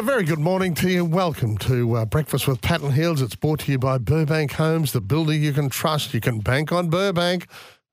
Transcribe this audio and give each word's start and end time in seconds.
a 0.00 0.02
very 0.02 0.24
good 0.24 0.38
morning 0.38 0.72
to 0.72 0.88
you. 0.88 1.04
Welcome 1.04 1.58
to 1.58 1.94
uh, 1.94 2.06
Breakfast 2.06 2.48
with 2.48 2.62
Pat 2.62 2.80
and 2.80 2.94
Heals. 2.94 3.20
It's 3.20 3.34
brought 3.34 3.60
to 3.60 3.72
you 3.72 3.78
by 3.78 3.98
Burbank 3.98 4.52
Homes, 4.52 4.92
the 4.92 5.00
builder 5.02 5.34
you 5.34 5.52
can 5.52 5.68
trust. 5.68 6.14
You 6.14 6.22
can 6.22 6.38
bank 6.38 6.72
on 6.72 6.88
Burbank 6.88 7.46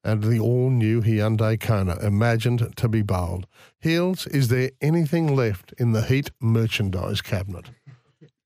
and 0.06 0.24
the 0.24 0.40
all-new 0.40 1.02
Hyundai 1.02 1.60
Kona, 1.60 1.98
imagined 1.98 2.78
to 2.78 2.88
be 2.88 3.02
bold. 3.02 3.46
Heals, 3.82 4.26
is 4.28 4.48
there 4.48 4.72
anything 4.80 5.36
left 5.36 5.74
in 5.80 5.92
the 5.92 6.02
heat 6.02 6.32
merchandise 6.40 7.20
cabinet? 7.20 7.66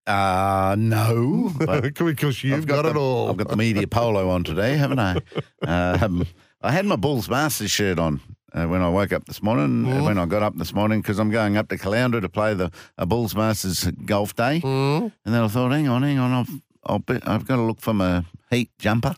Uh, 0.08 0.76
no. 0.80 1.54
because 1.60 2.44
you've 2.44 2.62
I've 2.62 2.66
got, 2.66 2.82
the, 2.82 2.90
it 2.90 2.98
all. 2.98 3.30
I've 3.30 3.38
got 3.38 3.50
the 3.50 3.58
media 3.58 3.86
polo 3.86 4.28
on 4.32 4.44
today, 4.44 4.76
haven't 4.76 5.00
I? 5.00 5.18
Um, 5.68 6.26
I 6.64 6.72
had 6.72 6.88
my 6.88 6.96
Bulls 6.96 7.30
Masters 7.30 7.70
shirt 7.70 8.00
on 8.00 8.22
uh, 8.54 8.66
when 8.66 8.82
I 8.82 8.90
woke 8.90 9.14
up 9.14 9.26
this 9.26 9.42
morning. 9.42 9.86
Mm. 9.86 10.06
When 10.06 10.18
I 10.18 10.26
got 10.26 10.44
up 10.44 10.56
this 10.58 10.74
morning, 10.74 11.02
because 11.02 11.20
I'm 11.20 11.30
going 11.32 11.58
up 11.58 11.70
to 11.70 11.78
Caloundra 11.78 12.22
to 12.22 12.30
play 12.30 12.54
the 12.54 12.72
a 12.98 13.06
Bulls 13.06 13.36
Masters 13.36 13.86
golf 14.06 14.36
day, 14.36 14.62
Mm. 14.64 15.12
and 15.26 15.34
then 15.34 15.42
I 15.44 15.48
thought, 15.48 15.72
hang 15.72 15.88
on, 15.88 16.04
hang 16.04 16.20
on, 16.20 16.32
I've 16.32 16.50
I'll 16.84 17.00
be, 17.00 17.20
I've 17.24 17.46
got 17.46 17.58
to 17.58 17.62
look 17.62 17.80
for 17.80 17.94
my 17.94 18.24
heat 18.50 18.70
jumper, 18.80 19.16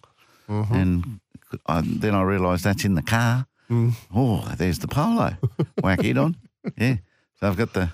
Mm-hmm. 0.50 0.74
and 0.76 1.20
I, 1.66 1.82
then 1.86 2.14
I 2.16 2.22
realised 2.24 2.64
that's 2.66 2.84
in 2.86 2.96
the 2.96 3.02
car. 3.02 3.46
Mm. 3.70 3.94
Oh, 4.14 4.54
there's 4.58 4.80
the 4.80 4.88
polo. 4.88 5.36
Whack 5.82 6.04
it 6.04 6.18
on. 6.18 6.36
Yeah. 6.78 6.98
So 7.40 7.48
I've 7.48 7.58
got 7.58 7.74
the 7.74 7.92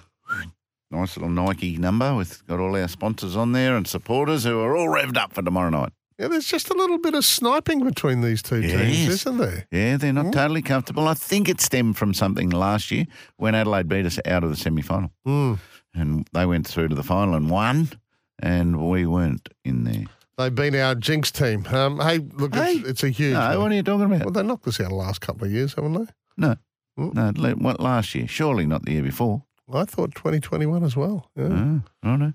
nice 0.92 1.18
little 1.18 1.30
Nike 1.30 1.78
number 1.78 2.16
with 2.16 2.46
got 2.48 2.60
all 2.60 2.76
our 2.76 2.88
sponsors 2.88 3.36
on 3.36 3.52
there 3.52 3.76
and 3.76 3.88
supporters 3.88 4.44
who 4.44 4.60
are 4.60 4.76
all 4.76 4.88
revved 4.88 5.18
up 5.18 5.34
for 5.34 5.42
tomorrow 5.42 5.70
night. 5.70 5.92
Yeah, 6.20 6.28
there's 6.28 6.48
just 6.48 6.70
a 6.70 6.74
little 6.74 6.98
bit 6.98 7.14
of 7.16 7.24
sniping 7.24 7.86
between 7.86 8.20
these 8.20 8.42
two 8.42 8.62
teams, 8.62 9.08
isn't 9.08 9.38
there? 9.38 9.66
Yeah, 9.72 9.96
they're 9.96 10.12
not 10.12 10.34
totally 10.34 10.62
comfortable. 10.62 11.08
I 11.08 11.14
think 11.14 11.48
it 11.48 11.62
stemmed 11.62 11.98
from 11.98 12.14
something 12.14 12.50
last 12.50 12.92
year 12.92 13.06
when 13.38 13.56
Adelaide 13.56 13.88
beat 13.88 14.06
us 14.06 14.20
out 14.26 14.44
of 14.44 14.50
the 14.50 14.58
semi 14.58 14.82
final. 14.82 15.12
Mm. 15.26 15.60
And 15.94 16.28
they 16.34 16.46
went 16.46 16.68
through 16.68 16.90
to 16.90 16.96
the 16.96 17.04
final 17.04 17.36
and 17.36 17.50
won, 17.50 17.90
and 18.38 18.90
we 18.90 19.06
weren't 19.06 19.48
in 19.64 19.86
there. 19.86 20.04
They've 20.38 20.54
been 20.54 20.76
our 20.76 20.94
jinx 20.94 21.32
team. 21.32 21.66
Um, 21.68 22.00
hey, 22.02 22.20
look, 22.20 22.54
Hey. 22.54 22.74
it's, 22.74 22.90
it's 22.90 23.04
a 23.04 23.10
huge. 23.10 23.34
No, 23.34 23.40
one. 23.40 23.60
what 23.62 23.72
are 23.72 23.76
you 23.76 23.84
talking 23.84 24.06
about? 24.06 24.26
Well, 24.26 24.32
they 24.32 24.44
knocked 24.44 24.68
us 24.68 24.80
out 24.82 24.90
the 24.90 24.96
last 24.96 25.22
couple 25.22 25.46
of 25.48 25.52
years, 25.54 25.74
haven't 25.74 25.94
they? 25.94 26.06
No. 26.38 26.56
Mm. 27.00 27.38
No, 27.38 27.52
what 27.54 27.80
last 27.80 28.14
year? 28.14 28.28
Surely 28.28 28.66
not 28.66 28.84
the 28.84 28.92
year 28.92 29.04
before. 29.04 29.44
I 29.74 29.86
thought 29.86 30.16
2021 30.16 30.84
as 30.84 30.98
well. 30.98 31.30
Yeah. 31.38 31.48
Oh, 31.52 31.82
I 32.04 32.16
know. 32.18 32.34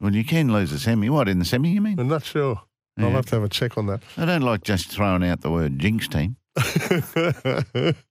well, 0.00 0.14
you 0.14 0.24
can 0.24 0.52
lose 0.52 0.72
a 0.72 0.78
semi. 0.78 1.08
What, 1.08 1.28
in 1.28 1.38
the 1.38 1.44
semi, 1.46 1.70
you 1.70 1.80
mean? 1.80 1.98
I'm 1.98 2.08
not 2.08 2.24
sure. 2.24 2.62
I'll 2.98 3.06
Yeah. 3.06 3.10
have 3.16 3.26
to 3.26 3.36
have 3.36 3.44
a 3.44 3.48
check 3.48 3.78
on 3.78 3.86
that. 3.86 4.02
I 4.16 4.24
don't 4.24 4.42
like 4.42 4.62
just 4.64 4.88
throwing 4.90 5.24
out 5.24 5.40
the 5.40 5.50
word 5.50 5.78
jinx 5.78 6.08
team. 6.08 6.36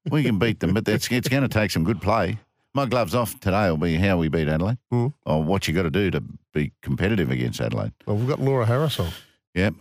We 0.10 0.24
can 0.24 0.40
beat 0.40 0.60
them, 0.62 0.74
but 0.74 0.86
that's, 0.86 1.12
it's 1.12 1.28
going 1.28 1.44
to 1.44 1.50
take 1.50 1.72
some 1.72 1.84
good 1.84 2.02
play. 2.02 2.38
My 2.74 2.86
gloves 2.86 3.16
off 3.16 3.40
today 3.40 3.70
will 3.70 3.78
be 3.78 3.96
how 3.96 4.18
we 4.18 4.28
beat 4.30 4.48
Adelaide, 4.48 4.78
Mm. 4.94 5.14
or 5.26 5.44
what 5.44 5.68
you 5.68 5.74
got 5.74 5.84
to 5.84 5.90
do 5.90 6.12
to 6.12 6.24
be 6.54 6.72
competitive 6.82 7.32
against 7.32 7.60
Adelaide. 7.60 7.92
well, 8.06 8.16
we've 8.18 8.28
got 8.28 8.40
Laura 8.40 8.66
Harris 8.66 9.00
on. 9.00 9.10
Yep, 9.56 9.74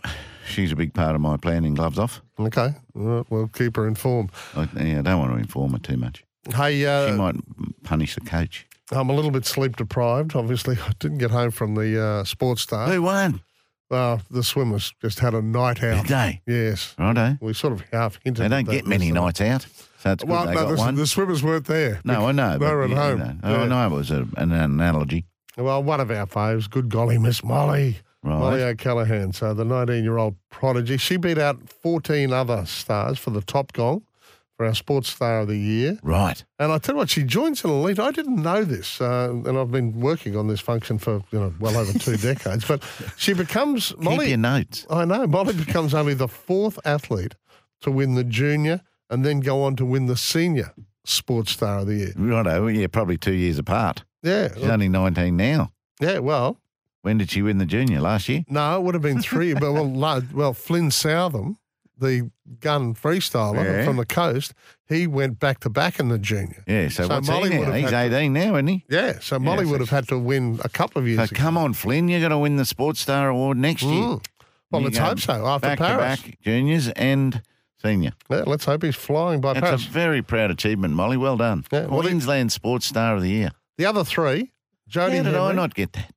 she's 0.47 0.71
a 0.71 0.75
big 0.75 0.93
part 0.93 1.13
of 1.15 1.21
my 1.21 1.37
planning. 1.37 1.75
Gloves 1.75 1.99
off. 1.99 2.21
Okay. 2.39 2.73
Right, 2.95 3.25
we'll 3.29 3.47
keep 3.49 3.75
her 3.75 3.87
informed. 3.87 4.31
I, 4.55 4.67
yeah, 4.75 4.99
I 4.99 5.01
don't 5.03 5.19
want 5.19 5.31
to 5.33 5.37
inform 5.37 5.73
her 5.73 5.79
too 5.79 5.97
much. 5.97 6.23
Hey, 6.55 6.79
She 6.79 6.85
uh, 6.87 7.13
might 7.13 7.35
punish 7.83 8.15
the 8.15 8.21
coach. 8.21 8.65
I'm 8.91 9.09
a 9.09 9.13
little 9.13 9.31
bit 9.31 9.45
sleep 9.45 9.75
deprived. 9.75 10.35
Obviously, 10.35 10.77
I 10.87 10.91
didn't 10.99 11.19
get 11.19 11.29
home 11.31 11.51
from 11.51 11.75
the 11.75 12.01
uh, 12.03 12.23
sports 12.23 12.63
star. 12.63 12.87
Who 12.89 13.03
won? 13.03 13.41
Uh, 13.89 14.17
the 14.29 14.43
swimmers 14.43 14.93
just 15.01 15.19
had 15.19 15.33
a 15.33 15.41
night 15.41 15.79
Did 15.79 15.93
out. 15.93 16.07
they? 16.07 16.41
Yes. 16.45 16.93
Righto. 16.99 17.37
We 17.39 17.53
sort 17.53 17.73
of 17.73 17.81
half 17.93 18.19
hinted 18.23 18.43
They 18.43 18.49
don't 18.49 18.67
get 18.69 18.85
many 18.85 19.11
nights 19.11 19.39
out, 19.41 19.65
so 19.99 20.11
it's 20.11 20.23
good 20.23 20.29
Well, 20.29 20.45
they 20.45 20.53
no, 20.55 20.63
got 20.65 20.69
the, 20.71 20.75
one. 20.75 20.95
the 20.95 21.07
swimmers 21.07 21.41
weren't 21.41 21.65
there. 21.67 22.01
no, 22.03 22.27
I 22.27 22.31
know. 22.33 22.57
They 22.57 22.65
were 22.65 22.83
at 22.83 22.89
you 22.89 22.95
home. 22.97 23.19
know, 23.19 23.35
Yeah. 23.43 23.61
I 23.61 23.65
know 23.67 23.87
it 23.87 23.97
was 23.97 24.11
a, 24.11 24.27
an 24.37 24.51
analogy. 24.51 25.25
Well, 25.57 25.81
one 25.83 25.99
of 26.01 26.11
our 26.11 26.25
faves, 26.27 26.69
good 26.69 26.89
golly, 26.89 27.17
Miss 27.17 27.43
Molly. 27.43 27.97
Right. 28.23 28.39
Molly 28.39 28.63
O'Callaghan, 28.63 29.31
so 29.31 29.53
the 29.53 29.63
19 29.63 30.03
year 30.03 30.17
old 30.17 30.35
prodigy. 30.49 30.97
She 30.97 31.15
beat 31.17 31.37
out 31.37 31.69
14 31.69 32.33
other 32.33 32.65
stars 32.65 33.17
for 33.17 33.29
the 33.29 33.41
top 33.41 33.71
gong 33.73 34.03
for 34.57 34.65
our 34.65 34.73
Sports 34.75 35.09
Star 35.09 35.41
of 35.41 35.47
the 35.47 35.55
Year. 35.57 35.99
Right. 36.01 36.43
And 36.59 36.71
I 36.71 36.79
tell 36.79 36.95
you 36.95 36.97
what, 36.99 37.09
she 37.09 37.23
joins 37.23 37.63
an 37.63 37.69
elite. 37.69 37.99
I 37.99 38.11
didn't 38.11 38.41
know 38.41 38.63
this, 38.63 38.99
uh, 38.99 39.29
and 39.45 39.57
I've 39.57 39.71
been 39.71 39.99
working 40.01 40.35
on 40.35 40.47
this 40.47 40.59
function 40.59 40.97
for 40.97 41.21
you 41.31 41.39
know 41.39 41.53
well 41.59 41.77
over 41.77 41.97
two 41.97 42.17
decades. 42.31 42.65
But 42.65 42.83
she 43.17 43.33
becomes 43.33 43.89
Keep 43.89 43.99
Molly. 44.01 44.29
your 44.29 44.37
notes. 44.39 44.85
I 44.89 45.05
know 45.05 45.25
Molly 45.27 45.53
becomes 45.53 45.93
only 45.93 46.15
the 46.15 46.27
fourth 46.27 46.79
athlete 46.85 47.35
to 47.81 47.91
win 47.91 48.15
the 48.15 48.23
junior 48.23 48.81
and 49.09 49.23
then 49.23 49.39
go 49.39 49.63
on 49.63 49.75
to 49.77 49.85
win 49.85 50.07
the 50.07 50.17
senior 50.17 50.73
Sports 51.05 51.51
Star 51.51 51.79
of 51.79 51.87
the 51.87 51.95
Year. 51.95 52.13
Righto. 52.17 52.67
Yeah, 52.67 52.87
probably 52.87 53.17
two 53.17 53.33
years 53.33 53.57
apart. 53.59 54.03
Yeah, 54.23 54.53
She's 54.55 54.63
only 54.65 54.89
19 54.89 55.37
now. 55.37 55.71
yeah. 56.01 56.17
Well, 56.19 56.59
When 57.03 57.19
did 57.19 57.29
she 57.29 57.41
win 57.43 57.59
the 57.59 57.65
junior? 57.65 58.01
Last 58.01 58.27
year? 58.27 58.43
No, 58.49 58.75
it 58.77 58.83
would 58.83 58.95
have 58.95 59.03
been 59.03 59.21
three. 59.21 59.53
but 59.53 59.71
well, 59.71 60.21
well, 60.33 60.53
Flynn 60.53 60.89
Southam, 60.91 61.57
the 61.99 62.29
gun 62.59 62.93
freestyler 62.93 63.63
Yeah. 63.63 63.85
from 63.85 63.97
the 63.97 64.05
coast, 64.05 64.53
he 64.87 65.07
went 65.07 65.39
back 65.39 65.59
to 65.61 65.69
back 65.69 65.99
in 65.99 66.09
the 66.09 66.17
junior. 66.19 66.63
Yeah, 66.67 66.89
so, 66.89 67.03
So 67.03 67.15
what's 67.15 67.27
Molly 67.27 67.51
he 67.51 67.57
would 67.59 67.67
have 67.67 67.75
He's 67.75 67.89
had 67.89 68.13
18 68.13 68.33
now, 68.33 68.55
isn't 68.55 68.67
he? 68.67 68.85
Yeah, 68.89 69.19
so 69.19 69.39
Molly 69.39 69.65
so 69.65 69.71
would 69.71 69.79
have 69.79 69.89
had 69.89 70.07
to 70.09 70.17
win 70.19 70.59
a 70.63 70.69
couple 70.69 71.01
of 71.01 71.07
years 71.07 71.29
So 71.29 71.35
come 71.35 71.57
on, 71.57 71.73
Flynn, 71.73 72.07
you're 72.07 72.19
going 72.19 72.31
to 72.31 72.37
win 72.37 72.57
the 72.57 72.65
Sports 72.65 72.99
Star 72.99 73.29
Award 73.29 73.57
next 73.57 73.83
year. 73.83 73.91
Mm. 74.03 74.25
Well, 74.71 74.81
let's 74.81 74.97
hope 74.97 75.19
so. 75.19 75.45
After 75.47 75.69
back 75.69 75.77
Paris, 75.79 76.21
back, 76.21 76.39
juniors 76.41 76.89
and 76.89 77.41
senior. 77.81 78.11
Yeah, 78.29 78.43
let's 78.45 78.65
hope 78.65 78.83
he's 78.83 78.95
flying 78.95 79.39
by 79.41 79.53
That's 79.53 79.65
Paris. 79.65 79.87
a 79.87 79.89
very 79.89 80.21
proud 80.21 80.51
achievement, 80.51 80.93
Molly. 80.93 81.15
Well 81.17 81.37
done. 81.37 81.63
Yeah, 81.71 81.85
well, 81.85 82.01
Queensland 82.01 82.51
Sports 82.51 82.85
Star 82.85 83.15
of 83.15 83.21
the 83.21 83.29
Year. 83.29 83.51
The 83.77 83.85
other 83.85 84.03
three, 84.03 84.51
Jodie 84.89 85.17
How 85.17 85.23
did 85.23 85.35
I 85.35 85.51
not 85.53 85.73
get 85.73 85.93
that? 85.93 86.11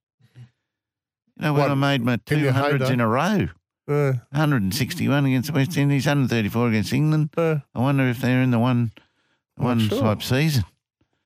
You 1.36 1.46
know, 1.46 1.52
when 1.54 1.62
What, 1.62 1.70
I 1.70 1.74
made 1.74 2.02
my 2.02 2.16
200s 2.18 2.52
heyday? 2.80 2.92
in 2.92 3.00
a 3.00 3.08
row, 3.08 3.48
uh, 3.90 4.12
161 4.30 5.26
against 5.26 5.48
the 5.48 5.54
West 5.54 5.76
Indies, 5.76 6.06
134 6.06 6.68
against 6.68 6.92
England. 6.92 7.30
uh, 7.36 7.56
I 7.74 7.80
wonder 7.80 8.04
if 8.08 8.20
they're 8.20 8.42
in 8.42 8.50
the 8.50 8.58
one, 8.58 8.92
one 9.56 9.80
sure. 9.80 10.00
type 10.00 10.22
season. 10.22 10.64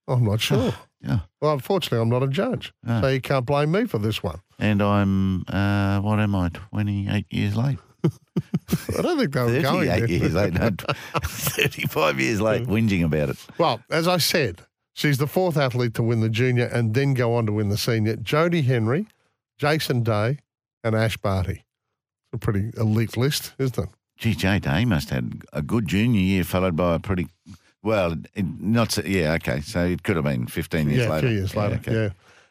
I'm 0.08 0.24
not 0.24 0.40
sure. 0.48 0.72
Yeah. 1.00 1.20
Well, 1.40 1.52
unfortunately, 1.52 1.98
I'm 2.00 2.08
not 2.08 2.22
a 2.22 2.28
judge, 2.28 2.72
Ah. 2.86 3.02
so 3.02 3.08
you 3.08 3.20
can't 3.20 3.44
blame 3.44 3.72
me 3.72 3.84
for 3.86 3.98
this 3.98 4.22
one. 4.22 4.40
And 4.58 4.82
I'm, 4.82 5.42
uh, 5.48 6.00
what 6.00 6.18
am 6.18 6.34
I, 6.34 6.48
28 6.48 7.26
years 7.30 7.56
late? 7.56 7.78
I 8.04 9.02
don't 9.02 9.18
think 9.18 9.32
they 9.32 9.40
were 9.40 9.60
going 9.62 9.88
38 9.88 10.08
years 10.08 10.34
late, 10.34 10.54
no, 10.54 10.70
35 11.24 12.20
years 12.20 12.40
late, 12.40 12.66
whinging 12.66 13.04
about 13.04 13.30
it. 13.30 13.36
Well, 13.58 13.80
as 13.90 14.08
I 14.08 14.16
said, 14.18 14.62
she's 14.94 15.18
the 15.18 15.26
fourth 15.26 15.56
athlete 15.56 15.94
to 15.94 16.02
win 16.02 16.20
the 16.20 16.28
junior 16.28 16.66
and 16.66 16.94
then 16.94 17.14
go 17.14 17.34
on 17.34 17.46
to 17.46 17.52
win 17.52 17.68
the 17.68 17.76
senior. 17.78 18.16
Jodie 18.16 18.64
Henry, 18.64 19.06
Jason 19.58 20.02
Day, 20.02 20.38
and 20.82 20.94
Ash 20.94 21.16
Barty. 21.16 21.63
A 22.34 22.38
pretty 22.38 22.70
elite 22.76 23.16
list, 23.16 23.52
isn't 23.58 23.78
it? 23.78 23.88
Gee, 24.16 24.34
J 24.34 24.58
Day 24.58 24.84
must 24.84 25.10
have 25.10 25.24
had 25.24 25.42
a 25.52 25.62
good 25.62 25.86
junior 25.88 26.20
year, 26.20 26.44
followed 26.44 26.76
by 26.76 26.96
a 26.96 26.98
pretty 26.98 27.28
well, 27.82 28.16
it, 28.34 28.46
not 28.60 28.92
so, 28.92 29.02
yeah, 29.04 29.34
okay. 29.34 29.60
So 29.60 29.84
it 29.84 30.02
could 30.02 30.16
have 30.16 30.24
been 30.24 30.46
15 30.46 30.88
years 30.88 31.04
yeah, 31.04 31.10
later. 31.10 31.28
years 31.28 31.54
later. 31.54 31.74
okay. 31.76 31.92
Yeah. 31.92 32.08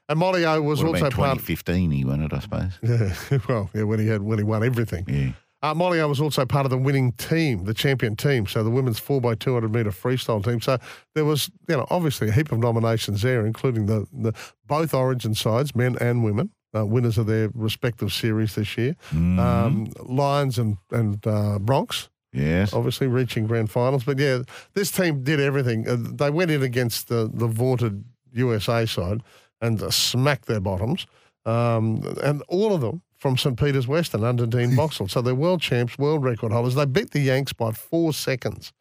And 0.08 0.20
Molly 0.20 0.46
O 0.46 0.62
was 0.62 0.84
Would 0.84 0.90
also 0.90 1.10
part. 1.10 1.14
2015 1.14 1.92
he 1.92 2.06
won 2.06 2.22
it, 2.22 2.34
I 2.34 2.40
suppose. 2.40 2.72
Yeah, 2.84 3.40
well, 3.50 3.70
yeah, 3.74 3.84
when 3.84 4.00
he 4.00 4.08
had 4.08 4.22
when 4.22 4.38
he 4.38 4.44
won 4.44 4.64
everything. 4.64 5.06
Yeah. 5.08 5.32
Uh, 5.64 5.74
Molly 5.74 6.02
O 6.02 6.08
was 6.10 6.20
also 6.20 6.46
part 6.46 6.66
of 6.66 6.70
the 6.72 6.78
winning 6.78 7.14
team, 7.14 7.64
the 7.64 7.74
champion 7.74 8.18
team, 8.18 8.46
so 8.46 8.64
the 8.64 8.70
women's 8.70 9.00
four 9.00 9.22
x 9.32 9.40
two 9.40 9.54
hundred 9.54 9.74
meter 9.74 9.92
freestyle 9.92 10.44
team. 10.44 10.60
So 10.60 10.78
there 11.16 11.24
was, 11.24 11.50
you 11.70 11.78
know, 11.78 11.88
obviously 11.90 12.28
a 12.28 12.32
heap 12.34 12.52
of 12.52 12.60
nominations 12.60 13.22
there, 13.22 13.46
including 13.46 13.86
the, 13.86 14.06
the 14.12 14.34
both 14.68 14.94
Origin 14.94 15.34
sides, 15.34 15.74
men 15.74 15.98
and 16.02 16.24
women, 16.24 16.52
uh, 16.76 16.86
winners 16.86 17.18
of 17.18 17.28
their 17.28 17.50
respective 17.54 18.12
series 18.12 18.56
this 18.56 18.78
year. 18.78 18.96
Mm-hmm. 19.12 19.40
Um, 19.40 19.88
Lions 20.06 20.58
and 20.58 20.78
and 20.92 21.26
uh, 21.28 21.60
Bronx, 21.60 22.10
Yes. 22.32 22.74
obviously 22.74 23.08
reaching 23.08 23.46
grand 23.48 23.70
finals. 23.72 24.04
But 24.04 24.18
yeah, 24.20 24.42
this 24.74 24.92
team 24.92 25.24
did 25.24 25.40
everything. 25.40 25.88
Uh, 25.88 25.98
they 26.00 26.30
went 26.32 26.52
in 26.52 26.64
against 26.64 27.08
the 27.08 27.30
the 27.34 27.48
vaunted 27.48 28.04
USA 28.34 28.86
side 28.86 29.22
and 29.62 29.82
uh, 29.82 29.90
smacked 29.92 30.46
their 30.48 30.60
bottoms, 30.60 31.06
um, 31.46 32.02
and 32.24 32.42
all 32.48 32.74
of 32.74 32.82
them 32.82 33.02
from 33.18 33.38
St 33.38 33.58
Peter's 33.58 33.88
Western 33.88 34.24
under 34.24 34.46
Dean 34.46 34.76
Boxall. 34.80 35.08
So 35.08 35.22
they're 35.22 35.36
world 35.36 35.62
champs, 35.62 35.98
world 35.98 36.24
record 36.24 36.52
holders. 36.52 36.76
They 36.76 36.86
beat 36.86 37.12
the 37.12 37.22
Yanks 37.22 37.54
by 37.54 37.72
four 37.72 38.12
seconds. 38.14 38.74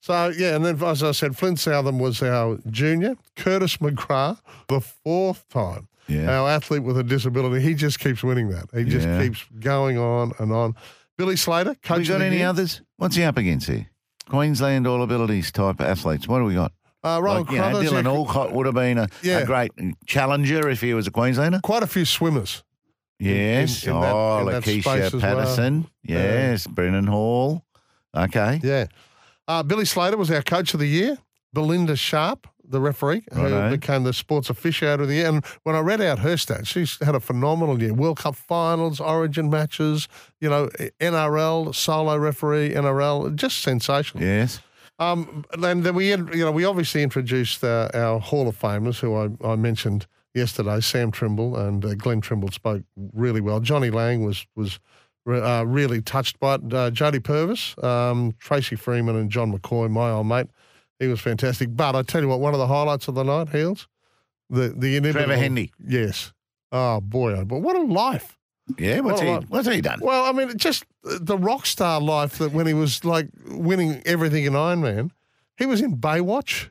So 0.00 0.28
yeah, 0.28 0.54
and 0.54 0.64
then 0.64 0.80
as 0.84 1.02
I 1.02 1.10
said, 1.12 1.36
Flynn 1.36 1.56
Southam 1.56 1.98
was 1.98 2.22
our 2.22 2.58
junior. 2.70 3.16
Curtis 3.34 3.78
McGrath, 3.78 4.38
the 4.68 4.80
fourth 4.80 5.48
time. 5.48 5.88
Yeah. 6.08 6.38
Our 6.40 6.48
athlete 6.48 6.82
with 6.82 6.96
a 6.98 7.02
disability, 7.02 7.60
he 7.62 7.74
just 7.74 7.98
keeps 7.98 8.22
winning 8.22 8.48
that. 8.50 8.66
He 8.74 8.84
just 8.84 9.06
Yeah. 9.06 9.22
keeps 9.22 9.44
going 9.60 9.98
on 9.98 10.32
and 10.38 10.52
on. 10.52 10.74
Billy 11.18 11.36
Slater, 11.36 11.74
coach 11.82 11.98
we 12.00 12.04
got 12.06 12.20
any 12.22 12.38
year. 12.38 12.48
others? 12.48 12.82
What's 12.96 13.16
he 13.16 13.24
up 13.24 13.36
against 13.38 13.66
here? 13.68 13.86
Queensland 14.28 14.86
All 14.86 15.02
Abilities 15.02 15.50
type 15.52 15.80
athletes. 15.80 16.28
What 16.28 16.38
do 16.40 16.44
we 16.44 16.54
got? 16.54 16.72
Uh, 17.02 17.20
Ronald 17.22 17.46
like, 17.48 17.54
you 17.54 17.60
know, 17.60 17.82
Dylan 17.82 18.04
yeah, 18.04 18.10
Alcott 18.10 18.52
would 18.52 18.66
have 18.66 18.74
been 18.74 18.98
a, 18.98 19.08
Yeah. 19.22 19.38
a 19.38 19.46
great 19.46 19.70
challenger 20.06 20.68
if 20.68 20.80
he 20.80 20.92
was 20.94 21.06
a 21.06 21.10
Queenslander. 21.10 21.60
quite 21.62 21.82
a 21.82 21.86
few 21.86 22.04
swimmers. 22.04 22.62
Yes. 23.18 23.84
in 23.86 23.92
oh, 23.92 24.40
in 24.40 24.46
that 24.46 24.62
space 24.62 24.84
Lakeisha 24.84 25.00
as 25.00 25.12
well. 25.14 25.20
Patterson. 25.22 25.86
Yes. 26.02 26.66
Brenden 26.66 27.08
Hall. 27.08 27.64
Okay. 28.14 28.60
Yeah. 28.62 28.86
Uh, 29.48 29.62
Billy 29.62 29.84
Slater 29.84 30.16
was 30.16 30.30
our 30.30 30.42
coach 30.42 30.74
of 30.74 30.80
the 30.80 30.86
year. 30.88 31.16
Belinda 31.54 31.96
Sharp, 31.96 32.46
the 32.68 32.80
referee, 32.80 33.22
who 33.32 33.42
Righto. 33.42 33.70
became 33.70 34.04
the 34.04 34.12
sports 34.12 34.48
officiator 34.48 35.00
of 35.00 35.08
the 35.08 35.14
year. 35.14 35.28
And 35.28 35.44
when 35.62 35.74
I 35.74 35.80
read 35.80 36.00
out 36.00 36.18
her 36.20 36.34
stats, 36.34 36.66
she's 36.66 36.98
had 37.04 37.14
a 37.14 37.20
phenomenal 37.20 37.80
year. 37.80 37.94
World 37.94 38.18
Cup 38.18 38.36
finals, 38.36 39.00
Origin 39.00 39.50
matches, 39.50 40.08
you 40.40 40.48
know, 40.48 40.68
NRL 41.00 41.74
solo 41.74 42.16
referee, 42.16 42.70
NRL, 42.74 43.34
just 43.34 43.62
sensational. 43.62 44.24
Yes. 44.24 44.60
Um, 44.98 45.44
and 45.52 45.84
then 45.84 45.94
we, 45.94 46.08
you 46.10 46.16
know, 46.16 46.52
we 46.52 46.64
obviously 46.64 47.02
introduced 47.02 47.62
uh, 47.62 47.88
our 47.92 48.18
Hall 48.18 48.48
of 48.48 48.58
Famers, 48.58 48.98
who 48.98 49.14
I, 49.14 49.52
I 49.52 49.56
mentioned 49.56 50.06
yesterday. 50.34 50.80
Sam 50.80 51.10
Trimble 51.10 51.56
and 51.56 51.84
uh, 51.84 51.94
Glenn 51.94 52.20
Trimble 52.20 52.50
spoke 52.50 52.82
really 53.12 53.40
well. 53.40 53.60
Johnny 53.60 53.90
Lang 53.90 54.24
was 54.24 54.46
was 54.54 54.78
uh, 55.28 55.64
really 55.66 56.00
touched 56.00 56.38
by 56.40 56.54
it. 56.54 56.60
Uh, 56.72 56.90
Jodie 56.90 57.22
Purvis, 57.22 57.74
um, 57.82 58.34
Tracy 58.38 58.76
Freeman, 58.76 59.16
and 59.16 59.30
John 59.30 59.52
McCoy, 59.52 59.90
my 59.90 60.10
old 60.10 60.26
mate. 60.26 60.46
He 60.98 61.06
was 61.08 61.20
fantastic. 61.20 61.68
But 61.76 61.94
I 61.94 62.02
tell 62.02 62.22
you 62.22 62.28
what, 62.28 62.40
one 62.40 62.54
of 62.54 62.58
the 62.58 62.66
highlights 62.66 63.08
of 63.08 63.14
the 63.14 63.22
night, 63.22 63.50
Heals, 63.50 63.86
the 64.50 64.68
the 64.76 64.96
inimitable, 64.96 65.26
Trevor 65.26 65.36
Hendy. 65.40 65.72
Yes. 65.86 66.32
Oh 66.72 67.00
boy, 67.00 67.32
oh 67.34 67.44
boy, 67.44 67.58
what 67.58 67.76
a 67.76 67.82
life! 67.82 68.38
Yeah. 68.78 69.00
What's 69.00 69.20
Well, 69.20 69.30
he? 69.30 69.36
uh, 69.36 69.48
What's 69.48 69.68
he 69.68 69.80
done? 69.80 70.00
Well, 70.02 70.24
I 70.24 70.32
mean, 70.32 70.56
just 70.56 70.84
the 71.04 71.36
rock 71.38 71.66
star 71.66 72.00
life 72.00 72.38
that 72.38 72.52
when 72.52 72.66
he 72.66 72.74
was 72.74 73.04
like 73.04 73.28
winning 73.48 74.02
everything 74.04 74.44
in 74.44 74.56
Iron 74.56 74.80
Man, 74.80 75.12
he 75.56 75.64
was 75.66 75.80
in 75.80 75.96
Baywatch 75.98 76.68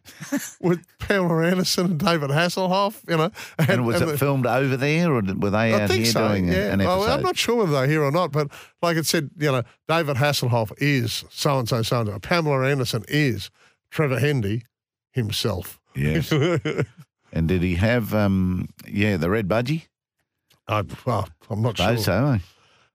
with 0.62 0.86
Pamela 1.00 1.46
Anderson 1.48 1.86
and 1.86 2.00
David 2.00 2.30
Hasselhoff, 2.32 3.02
you 3.10 3.16
know. 3.18 3.32
And 3.58 3.86
was 3.86 4.02
and 4.02 4.10
it 4.10 4.12
the- 4.14 4.18
filmed 4.18 4.46
over 4.46 4.76
there, 4.76 5.12
or 5.14 5.22
were 5.22 5.50
they 5.50 5.74
I 5.74 5.84
out 5.84 5.92
here 5.92 6.06
so. 6.06 6.28
doing 6.28 6.50
yeah. 6.50 6.74
an 6.74 6.82
episode? 6.82 7.10
I'm 7.10 7.22
not 7.24 7.38
sure 7.38 7.56
whether 7.56 7.72
they're 7.72 7.88
here 7.88 8.04
or 8.04 8.12
not, 8.12 8.32
but 8.32 8.50
like 8.82 8.98
it 8.98 9.06
said, 9.06 9.30
you 9.38 9.52
know, 9.52 9.64
David 9.88 10.18
Hasselhoff 10.18 10.72
is 10.80 11.24
so 11.30 11.60
and 11.60 11.70
so, 11.70 11.82
so 11.84 12.02
and 12.02 12.10
so. 12.10 12.20
Pamela 12.20 12.68
Anderson 12.68 13.06
is 13.08 13.50
Trevor 13.96 14.20
Hendy 14.20 14.64
himself. 15.14 15.80
Yes. 15.96 16.30
and 17.32 17.48
did 17.48 17.62
he 17.64 17.76
have? 17.76 18.14
Um, 18.14 18.68
yeah, 18.86 19.16
the 19.16 19.30
red 19.30 19.48
budgie. 19.48 19.84
I, 20.68 20.84
well, 21.06 21.30
I'm 21.50 21.62
not 21.62 21.78
sure. 21.78 21.98
Suppose 21.98 22.04
so. 22.04 22.26
eh? 22.34 22.40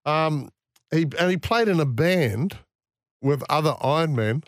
Um, 0.05 0.51
he 0.93 1.07
and 1.19 1.31
he 1.31 1.39
played 1.39 1.69
in 1.69 1.81
a 1.81 1.87
band 1.87 2.59
with 3.23 3.43
other 3.49 3.77
Iron 3.81 4.15
Men 4.15 4.43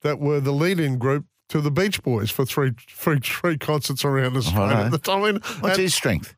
that 0.00 0.18
were 0.18 0.40
the 0.40 0.50
lead-in 0.50 0.98
group 0.98 1.26
to 1.50 1.60
the 1.60 1.70
Beach 1.70 2.02
Boys 2.02 2.32
for 2.32 2.44
three, 2.44 2.72
three, 2.88 3.20
three 3.20 3.56
concerts 3.56 4.04
around 4.04 4.36
Australia 4.36 4.78
at 4.78 4.90
the 4.90 4.98
time. 4.98 5.22
I 5.22 5.32
mean, 5.32 5.40
What's 5.60 5.76
his 5.76 5.94
strength? 5.94 6.34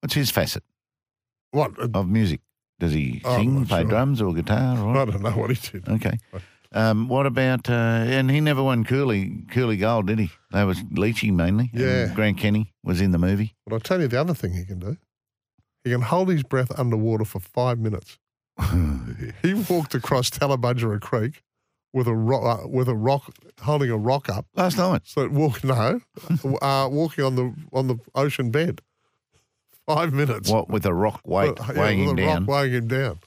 What's 0.00 0.14
his 0.14 0.30
facet 0.30 0.62
what? 1.52 1.70
of 1.78 2.06
music? 2.10 2.42
Does 2.80 2.92
he 2.92 3.22
sing, 3.24 3.64
play 3.64 3.80
sure. 3.80 3.88
drums 3.88 4.20
or 4.20 4.34
guitar? 4.34 4.76
Or 4.78 4.94
I 4.94 5.04
don't 5.06 5.22
know 5.22 5.30
what 5.30 5.56
he 5.56 5.70
did. 5.78 5.88
Okay. 5.88 6.18
Um, 6.74 7.08
what 7.08 7.24
about? 7.24 7.70
Uh, 7.70 7.72
and 7.72 8.30
he 8.30 8.40
never 8.40 8.62
won 8.62 8.84
Cooley 8.84 9.44
Cooley 9.50 9.76
Gold, 9.76 10.08
did 10.08 10.18
he? 10.18 10.30
That 10.50 10.64
was 10.64 10.82
Leachy 10.82 11.32
mainly. 11.32 11.70
and 11.72 11.80
Yeah. 11.80 12.12
Grant 12.14 12.36
Kenny 12.38 12.72
was 12.82 13.00
in 13.00 13.12
the 13.12 13.18
movie. 13.18 13.54
But 13.64 13.74
I'll 13.74 13.80
tell 13.80 14.00
you 14.00 14.08
the 14.08 14.20
other 14.20 14.34
thing 14.34 14.54
he 14.54 14.64
can 14.64 14.80
do. 14.80 14.96
He 15.84 15.90
can 15.90 16.02
hold 16.02 16.28
his 16.30 16.42
breath 16.42 16.76
underwater 16.78 17.24
for 17.24 17.40
five 17.40 17.78
minutes. 17.78 18.18
He 19.42 19.54
walked 19.54 19.94
across 19.94 20.30
Tallebudgera 20.30 21.00
Creek 21.00 21.42
with 21.92 22.06
a 22.08 22.14
rock, 22.14 22.64
uh, 22.64 22.68
with 22.68 22.88
a 22.88 22.94
rock, 22.94 23.32
holding 23.60 23.90
a 23.90 23.96
rock 23.96 24.28
up. 24.28 24.46
Last 24.56 24.76
night. 24.78 25.02
So 25.04 25.28
walk 25.28 25.62
no, 25.62 26.00
uh, 26.62 26.88
walking 26.90 27.24
on 27.24 27.36
the 27.36 27.54
on 27.72 27.86
the 27.88 27.98
ocean 28.14 28.50
bed. 28.50 28.80
Five 29.86 30.12
minutes. 30.12 30.50
What 30.50 30.68
with 30.70 30.86
a 30.86 30.94
rock 30.94 31.20
weight 31.26 31.60
Uh, 31.60 31.64
yeah, 31.74 31.80
weighing 31.80 31.98
him 32.04 32.18
a 32.18 32.26
rock 32.26 32.46
weighing 32.48 32.72
him 32.72 32.88
down. 32.88 33.18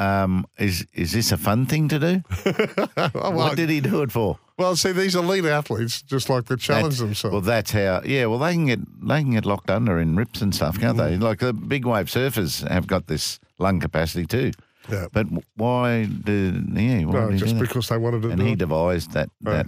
Um, 0.00 0.46
is 0.58 0.86
is 0.94 1.12
this 1.12 1.30
a 1.32 1.36
fun 1.36 1.66
thing 1.66 1.88
to 1.88 1.98
do? 1.98 2.22
Well, 3.14 3.32
what 3.32 3.56
did 3.56 3.68
he 3.70 3.80
do 3.80 4.02
it 4.02 4.10
for? 4.12 4.38
well, 4.58 4.76
see, 4.76 4.92
these 4.92 5.14
elite 5.14 5.44
athletes 5.44 6.02
just 6.02 6.28
like 6.30 6.46
to 6.46 6.56
challenge 6.56 6.98
That's- 6.98 6.98
themselves. 7.00 7.32
Well, 7.32 7.40
that's 7.42 7.70
how. 7.72 8.02
Yeah, 8.04 8.26
well, 8.26 8.38
they 8.38 8.52
can 8.54 8.66
get 8.66 8.80
they 9.06 9.22
can 9.22 9.32
get 9.32 9.44
locked 9.46 9.70
under 9.70 9.98
in 10.00 10.16
rips 10.16 10.40
and 10.42 10.54
stuff, 10.54 10.78
can't 10.80 10.96
they? 10.96 11.16
Mm. 11.16 11.22
Like 11.22 11.38
the 11.40 11.52
big 11.52 11.84
wave 11.86 12.06
surfers 12.06 12.66
have 12.68 12.86
got 12.86 13.06
this 13.06 13.38
lung 13.58 13.78
capacity 13.80 14.26
too. 14.26 14.52
yeah. 14.90 15.06
But 15.12 15.26
why 15.56 16.06
did 16.06 16.68
yeah? 16.74 17.04
Why 17.04 17.12
No, 17.12 17.30
did 17.30 17.34
he 17.34 17.38
just 17.46 17.58
because 17.58 17.88
they 17.88 17.98
wanted 17.98 18.22
to 18.22 18.30
and 18.30 18.38
do 18.40 18.46
he 18.46 18.52
it. 18.52 18.58
devised 18.58 19.12
that 19.12 19.28
Right. 19.42 19.66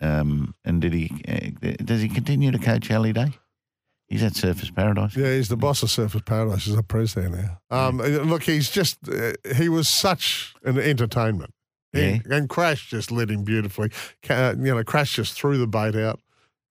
that. 0.00 0.10
Um, 0.20 0.54
and 0.64 0.80
did 0.80 0.92
he? 0.94 1.10
Uh, 1.28 1.72
does 1.84 2.00
he 2.02 2.08
continue 2.08 2.50
to 2.50 2.58
coach 2.58 2.90
Ali 2.90 3.12
Day? 3.12 3.32
He's 4.10 4.22
at 4.24 4.32
Surfers 4.32 4.74
Paradise. 4.74 5.16
Yeah, 5.16 5.32
he's 5.34 5.48
the 5.48 5.56
boss 5.56 5.82
of 5.84 5.88
Surfers 5.88 6.24
Paradise. 6.24 6.64
He's 6.64 6.74
a 6.74 6.82
pres 6.82 7.14
there 7.14 7.28
now. 7.30 7.60
Um, 7.70 7.98
Look, 7.98 8.42
he's 8.42 8.68
just, 8.68 8.98
uh, 9.08 9.32
he 9.56 9.68
was 9.68 9.88
such 9.88 10.52
an 10.64 10.78
entertainment. 10.78 11.54
He- 11.92 12.20
And 12.30 12.48
Crash 12.48 12.90
just 12.90 13.10
led 13.12 13.30
him 13.30 13.44
beautifully. 13.44 13.90
Ca- 14.22 14.54
you 14.58 14.74
know, 14.74 14.82
Crash 14.84 15.14
just 15.16 15.34
threw 15.34 15.58
the 15.58 15.66
bait 15.68 15.94
out. 15.96 16.20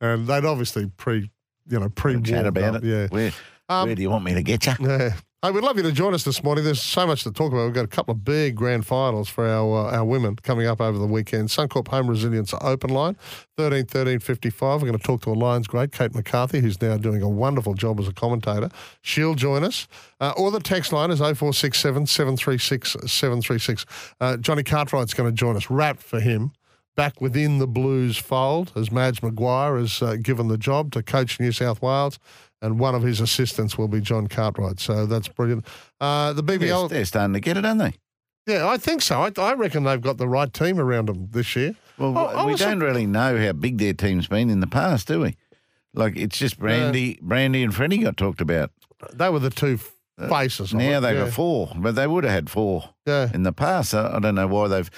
And 0.01 0.27
they'd 0.27 0.45
obviously 0.45 0.91
pre, 0.97 1.29
you 1.69 1.79
know, 1.79 1.89
pre 1.89 2.21
Chat 2.21 2.45
about 2.45 2.75
it. 2.75 2.83
Yeah. 2.83 3.07
Where, 3.07 3.31
Um, 3.69 3.87
where 3.87 3.95
do 3.95 4.01
you 4.01 4.09
want 4.09 4.25
me 4.25 4.33
to 4.33 4.43
get 4.43 4.65
you? 4.67 4.73
Yeah. 4.79 5.15
Hey, 5.41 5.51
we'd 5.51 5.63
love 5.63 5.77
you 5.77 5.83
to 5.83 5.93
join 5.93 6.13
us 6.13 6.25
this 6.25 6.43
morning. 6.43 6.65
There's 6.65 6.81
so 6.81 7.07
much 7.07 7.23
to 7.23 7.31
talk 7.31 7.53
about. 7.53 7.63
We've 7.63 7.73
got 7.73 7.85
a 7.85 7.87
couple 7.87 8.11
of 8.11 8.25
big 8.25 8.55
grand 8.55 8.85
finals 8.85 9.29
for 9.29 9.47
our 9.47 9.87
uh, 9.87 9.95
our 9.95 10.03
women 10.03 10.35
coming 10.35 10.67
up 10.67 10.81
over 10.81 10.97
the 10.97 11.07
weekend. 11.07 11.47
Suncorp 11.47 11.87
Home 11.87 12.09
Resilience 12.09 12.53
Open 12.59 12.89
Line, 12.89 13.15
13 13.55 13.85
13 13.85 14.19
55. 14.19 14.81
We're 14.81 14.87
going 14.89 14.99
to 14.99 15.01
talk 15.05 15.21
to 15.21 15.29
a 15.29 15.31
Lions 15.31 15.65
great, 15.65 15.93
Kate 15.93 16.13
McCarthy, 16.13 16.59
who's 16.59 16.81
now 16.81 16.97
doing 16.97 17.21
a 17.21 17.29
wonderful 17.29 17.73
job 17.73 18.01
as 18.01 18.07
a 18.09 18.11
commentator. 18.11 18.69
She'll 19.01 19.33
join 19.33 19.63
us. 19.63 19.87
Uh, 20.19 20.33
or 20.35 20.51
the 20.51 20.59
text 20.59 20.91
line 20.91 21.09
is 21.09 21.19
0467 21.19 22.07
736 22.07 22.97
736. 23.09 23.85
Uh, 24.19 24.35
Johnny 24.35 24.63
Cartwright's 24.63 25.13
going 25.13 25.29
to 25.29 25.33
join 25.33 25.55
us. 25.55 25.69
Wrapped 25.69 26.03
for 26.03 26.19
him. 26.19 26.51
Back 26.97 27.21
within 27.21 27.59
the 27.59 27.67
Blues 27.67 28.17
fold, 28.17 28.73
as 28.75 28.91
Madge 28.91 29.23
Maguire 29.23 29.77
has 29.77 30.01
uh, 30.01 30.17
given 30.21 30.49
the 30.49 30.57
job 30.57 30.91
to 30.91 31.01
coach 31.01 31.39
New 31.39 31.53
South 31.53 31.81
Wales, 31.81 32.19
and 32.61 32.79
one 32.79 32.95
of 32.95 33.03
his 33.03 33.21
assistants 33.21 33.77
will 33.77 33.87
be 33.87 34.01
John 34.01 34.27
Cartwright. 34.27 34.79
So 34.79 35.05
that's 35.05 35.27
brilliant. 35.27 35.65
Uh, 35.99 36.33
the 36.33 36.41
They're, 36.41 36.59
BBL, 36.59 36.89
they're 36.89 37.05
starting 37.05 37.33
to 37.33 37.39
get 37.39 37.57
it, 37.57 37.65
aren't 37.65 37.79
they? 37.79 37.93
yeah, 38.47 38.67
I 38.67 38.77
think 38.77 39.01
so. 39.01 39.21
I, 39.21 39.31
I 39.37 39.53
reckon 39.53 39.83
they've 39.83 40.01
got 40.01 40.17
the 40.17 40.27
right 40.27 40.51
team 40.51 40.79
around 40.79 41.07
them 41.07 41.27
this 41.31 41.55
year. 41.55 41.75
Well, 41.97 42.17
I 42.17 42.45
we 42.45 42.55
don't 42.55 42.79
really 42.79 43.05
know 43.05 43.37
how 43.37 43.51
big 43.51 43.77
their 43.77 43.93
team's 43.93 44.27
been 44.27 44.49
in 44.49 44.59
the 44.59 44.67
past, 44.67 45.07
do 45.07 45.19
we? 45.21 45.35
Like 45.93 46.15
it's 46.15 46.37
just 46.37 46.57
Brandy, 46.59 47.19
Brandy 47.21 47.61
and 47.63 47.73
Freddie 47.75 47.97
got 47.99 48.15
talked 48.17 48.41
about. 48.41 48.71
They 49.13 49.29
were 49.29 49.39
the 49.39 49.49
two 49.49 49.79
faces. 50.29 50.73
Uh, 50.73 50.77
now 50.77 50.99
they've 50.99 51.15
yeah. 51.17 51.25
got 51.25 51.33
four, 51.33 51.71
but 51.75 51.95
they 51.95 52.07
would 52.07 52.23
have 52.23 52.33
had 52.33 52.49
four 52.49 52.89
Yeah. 53.05 53.29
in 53.33 53.43
the 53.43 53.53
past. 53.53 53.93
I, 53.93 54.15
I 54.15 54.19
don't 54.19 54.35
know 54.35 54.47
why 54.47 54.67
they've 54.67 54.89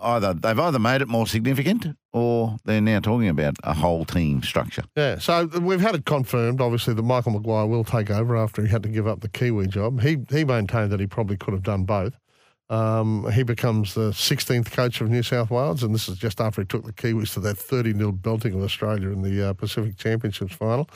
either 0.00 0.34
they've 0.34 0.58
either 0.58 0.78
made 0.78 1.02
it 1.02 1.08
more 1.08 1.26
significant 1.26 1.86
or 2.12 2.56
they're 2.64 2.80
now 2.80 3.00
talking 3.00 3.28
about 3.28 3.56
a 3.62 3.74
whole 3.74 4.04
team 4.04 4.42
structure. 4.42 4.82
Yeah, 4.96 5.18
so 5.18 5.46
we've 5.60 5.80
had 5.80 5.94
it 5.94 6.04
confirmed, 6.04 6.60
obviously, 6.60 6.94
that 6.94 7.02
Michael 7.02 7.32
Maguire 7.32 7.66
will 7.66 7.84
take 7.84 8.10
over 8.10 8.36
after 8.36 8.62
he 8.62 8.68
had 8.68 8.82
to 8.82 8.88
give 8.88 9.06
up 9.06 9.20
the 9.20 9.28
Kiwi 9.28 9.66
job. 9.68 10.00
He 10.00 10.18
he 10.30 10.44
maintained 10.44 10.90
that 10.92 11.00
he 11.00 11.06
probably 11.06 11.36
could 11.36 11.54
have 11.54 11.62
done 11.62 11.84
both. 11.84 12.14
Um, 12.70 13.30
he 13.32 13.42
becomes 13.42 13.94
the 13.94 14.10
16th 14.10 14.70
coach 14.72 15.00
of 15.00 15.08
New 15.08 15.22
South 15.22 15.50
Wales, 15.50 15.82
and 15.82 15.94
this 15.94 16.08
is 16.08 16.18
just 16.18 16.38
after 16.40 16.60
he 16.60 16.66
took 16.66 16.84
the 16.84 16.92
Kiwis 16.92 17.32
to 17.34 17.40
that 17.40 17.56
30 17.56 17.94
0 17.94 18.12
belting 18.12 18.54
of 18.54 18.62
Australia 18.62 19.08
in 19.08 19.22
the 19.22 19.48
uh, 19.50 19.52
Pacific 19.54 19.96
Championships 19.96 20.54
final. 20.54 20.88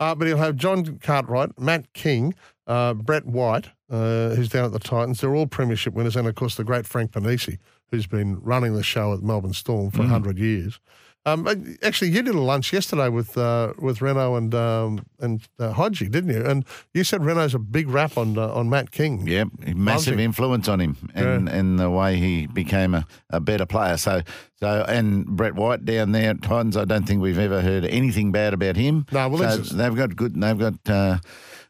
Uh, 0.00 0.14
but 0.14 0.26
he'll 0.26 0.38
have 0.38 0.56
John 0.56 0.98
Cartwright, 0.98 1.56
Matt 1.58 1.92
King, 1.92 2.34
uh, 2.66 2.94
Brett 2.94 3.26
White, 3.26 3.68
uh, 3.90 4.30
who's 4.30 4.48
down 4.48 4.64
at 4.64 4.72
the 4.72 4.80
Titans. 4.80 5.20
They're 5.20 5.34
all 5.34 5.46
premiership 5.46 5.94
winners, 5.94 6.16
and 6.16 6.26
of 6.26 6.34
course, 6.34 6.56
the 6.56 6.64
great 6.64 6.86
Frank 6.86 7.12
Ponissi, 7.12 7.58
who's 7.92 8.08
been 8.08 8.40
running 8.40 8.74
the 8.74 8.82
show 8.82 9.12
at 9.12 9.22
Melbourne 9.22 9.52
Storm 9.52 9.90
for 9.90 10.00
100 10.00 10.36
years. 10.36 10.80
Um, 11.26 11.46
uh, 11.46 11.54
actually, 11.82 12.10
you 12.10 12.22
did 12.22 12.34
a 12.34 12.40
lunch 12.40 12.72
yesterday 12.72 13.08
with 13.10 13.36
uh, 13.36 13.74
with 13.78 14.00
Renault 14.00 14.36
and 14.36 14.54
um, 14.54 15.04
and 15.18 15.46
uh, 15.58 15.74
Hodgie, 15.74 16.10
didn't 16.10 16.30
you? 16.30 16.42
And 16.42 16.64
you 16.94 17.04
said 17.04 17.22
Renault's 17.22 17.52
a 17.52 17.58
big 17.58 17.90
rap 17.90 18.16
on 18.16 18.38
uh, 18.38 18.48
on 18.54 18.70
Matt 18.70 18.90
King. 18.90 19.26
Yep, 19.26 19.48
massive 19.74 20.18
influence 20.18 20.66
on 20.66 20.80
him 20.80 20.96
and, 21.14 21.48
and 21.48 21.78
the 21.78 21.90
way 21.90 22.16
he 22.16 22.46
became 22.46 22.94
a, 22.94 23.04
a 23.28 23.38
better 23.38 23.66
player. 23.66 23.98
So 23.98 24.22
so 24.60 24.84
and 24.88 25.26
Brett 25.26 25.54
White 25.54 25.84
down 25.84 26.12
there 26.12 26.30
at 26.30 26.42
Titans, 26.42 26.76
I 26.76 26.86
don't 26.86 27.06
think 27.06 27.20
we've 27.20 27.38
ever 27.38 27.60
heard 27.60 27.84
anything 27.84 28.32
bad 28.32 28.54
about 28.54 28.76
him. 28.76 29.04
No, 29.12 29.28
well, 29.28 29.62
so 29.62 29.76
they've 29.76 29.94
got 29.94 30.16
good 30.16 30.40
they've 30.40 30.58
got 30.58 30.74
uh, 30.88 31.18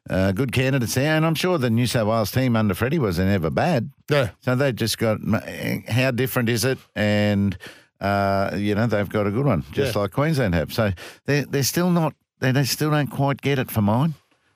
uh, 0.09 0.31
good 0.31 0.53
candidates 0.53 0.95
there, 0.95 1.17
and 1.17 1.27
I'm 1.27 1.35
sure 1.35 1.59
the 1.59 1.71
New 1.71 1.89
South 1.89 2.07
Wales 2.07 2.31
team 2.31 2.55
under 2.55 2.75
Freddie 2.75 3.01
was 3.01 3.19
never 3.19 3.51
bad. 3.51 3.91
Yeah. 4.09 4.31
So 4.43 4.55
they 4.55 4.73
just 4.73 4.97
got 4.99 5.19
how 5.89 6.13
different 6.13 6.49
is 6.49 6.65
it 6.65 6.79
and. 6.95 7.59
Uh, 8.01 8.57
you 8.57 8.75
know 8.75 8.87
they've 8.87 9.09
got 9.09 9.27
a 9.27 9.31
good 9.31 9.45
one, 9.47 9.65
just 9.73 9.95
Yeah. 9.95 10.03
like 10.03 10.13
Queensland 10.13 10.55
have. 10.55 10.73
So 10.73 10.93
they're 11.27 11.45
they're 11.45 11.63
still 11.63 11.91
not 11.91 12.15
they, 12.41 12.53
they 12.53 12.65
still 12.65 12.91
don't 12.91 13.09
quite 13.09 13.41
get 13.43 13.59
it 13.59 13.71
for 13.71 13.83
mine. 13.83 14.15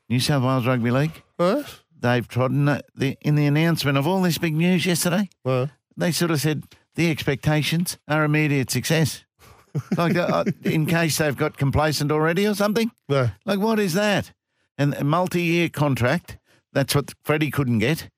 New 0.08 0.20
South 0.20 0.42
Wales 0.42 0.66
Rugby 0.66 0.90
League 0.90 1.22
Huh? 1.38 1.62
they've 2.00 2.26
trodden 2.28 2.64
the, 2.66 3.16
in 3.22 3.34
the 3.34 3.46
announcement 3.46 3.96
of 3.98 4.06
all 4.06 4.20
this 4.22 4.36
big 4.38 4.54
news 4.54 4.84
yesterday. 4.84 5.28
Well, 5.42 5.70
They 5.96 6.12
sort 6.12 6.30
of 6.30 6.40
said 6.40 6.64
the 6.94 7.10
expectations 7.10 7.98
are 8.06 8.24
immediate 8.24 8.70
success. 8.70 9.24
like 9.96 10.14
uh, 10.16 10.44
in 10.62 10.86
case 10.86 11.18
they've 11.18 11.36
got 11.36 11.56
complacent 11.56 12.12
already 12.12 12.46
or 12.46 12.54
something. 12.54 12.90
no. 13.08 13.30
Like 13.44 13.58
what 13.58 13.78
is 13.80 13.94
that? 13.94 14.32
And 14.78 14.94
a 14.94 15.04
multi-year 15.04 15.68
contract. 15.68 16.38
That's 16.72 16.94
what 16.94 17.12
Freddie 17.24 17.50
couldn't 17.50 17.78
get, 17.80 18.08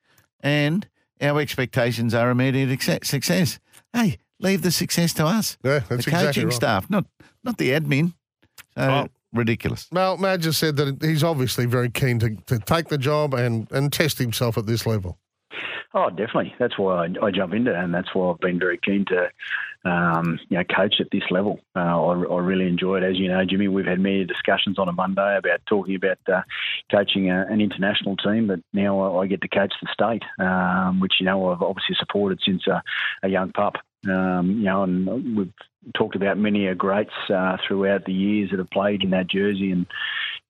and 0.41 0.89
our 1.21 1.41
expectations 1.41 2.15
are 2.15 2.31
immediate 2.31 2.81
success. 3.05 3.59
Hey, 3.93 4.19
leave 4.41 4.63
the 4.63 4.71
success 4.71 5.13
to 5.15 5.27
us, 5.27 5.57
Yeah, 5.65 5.81
the 5.81 5.97
that's 5.97 6.05
coaching 6.07 6.15
exactly 6.21 6.45
right. 6.45 6.55
staff, 6.55 6.91
not 6.91 7.05
not 7.45 7.59
the 7.59 7.71
admin. 7.71 8.13
So 8.77 8.83
Oh. 8.83 9.09
ridiculous. 9.33 9.89
Well, 9.93 10.17
Madge 10.17 10.45
has 10.45 10.57
said 10.57 10.77
that 10.77 11.03
he's 11.03 11.23
obviously 11.25 11.67
very 11.67 11.91
keen 11.91 12.19
to, 12.21 12.37
to 12.47 12.59
take 12.59 12.89
the 12.89 12.99
job 12.99 13.35
and, 13.35 13.71
and 13.71 13.93
test 13.93 14.19
himself 14.19 14.57
at 14.59 14.67
this 14.67 14.87
level. 14.87 15.19
Oh, 15.95 16.11
definitely. 16.11 16.55
That's 16.59 16.77
why 16.79 17.07
I, 17.07 17.27
I 17.27 17.31
jump 17.31 17.55
into 17.55 17.71
it, 17.71 17.77
and 17.77 17.95
that's 17.95 18.15
why 18.15 18.31
I've 18.31 18.41
been 18.41 18.59
very 18.59 18.77
keen 18.85 19.07
to, 19.07 19.31
um, 19.91 20.39
you 20.51 20.59
know, 20.59 20.65
coach 20.65 20.97
at 21.01 21.07
this 21.11 21.23
level. 21.31 21.61
Uh, 21.75 21.79
I, 21.81 22.13
I 22.35 22.39
really 22.41 22.67
enjoy 22.67 22.99
it. 22.99 23.03
As 23.03 23.17
you 23.17 23.29
know, 23.29 23.43
Jimmy, 23.47 23.69
we've 23.69 23.87
had 23.87 24.01
many 24.01 24.25
discussions 24.25 24.79
on 24.79 24.89
a 24.89 24.93
Monday 24.93 25.39
about 25.39 25.61
talking 25.67 25.95
about 25.95 26.19
uh, 26.31 26.43
coaching 26.91 27.31
a, 27.31 27.47
an 27.49 27.61
international 27.63 28.17
team, 28.17 28.47
but 28.49 28.61
now 28.75 29.01
I, 29.01 29.23
I 29.23 29.27
get 29.27 29.41
to 29.43 29.49
coach 29.49 29.73
the 29.81 29.89
state, 29.91 30.23
um, 30.45 31.01
which 31.01 31.15
you 31.21 31.25
know 31.25 31.51
I've 31.51 31.63
obviously 31.63 31.97
supported 31.99 32.41
since 32.45 32.67
a, 32.67 32.83
a 33.23 33.29
young 33.29 33.53
pup. 33.53 33.77
Um, 34.09 34.59
you 34.59 34.65
know, 34.65 34.83
and 34.83 35.37
we've 35.37 35.53
talked 35.95 36.17
about 36.17 36.39
many 36.39 36.69
uh, 36.69 36.75
greats 36.75 37.11
uh, 37.33 37.57
throughout 37.67 38.05
the 38.05 38.13
years 38.13 38.51
that 38.51 38.59
have 38.59 38.71
played 38.71 39.03
in 39.03 39.11
that 39.11 39.29
jersey, 39.29 39.71
and 39.71 39.87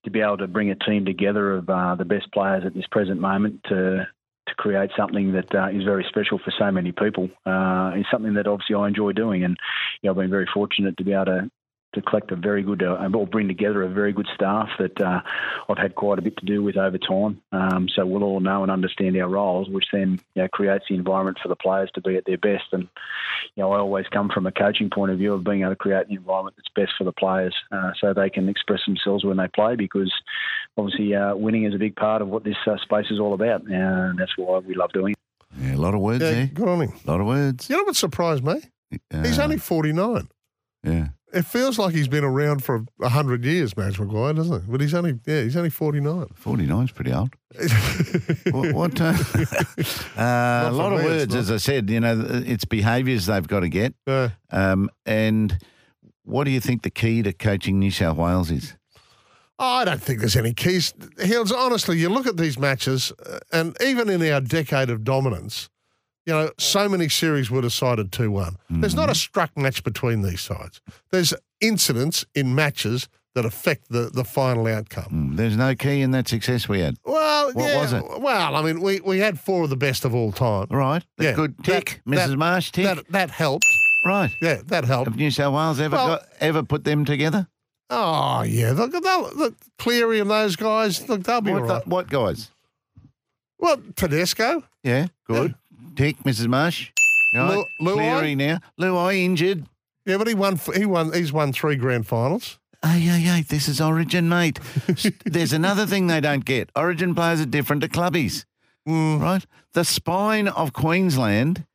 to 0.03 0.11
be 0.11 0.21
able 0.21 0.37
to 0.37 0.47
bring 0.47 0.71
a 0.71 0.75
team 0.75 1.05
together 1.05 1.55
of 1.55 1.69
uh, 1.69 1.95
the 1.95 2.05
best 2.05 2.31
players 2.31 2.63
at 2.65 2.73
this 2.73 2.87
present 2.91 3.19
moment 3.19 3.61
to 3.69 4.07
to 4.47 4.55
create 4.55 4.89
something 4.95 5.33
that 5.33 5.53
uh, 5.53 5.67
is 5.67 5.83
very 5.83 6.05
special 6.07 6.39
for 6.39 6.53
so 6.57 6.71
many 6.71 6.93
people 6.93 7.29
uh, 7.45 7.91
is 7.97 8.05
something 8.09 8.35
that 8.35 8.47
obviously 8.47 8.75
I 8.75 8.87
enjoy 8.87 9.11
doing, 9.11 9.43
and 9.43 9.57
you 10.01 10.07
know, 10.07 10.11
I've 10.11 10.17
been 10.17 10.29
very 10.29 10.47
fortunate 10.53 10.97
to 10.97 11.03
be 11.03 11.13
able 11.13 11.25
to. 11.25 11.51
To 11.97 12.03
collect 12.03 12.31
a 12.31 12.35
very 12.35 12.61
good, 12.61 12.83
uh, 12.83 13.09
or 13.11 13.25
bring 13.25 13.47
together 13.47 13.81
a 13.81 13.89
very 13.89 14.13
good 14.13 14.27
staff 14.35 14.69
that 14.77 15.01
uh, 15.01 15.21
I've 15.67 15.79
had 15.79 15.95
quite 15.95 16.19
a 16.19 16.21
bit 16.21 16.37
to 16.37 16.45
do 16.45 16.61
with 16.61 16.77
over 16.77 16.99
time. 16.99 17.41
Um, 17.51 17.89
so 17.89 18.05
we'll 18.05 18.23
all 18.23 18.39
know 18.39 18.61
and 18.61 18.71
understand 18.71 19.17
our 19.17 19.27
roles, 19.27 19.67
which 19.67 19.85
then 19.91 20.19
you 20.35 20.43
know, 20.43 20.47
creates 20.49 20.85
the 20.87 20.93
environment 20.95 21.39
for 21.41 21.47
the 21.47 21.55
players 21.55 21.89
to 21.95 22.01
be 22.01 22.15
at 22.15 22.25
their 22.25 22.37
best. 22.37 22.65
And 22.71 22.83
you 23.55 23.63
know, 23.63 23.71
I 23.71 23.79
always 23.79 24.05
come 24.09 24.29
from 24.29 24.45
a 24.45 24.51
coaching 24.51 24.91
point 24.91 25.11
of 25.11 25.17
view 25.17 25.33
of 25.33 25.43
being 25.43 25.61
able 25.61 25.71
to 25.71 25.75
create 25.75 26.05
an 26.07 26.15
environment 26.15 26.55
that's 26.55 26.69
best 26.75 26.91
for 26.99 27.03
the 27.03 27.11
players, 27.11 27.55
uh, 27.71 27.93
so 27.99 28.13
they 28.13 28.29
can 28.29 28.47
express 28.47 28.81
themselves 28.85 29.25
when 29.25 29.37
they 29.37 29.47
play. 29.47 29.75
Because 29.75 30.13
obviously, 30.77 31.15
uh, 31.15 31.35
winning 31.35 31.63
is 31.63 31.73
a 31.73 31.79
big 31.79 31.95
part 31.95 32.21
of 32.21 32.27
what 32.27 32.43
this 32.43 32.57
uh, 32.67 32.77
space 32.83 33.07
is 33.09 33.19
all 33.19 33.33
about, 33.33 33.63
and 33.63 34.19
that's 34.19 34.37
why 34.37 34.59
we 34.59 34.75
love 34.75 34.91
doing 34.93 35.13
it. 35.13 35.17
Yeah, 35.59 35.75
a 35.75 35.77
lot 35.81 35.95
of 35.95 36.01
words 36.01 36.23
Yeah, 36.23 36.31
there. 36.31 36.45
good 36.53 36.67
on 36.67 36.81
him. 36.81 36.93
A 37.07 37.09
lot 37.11 37.21
of 37.21 37.25
words. 37.25 37.67
You 37.71 37.77
know 37.77 37.83
what 37.85 37.95
surprised 37.95 38.43
me? 38.43 38.61
He's 39.23 39.39
Uh, 39.39 39.43
only 39.43 39.57
49. 39.57 40.27
yeah. 40.83 41.07
It 41.33 41.43
feels 41.43 41.77
like 41.77 41.93
he's 41.93 42.07
been 42.07 42.23
around 42.23 42.63
for 42.63 42.85
a 43.01 43.09
hundred 43.09 43.43
years, 43.43 43.75
Madge 43.75 43.99
Maguire, 43.99 44.33
doesn't 44.33 44.55
it? 44.55 44.71
But 44.71 44.79
he's 44.79 44.93
only 44.93 45.19
yeah, 45.25 45.41
he's 45.41 45.57
only 45.57 45.69
49. 45.69 46.27
49's 46.41 46.91
pretty 46.91 47.11
old. 47.11 47.35
what? 48.51 48.73
what 48.73 49.01
uh, 49.01 49.13
uh, 50.17 50.69
a 50.69 50.71
lot 50.71 50.93
of 50.93 50.99
me, 50.99 51.05
words, 51.05 51.35
as 51.35 51.51
I 51.51 51.57
said. 51.57 51.89
You 51.89 51.99
know, 51.99 52.25
it's 52.45 52.63
behaviours 52.63 53.25
they've 53.25 53.47
got 53.47 53.61
to 53.61 53.69
get. 53.69 53.93
Um, 54.51 54.89
and 55.05 55.57
what 56.23 56.45
do 56.45 56.51
you 56.51 56.61
think 56.61 56.83
the 56.83 56.89
key 56.89 57.23
to 57.23 57.33
coaching 57.33 57.77
New 57.79 57.91
South 57.91 58.17
Wales 58.17 58.49
is? 58.49 58.75
I 59.59 59.85
don't 59.85 60.01
think 60.01 60.19
there's 60.19 60.35
any 60.35 60.53
keys. 60.53 60.93
Hills, 61.17 61.51
honestly, 61.51 61.97
you 61.97 62.09
look 62.09 62.27
at 62.27 62.37
these 62.37 62.59
matches, 62.59 63.11
uh, 63.25 63.39
and 63.51 63.75
even 63.81 64.09
in 64.09 64.21
our 64.31 64.39
decade 64.39 64.89
of 64.89 65.03
dominance, 65.03 65.69
you 66.27 66.33
know, 66.33 66.51
so 66.59 66.87
many 66.89 67.07
series 67.09 67.49
were 67.49 67.61
decided 67.61 68.11
2 68.11 68.29
1. 68.29 68.57
There's 68.69 68.93
not 68.95 69.09
a 69.09 69.15
struck 69.15 69.57
match 69.57 69.83
between 69.83 70.21
these 70.21 70.41
sides. 70.41 70.81
There's 71.09 71.33
incidents 71.61 72.25
in 72.35 72.53
matches 72.53 73.07
that 73.33 73.45
affect 73.45 73.89
the, 73.89 74.09
the 74.13 74.23
final 74.25 74.67
outcome. 74.67 75.05
Mm, 75.33 75.37
There's 75.37 75.55
no 75.55 75.73
key 75.75 76.01
in 76.01 76.11
that 76.11 76.27
success 76.27 76.67
we 76.67 76.79
had. 76.81 76.97
Well, 77.05 77.53
What 77.53 77.63
yeah, 77.65 77.81
was 77.81 77.93
it? 77.93 78.03
Well, 78.19 78.55
I 78.55 78.61
mean, 78.61 78.81
we, 78.81 78.99
we 78.99 79.19
had 79.19 79.39
four 79.39 79.63
of 79.63 79.69
the 79.69 79.77
best 79.77 80.03
of 80.05 80.13
all 80.13 80.31
time. 80.31 80.67
Right. 80.69 81.03
Yeah, 81.19 81.31
Good 81.33 81.55
that- 81.63 81.85
Mrs. 82.05 82.15
that- 82.29 82.37
Marsh, 82.37 82.71
tick. 82.71 82.83
That, 82.85 83.07
that 83.11 83.29
helped. 83.31 83.65
right. 84.05 84.31
Yeah, 84.41 84.61
that 84.65 84.83
helped. 84.85 85.07
Have 85.09 85.17
New 85.17 85.31
South 85.31 85.53
Wales 85.53 85.79
ever 85.79 85.95
Well- 85.95 86.07
got, 86.07 86.25
ever 86.41 86.61
put 86.63 86.83
them 86.83 87.05
together? 87.05 87.47
Oh, 87.89 88.41
yeah. 88.41 88.71
Look, 88.73 88.91
they'll, 88.91 89.31
look, 89.33 89.55
Cleary 89.77 90.19
and 90.19 90.29
those 90.29 90.57
guys, 90.57 91.07
look, 91.07 91.23
they'll 91.23 91.39
be 91.39 91.53
What, 91.53 91.61
right. 91.63 91.83
the- 91.83 91.89
what 91.89 92.09
guys? 92.09 92.49
Well, 93.59 93.77
Tedesco. 93.95 94.63
Yeah, 94.83 95.07
good. 95.25 95.55
Tick, 95.97 96.17
Mrs. 96.23 96.47
Marsh. 96.47 96.91
Right. 97.33 97.65
Lu- 97.79 97.87
Luai? 97.89 97.93
Cleary 97.95 98.35
now. 98.35 98.59
Luai 98.79 99.23
injured. 99.25 99.65
Yeah, 100.05 100.17
but 100.17 100.27
he 100.27 100.33
won. 100.33 100.57
He 100.75 100.85
won. 100.85 101.11
He's 101.11 101.33
won 101.33 101.51
three 101.51 101.75
grand 101.75 102.07
finals. 102.07 102.57
Hey, 102.83 102.99
hey, 102.99 103.19
hey, 103.19 103.41
this 103.41 103.67
is 103.67 103.81
Origin, 103.81 104.29
mate. 104.29 104.59
There's 105.25 105.51
another 105.51 105.85
thing 105.85 106.07
they 106.07 106.21
don't 106.21 106.45
get. 106.45 106.69
Origin 106.75 107.13
players 107.15 107.41
are 107.41 107.45
different 107.45 107.81
to 107.81 107.89
clubbies, 107.89 108.45
Mm. 108.87 109.19
right? 109.19 109.45
The 109.73 109.83
spine 109.83 110.47
of 110.47 110.71
Queensland 110.71 111.65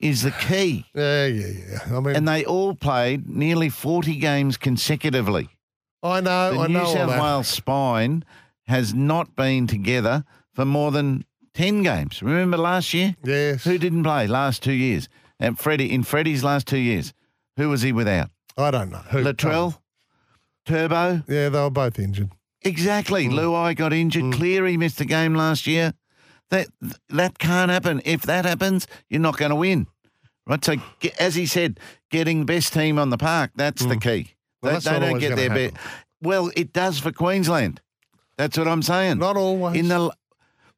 is 0.00 0.22
the 0.22 0.32
key. 0.32 0.84
Yeah, 0.94 1.26
yeah, 1.26 1.46
yeah. 1.46 1.96
I 1.96 2.00
mean, 2.00 2.16
And 2.16 2.26
they 2.28 2.44
all 2.44 2.74
played 2.74 3.28
nearly 3.28 3.68
40 3.70 4.16
games 4.16 4.56
consecutively. 4.58 5.48
I 6.02 6.20
know. 6.20 6.52
The 6.54 6.58
I 6.60 6.66
New 6.66 6.72
know 6.74 6.84
all 6.84 6.92
South 6.92 7.08
that. 7.08 7.22
Wales 7.22 7.48
spine 7.48 8.24
has 8.66 8.92
not 8.92 9.34
been 9.36 9.66
together 9.68 10.24
for 10.52 10.64
more 10.64 10.90
than 10.90 11.24
10 11.54 11.82
games. 11.82 12.22
Remember 12.22 12.56
last 12.56 12.94
year? 12.94 13.16
Yes. 13.24 13.64
Who 13.64 13.78
didn't 13.78 14.04
play 14.04 14.26
last 14.26 14.62
two 14.62 14.72
years? 14.72 15.08
And 15.38 15.58
Freddie, 15.58 15.92
in 15.92 16.02
Freddie's 16.02 16.44
last 16.44 16.66
two 16.66 16.78
years, 16.78 17.12
who 17.56 17.68
was 17.68 17.82
he 17.82 17.92
without? 17.92 18.30
I 18.56 18.70
don't 18.70 18.90
know. 18.90 18.98
Who? 18.98 19.22
Latrell? 19.22 19.78
Turbo? 20.64 21.22
Yeah, 21.28 21.48
they 21.48 21.60
were 21.60 21.70
both 21.70 21.98
injured. 21.98 22.30
Exactly. 22.62 23.26
Mm. 23.26 23.32
Luai 23.32 23.76
got 23.76 23.92
injured. 23.92 24.32
Cleary 24.34 24.76
missed 24.76 25.00
a 25.00 25.04
game 25.04 25.34
last 25.34 25.66
year. 25.66 25.94
That 26.50 26.68
that 27.08 27.38
can't 27.38 27.70
happen. 27.70 28.02
If 28.04 28.22
that 28.22 28.44
happens, 28.44 28.86
you're 29.08 29.20
not 29.20 29.36
going 29.36 29.50
to 29.50 29.56
win. 29.56 29.86
Right. 30.46 30.64
So, 30.64 30.76
as 31.18 31.34
he 31.34 31.46
said, 31.46 31.80
getting 32.10 32.40
the 32.40 32.44
best 32.44 32.72
team 32.72 32.98
on 32.98 33.10
the 33.10 33.18
park, 33.18 33.52
that's 33.54 33.84
the 33.84 33.96
key. 33.96 34.08
Mm. 34.08 34.34
Well, 34.62 34.80
they 34.80 34.90
they 34.90 35.00
don't 35.00 35.18
get 35.18 35.36
their 35.36 35.48
best. 35.48 35.74
Well, 36.20 36.50
it 36.54 36.72
does 36.72 36.98
for 36.98 37.10
Queensland. 37.10 37.80
That's 38.36 38.56
what 38.58 38.68
I'm 38.68 38.82
saying. 38.82 39.18
Not 39.18 39.36
always. 39.36 39.76
In 39.76 39.88
the 39.88 40.12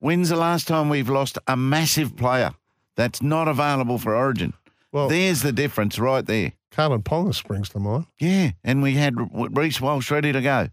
when's 0.00 0.28
the 0.28 0.36
last 0.36 0.66
time 0.68 0.88
we've 0.88 1.08
lost 1.08 1.38
a 1.46 1.56
massive 1.56 2.16
player 2.16 2.52
that's 2.96 3.22
not 3.22 3.48
available 3.48 3.98
for 3.98 4.14
Origin? 4.14 4.52
well, 4.92 5.08
There's 5.08 5.42
the 5.42 5.52
difference 5.52 5.98
right 5.98 6.24
there. 6.24 6.52
Kalyn 6.72 7.02
Ponga 7.02 7.34
springs 7.34 7.68
to 7.70 7.78
mind. 7.78 8.06
Yeah, 8.20 8.50
and 8.64 8.82
we 8.82 8.94
had 8.94 9.14
Reece 9.32 9.80
Walsh 9.80 10.10
ready 10.10 10.32
to 10.32 10.40
go. 10.40 10.68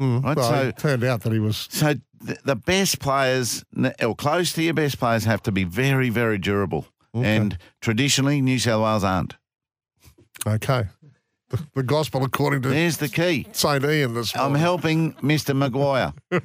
Mm. 0.00 0.22
Right, 0.24 0.36
well, 0.36 0.50
so- 0.50 0.68
it 0.68 0.78
turned 0.78 1.04
out 1.04 1.22
that 1.22 1.32
he 1.32 1.38
was. 1.38 1.68
So 1.70 1.94
th- 2.26 2.38
the 2.44 2.56
best 2.56 2.98
players, 3.00 3.64
or 4.02 4.14
close 4.16 4.52
to 4.54 4.62
your 4.62 4.74
best 4.74 4.98
players, 4.98 5.24
have 5.24 5.42
to 5.44 5.52
be 5.52 5.64
very, 5.64 6.10
very 6.10 6.38
durable. 6.38 6.86
Okay. 7.14 7.36
And 7.36 7.58
traditionally, 7.80 8.40
New 8.40 8.58
South 8.58 8.82
Wales 8.82 9.04
aren't. 9.04 9.36
Okay. 10.46 10.84
The, 11.52 11.66
the 11.74 11.82
gospel 11.82 12.24
according 12.24 12.62
to 12.62 12.70
There's 12.70 12.96
the 12.96 13.10
key. 13.10 13.46
St. 13.52 13.84
Ian 13.84 14.14
this 14.14 14.34
I'm 14.34 14.54
helping 14.54 15.12
Mr. 15.14 15.54
Maguire. 15.54 16.14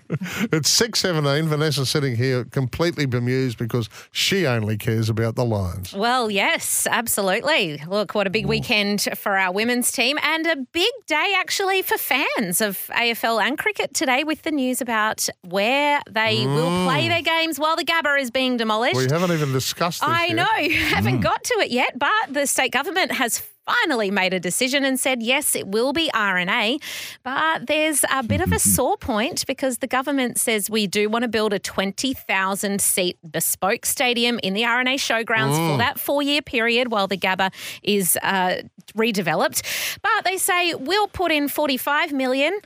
It's 0.52 0.80
6.17. 0.80 1.48
Vanessa 1.48 1.86
sitting 1.86 2.16
here 2.16 2.44
completely 2.46 3.06
bemused 3.06 3.58
because 3.58 3.90
she 4.12 4.46
only 4.46 4.78
cares 4.78 5.10
about 5.10 5.36
the 5.36 5.46
Lions. 5.46 5.94
Well, 5.94 6.30
yes, 6.30 6.88
absolutely. 6.90 7.82
Look, 7.88 8.14
what 8.14 8.28
a 8.28 8.30
big 8.30 8.46
mm. 8.46 8.50
weekend 8.50 9.08
for 9.16 9.38
our 9.38 9.54
women's 9.54 9.92
team 9.92 10.18
and 10.22 10.46
a 10.46 10.58
big 10.58 10.92
day 11.08 11.34
actually 11.38 11.82
for 11.82 11.98
fans 11.98 12.60
of 12.60 12.78
AFL 12.94 13.42
and 13.42 13.58
cricket 13.58 13.94
today 13.94 14.24
with 14.24 14.42
the 14.42 14.52
news 14.52 14.82
about 14.82 15.28
where 15.48 16.02
they 16.10 16.46
will 16.46 16.70
mm. 16.70 16.86
play 16.86 17.08
their 17.08 17.22
games 17.22 17.58
while 17.58 17.76
the 17.76 17.86
Gabba 17.86 18.20
is 18.22 18.32
being 18.32 18.58
demolished. 18.58 18.98
We 18.98 19.08
haven't 19.10 19.32
even 19.32 19.54
discussed 19.54 20.02
this 20.02 20.10
I 20.10 20.26
yet. 20.26 20.36
know, 20.36 20.76
haven't 20.96 21.20
mm. 21.20 21.24
got 21.24 21.44
to 21.46 21.54
it 21.60 21.72
yet, 21.72 21.98
but 21.98 22.34
the 22.34 22.46
state 22.46 22.72
government 22.72 23.14
has 23.14 23.42
finally 23.68 24.10
made 24.10 24.34
a 24.34 24.40
decision 24.40 24.84
and 24.86 25.00
said 25.00 25.22
yes, 25.22 25.56
it 25.56 25.68
will 25.68 25.94
be 25.94 26.10
RNA. 26.14 26.82
But 27.24 27.68
there's 27.68 28.04
a 28.12 28.24
bit 28.24 28.42
of 28.42 28.52
a 28.52 28.60
sore 28.76 28.98
point 28.98 29.46
because 29.46 29.80
the 29.80 29.88
government 29.88 30.40
says 30.40 30.70
we 30.70 30.88
do 30.88 31.10
want 31.10 31.24
to 31.24 31.28
build 31.28 31.54
a 31.54 31.60
20,000 31.60 32.82
seat 32.82 33.18
bespoke 33.30 33.86
stadium 33.86 34.40
in 34.42 34.54
the 34.54 34.64
RNA 34.64 34.96
showgrounds 34.96 35.56
for 35.72 35.78
that 35.78 36.00
four 36.00 36.22
year 36.22 36.42
period 36.42 36.92
while 36.92 37.08
the 37.08 37.18
Gabba 37.18 37.54
is 37.84 38.18
uh, 38.24 38.62
redeveloped. 38.96 40.00
But 40.02 40.24
they 40.24 40.38
say 40.38 40.74
we'll 40.74 41.08
put 41.08 41.32
in 41.32 41.48
45 41.48 42.14
million. 42.14 42.58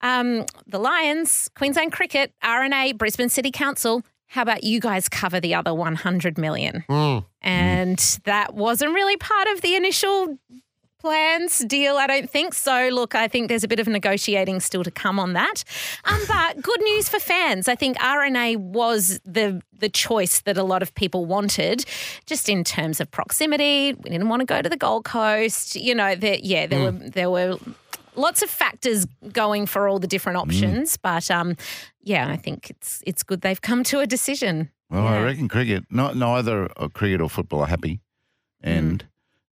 Um, 0.00 0.44
the 0.66 0.78
Lions, 0.78 1.50
Queensland 1.56 1.92
Cricket, 1.92 2.32
RNA, 2.42 2.98
Brisbane 2.98 3.28
City 3.28 3.50
Council. 3.50 4.02
How 4.28 4.42
about 4.42 4.62
you 4.64 4.78
guys 4.80 5.08
cover 5.08 5.40
the 5.40 5.54
other 5.54 5.72
100 5.74 6.38
million? 6.38 6.84
And 7.42 7.98
that 8.24 8.54
wasn't 8.54 8.92
really 8.92 9.16
part 9.16 9.48
of 9.48 9.62
the 9.62 9.74
initial 9.74 10.38
plans 11.00 11.60
deal, 11.60 11.96
I 11.96 12.06
don't 12.06 12.28
think. 12.28 12.54
So, 12.54 12.88
look, 12.92 13.14
I 13.14 13.28
think 13.28 13.48
there's 13.48 13.64
a 13.64 13.68
bit 13.68 13.78
of 13.78 13.86
negotiating 13.86 14.60
still 14.60 14.82
to 14.84 14.90
come 14.90 15.18
on 15.18 15.32
that. 15.34 15.62
Um, 16.04 16.20
but 16.26 16.60
good 16.60 16.82
news 16.82 17.08
for 17.08 17.18
fans. 17.18 17.68
I 17.68 17.74
think 17.74 17.96
RNA 17.98 18.58
was 18.58 19.20
the 19.24 19.62
the 19.78 19.88
choice 19.88 20.40
that 20.40 20.58
a 20.58 20.64
lot 20.64 20.82
of 20.82 20.94
people 20.94 21.24
wanted, 21.24 21.84
just 22.26 22.48
in 22.48 22.64
terms 22.64 23.00
of 23.00 23.10
proximity. 23.10 23.94
We 23.94 24.10
didn't 24.10 24.28
want 24.28 24.40
to 24.40 24.46
go 24.46 24.60
to 24.60 24.68
the 24.68 24.76
Gold 24.76 25.04
Coast. 25.04 25.76
You 25.76 25.94
know, 25.94 26.14
there, 26.16 26.38
yeah, 26.42 26.66
there 26.66 26.82
were 26.82 26.90
there 26.90 27.30
were 27.30 27.58
lots 28.18 28.42
of 28.42 28.50
factors 28.50 29.06
going 29.32 29.66
for 29.66 29.88
all 29.88 29.98
the 29.98 30.06
different 30.06 30.38
options. 30.38 30.96
But 30.96 31.30
um, 31.30 31.56
yeah, 32.02 32.28
I 32.28 32.36
think 32.36 32.70
it's 32.70 33.02
it's 33.06 33.22
good 33.22 33.40
they've 33.40 33.60
come 33.60 33.84
to 33.84 34.00
a 34.00 34.06
decision. 34.06 34.70
Well, 34.90 35.06
I 35.06 35.22
reckon 35.22 35.48
cricket, 35.48 35.84
not 35.90 36.16
neither 36.16 36.68
uh, 36.76 36.88
cricket 36.88 37.20
or 37.20 37.28
football 37.28 37.60
are 37.60 37.66
happy, 37.66 38.00
and 38.62 39.04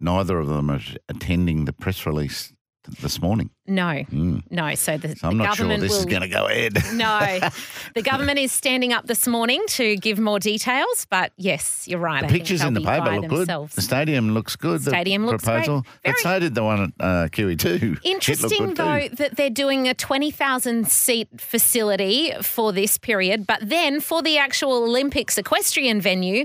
neither 0.00 0.38
of 0.38 0.48
them 0.48 0.70
are 0.70 0.80
attending 1.08 1.64
the 1.64 1.72
press 1.72 2.06
release 2.06 2.52
this 3.00 3.20
morning. 3.20 3.50
No, 3.66 4.04
no. 4.10 4.74
So 4.74 4.98
the, 4.98 5.16
So 5.16 5.28
I'm 5.28 5.38
the 5.38 5.44
not 5.44 5.56
sure 5.56 5.64
government 5.64 5.80
this 5.82 5.90
will. 5.92 5.98
is 6.00 6.04
going 6.06 6.22
to 6.22 6.28
go 6.28 6.46
ahead. 6.46 6.74
no, 6.94 7.48
the 7.94 8.02
government 8.02 8.38
is 8.38 8.52
standing 8.52 8.92
up 8.92 9.06
this 9.06 9.26
morning 9.26 9.62
to 9.68 9.96
give 9.96 10.18
more 10.18 10.38
details. 10.38 11.06
But 11.08 11.32
yes, 11.36 11.88
you're 11.88 11.98
right. 11.98 12.20
The 12.20 12.26
I 12.28 12.30
pictures 12.30 12.62
in 12.62 12.74
the 12.74 12.80
paper 12.82 13.10
look 13.20 13.30
themselves. 13.30 13.74
good. 13.74 13.78
The 13.78 13.82
stadium 13.86 14.34
looks 14.34 14.56
good. 14.56 14.82
Stadium 14.82 15.22
the 15.24 15.32
looks 15.32 15.44
great. 15.44 15.64
proposal. 15.64 15.86
But 16.04 16.10
Very- 16.10 16.22
so 16.22 16.38
did 16.40 16.54
the 16.54 16.64
one 16.64 16.82
at 16.98 17.04
uh, 17.04 17.28
QE2. 17.28 18.00
Interesting, 18.04 18.74
though, 18.74 19.08
that 19.14 19.36
they're 19.36 19.48
doing 19.50 19.88
a 19.88 19.94
20,000 19.94 20.86
seat 20.88 21.28
facility 21.40 22.32
for 22.42 22.72
this 22.72 22.98
period, 22.98 23.46
but 23.46 23.60
then 23.62 24.00
for 24.00 24.22
the 24.22 24.36
actual 24.38 24.84
Olympics 24.84 25.38
equestrian 25.38 26.00
venue, 26.00 26.44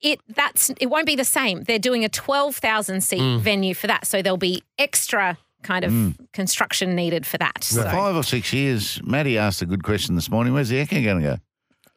it 0.00 0.20
that's 0.28 0.70
it 0.80 0.86
won't 0.86 1.06
be 1.06 1.16
the 1.16 1.24
same. 1.24 1.64
They're 1.64 1.78
doing 1.78 2.04
a 2.04 2.08
12,000 2.08 3.00
seat 3.02 3.20
Mm. 3.20 3.40
venue 3.40 3.74
for 3.74 3.86
that, 3.88 4.06
so 4.06 4.22
there'll 4.22 4.36
be 4.36 4.62
extra 4.78 5.36
kind 5.62 5.84
of 5.84 5.90
hmm. 5.92 6.10
construction 6.32 6.94
needed 6.94 7.26
for 7.26 7.38
that. 7.38 7.64
So, 7.64 7.82
Five 7.84 8.16
or 8.16 8.22
six 8.22 8.52
years. 8.52 9.00
Maddie 9.04 9.38
asked 9.38 9.62
a 9.62 9.66
good 9.66 9.82
question 9.82 10.14
this 10.14 10.30
morning. 10.30 10.52
Where's 10.54 10.68
the 10.68 10.84
Ekka 10.84 11.02
going 11.04 11.22
to 11.22 11.24
go? 11.24 11.36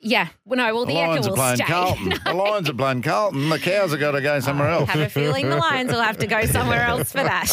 yeah, 0.02 0.28
well, 0.46 0.58
no, 0.58 0.74
well, 0.76 0.86
The 0.86 0.94
the, 0.94 1.00
Lions 1.00 1.28
are 1.28 1.32
will 1.36 1.56
stay. 1.56 1.64
Carlton. 1.66 2.14
The 2.26 2.34
Lions 2.34 2.70
are 2.70 2.74
playing 2.74 3.02
Carlton. 3.02 3.50
The 3.50 3.58
cows 3.60 3.92
have 3.92 4.00
got 4.00 4.12
to 4.12 4.22
go 4.22 4.40
somewhere 4.40 4.70
else. 4.70 4.90
have 4.90 5.02
a 5.02 5.10
feeling 5.10 5.50
the 5.50 5.58
Lions 5.58 5.92
will 5.92 6.02
have 6.02 6.18
to 6.20 6.28
go 6.28 6.46
somewhere 6.46 6.82
else 6.94 7.12
for 7.12 7.24
that. 7.24 7.52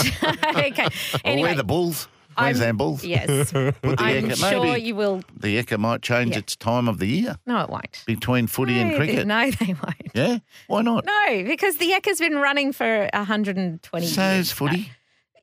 okay. 0.57 0.85
Or 0.85 1.21
Anyway, 1.25 1.51
we're 1.51 1.57
the 1.57 1.65
Bulls. 1.65 2.09
I'm- 2.37 2.47
Queensland 2.55 2.79
Bulls. 2.79 3.05
yes, 3.05 3.55
I'm 3.55 3.75
Echo. 3.85 4.35
sure 4.35 4.65
Maybe 4.65 4.83
you 4.83 4.95
will. 4.95 5.23
the 5.39 5.63
Ekka 5.63 5.79
might 5.79 6.01
change 6.01 6.33
Yeah. 6.33 6.39
its 6.39 6.57
time 6.57 6.89
of 6.89 6.99
the 6.99 7.07
year 7.07 7.37
No, 7.47 7.61
it 7.61 7.69
won't. 7.69 8.03
between 8.07 8.47
footy 8.47 8.75
no, 8.75 8.81
and 8.81 8.97
cricket. 8.97 9.27
No, 9.27 9.51
they 9.51 9.75
won't. 9.75 10.11
Yeah? 10.15 10.39
Why 10.67 10.81
not? 10.81 11.05
No, 11.05 11.45
because 11.45 11.77
the 11.77 11.93
Eck 11.93 12.07
has 12.07 12.19
been 12.19 12.37
running 12.37 12.73
for 12.73 13.09
120 13.13 14.07
So 14.07 14.23
years. 14.23 14.47
is 14.47 14.53
footy. 14.53 14.91
Uh, 14.91 14.95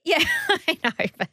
Yeah, 0.09 0.23
I 0.67 0.77
know. 0.83 1.05
But 1.17 1.29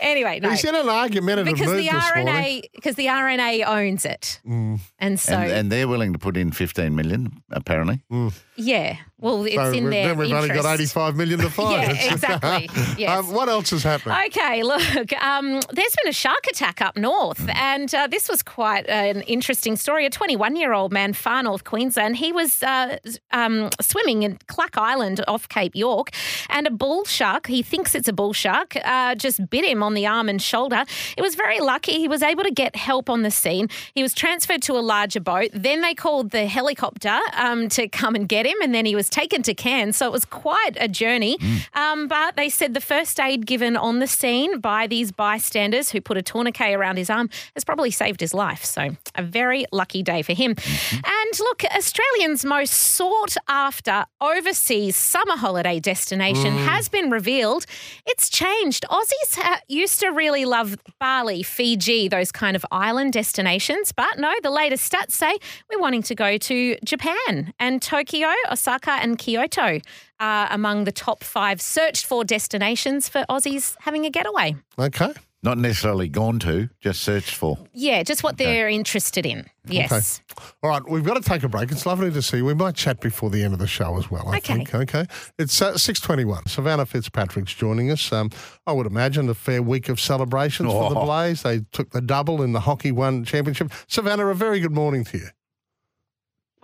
anyway, 0.00 0.40
no. 0.40 0.50
He's 0.50 0.64
in 0.64 0.74
an 0.74 0.88
argumentative 0.88 1.52
Because 1.52 1.68
mood 1.68 1.78
the 1.80 1.90
this 1.90 2.14
morning. 2.14 2.34
RNA, 2.34 2.62
because 2.74 2.94
the 2.94 3.06
RNA 3.06 3.66
owns 3.66 4.04
it, 4.04 4.40
mm. 4.46 4.78
and 4.98 5.20
so 5.20 5.34
and, 5.34 5.52
and 5.52 5.72
they're 5.72 5.88
willing 5.88 6.12
to 6.12 6.18
put 6.18 6.36
in 6.36 6.52
15 6.52 6.94
million, 6.94 7.42
apparently. 7.50 8.02
Mm. 8.10 8.32
Yeah, 8.56 8.96
well, 9.18 9.44
it's 9.44 9.54
So 9.54 9.62
in 9.72 9.84
we've- 9.84 9.96
then 9.96 10.18
we've 10.18 10.32
only 10.32 10.48
got 10.48 10.66
85 10.66 11.16
million 11.16 11.40
to 11.40 11.50
find. 11.60 11.82
Yeah, 11.96 12.12
exactly. 12.12 12.68
Yes. 12.96 13.18
Um, 13.18 13.32
what 13.34 13.48
else 13.48 13.70
has 13.70 13.82
happened? 13.82 14.14
Okay, 14.26 14.62
look, 14.62 15.12
um, 15.20 15.54
there's 15.72 15.96
been 15.96 16.08
a 16.08 16.12
shark 16.12 16.46
attack 16.48 16.80
up 16.80 16.96
north, 16.96 17.44
and 17.48 17.92
uh, 17.92 18.06
this 18.06 18.28
was 18.28 18.40
quite 18.42 18.86
an 18.88 19.22
interesting 19.22 19.74
story. 19.74 20.06
A 20.06 20.10
21 20.10 20.54
year 20.54 20.72
old 20.72 20.92
man, 20.92 21.12
far 21.12 21.42
north 21.42 21.64
Queensland, 21.64 22.16
he 22.18 22.30
was 22.32 22.62
uh, 22.62 22.98
um, 23.32 23.70
swimming 23.80 24.22
in 24.22 24.38
Clack 24.46 24.76
Island 24.78 25.24
off 25.26 25.48
Cape 25.48 25.74
York, 25.74 26.10
and 26.50 26.68
a 26.68 26.70
bull 26.70 27.04
shark, 27.04 27.48
he 27.48 27.62
thinks 27.62 27.96
it's 27.96 28.06
a 28.06 28.12
bull 28.12 28.32
shark, 28.32 28.76
uh, 28.84 29.16
just 29.16 29.40
bit 29.50 29.64
him 29.64 29.82
on 29.82 29.94
the 29.94 30.06
arm 30.06 30.28
and 30.28 30.40
shoulder. 30.40 30.84
It 31.16 31.22
was 31.22 31.34
very 31.34 31.58
lucky. 31.60 31.94
He 31.98 32.06
was 32.06 32.22
able 32.22 32.44
to 32.44 32.52
get 32.52 32.76
help 32.76 33.10
on 33.10 33.22
the 33.22 33.30
scene. 33.32 33.68
He 33.94 34.02
was 34.02 34.14
transferred 34.14 34.62
to 34.62 34.74
a 34.74 34.80
larger 34.84 35.20
boat. 35.20 35.50
Then 35.52 35.80
they 35.80 35.94
called 35.94 36.30
the 36.30 36.46
helicopter 36.46 37.18
um, 37.32 37.68
to 37.70 37.88
come 37.88 38.14
and 38.14 38.28
get 38.28 38.43
him, 38.44 38.56
and 38.62 38.74
then 38.74 38.86
he 38.86 38.94
was 38.94 39.08
taken 39.08 39.42
to 39.42 39.54
Cairns. 39.54 39.96
So 39.96 40.06
it 40.06 40.12
was 40.12 40.24
quite 40.24 40.76
a 40.76 40.88
journey. 40.88 41.38
Mm. 41.38 41.76
Um, 41.76 42.08
but 42.08 42.36
they 42.36 42.48
said 42.48 42.74
the 42.74 42.80
first 42.80 43.18
aid 43.20 43.46
given 43.46 43.76
on 43.76 43.98
the 43.98 44.06
scene 44.06 44.60
by 44.60 44.86
these 44.86 45.12
bystanders 45.12 45.90
who 45.90 46.00
put 46.00 46.16
a 46.16 46.22
tourniquet 46.22 46.74
around 46.74 46.96
his 46.96 47.10
arm 47.10 47.30
has 47.54 47.64
probably 47.64 47.90
saved 47.90 48.20
his 48.20 48.34
life. 48.34 48.64
So 48.64 48.90
a 49.14 49.22
very 49.22 49.64
lucky 49.72 50.02
day 50.02 50.22
for 50.22 50.32
him. 50.32 50.54
Mm-hmm. 50.54 50.96
And 50.96 51.40
look, 51.40 51.64
Australians' 51.64 52.44
most 52.44 52.72
sought 52.72 53.36
after 53.48 54.04
overseas 54.20 54.96
summer 54.96 55.36
holiday 55.36 55.80
destination 55.80 56.54
mm. 56.54 56.66
has 56.66 56.88
been 56.88 57.10
revealed. 57.10 57.66
It's 58.06 58.28
changed. 58.28 58.84
Aussies 58.90 59.34
ha- 59.36 59.60
used 59.68 60.00
to 60.00 60.08
really 60.08 60.44
love 60.44 60.76
Bali, 61.00 61.42
Fiji, 61.42 62.08
those 62.08 62.32
kind 62.32 62.56
of 62.56 62.64
island 62.70 63.12
destinations. 63.12 63.92
But 63.92 64.18
no, 64.18 64.32
the 64.42 64.50
latest 64.50 64.90
stats 64.90 65.12
say 65.12 65.38
we're 65.70 65.80
wanting 65.80 66.02
to 66.02 66.14
go 66.14 66.36
to 66.38 66.76
Japan 66.84 67.52
and 67.58 67.80
Tokyo, 67.80 68.33
Osaka, 68.50 68.92
and 69.00 69.18
Kyoto 69.18 69.80
are 70.20 70.48
among 70.50 70.84
the 70.84 70.92
top 70.92 71.22
five 71.24 71.60
searched 71.60 72.06
for 72.06 72.24
destinations 72.24 73.08
for 73.08 73.24
Aussies 73.28 73.76
having 73.80 74.04
a 74.06 74.10
getaway. 74.10 74.56
Okay. 74.78 75.12
Not 75.42 75.58
necessarily 75.58 76.08
gone 76.08 76.38
to, 76.38 76.70
just 76.80 77.02
searched 77.02 77.34
for. 77.34 77.58
Yeah, 77.74 78.02
just 78.02 78.22
what 78.22 78.38
they're 78.38 78.66
interested 78.66 79.26
in. 79.26 79.44
Yes. 79.66 80.22
All 80.62 80.70
right, 80.70 80.80
we've 80.88 81.04
got 81.04 81.22
to 81.22 81.28
take 81.28 81.42
a 81.42 81.50
break. 81.50 81.70
It's 81.70 81.84
lovely 81.84 82.10
to 82.12 82.22
see 82.22 82.38
you. 82.38 82.46
We 82.46 82.54
might 82.54 82.74
chat 82.76 82.98
before 83.00 83.28
the 83.28 83.42
end 83.44 83.52
of 83.52 83.58
the 83.58 83.66
show 83.66 83.98
as 83.98 84.10
well, 84.10 84.26
I 84.28 84.38
Okay. 84.38 84.54
think. 84.64 84.74
Okay. 84.74 85.04
It's 85.38 85.60
uh, 85.60 85.74
6.21. 85.74 86.48
Savannah 86.48 86.86
Fitzpatrick's 86.86 87.52
joining 87.52 87.90
us. 87.90 88.10
Um, 88.10 88.30
I 88.66 88.72
would 88.72 88.86
imagine 88.86 89.28
a 89.28 89.34
fair 89.34 89.62
week 89.62 89.90
of 89.90 90.00
celebrations 90.00 90.72
for 90.72 90.88
the 90.88 90.98
Oh. 90.98 91.04
Blaze. 91.04 91.42
They 91.42 91.60
took 91.72 91.90
the 91.90 92.00
double 92.00 92.40
in 92.40 92.52
the 92.54 92.60
Hockey 92.60 92.90
One 92.90 93.22
Championship. 93.22 93.70
Savannah, 93.86 94.26
a 94.28 94.34
very 94.34 94.60
good 94.60 94.72
morning 94.72 95.04
to 95.04 95.18
you. 95.18 95.28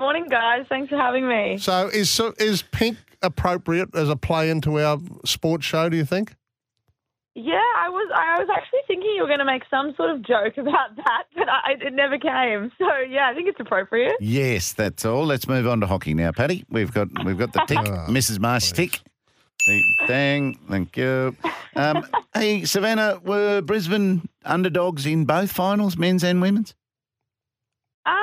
Morning, 0.00 0.26
guys. 0.30 0.64
Thanks 0.70 0.88
for 0.88 0.96
having 0.96 1.28
me. 1.28 1.58
So 1.58 1.88
is, 1.88 2.08
so 2.08 2.32
is 2.38 2.62
pink 2.62 2.96
appropriate 3.22 3.94
as 3.94 4.08
a 4.08 4.16
play 4.16 4.48
into 4.48 4.80
our 4.80 4.98
sports 5.26 5.66
show, 5.66 5.90
do 5.90 5.96
you 5.98 6.06
think? 6.06 6.34
Yeah, 7.34 7.60
I 7.76 7.88
was. 7.90 8.10
I 8.14 8.38
was 8.40 8.48
actually 8.50 8.80
thinking 8.88 9.12
you 9.14 9.20
were 9.22 9.28
going 9.28 9.38
to 9.38 9.44
make 9.44 9.62
some 9.70 9.94
sort 9.96 10.10
of 10.10 10.22
joke 10.22 10.56
about 10.56 10.96
that, 10.96 11.24
but 11.36 11.48
I, 11.48 11.72
it 11.80 11.92
never 11.92 12.18
came. 12.18 12.72
So 12.78 12.88
yeah, 13.08 13.28
I 13.30 13.34
think 13.34 13.48
it's 13.48 13.60
appropriate. 13.60 14.14
Yes, 14.20 14.72
that's 14.72 15.04
all. 15.04 15.26
Let's 15.26 15.46
move 15.46 15.66
on 15.66 15.80
to 15.80 15.86
hockey 15.86 16.14
now, 16.14 16.32
Patty. 16.32 16.64
We've 16.70 16.92
got 16.92 17.08
we've 17.24 17.38
got 17.38 17.52
the 17.52 17.62
tick, 17.68 17.78
Ah, 17.80 18.06
Mrs. 18.08 18.40
Marsh 18.40 18.72
tick. 18.72 19.00
Dang, 20.08 20.58
thank 20.68 20.96
you. 20.96 21.36
Um, 21.76 22.04
hey, 22.34 22.64
Savannah, 22.64 23.20
were 23.22 23.60
Brisbane 23.60 24.28
underdogs 24.44 25.06
in 25.06 25.24
both 25.26 25.52
finals, 25.52 25.96
men's 25.96 26.24
and 26.24 26.40
women's? 26.40 26.74
Um, 28.06 28.14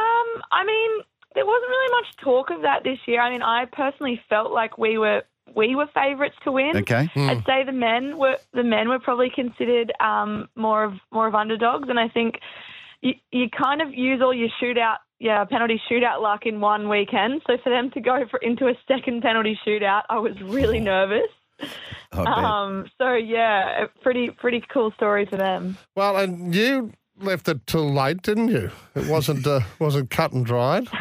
I 0.51 0.63
mean, 0.65 0.91
there 1.37 1.45
wasn't 1.45 1.69
really 1.69 1.91
much 1.91 2.15
talk 2.17 2.49
of 2.49 2.61
that 2.63 2.83
this 2.83 2.97
year. 3.05 3.21
I 3.21 3.29
mean, 3.29 3.43
I 3.43 3.65
personally 3.65 4.19
felt 4.27 4.51
like 4.51 4.79
we 4.79 4.97
were 4.97 5.21
we 5.55 5.75
were 5.75 5.85
favourites 5.93 6.35
to 6.45 6.51
win. 6.51 6.75
Okay. 6.77 7.07
I'd 7.15 7.45
say 7.45 7.63
the 7.63 7.71
men 7.71 8.17
were 8.17 8.37
the 8.53 8.63
men 8.63 8.89
were 8.89 8.97
probably 8.97 9.29
considered 9.29 9.93
um, 9.99 10.49
more 10.55 10.83
of 10.83 10.93
more 11.11 11.27
of 11.27 11.35
underdogs, 11.35 11.89
and 11.89 11.99
I 11.99 12.09
think 12.09 12.39
you, 13.01 13.13
you 13.31 13.49
kind 13.49 13.83
of 13.83 13.93
use 13.93 14.19
all 14.19 14.33
your 14.33 14.49
shootout, 14.59 14.97
yeah, 15.19 15.45
penalty 15.45 15.79
shootout 15.89 16.21
luck 16.23 16.47
in 16.47 16.59
one 16.59 16.89
weekend. 16.89 17.43
So 17.45 17.57
for 17.63 17.69
them 17.69 17.91
to 17.91 18.01
go 18.01 18.25
for 18.31 18.39
into 18.39 18.65
a 18.65 18.73
second 18.87 19.21
penalty 19.21 19.59
shootout, 19.65 20.03
I 20.09 20.17
was 20.17 20.41
really 20.41 20.79
nervous. 20.79 21.29
I. 22.11 22.63
Um, 22.63 22.89
so 22.97 23.13
yeah, 23.13 23.85
pretty 24.01 24.31
pretty 24.31 24.63
cool 24.73 24.91
story 24.91 25.27
for 25.27 25.37
them. 25.37 25.77
Well, 25.95 26.17
and 26.17 26.55
you 26.55 26.93
left 27.19 27.47
it 27.47 27.65
till 27.67 27.91
late, 27.93 28.21
didn't 28.21 28.49
you? 28.49 28.71
It 28.95 29.07
wasn't 29.07 29.45
uh, 29.45 29.61
wasn't 29.79 30.09
cut 30.09 30.33
and 30.33 30.45
dried. 30.45 30.87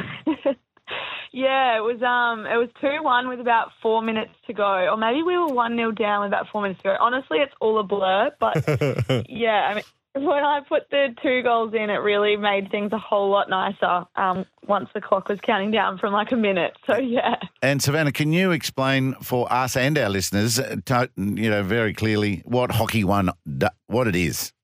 Yeah, 1.37 1.76
it 1.76 1.81
was 1.81 2.00
um 2.00 2.46
it 2.46 2.57
was 2.57 2.70
two 2.81 3.02
one 3.02 3.29
with 3.29 3.40
about 3.40 3.68
four 3.83 4.00
minutes 4.00 4.33
to 4.46 4.55
go, 4.55 4.88
or 4.90 4.96
maybe 4.96 5.22
we 5.22 5.37
were 5.37 5.48
one 5.48 5.76
0 5.76 5.92
down 5.92 6.22
with 6.22 6.29
about 6.29 6.46
four 6.50 6.62
minutes 6.62 6.81
to 6.81 6.85
go. 6.85 6.96
Honestly, 6.98 7.40
it's 7.40 7.52
all 7.61 7.79
a 7.79 7.83
blur, 7.83 8.31
but 8.40 8.57
yeah, 9.29 9.68
I 9.68 9.74
mean. 9.74 9.85
When 10.14 10.42
I 10.44 10.61
put 10.66 10.88
the 10.88 11.14
two 11.22 11.42
goals 11.42 11.74
in, 11.74 11.90
it 11.90 11.98
really 11.98 12.38
made 12.38 12.70
things 12.70 12.90
a 12.94 12.98
whole 12.98 13.29
lot 13.29 13.50
nicer 13.50 14.07
um, 14.16 14.46
once 14.66 14.88
the 14.94 15.00
clock 15.02 15.29
was 15.29 15.38
counting 15.42 15.70
down 15.70 15.98
from 15.98 16.14
like 16.14 16.33
a 16.33 16.37
minute. 16.37 16.72
So, 16.87 16.96
yeah. 16.96 17.35
And 17.61 17.83
Savannah, 17.83 18.12
can 18.12 18.33
you 18.33 18.50
explain 18.50 19.12
for 19.22 19.46
us 19.52 19.76
and 19.76 19.98
our 19.98 20.09
listeners, 20.09 20.59
uh, 20.59 20.76
to, 20.87 21.11
you 21.18 21.50
know, 21.50 21.62
very 21.62 21.92
clearly 21.92 22.40
what 22.46 22.70
Hockey 22.70 23.05
One, 23.05 23.29
what 23.88 24.09
it 24.09 24.16
is? 24.16 24.55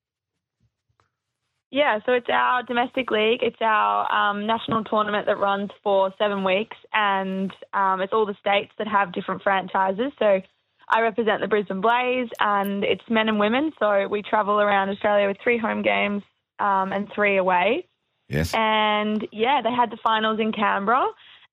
Yeah, 1.73 2.01
so 2.05 2.13
it's 2.13 2.27
our 2.31 2.63
domestic 2.63 3.11
league. 3.11 3.43
It's 3.43 3.57
our 3.63 4.05
um, 4.13 4.47
national 4.47 4.85
tournament 4.85 5.25
that 5.25 5.39
runs 5.39 5.71
for 5.83 6.13
seven 6.19 6.45
weeks, 6.45 6.77
and 6.93 7.51
um, 7.73 8.03
it's 8.03 8.13
all 8.13 8.27
the 8.27 8.37
states 8.39 8.73
that 8.77 8.87
have 8.87 9.15
different 9.15 9.43
franchises. 9.43 10.13
So 10.19 10.43
I 10.91 11.01
represent 11.01 11.41
the 11.41 11.49
Brisbane 11.49 11.81
Blaze, 11.81 12.29
and 12.41 12.85
it's 12.85 13.03
men 13.09 13.31
and 13.31 13.41
women. 13.41 13.73
So 13.79 14.07
we 14.07 14.21
travel 14.21 14.61
around 14.61 14.91
Australia 14.91 15.27
with 15.27 15.39
three 15.43 15.57
home 15.57 15.81
games 15.81 16.23
um, 16.59 16.93
and 16.93 17.11
three 17.15 17.39
away. 17.39 17.89
Yes. 18.29 18.53
And 18.53 19.27
yeah, 19.33 19.63
they 19.65 19.73
had 19.73 19.91
the 19.91 19.99
finals 20.05 20.41
in 20.41 20.53
Canberra. 20.53 21.07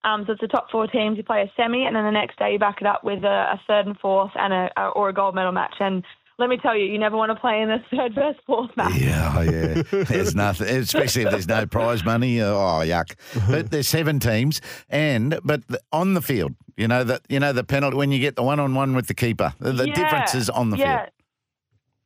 Um, 0.04 0.26
so 0.26 0.34
it's 0.34 0.42
the 0.42 0.48
top 0.48 0.70
four 0.70 0.88
teams. 0.88 1.16
You 1.16 1.24
play 1.24 1.44
a 1.44 1.52
semi, 1.56 1.86
and 1.86 1.96
then 1.96 2.04
the 2.04 2.12
next 2.12 2.38
day 2.38 2.52
you 2.52 2.60
back 2.60 2.82
it 2.82 2.88
up 2.88 3.06
with 3.06 3.24
a, 3.24 3.54
a 3.54 3.62
third 3.68 3.88
and 3.88 3.98
fourth, 4.00 4.32
and 4.36 4.52
a, 4.52 4.70
a 4.76 4.88
or 4.90 5.08
a 5.08 5.14
gold 5.14 5.36
medal 5.36 5.54
match. 5.54 5.76
And 5.80 6.04
let 6.40 6.50
me 6.50 6.58
tell 6.58 6.76
you, 6.76 6.86
you 6.86 6.98
never 6.98 7.16
want 7.18 7.30
to 7.32 7.36
play 7.36 7.62
in 7.62 7.70
the 7.70 7.80
third 7.96 8.16
versus 8.16 8.42
fourth 8.48 8.76
match. 8.76 8.96
Yeah, 8.96 9.34
oh, 9.38 9.42
yeah. 9.42 9.82
There's 10.06 10.34
nothing, 10.34 10.68
especially 10.68 11.24
if 11.24 11.32
there's 11.32 11.48
no 11.48 11.66
prize 11.68 12.04
money. 12.04 12.42
uh, 12.42 12.48
Oh, 12.48 12.82
yuck! 12.84 13.16
But 13.50 13.70
there's 13.72 13.88
seven 13.88 14.20
teams, 14.20 14.62
and 14.90 15.40
but 15.44 15.62
on 15.92 16.14
the 16.16 16.22
field, 16.22 16.56
you 16.78 16.88
know 16.88 17.04
that 17.04 17.22
you 17.30 17.40
know 17.40 17.54
the 17.54 17.64
penalty 17.64 17.98
when 17.98 18.12
you 18.12 18.20
get 18.20 18.36
the 18.36 18.44
one 18.44 18.60
on 18.60 18.74
one 18.74 18.96
with 18.96 19.08
the 19.08 19.14
keeper. 19.14 19.54
The, 19.60 19.86
Yeah, 19.88 19.94
difference 19.94 20.34
is 20.34 20.50
on 20.50 20.70
the 20.72 20.78
yeah. 20.78 20.98
field. 21.00 21.10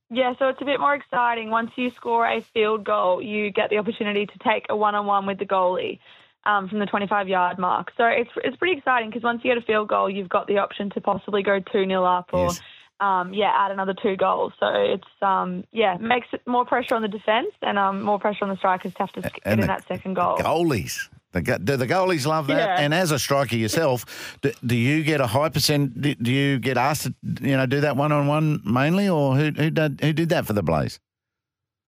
Yeah, 0.09 0.33
so 0.37 0.47
it's 0.49 0.61
a 0.61 0.65
bit 0.65 0.79
more 0.79 0.93
exciting. 0.93 1.49
Once 1.49 1.71
you 1.75 1.89
score 1.91 2.27
a 2.27 2.41
field 2.53 2.83
goal, 2.83 3.19
you 3.21 3.51
get 3.51 3.71
the 3.71 3.77
opportunity 3.79 4.27
to 4.27 4.33
take 4.43 4.65
a 4.69 4.75
one-on-one 4.75 5.25
with 5.25 5.39
the 5.39 5.45
goalie 5.45 5.97
um, 6.45 6.69
from 6.69 6.77
the 6.77 6.85
25-yard 6.85 7.57
mark. 7.57 7.91
So 7.97 8.05
it's 8.05 8.29
it's 8.43 8.55
pretty 8.57 8.77
exciting 8.77 9.09
because 9.09 9.23
once 9.23 9.41
you 9.43 9.49
get 9.51 9.57
a 9.61 9.65
field 9.65 9.87
goal, 9.89 10.09
you've 10.09 10.29
got 10.29 10.45
the 10.47 10.59
option 10.59 10.91
to 10.91 11.01
possibly 11.01 11.41
go 11.41 11.59
two 11.59 11.85
0 11.87 12.03
up 12.03 12.29
or 12.31 12.47
Yes. 12.47 12.61
Um, 13.03 13.33
yeah, 13.33 13.51
add 13.55 13.71
another 13.71 13.93
two 13.93 14.15
goals. 14.15 14.53
So 14.59 14.67
it's 14.67 15.07
um, 15.21 15.65
yeah, 15.71 15.97
makes 15.97 16.27
it 16.31 16.41
more 16.47 16.65
pressure 16.65 16.95
on 16.95 17.01
the 17.01 17.07
defence 17.07 17.53
and 17.61 17.77
um, 17.77 18.01
more 18.01 18.19
pressure 18.19 18.45
on 18.45 18.49
the 18.49 18.57
strikers 18.57 18.93
to 18.93 18.99
have 18.99 19.11
to 19.13 19.21
get 19.21 19.33
And 19.43 19.53
in 19.55 19.59
the 19.61 19.67
that 19.67 19.87
second 19.87 20.13
goal. 20.13 20.37
Goalies. 20.37 21.09
The, 21.33 21.41
do 21.41 21.77
the 21.77 21.87
goalies 21.87 22.27
love 22.27 22.47
that? 22.47 22.57
Yeah. 22.57 22.75
And 22.79 22.93
as 22.93 23.11
a 23.11 23.17
striker 23.17 23.55
yourself, 23.55 24.37
do, 24.41 24.51
do 24.65 24.75
you 24.75 25.03
get 25.03 25.19
a 25.19 25.27
high 25.27 25.49
percent? 25.49 25.99
Do, 25.99 26.13
do 26.13 26.31
you 26.31 26.59
get 26.59 26.77
asked 26.77 27.03
to 27.03 27.13
you 27.41 27.57
know 27.57 27.65
do 27.65 27.81
that 27.81 27.97
one 27.97 28.11
on 28.11 28.27
one 28.27 28.61
mainly, 28.63 29.09
or 29.09 29.35
who 29.35 29.51
who 29.51 29.69
did 29.69 29.99
who 29.99 30.13
did 30.13 30.29
that 30.29 30.45
for 30.45 30.53
the 30.53 30.63
Blaze? 30.63 30.99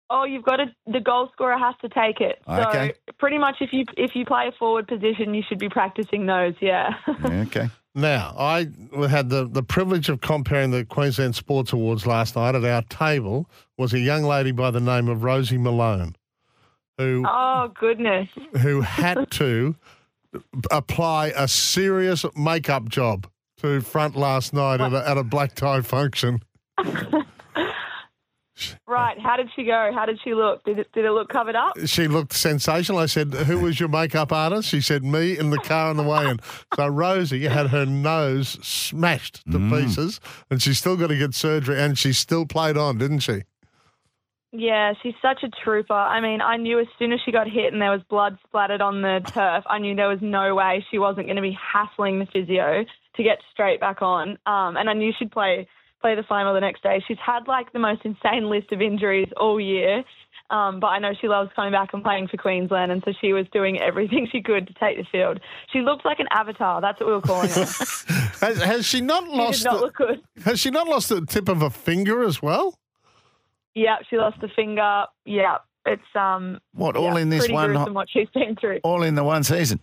Oh, 0.09 0.23
you've 0.23 0.43
got 0.43 0.57
to. 0.57 0.65
The 0.87 0.99
goal 0.99 1.29
scorer 1.31 1.57
has 1.57 1.75
to 1.81 1.89
take 1.89 2.21
it. 2.21 2.41
Okay. 2.47 2.93
So 3.07 3.13
pretty 3.17 3.37
much, 3.37 3.57
if 3.61 3.71
you 3.71 3.85
if 3.97 4.15
you 4.15 4.25
play 4.25 4.47
a 4.47 4.51
forward 4.51 4.87
position, 4.87 5.33
you 5.33 5.43
should 5.47 5.59
be 5.59 5.69
practicing 5.69 6.25
those. 6.25 6.53
Yeah, 6.59 6.93
okay. 7.25 7.69
Now, 7.97 8.35
I 8.37 8.67
had 9.07 9.29
the, 9.29 9.47
the 9.47 9.63
privilege 9.63 10.09
of 10.09 10.19
comparing 10.19 10.71
the 10.71 10.83
Queensland 10.83 11.33
Sports 11.33 11.71
Awards 11.71 12.05
last 12.05 12.35
night. 12.35 12.53
At 12.53 12.65
our 12.65 12.81
table 12.83 13.49
was 13.77 13.93
a 13.93 13.99
young 13.99 14.23
lady 14.23 14.51
by 14.51 14.69
the 14.69 14.81
name 14.81 15.07
of 15.07 15.23
Rosie 15.23 15.57
Malone, 15.57 16.13
who 16.97 17.23
oh 17.25 17.71
goodness. 17.79 18.27
who 18.61 18.81
had 18.81 19.31
to 19.31 19.75
apply 20.71 21.27
a 21.37 21.47
serious 21.47 22.25
makeup 22.35 22.89
job 22.89 23.27
to 23.59 23.79
front 23.79 24.17
last 24.17 24.53
night 24.53 24.81
at 24.81 24.91
a, 24.91 25.09
at 25.09 25.17
a 25.17 25.23
black 25.23 25.55
tie 25.55 25.79
function. 25.79 26.41
Right. 28.87 29.19
How 29.19 29.35
did 29.35 29.49
she 29.55 29.65
go? 29.65 29.91
How 29.93 30.05
did 30.05 30.19
she 30.23 30.33
look? 30.33 30.63
Did 30.63 30.79
it 30.79 30.91
did 30.93 31.05
it 31.05 31.11
look 31.11 31.29
covered 31.29 31.55
up? 31.55 31.73
She 31.85 32.07
looked 32.07 32.33
sensational. 32.33 32.99
I 32.99 33.05
said, 33.07 33.33
"Who 33.33 33.59
was 33.59 33.79
your 33.79 33.89
makeup 33.89 34.31
artist?" 34.31 34.69
She 34.69 34.81
said, 34.81 35.03
"Me 35.03 35.37
in 35.37 35.49
the 35.49 35.57
car 35.57 35.89
on 35.89 35.97
the 35.97 36.03
way 36.03 36.29
in." 36.29 36.39
So 36.75 36.87
Rosie 36.87 37.45
had 37.45 37.67
her 37.67 37.85
nose 37.85 38.57
smashed 38.61 39.43
to 39.51 39.59
pieces, 39.69 40.19
and 40.49 40.61
she's 40.61 40.77
still 40.77 40.95
got 40.95 41.07
to 41.07 41.17
get 41.17 41.33
surgery, 41.33 41.79
and 41.79 41.97
she 41.97 42.13
still 42.13 42.45
played 42.45 42.77
on, 42.77 42.97
didn't 42.97 43.19
she? 43.19 43.43
Yeah, 44.57 44.93
she's 45.03 45.15
such 45.21 45.43
a 45.43 45.49
trooper. 45.49 45.93
I 45.93 46.21
mean, 46.21 46.39
I 46.39 46.55
knew 46.55 46.79
as 46.79 46.87
soon 46.97 47.11
as 47.11 47.19
she 47.25 47.31
got 47.31 47.47
hit 47.47 47.73
and 47.73 47.81
there 47.81 47.91
was 47.91 48.01
blood 48.09 48.37
splattered 48.47 48.81
on 48.81 49.01
the 49.01 49.19
turf, 49.33 49.65
I 49.67 49.79
knew 49.79 49.95
there 49.95 50.07
was 50.07 50.21
no 50.21 50.55
way 50.55 50.85
she 50.89 50.97
wasn't 50.97 51.27
going 51.27 51.35
to 51.35 51.41
be 51.41 51.57
hassling 51.59 52.19
the 52.19 52.25
physio 52.25 52.85
to 53.17 53.23
get 53.23 53.39
straight 53.51 53.81
back 53.81 54.01
on. 54.01 54.37
Um, 54.45 54.77
and 54.77 54.89
I 54.89 54.93
knew 54.93 55.11
she'd 55.17 55.31
play 55.31 55.67
play 56.05 56.13
the 56.13 56.23
final 56.23 56.53
the 56.53 56.59
next 56.59 56.83
day. 56.83 57.03
She's 57.07 57.17
had 57.25 57.47
like 57.47 57.73
the 57.73 57.79
most 57.79 58.01
insane 58.05 58.47
list 58.47 58.71
of 58.71 58.79
injuries 58.79 59.29
all 59.37 59.59
year. 59.59 60.03
Um, 60.51 60.79
but 60.79 60.87
I 60.87 60.99
know 60.99 61.13
she 61.19 61.27
loves 61.27 61.49
coming 61.55 61.71
back 61.71 61.89
and 61.93 62.03
playing 62.03 62.27
for 62.27 62.37
Queensland, 62.37 62.91
and 62.91 63.01
so 63.03 63.11
she 63.19 63.33
was 63.33 63.47
doing 63.51 63.81
everything 63.81 64.27
she 64.31 64.43
could 64.43 64.67
to 64.67 64.73
take 64.75 64.97
the 64.97 65.05
field. 65.11 65.39
She 65.73 65.79
looked 65.81 66.05
like 66.05 66.19
an 66.19 66.27
avatar. 66.29 66.79
That's 66.81 66.99
what 66.99 67.07
we 67.07 67.13
were 67.13 67.21
calling 67.21 67.49
her. 67.49 67.65
Has, 68.41 68.61
has 68.61 68.85
she 68.85 69.01
not 69.01 69.23
did 69.23 69.33
lost? 69.33 69.65
not 69.65 69.75
the, 69.75 69.79
look 69.79 69.95
good. 69.95 70.21
has 70.43 70.59
she 70.59 70.69
not 70.69 70.87
lost 70.87 71.07
the 71.07 71.25
tip 71.25 71.47
of 71.47 71.61
a 71.61 71.69
finger 71.69 72.21
as 72.21 72.41
well? 72.41 72.77
Yeah, 73.73 73.95
she 74.09 74.17
lost 74.17 74.37
a 74.43 74.49
finger. 74.49 75.05
Yeah, 75.23 75.57
it's 75.85 76.03
um. 76.13 76.59
What 76.73 76.97
all 76.97 77.15
yeah, 77.15 77.21
in 77.21 77.29
this 77.29 77.49
one? 77.49 77.93
what 77.93 78.09
she's 78.11 78.27
been 78.33 78.57
through. 78.57 78.81
All 78.83 79.03
in 79.03 79.15
the 79.15 79.23
one 79.23 79.43
season. 79.43 79.79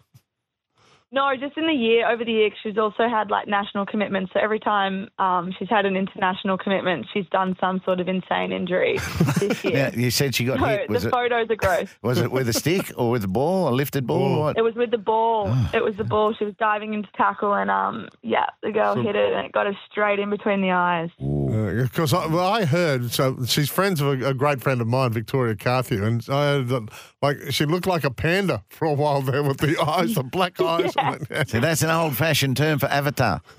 No, 1.15 1.31
just 1.39 1.59
in 1.59 1.67
the 1.67 1.75
year, 1.75 2.11
over 2.11 2.25
the 2.25 2.33
year, 2.33 2.49
she's 2.63 2.79
also 2.79 3.07
had 3.07 3.31
like 3.31 3.47
national 3.47 3.85
commitments. 3.85 4.33
So 4.33 4.41
every 4.41 4.59
time 4.59 5.11
um, 5.19 5.53
she's 5.59 5.69
had 5.69 5.85
an 5.85 5.95
international 5.95 6.57
commitment, 6.57 7.05
she's 7.13 7.27
done 7.31 7.55
some 7.61 7.83
sort 7.85 8.01
of 8.01 8.09
insane 8.09 8.51
injury 8.51 8.99
this 9.39 9.63
year. 9.65 9.77
Yeah, 9.77 9.91
you 9.95 10.11
said 10.11 10.35
she 10.35 10.47
got 10.47 10.59
so 10.59 10.65
hit. 10.65 10.89
Was 10.89 11.03
the 11.03 11.09
it 11.09 11.11
photos 11.11 11.51
are 11.51 11.57
gross. 11.57 11.91
was 12.03 12.19
it 12.19 12.33
with 12.33 12.49
a 12.49 12.55
stick 12.55 12.91
or 12.97 13.11
with 13.11 13.25
a 13.25 13.29
ball, 13.29 13.69
a 13.69 13.75
lifted 13.75 14.07
ball? 14.07 14.23
or 14.23 14.41
what? 14.41 14.57
It 14.57 14.63
was 14.63 14.75
with 14.75 14.91
the 14.91 14.97
ball. 14.97 15.49
Ah. 15.51 15.71
it 15.75 15.85
was 15.85 15.95
the 15.99 16.05
ball. 16.05 16.33
She 16.33 16.47
was 16.47 16.55
diving 16.59 16.95
into 16.95 17.11
tackle, 17.15 17.53
and 17.53 17.71
um, 17.71 18.09
yeah, 18.23 18.47
the 18.63 18.73
girl 18.73 18.95
hit 18.95 19.15
it, 19.15 19.35
and 19.35 19.45
it 19.45 19.53
got 19.53 19.67
her 19.67 19.77
straight 19.91 20.19
in 20.19 20.31
between 20.31 20.63
the 20.63 20.71
eyes. 20.71 21.11
Because 21.19 22.15
I, 22.15 22.27
well, 22.27 22.47
I 22.47 22.65
heard, 22.65 23.13
so 23.13 23.37
she's 23.45 23.69
friends 23.69 24.03
with 24.03 24.23
a, 24.23 24.31
a 24.31 24.35
great 24.35 24.63
friend 24.63 24.81
of 24.81 24.87
mine, 24.87 25.13
Victoria 25.13 25.57
Carthew, 25.57 26.03
and 26.03 26.25
I 26.31 26.53
heard 26.53 26.69
that 26.69 26.89
like 27.21 27.37
she 27.51 27.67
looked 27.67 27.87
like 27.87 28.05
a 28.05 28.11
panda 28.11 28.65
for 28.71 28.87
a 28.87 28.95
while 28.95 29.21
there 29.21 29.43
with 29.43 29.59
the 29.59 29.79
eyes, 29.87 30.15
the 30.15 30.23
black 30.23 30.59
eyes. 30.59 30.95
Yeah. 30.97 31.02
See, 31.47 31.59
that's 31.59 31.83
an 31.83 31.91
old-fashioned 31.91 32.57
term 32.57 32.79
for 32.79 32.87
avatar. 32.87 33.43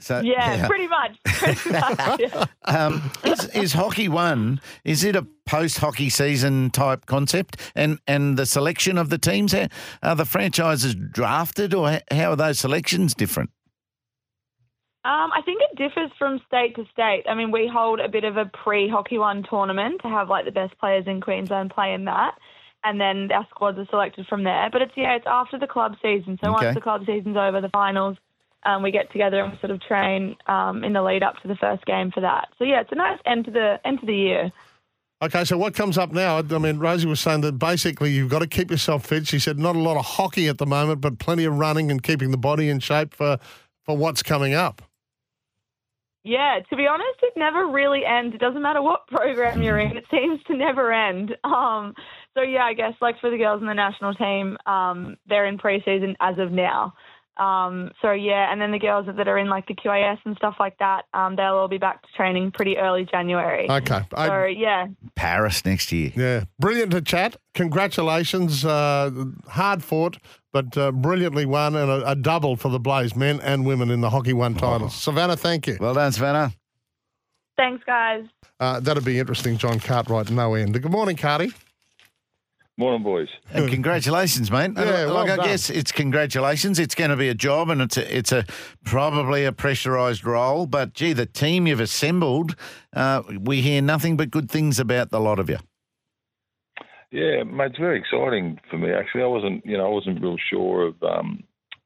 So, 0.00 0.20
Yeah, 0.20 0.66
pretty 0.66 0.86
much. 0.86 1.18
Pretty 1.24 1.70
much 1.70 2.20
yeah. 2.20 2.44
Um, 2.64 3.10
is, 3.24 3.46
is 3.54 3.72
hockey 3.72 4.08
one? 4.08 4.60
Is 4.84 5.02
it 5.02 5.16
a 5.16 5.26
post-hockey 5.46 6.10
season 6.10 6.70
type 6.70 7.06
concept? 7.06 7.56
And 7.74 7.98
and 8.06 8.38
the 8.38 8.46
selection 8.46 8.98
of 8.98 9.08
the 9.10 9.18
teams, 9.18 9.54
are 9.54 10.14
the 10.14 10.24
franchises 10.24 10.94
drafted, 10.94 11.74
or 11.74 12.00
how 12.10 12.30
are 12.30 12.36
those 12.36 12.58
selections 12.58 13.14
different? 13.14 13.50
Um, 15.04 15.30
I 15.32 15.40
think 15.42 15.62
it 15.62 15.78
differs 15.78 16.10
from 16.18 16.40
state 16.46 16.76
to 16.76 16.84
state. 16.92 17.24
I 17.28 17.34
mean, 17.34 17.50
we 17.50 17.70
hold 17.72 17.98
a 17.98 18.08
bit 18.08 18.24
of 18.24 18.36
a 18.36 18.44
pre-hockey 18.44 19.16
one 19.16 19.42
tournament 19.48 20.02
to 20.02 20.08
have 20.08 20.28
like 20.28 20.44
the 20.44 20.50
best 20.50 20.76
players 20.78 21.04
in 21.06 21.20
Queensland 21.20 21.70
play 21.70 21.94
in 21.94 22.04
that, 22.04 22.34
and 22.84 23.00
then 23.00 23.30
our 23.32 23.46
squads 23.50 23.78
are 23.78 23.86
selected 23.90 24.26
from 24.26 24.44
there. 24.44 24.68
But 24.72 24.82
it's 24.82 24.92
yeah, 24.96 25.16
it's 25.16 25.26
after 25.26 25.58
the 25.58 25.66
club 25.66 25.94
season. 26.02 26.38
So 26.40 26.48
Okay. 26.48 26.66
once 26.66 26.74
the 26.74 26.80
club 26.80 27.02
season's 27.06 27.36
over, 27.36 27.60
the 27.60 27.68
finals, 27.70 28.16
um, 28.64 28.82
we 28.82 28.90
get 28.90 29.10
together 29.12 29.40
and 29.42 29.52
we 29.52 29.58
sort 29.58 29.70
of 29.70 29.80
train 29.80 30.36
um, 30.46 30.84
in 30.84 30.92
the 30.92 31.02
lead 31.02 31.22
up 31.22 31.36
to 31.42 31.48
the 31.48 31.56
first 31.56 31.84
game 31.86 32.10
for 32.10 32.20
that. 32.20 32.48
So 32.58 32.64
yeah, 32.64 32.80
it's 32.80 32.92
a 32.92 32.96
nice 32.96 33.18
end 33.26 33.44
to 33.46 33.50
the 33.50 33.78
end 33.84 34.00
to 34.00 34.06
the 34.06 34.14
year. 34.14 34.52
Okay, 35.20 35.44
so 35.44 35.58
what 35.58 35.74
comes 35.74 35.98
up 35.98 36.12
now? 36.12 36.38
I 36.38 36.42
mean, 36.42 36.78
Rosie 36.78 37.08
was 37.08 37.18
saying 37.18 37.40
that 37.40 37.58
basically 37.58 38.12
you've 38.12 38.30
got 38.30 38.38
to 38.38 38.46
keep 38.46 38.70
yourself 38.70 39.04
fit. 39.04 39.26
She 39.26 39.40
said 39.40 39.58
not 39.58 39.74
a 39.74 39.80
lot 39.80 39.96
of 39.96 40.04
hockey 40.04 40.46
at 40.46 40.58
the 40.58 40.66
moment, 40.66 41.00
but 41.00 41.18
plenty 41.18 41.44
of 41.44 41.58
running 41.58 41.90
and 41.90 42.00
keeping 42.00 42.30
the 42.30 42.36
body 42.36 42.68
in 42.68 42.78
shape 42.78 43.12
for, 43.14 43.38
for 43.84 43.96
what's 43.96 44.22
coming 44.22 44.54
up. 44.54 44.80
Yeah, 46.22 46.60
to 46.68 46.76
be 46.76 46.86
honest, 46.86 47.18
it 47.22 47.32
never 47.36 47.66
really 47.66 48.02
ends. 48.04 48.34
It 48.34 48.40
doesn't 48.40 48.62
matter 48.62 48.82
what 48.82 49.06
program 49.08 49.62
you're 49.62 49.78
in; 49.78 49.96
it 49.96 50.04
seems 50.10 50.40
to 50.44 50.56
never 50.56 50.92
end. 50.92 51.36
Um, 51.42 51.94
so 52.38 52.42
yeah, 52.42 52.62
I 52.64 52.74
guess 52.74 52.92
like 53.00 53.18
for 53.20 53.30
the 53.30 53.36
girls 53.38 53.60
in 53.60 53.66
the 53.66 53.74
national 53.74 54.14
team, 54.14 54.56
um, 54.66 55.16
they're 55.28 55.46
in 55.46 55.58
preseason 55.58 56.14
as 56.20 56.38
of 56.38 56.52
now. 56.52 56.94
Um, 57.36 57.92
so 58.02 58.10
yeah, 58.10 58.50
and 58.52 58.60
then 58.60 58.72
the 58.72 58.80
girls 58.80 59.06
that 59.06 59.28
are 59.28 59.38
in 59.38 59.48
like 59.48 59.66
the 59.68 59.74
QAS 59.74 60.18
and 60.24 60.36
stuff 60.36 60.56
like 60.58 60.76
that, 60.78 61.02
um, 61.14 61.36
they'll 61.36 61.54
all 61.54 61.68
be 61.68 61.78
back 61.78 62.02
to 62.02 62.08
training 62.16 62.50
pretty 62.50 62.76
early 62.76 63.04
January. 63.08 63.70
Okay. 63.70 64.00
I- 64.12 64.26
So 64.26 64.44
yeah, 64.46 64.86
Paris 65.14 65.64
next 65.64 65.92
year. 65.92 66.10
yeah. 66.16 66.44
Brilliant 66.58 66.90
to 66.92 67.00
chat. 67.00 67.36
Congratulations. 67.54 68.64
Uh, 68.64 69.10
hard 69.48 69.84
fought, 69.84 70.18
but 70.52 70.76
uh, 70.76 70.90
brilliantly 70.90 71.46
won 71.46 71.76
and 71.76 71.88
a, 71.90 72.10
a 72.10 72.16
double 72.16 72.56
for 72.56 72.70
the 72.70 72.80
Blaze, 72.80 73.14
men 73.14 73.40
and 73.40 73.64
women 73.64 73.90
in 73.92 74.00
the 74.00 74.10
Hockey 74.10 74.32
One 74.32 74.54
titles. 74.54 74.94
Savannah, 74.94 75.36
thank 75.36 75.68
you. 75.68 75.76
Well 75.80 75.94
done, 75.94 76.10
Savannah. 76.10 76.52
thanks 77.56 77.84
guys. 77.84 78.24
Uh, 78.58 78.80
that'd 78.80 79.04
be 79.04 79.20
interesting, 79.20 79.56
John 79.58 79.78
Cartwright, 79.78 80.28
no 80.32 80.54
end. 80.54 80.72
Good 80.82 80.90
morning, 80.90 81.16
Carty. 81.16 81.52
Morning, 82.78 83.02
boys. 83.02 83.26
And 83.52 83.68
congratulations, 83.68 84.52
mate. 84.52 84.70
Yeah, 84.76 84.82
like, 84.84 85.06
well 85.06 85.18
I 85.18 85.26
done. 85.36 85.46
guess 85.46 85.68
it's 85.68 85.90
congratulations. 85.90 86.78
It's 86.78 86.94
going 86.94 87.10
to 87.10 87.16
be 87.16 87.28
a 87.28 87.34
job, 87.34 87.70
and 87.70 87.82
it's 87.82 87.96
a, 87.96 88.16
it's 88.16 88.30
a 88.30 88.44
probably 88.84 89.44
a 89.44 89.50
pressurised 89.50 90.24
role. 90.24 90.64
But 90.64 90.92
gee, 90.92 91.12
the 91.12 91.26
team 91.26 91.66
you've 91.66 91.80
assembled, 91.80 92.54
uh, 92.94 93.24
we 93.40 93.62
hear 93.62 93.82
nothing 93.82 94.16
but 94.16 94.30
good 94.30 94.48
things 94.48 94.78
about 94.78 95.10
the 95.10 95.18
lot 95.18 95.40
of 95.40 95.50
you. 95.50 95.58
Yeah, 97.10 97.42
mate, 97.42 97.70
it's 97.70 97.78
very 97.78 97.98
exciting 97.98 98.60
for 98.70 98.78
me. 98.78 98.92
Actually, 98.92 99.24
I 99.24 99.26
wasn't, 99.26 99.66
you 99.66 99.76
know, 99.76 99.86
I 99.86 99.90
wasn't 99.90 100.22
real 100.22 100.36
sure 100.48 100.86
of. 100.86 101.02
Um, 101.02 101.42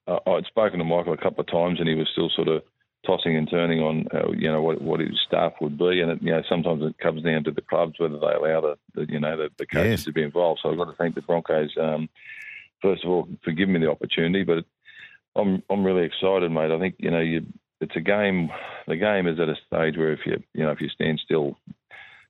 uh, 0.07 0.19
I'd 0.27 0.45
spoken 0.45 0.79
to 0.79 0.85
Michael 0.85 1.15
a 1.15 1.17
couple 1.17 1.41
of 1.41 1.47
times, 1.47 1.81
and 1.81 1.89
he 1.89 1.95
was 1.95 2.09
still 2.13 2.29
sort 2.37 2.49
of 2.49 2.63
tossing 3.05 3.37
and 3.37 3.51
turning 3.51 3.81
on, 3.81 4.07
uh, 4.15 4.31
you 4.33 4.51
know, 4.51 4.63
what 4.63 4.81
what 4.81 5.01
his 5.01 5.19
staff 5.27 5.53
would 5.61 5.77
be, 5.79 6.01
and 6.01 6.13
it, 6.13 6.23
you 6.23 6.31
know, 6.31 6.43
sometimes 6.49 6.83
it 6.85 6.99
comes 6.99 7.23
down 7.23 7.45
to 7.45 7.51
the 7.51 7.63
clubs 7.63 7.99
whether 7.99 8.19
they 8.19 8.27
allow 8.27 8.61
the, 8.61 8.79
the 8.95 9.13
you 9.13 9.21
know, 9.21 9.37
the, 9.37 9.49
the 9.59 9.67
coaches 9.67 9.91
Yes. 10.01 10.05
to 10.05 10.13
be 10.13 10.23
involved. 10.23 10.61
So 10.63 10.71
I've 10.71 10.79
got 10.79 10.87
to 10.87 10.97
thank 10.97 11.15
the 11.15 11.23
Broncos, 11.23 11.75
um, 11.81 12.09
first 12.81 13.05
of 13.05 13.11
all, 13.11 13.29
for 13.45 13.53
giving 13.53 13.75
me 13.75 13.81
the 13.81 13.91
opportunity. 13.91 14.45
But 14.45 14.65
I'm 15.35 15.63
I'm 15.71 15.85
really 15.85 16.05
excited, 16.05 16.51
mate. 16.51 16.71
I 16.71 16.79
think 16.79 16.97
you 16.99 17.11
know, 17.11 17.21
you 17.21 17.47
it's 17.81 17.97
a 17.97 18.01
game. 18.01 18.51
The 18.87 18.97
game 18.97 19.27
is 19.27 19.41
at 19.41 19.49
a 19.49 19.57
stage 19.67 19.97
where 19.97 20.13
if 20.13 20.21
you 20.27 20.43
you 20.55 20.63
know 20.65 20.71
if 20.71 20.81
you 20.81 20.89
stand 20.89 21.21
still, 21.25 21.57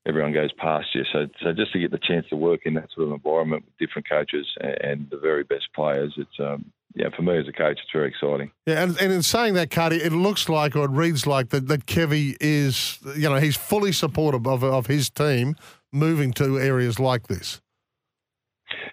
everyone 0.07 0.33
goes 0.33 0.53
past 0.53 0.88
you. 0.95 1.05
So, 1.12 1.27
so 1.43 1.53
just 1.53 1.73
to 1.73 1.79
get 1.79 1.91
the 1.91 1.99
chance 1.99 2.27
to 2.31 2.37
work 2.37 2.61
in 2.65 2.75
that 2.75 2.88
sort 2.95 3.09
of 3.09 3.15
environment 3.15 3.65
with 3.65 3.77
different 3.79 4.09
coaches 4.09 4.47
and, 4.61 5.09
the 5.11 5.17
very 5.17 5.45
best 5.45 5.69
players, 5.75 6.15
it's 6.17 6.41
um, 6.41 6.73
yeah, 6.95 7.09
for 7.15 7.23
me 7.23 7.38
as 7.38 7.49
a 7.49 7.53
coach, 7.53 7.79
it's 7.83 7.93
very 7.93 8.09
exciting. 8.09 8.51
Yeah, 8.67 8.83
and, 8.83 9.01
and 9.01 9.12
in 9.12 9.23
saying 9.23 9.55
that, 9.55 9.71
Carty, 9.71 9.97
it 9.97 10.12
looks 10.12 10.49
like 10.49 10.77
or 10.77 10.85
it 10.85 10.91
reads 10.91 11.27
like 11.27 11.49
that, 11.51 11.69
that 11.69 11.87
Kevy 11.87 12.37
is, 12.41 12.99
you 13.17 13.29
know, 13.29 13.37
he's 13.37 13.57
fully 13.57 13.93
supportive 13.93 14.47
of, 14.47 14.62
of 14.62 14.87
his 14.87 15.09
team 15.09 15.57
moving 15.93 16.33
to 16.35 16.59
areas 16.59 16.99
like 16.99 17.29
this. 17.29 17.61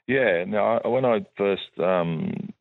Yeah, 0.07 0.43
no, 0.47 0.79
when 0.85 1.05
I 1.05 1.25
first 1.37 1.69
um, 1.77 2.51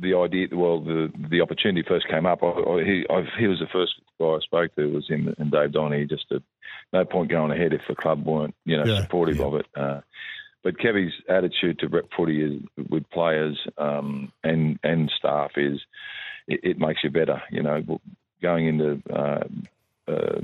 the 0.00 0.14
idea, 0.14 0.48
well, 0.52 0.80
the 0.80 1.10
the 1.30 1.40
opportunity 1.40 1.84
first 1.86 2.06
came 2.08 2.26
up. 2.26 2.42
I, 2.42 2.46
I, 2.46 2.84
he 2.84 3.04
I, 3.10 3.24
he 3.38 3.46
was 3.46 3.58
the 3.58 3.66
first 3.72 3.94
guy 4.20 4.26
I 4.26 4.38
spoke 4.40 4.74
to 4.76 4.92
was 4.92 5.08
him 5.08 5.34
and 5.38 5.50
Dave 5.50 5.72
Donny. 5.72 6.06
Just 6.06 6.26
a, 6.30 6.42
no 6.92 7.04
point 7.04 7.30
going 7.30 7.50
ahead 7.50 7.72
if 7.72 7.82
the 7.88 7.94
club 7.94 8.24
weren't 8.24 8.54
you 8.64 8.76
know 8.76 8.84
Yeah, 8.84 9.02
supportive 9.02 9.38
yeah. 9.38 9.44
of 9.44 9.54
it. 9.54 9.66
Uh, 9.74 10.00
but 10.62 10.78
Kevy's 10.78 11.12
attitude 11.28 11.78
to 11.80 11.88
rep 11.88 12.06
footy 12.16 12.42
is, 12.42 12.62
with 12.88 13.08
players 13.10 13.58
um, 13.76 14.32
and 14.42 14.78
and 14.82 15.10
staff 15.18 15.52
is 15.56 15.80
it, 16.48 16.60
it 16.62 16.78
makes 16.78 17.04
you 17.04 17.10
better. 17.10 17.42
You 17.50 17.62
know, 17.62 18.00
going 18.42 18.66
into 18.68 19.02
uh, 19.12 19.44
uh, 20.08 20.40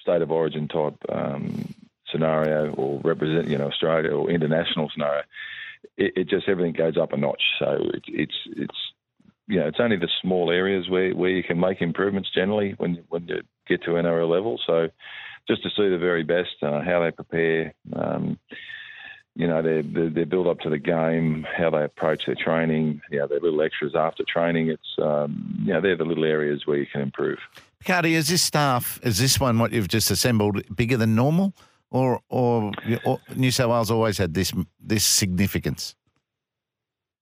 state 0.00 0.22
of 0.22 0.30
origin 0.30 0.68
type 0.68 0.96
um, 1.08 1.72
scenario 2.10 2.72
or 2.74 3.00
represent 3.04 3.48
you 3.48 3.58
know 3.58 3.68
Australia 3.68 4.10
or 4.10 4.30
international 4.30 4.90
scenario, 4.92 5.22
it, 5.96 6.12
it 6.16 6.28
just 6.28 6.48
everything 6.48 6.72
goes 6.72 6.96
up 6.96 7.12
a 7.12 7.16
notch. 7.16 7.42
So 7.58 7.78
it, 7.94 8.02
it's 8.08 8.36
it's 8.46 8.78
you 9.46 9.60
know 9.60 9.68
it's 9.68 9.80
only 9.80 9.96
the 9.96 10.10
small 10.20 10.50
areas 10.50 10.88
where, 10.88 11.12
where 11.14 11.30
you 11.30 11.42
can 11.44 11.60
make 11.60 11.80
improvements 11.80 12.30
generally 12.34 12.74
when 12.78 13.04
when 13.08 13.28
you 13.28 13.42
get 13.68 13.82
to 13.84 13.90
NRL 13.90 14.28
level. 14.28 14.60
So 14.66 14.88
just 15.48 15.62
to 15.62 15.70
see 15.70 15.88
the 15.88 15.98
very 15.98 16.22
best, 16.22 16.62
uh, 16.62 16.80
how 16.80 17.02
they 17.02 17.10
prepare. 17.10 17.74
Um, 17.92 18.38
you 19.34 19.46
know, 19.46 19.62
their, 19.62 19.82
their, 19.82 20.10
their 20.10 20.26
build 20.26 20.46
up 20.46 20.60
to 20.60 20.68
the 20.68 20.78
game, 20.78 21.46
how 21.56 21.70
they 21.70 21.84
approach 21.84 22.26
their 22.26 22.34
training, 22.34 23.00
you 23.10 23.18
know, 23.18 23.26
their 23.26 23.40
little 23.40 23.62
extras 23.62 23.94
after 23.94 24.24
training. 24.28 24.68
It's, 24.68 24.98
um, 25.00 25.62
you 25.64 25.72
know, 25.72 25.80
they're 25.80 25.96
the 25.96 26.04
little 26.04 26.24
areas 26.24 26.66
where 26.66 26.76
you 26.76 26.86
can 26.86 27.00
improve. 27.00 27.38
Carty, 27.84 28.14
is 28.14 28.28
this 28.28 28.42
staff, 28.42 29.00
is 29.02 29.18
this 29.18 29.40
one 29.40 29.58
what 29.58 29.72
you've 29.72 29.88
just 29.88 30.10
assembled 30.10 30.62
bigger 30.76 30.96
than 30.96 31.14
normal? 31.14 31.54
Or, 31.90 32.20
or, 32.28 32.72
or 33.04 33.20
New 33.36 33.50
South 33.50 33.70
Wales 33.70 33.90
always 33.90 34.16
had 34.16 34.32
this 34.32 34.52
this 34.80 35.04
significance? 35.04 35.94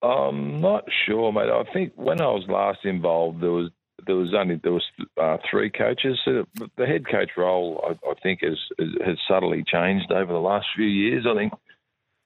I'm 0.02 0.60
not 0.60 0.84
sure, 1.06 1.32
mate. 1.32 1.50
I 1.50 1.64
think 1.72 1.92
when 1.96 2.20
I 2.20 2.26
was 2.26 2.44
last 2.48 2.84
involved, 2.84 3.40
there 3.42 3.50
was 3.50 3.70
there 4.06 4.16
was 4.16 4.34
only 4.34 4.56
there 4.56 4.72
was 4.72 4.84
uh, 5.20 5.38
three 5.50 5.70
coaches. 5.70 6.18
So 6.24 6.46
the 6.76 6.86
head 6.86 7.08
coach 7.08 7.30
role, 7.36 7.84
I, 7.84 8.08
I 8.08 8.14
think, 8.22 8.40
has 8.42 8.58
has 9.04 9.18
subtly 9.28 9.64
changed 9.66 10.10
over 10.12 10.32
the 10.32 10.38
last 10.38 10.66
few 10.74 10.86
years. 10.86 11.26
I 11.28 11.34
think 11.34 11.52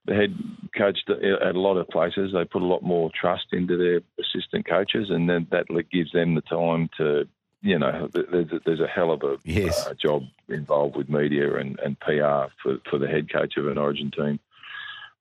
the 0.06 0.14
head 0.14 0.34
coach 0.76 0.98
at 1.08 1.54
a 1.54 1.60
lot 1.60 1.76
of 1.76 1.88
places 1.88 2.32
they 2.32 2.44
put 2.44 2.62
a 2.62 2.66
lot 2.66 2.82
more 2.82 3.10
trust 3.18 3.46
into 3.52 3.76
their 3.76 4.00
assistant 4.18 4.66
coaches, 4.68 5.08
and 5.10 5.28
then 5.28 5.46
that 5.50 5.66
gives 5.90 6.12
them 6.12 6.34
the 6.34 6.42
time 6.42 6.88
to. 6.98 7.28
You 7.62 7.78
know, 7.78 8.10
there's 8.12 8.52
a, 8.52 8.60
there's 8.66 8.80
a 8.80 8.86
hell 8.86 9.10
of 9.10 9.22
a 9.22 9.38
yes. 9.42 9.86
uh, 9.86 9.94
job 9.94 10.24
involved 10.50 10.96
with 10.96 11.08
media 11.08 11.56
and, 11.56 11.78
and 11.78 11.98
PR 11.98 12.52
for, 12.62 12.76
for 12.90 12.98
the 12.98 13.08
head 13.08 13.32
coach 13.32 13.56
of 13.56 13.68
an 13.68 13.78
Origin 13.78 14.10
team. 14.10 14.38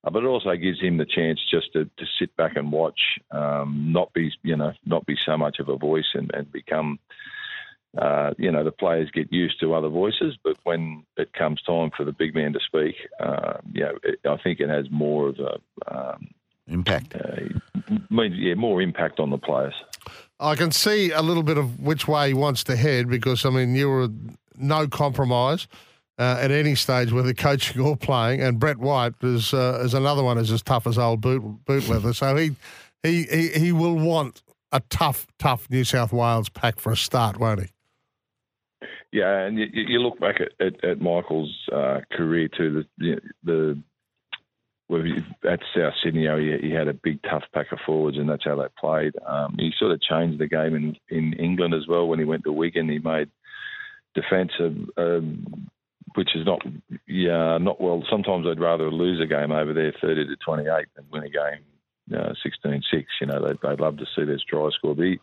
Uh, 0.04 0.10
but 0.10 0.22
it 0.22 0.26
also 0.26 0.54
gives 0.56 0.80
him 0.80 0.98
the 0.98 1.06
chance 1.06 1.40
just 1.50 1.72
to, 1.72 1.84
to 1.96 2.04
sit 2.18 2.36
back 2.36 2.56
and 2.56 2.70
watch, 2.70 3.18
um, 3.30 3.92
not 3.92 4.12
be 4.12 4.30
you 4.42 4.56
know 4.56 4.72
not 4.84 5.06
be 5.06 5.16
so 5.24 5.36
much 5.36 5.58
of 5.58 5.68
a 5.68 5.76
voice 5.76 6.10
and, 6.14 6.30
and 6.34 6.50
become 6.52 6.98
uh, 7.96 8.32
you 8.38 8.50
know 8.50 8.64
the 8.64 8.72
players 8.72 9.10
get 9.10 9.32
used 9.32 9.58
to 9.60 9.74
other 9.74 9.88
voices, 9.88 10.36
but 10.42 10.56
when 10.64 11.04
it 11.16 11.32
comes 11.32 11.62
time 11.62 11.90
for 11.96 12.04
the 12.04 12.12
big 12.12 12.34
man 12.34 12.52
to 12.52 12.60
speak, 12.60 12.96
uh, 13.20 13.54
you 13.72 13.82
know 13.82 13.98
it, 14.02 14.18
I 14.24 14.36
think 14.36 14.60
it 14.60 14.68
has 14.68 14.90
more 14.90 15.28
of 15.28 15.38
a 15.38 15.58
um, 15.86 16.28
impact. 16.66 17.14
Uh, 17.14 17.40
yeah, 18.10 18.54
more 18.54 18.82
impact 18.82 19.20
on 19.20 19.30
the 19.30 19.38
players. 19.38 19.74
I 20.38 20.54
can 20.56 20.72
see 20.72 21.12
a 21.12 21.22
little 21.22 21.42
bit 21.42 21.56
of 21.56 21.80
which 21.80 22.06
way 22.06 22.28
he 22.28 22.34
wants 22.34 22.64
to 22.64 22.76
head 22.76 23.08
because 23.08 23.46
I 23.46 23.50
mean 23.50 23.74
you 23.74 23.88
were 23.88 24.08
no 24.58 24.86
compromise 24.86 25.66
uh, 26.18 26.38
at 26.40 26.50
any 26.50 26.74
stage, 26.74 27.12
whether 27.12 27.32
coaching 27.32 27.80
or 27.80 27.96
playing. 27.96 28.42
And 28.42 28.58
Brett 28.58 28.78
White 28.78 29.14
is 29.22 29.52
uh, 29.52 29.82
is 29.84 29.94
another 29.94 30.22
one 30.22 30.36
who's 30.36 30.50
as 30.50 30.62
tough 30.62 30.86
as 30.86 30.98
old 30.98 31.20
boot 31.20 31.42
boot 31.64 31.88
leather. 31.88 32.12
So 32.12 32.36
he, 32.36 32.56
he 33.02 33.24
he 33.24 33.48
he 33.48 33.72
will 33.72 33.96
want 33.96 34.42
a 34.72 34.80
tough 34.90 35.26
tough 35.38 35.68
New 35.70 35.84
South 35.84 36.12
Wales 36.12 36.48
pack 36.48 36.78
for 36.78 36.92
a 36.92 36.96
start, 36.96 37.38
won't 37.38 37.60
he? 37.60 37.68
Yeah, 39.12 39.42
and 39.42 39.56
you, 39.56 39.66
you 39.72 40.00
look 40.00 40.18
back 40.18 40.40
at, 40.40 40.66
at, 40.66 40.84
at 40.84 41.00
Michael's 41.00 41.54
uh, 41.72 42.00
career 42.12 42.48
too. 42.48 42.84
The 42.98 43.20
the 43.44 43.80
at 45.48 45.60
South 45.74 45.94
Sydney, 46.02 46.26
he, 46.26 46.68
he 46.68 46.74
had 46.74 46.88
a 46.88 46.94
big 46.94 47.22
tough 47.22 47.44
pack 47.52 47.72
of 47.72 47.78
forwards, 47.86 48.18
and 48.18 48.28
that's 48.28 48.44
how 48.44 48.56
they 48.56 48.66
played. 48.78 49.14
Um, 49.26 49.56
he 49.58 49.72
sort 49.78 49.92
of 49.92 50.00
changed 50.02 50.38
the 50.38 50.46
game 50.46 50.74
in 50.74 50.96
in 51.08 51.32
England 51.34 51.74
as 51.74 51.86
well 51.88 52.06
when 52.06 52.18
he 52.18 52.24
went 52.24 52.44
to 52.44 52.52
Wigan. 52.52 52.88
He 52.88 52.98
made 52.98 53.30
defence 54.14 54.52
a, 54.60 54.72
a 55.00 55.20
which 56.14 56.34
is 56.34 56.46
not 56.46 56.60
yeah 57.06 57.58
not 57.58 57.80
well. 57.80 58.02
Sometimes 58.10 58.46
I'd 58.46 58.60
rather 58.60 58.90
lose 58.90 59.20
a 59.20 59.26
game 59.26 59.52
over 59.52 59.72
there, 59.72 59.92
thirty 60.00 60.26
to 60.26 60.36
twenty 60.36 60.64
eight, 60.68 60.88
than 60.96 61.06
win 61.10 61.24
a 61.24 61.28
game 61.28 61.64
uh, 62.12 62.34
16-6. 62.44 62.82
You 63.20 63.26
know, 63.26 63.46
they'd, 63.46 63.58
they'd 63.62 63.80
love 63.80 63.98
to 63.98 64.06
see 64.16 64.24
their 64.24 64.38
try 64.48 64.68
score. 64.70 64.94
But 64.94 65.04
he, 65.04 65.20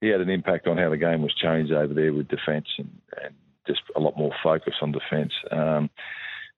he 0.00 0.08
had 0.08 0.20
an 0.20 0.30
impact 0.30 0.66
on 0.66 0.76
how 0.76 0.90
the 0.90 0.96
game 0.96 1.22
was 1.22 1.34
changed 1.34 1.72
over 1.72 1.94
there 1.94 2.12
with 2.12 2.28
defence 2.28 2.68
and, 2.78 2.90
and 3.22 3.34
just 3.66 3.80
a 3.96 4.00
lot 4.00 4.16
more 4.16 4.32
focus 4.42 4.74
on 4.82 4.92
defence. 4.92 5.32
Um, 5.50 5.90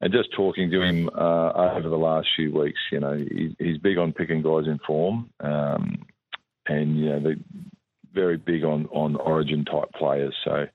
and 0.01 0.13
just 0.13 0.33
talking 0.35 0.71
to 0.71 0.83
him 0.83 1.09
uh, 1.09 1.53
over 1.75 1.89
the 1.89 1.97
last 1.97 2.29
few 2.37 2.53
weeks, 2.53 2.81
you 2.93 3.01
know, 3.01 3.15
he, 3.17 3.57
he's 3.59 3.79
big 3.79 3.97
on 3.97 4.13
picking 4.13 4.43
guys 4.43 4.67
in 4.67 4.79
form, 4.87 5.31
um, 5.41 6.05
and 6.67 6.99
you 6.99 7.07
know, 7.07 7.35
very 8.13 8.37
big 8.37 8.63
on 8.63 8.87
on 8.93 9.17
Origin 9.17 9.65
type 9.65 9.91
players. 9.95 10.35
So 10.45 10.67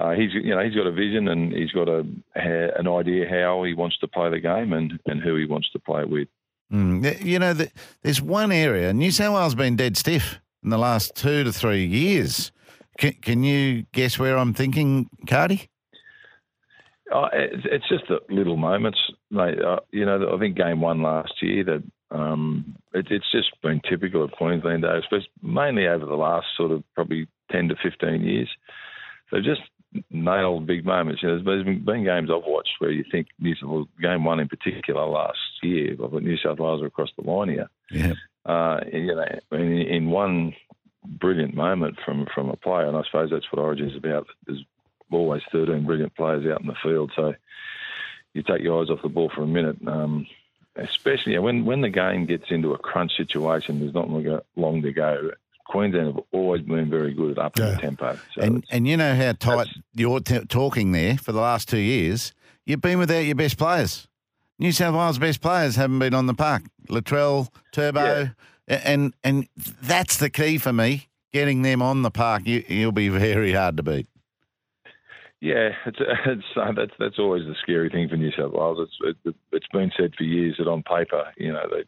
uh, 0.00 0.12
he's 0.12 0.32
you 0.32 0.54
know 0.54 0.64
he's 0.64 0.74
got 0.74 0.86
a 0.86 0.92
vision 0.92 1.28
and 1.28 1.52
he's 1.52 1.72
got 1.72 1.88
a 1.88 2.06
an 2.34 2.88
idea 2.88 3.28
how 3.28 3.62
he 3.64 3.74
wants 3.74 3.98
to 3.98 4.08
play 4.08 4.30
the 4.30 4.40
game 4.40 4.72
and, 4.72 4.98
and 5.06 5.20
who 5.20 5.36
he 5.36 5.44
wants 5.44 5.70
to 5.70 5.78
play 5.78 6.00
it 6.00 6.08
with. 6.08 6.28
Mm, 6.72 7.22
you 7.22 7.38
know, 7.38 7.54
there's 8.02 8.22
one 8.22 8.50
area 8.50 8.92
New 8.92 9.10
South 9.10 9.34
Wales 9.34 9.52
has 9.52 9.54
been 9.54 9.76
dead 9.76 9.96
stiff 9.96 10.40
in 10.62 10.70
the 10.70 10.78
last 10.78 11.14
two 11.14 11.44
to 11.44 11.52
three 11.52 11.84
years. 11.84 12.50
Can, 12.98 13.12
can 13.14 13.42
you 13.42 13.84
guess 13.92 14.18
where 14.18 14.38
I'm 14.38 14.54
thinking, 14.54 15.08
Carty? 15.26 15.68
Oh, 17.12 17.26
it's, 17.32 17.64
it's, 17.64 17.88
just 17.88 18.04
the 18.08 18.20
little 18.32 18.56
moments, 18.56 18.98
mate. 19.30 19.60
Uh, 19.60 19.80
you 19.90 20.06
know, 20.06 20.32
I 20.32 20.38
think 20.38 20.56
game 20.56 20.80
one 20.80 21.02
last 21.02 21.32
year 21.42 21.64
that 21.64 21.82
um, 22.12 22.76
it, 22.94 23.06
it's 23.10 23.30
just 23.32 23.50
been 23.62 23.80
typical 23.88 24.22
of 24.22 24.30
Queensland, 24.32 24.84
especially 24.84 25.30
mainly 25.42 25.88
over 25.88 26.06
the 26.06 26.14
last 26.14 26.46
sort 26.56 26.70
of 26.70 26.84
probably 26.94 27.26
ten 27.50 27.68
to 27.68 27.74
fifteen 27.82 28.22
years. 28.22 28.48
So 29.30 29.38
just 29.38 29.62
nailed 30.10 30.66
big 30.66 30.84
moments. 30.84 31.22
You 31.22 31.28
know, 31.28 31.42
there's 31.42 31.64
been, 31.64 31.84
been 31.84 32.04
games 32.04 32.30
I've 32.30 32.44
watched 32.44 32.74
where 32.78 32.90
you 32.90 33.04
think 33.10 33.28
New 33.38 33.54
South 33.54 33.70
Wales, 33.70 33.88
game 34.00 34.24
one 34.24 34.40
in 34.40 34.48
particular 34.48 35.04
last 35.04 35.38
year, 35.62 35.96
but 35.96 36.22
New 36.22 36.36
South 36.36 36.58
Wales 36.58 36.82
are 36.82 36.86
across 36.86 37.10
the 37.18 37.28
line 37.28 37.48
here. 37.48 37.68
Yeah. 37.90 38.14
Uh, 38.44 38.80
you 38.92 39.14
know, 39.14 39.24
in, 39.52 39.72
in 39.78 40.10
one 40.10 40.54
brilliant 41.04 41.54
moment 41.54 41.98
from 42.04 42.26
from 42.34 42.48
a 42.50 42.56
player, 42.56 42.86
and 42.86 42.96
I 42.96 43.02
suppose 43.04 43.30
that's 43.30 43.50
what 43.50 43.60
Origin 43.60 43.90
is 43.90 43.96
about. 43.96 44.26
There's 44.46 44.64
always 45.10 45.42
13 45.52 45.84
brilliant 45.84 46.14
players 46.14 46.46
out 46.46 46.60
in 46.60 46.66
the 46.66 46.76
field, 46.82 47.12
so 47.16 47.34
you 48.32 48.42
take 48.42 48.62
your 48.62 48.80
eyes 48.80 48.90
off 48.90 49.02
the 49.02 49.08
ball 49.08 49.30
for 49.34 49.42
a 49.42 49.46
minute. 49.46 49.76
Um, 49.86 50.26
especially 50.76 51.38
when 51.38 51.64
when 51.64 51.80
the 51.80 51.88
game 51.88 52.26
gets 52.26 52.50
into 52.50 52.72
a 52.72 52.78
crunch 52.78 53.16
situation, 53.16 53.80
there's 53.80 53.94
not 53.94 54.08
long 54.56 54.82
to 54.82 54.92
go. 54.92 55.30
Queensland 55.70 56.06
have 56.08 56.24
always 56.32 56.62
been 56.62 56.90
very 56.90 57.14
good 57.14 57.38
at 57.38 57.38
upping 57.38 57.64
yeah. 57.64 57.70
the 57.72 57.76
tempo. 57.78 58.18
So 58.34 58.42
and, 58.42 58.64
and 58.70 58.88
you 58.88 58.96
know 58.96 59.14
how 59.14 59.32
tight 59.32 59.68
you're 59.94 60.20
t- 60.20 60.44
talking 60.46 60.92
there 60.92 61.16
for 61.16 61.32
the 61.32 61.40
last 61.40 61.68
two 61.68 61.78
years. 61.78 62.32
You've 62.66 62.80
been 62.80 62.98
without 62.98 63.20
your 63.20 63.36
best 63.36 63.56
players. 63.56 64.08
New 64.58 64.72
South 64.72 64.94
Wales' 64.94 65.18
best 65.18 65.40
players 65.40 65.76
haven't 65.76 66.00
been 66.00 66.12
on 66.12 66.26
the 66.26 66.34
park. 66.34 66.64
Latrell, 66.88 67.48
Turbo, 67.72 68.30
yeah. 68.68 68.80
and 68.84 69.14
and 69.22 69.48
that's 69.80 70.16
the 70.18 70.28
key 70.28 70.58
for 70.58 70.72
me. 70.72 71.08
Getting 71.32 71.62
them 71.62 71.80
on 71.80 72.02
the 72.02 72.10
park, 72.10 72.42
you, 72.44 72.64
will 72.68 72.92
be 72.92 73.08
very 73.08 73.52
hard 73.52 73.76
to 73.76 73.84
beat. 73.84 74.08
Yeah, 75.40 75.70
it's, 75.86 75.98
it's 76.26 76.42
uh, 76.56 76.72
that's 76.72 76.92
that's 76.98 77.18
always 77.18 77.46
the 77.46 77.54
scary 77.62 77.88
thing 77.90 78.08
for 78.08 78.16
New 78.16 78.32
South 78.32 78.52
Wales. 78.52 78.88
It's 79.02 79.18
it, 79.24 79.34
has 79.52 79.62
been 79.72 79.92
said 79.96 80.14
for 80.18 80.24
years 80.24 80.56
that 80.58 80.66
on 80.66 80.82
paper, 80.82 81.32
you 81.36 81.52
know, 81.52 81.66
they 81.70 81.84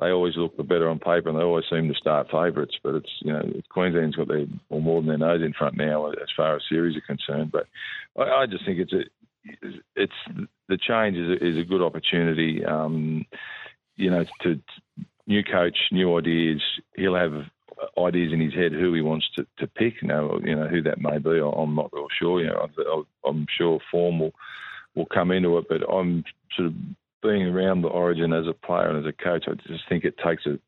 they 0.00 0.10
always 0.10 0.36
look 0.36 0.56
the 0.56 0.62
better 0.62 0.88
on 0.88 0.98
paper 0.98 1.28
and 1.28 1.38
they 1.38 1.42
always 1.42 1.66
seem 1.70 1.88
to 1.88 1.94
start 1.94 2.30
favourites. 2.30 2.76
But 2.82 2.96
it's 2.96 3.12
you 3.20 3.32
know 3.32 3.42
Queensland's 3.70 4.16
got 4.16 4.28
their 4.28 4.46
or 4.68 4.80
more 4.80 5.00
than 5.00 5.08
their 5.08 5.18
nose 5.18 5.42
in 5.42 5.52
front 5.52 5.76
now 5.76 6.10
as 6.10 6.28
far 6.36 6.56
as 6.56 6.62
series 6.68 6.96
are 6.96 7.00
concerned. 7.02 7.52
But 7.52 7.66
I, 8.18 8.42
I 8.42 8.46
just 8.46 8.64
think 8.64 8.80
it's 8.80 8.92
a 8.92 9.02
it's 9.94 10.12
the 10.68 10.78
change 10.78 11.16
is 11.16 11.30
a, 11.30 11.46
is 11.46 11.58
a 11.58 11.68
good 11.68 11.82
opportunity. 11.82 12.64
Um, 12.64 13.26
you 13.96 14.10
know, 14.10 14.24
to, 14.42 14.54
to 14.56 14.60
new 15.26 15.42
coach, 15.44 15.76
new 15.92 16.16
ideas. 16.18 16.62
He'll 16.96 17.14
have 17.14 17.44
ideas 17.98 18.32
in 18.32 18.40
his 18.40 18.54
head 18.54 18.72
who 18.72 18.94
he 18.94 19.00
wants 19.00 19.28
to, 19.36 19.46
to 19.58 19.66
pick. 19.66 20.02
Now, 20.02 20.38
you 20.42 20.54
know 20.54 20.68
who 20.68 20.82
that 20.82 21.00
may 21.00 21.18
be. 21.18 21.40
I'm 21.40 21.74
not 21.74 21.92
real 21.92 22.08
sure. 22.18 22.40
You 22.40 22.48
know, 22.48 23.06
I'm 23.24 23.46
sure 23.56 23.78
form 23.90 24.18
will 24.20 24.34
will 24.94 25.06
come 25.06 25.30
into 25.30 25.58
it, 25.58 25.66
but 25.68 25.82
I'm 25.90 26.24
sort 26.56 26.68
of 26.68 26.74
being 27.24 27.42
around 27.42 27.82
the 27.82 27.88
Origin 27.88 28.32
as 28.32 28.46
a 28.46 28.52
player 28.52 28.88
and 28.88 29.04
as 29.04 29.08
a 29.08 29.24
coach, 29.24 29.46
I 29.48 29.54
just 29.66 29.88
think 29.88 30.04
it 30.04 30.16
takes 30.24 30.46
a. 30.46 30.58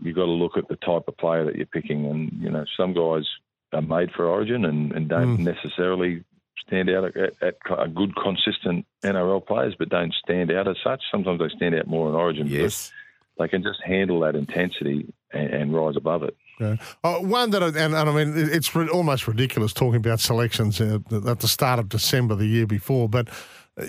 You've 0.00 0.14
got 0.14 0.26
to 0.26 0.30
look 0.30 0.56
at 0.56 0.68
the 0.68 0.76
type 0.76 1.08
of 1.08 1.16
player 1.16 1.44
that 1.44 1.56
you're 1.56 1.66
picking, 1.66 2.06
and 2.06 2.30
you 2.40 2.50
know 2.50 2.64
some 2.76 2.94
guys 2.94 3.24
are 3.72 3.82
made 3.82 4.12
for 4.12 4.26
Origin 4.26 4.64
and, 4.64 4.92
and 4.92 5.08
don't 5.08 5.38
mm. 5.38 5.40
necessarily 5.40 6.24
stand 6.66 6.88
out 6.88 7.04
at, 7.16 7.42
at, 7.42 7.56
a 7.76 7.88
good, 7.88 8.14
consistent 8.16 8.86
NRL 9.02 9.46
players, 9.46 9.74
but 9.78 9.88
don't 9.88 10.14
stand 10.14 10.50
out 10.52 10.68
as 10.68 10.76
such. 10.84 11.02
Sometimes 11.10 11.40
they 11.40 11.48
stand 11.54 11.74
out 11.74 11.86
more 11.86 12.08
in 12.08 12.14
Origin. 12.14 12.46
Yes, 12.46 12.92
they 13.38 13.48
can 13.48 13.62
just 13.62 13.80
handle 13.84 14.20
that 14.20 14.36
intensity 14.36 15.12
and, 15.32 15.50
and 15.50 15.74
rise 15.74 15.96
above 15.96 16.22
it. 16.22 16.36
Yeah. 16.60 16.76
Uh, 17.04 17.18
one 17.18 17.50
that, 17.50 17.62
and, 17.62 17.76
and, 17.76 17.94
I 17.94 18.12
mean, 18.12 18.32
it's 18.36 18.74
almost 18.74 19.28
ridiculous 19.28 19.72
talking 19.72 19.96
about 19.96 20.20
selections 20.20 20.80
uh, 20.80 20.98
at 21.26 21.40
the 21.40 21.48
start 21.48 21.78
of 21.78 21.88
December 21.88 22.34
the 22.34 22.46
year 22.46 22.66
before, 22.66 23.08
but 23.08 23.28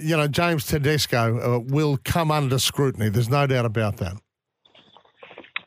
you 0.02 0.15
know, 0.15 0.28
James 0.28 0.65
Tedesco 0.65 1.39
uh, 1.39 1.60
will 1.60 1.97
come 2.04 2.32
under 2.32 2.60
scrutiny. 2.60 3.10
There's 3.10 3.30
no 3.30 3.47
doubt 3.47 3.65
about 3.65 3.97
that. 3.97 4.13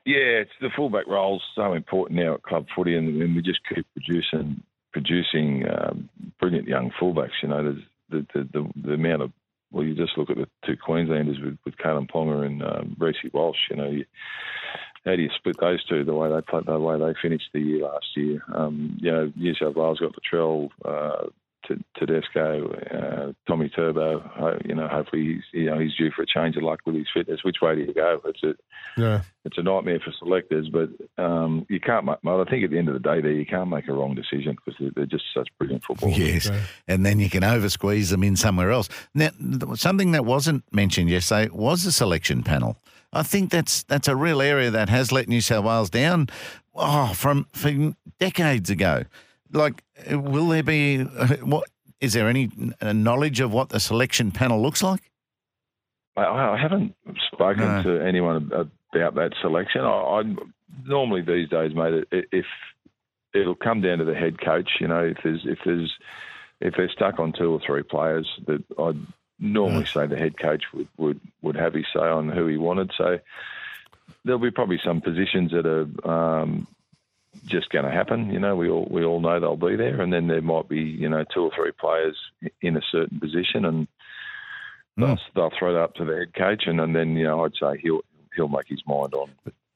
Yeah, 0.04 0.42
it's 0.42 0.50
the 0.60 0.70
fullback 0.74 1.06
role 1.06 1.36
is 1.36 1.42
so 1.54 1.74
important 1.74 2.18
now 2.18 2.34
at 2.34 2.42
club 2.42 2.66
footy, 2.74 2.96
and, 2.96 3.22
and 3.22 3.36
we 3.36 3.42
just 3.42 3.60
keep 3.72 3.86
producing 3.94 4.62
producing 4.92 5.64
um, 5.68 6.08
brilliant 6.40 6.68
young 6.68 6.90
fullbacks. 7.00 7.40
You 7.42 7.48
know, 7.48 7.76
the, 8.10 8.26
the, 8.34 8.48
the, 8.52 8.70
the 8.84 8.92
amount 8.94 9.22
of 9.22 9.32
well, 9.72 9.84
you 9.84 9.94
just 9.94 10.18
look 10.18 10.28
at 10.28 10.36
the 10.36 10.46
two 10.66 10.76
Queenslanders 10.76 11.38
with, 11.42 11.56
with 11.64 11.76
Ponga 11.78 12.44
and 12.44 12.62
um, 12.62 12.96
Reece 12.98 13.16
Walsh. 13.32 13.56
You 13.70 13.76
know, 13.76 13.90
you, 13.90 14.04
how 15.04 15.16
do 15.16 15.22
you 15.22 15.30
split 15.36 15.56
those 15.60 15.84
two 15.84 16.04
the 16.04 16.14
way 16.14 16.28
they 16.28 16.40
played, 16.42 16.66
the 16.66 16.78
way 16.78 16.98
they 16.98 17.14
finished 17.20 17.48
the 17.52 17.60
year 17.60 17.84
last 17.84 18.06
year? 18.14 18.42
Um, 18.54 18.98
you 19.00 19.10
know, 19.10 19.32
New 19.34 19.54
South 19.54 19.74
Wales 19.74 20.00
got 20.00 20.12
Latrell, 20.14 20.68
uh, 20.84 21.28
Tedesco, 21.98 22.68
uh, 22.90 23.32
Tommy 23.46 23.68
Turbo. 23.68 24.58
You 24.64 24.74
know, 24.74 24.88
hopefully 24.88 25.34
he's 25.34 25.42
you 25.52 25.66
know 25.66 25.78
he's 25.78 25.94
due 25.94 26.10
for 26.10 26.22
a 26.22 26.26
change 26.26 26.56
of 26.56 26.62
luck 26.62 26.80
with 26.86 26.94
his 26.96 27.06
fitness. 27.12 27.44
Which 27.44 27.56
way 27.62 27.74
do 27.76 27.82
you 27.82 27.94
go? 27.94 28.20
It's 28.24 28.42
a 28.42 28.54
Yeah. 28.96 29.22
it's 29.44 29.58
a 29.58 29.62
nightmare 29.62 30.00
for 30.04 30.12
selectors, 30.18 30.68
but 30.68 30.90
um, 31.22 31.66
you 31.68 31.80
can't. 31.80 32.04
make 32.04 32.16
Well, 32.22 32.40
I 32.40 32.44
think 32.50 32.64
at 32.64 32.70
the 32.70 32.78
end 32.78 32.88
of 32.88 32.94
the 32.94 33.00
day, 33.00 33.20
there 33.20 33.32
you 33.32 33.46
can't 33.46 33.70
make 33.70 33.88
a 33.88 33.92
wrong 33.92 34.14
decision 34.14 34.56
because 34.56 34.78
they're, 34.80 34.90
they're 34.94 35.06
just 35.06 35.24
such 35.34 35.48
brilliant 35.58 35.84
footballers. 35.84 36.18
Yes, 36.18 36.50
and 36.88 37.04
then 37.06 37.20
you 37.20 37.30
can 37.30 37.44
over 37.44 37.68
squeeze 37.68 38.10
them 38.10 38.22
in 38.22 38.36
somewhere 38.36 38.70
else. 38.70 38.88
Now, 39.14 39.30
something 39.74 40.12
that 40.12 40.24
wasn't 40.24 40.64
mentioned 40.72 41.08
yesterday 41.10 41.50
was 41.52 41.84
the 41.84 41.92
selection 41.92 42.42
panel. 42.42 42.76
I 43.12 43.22
think 43.22 43.50
that's 43.50 43.82
that's 43.82 44.08
a 44.08 44.16
real 44.16 44.40
area 44.40 44.70
that 44.70 44.88
has 44.88 45.12
let 45.12 45.28
New 45.28 45.40
South 45.40 45.64
Wales 45.64 45.90
down. 45.90 46.28
Oh, 46.74 47.12
from 47.14 47.46
from 47.52 47.96
decades 48.18 48.70
ago. 48.70 49.04
Like, 49.52 49.82
will 50.10 50.48
there 50.48 50.62
be 50.62 51.02
what? 51.04 51.68
Is 52.00 52.14
there 52.14 52.28
any 52.28 52.50
uh, 52.80 52.92
knowledge 52.92 53.40
of 53.40 53.52
what 53.52 53.68
the 53.68 53.78
selection 53.78 54.32
panel 54.32 54.60
looks 54.60 54.82
like? 54.82 55.02
I, 56.16 56.24
I 56.24 56.58
haven't 56.60 56.94
spoken 57.32 57.64
No. 57.64 57.82
to 57.84 58.00
anyone 58.04 58.50
about 58.52 59.14
that 59.14 59.32
selection. 59.40 59.82
I, 59.82 59.88
I 59.88 60.22
normally 60.84 61.22
these 61.22 61.48
days, 61.48 61.74
mate, 61.74 62.04
if 62.10 62.46
it'll 63.34 63.54
come 63.54 63.80
down 63.82 63.98
to 63.98 64.04
the 64.04 64.14
head 64.14 64.40
coach, 64.40 64.70
you 64.80 64.88
know, 64.88 65.04
if 65.04 65.18
there's 65.22 65.42
if 65.44 65.58
there's 65.64 65.92
if 66.60 66.74
they're 66.76 66.90
stuck 66.90 67.18
on 67.18 67.32
two 67.32 67.50
or 67.52 67.60
three 67.64 67.82
players, 67.82 68.28
that 68.46 68.62
I'd 68.78 68.98
normally 69.38 69.86
say 69.86 70.06
the 70.06 70.16
head 70.16 70.38
coach 70.38 70.64
would, 70.74 70.88
would 70.96 71.20
would 71.42 71.56
have 71.56 71.74
his 71.74 71.86
say 71.94 72.00
on 72.00 72.28
who 72.30 72.46
he 72.46 72.56
wanted. 72.56 72.90
So 72.96 73.18
there'll 74.24 74.38
be 74.40 74.50
probably 74.50 74.80
some 74.84 75.00
positions 75.00 75.52
that 75.52 75.66
are. 75.66 76.40
Um, 76.40 76.66
just 77.44 77.70
going 77.70 77.84
to 77.84 77.90
happen, 77.90 78.30
you 78.30 78.38
know. 78.38 78.56
We 78.56 78.68
all 78.68 78.86
we 78.90 79.04
all 79.04 79.20
know 79.20 79.40
they'll 79.40 79.56
be 79.56 79.76
there, 79.76 80.00
and 80.00 80.12
then 80.12 80.28
there 80.28 80.42
might 80.42 80.68
be, 80.68 80.80
you 80.80 81.08
know, 81.08 81.24
two 81.34 81.42
or 81.42 81.50
three 81.54 81.72
players 81.72 82.16
in 82.60 82.76
a 82.76 82.82
certain 82.90 83.18
position, 83.18 83.64
and 83.64 83.88
they'll, 84.96 85.18
they'll 85.34 85.52
throw 85.58 85.72
that 85.74 85.80
up 85.80 85.94
to 85.94 86.04
the 86.04 86.16
head 86.16 86.34
coach, 86.34 86.64
and, 86.66 86.80
and 86.80 86.94
then 86.94 87.16
you 87.16 87.24
know 87.24 87.44
I'd 87.44 87.52
say 87.60 87.78
he'll 87.82 88.02
he'll 88.36 88.48
make 88.48 88.68
his 88.68 88.82
mind 88.86 89.14
on. 89.14 89.30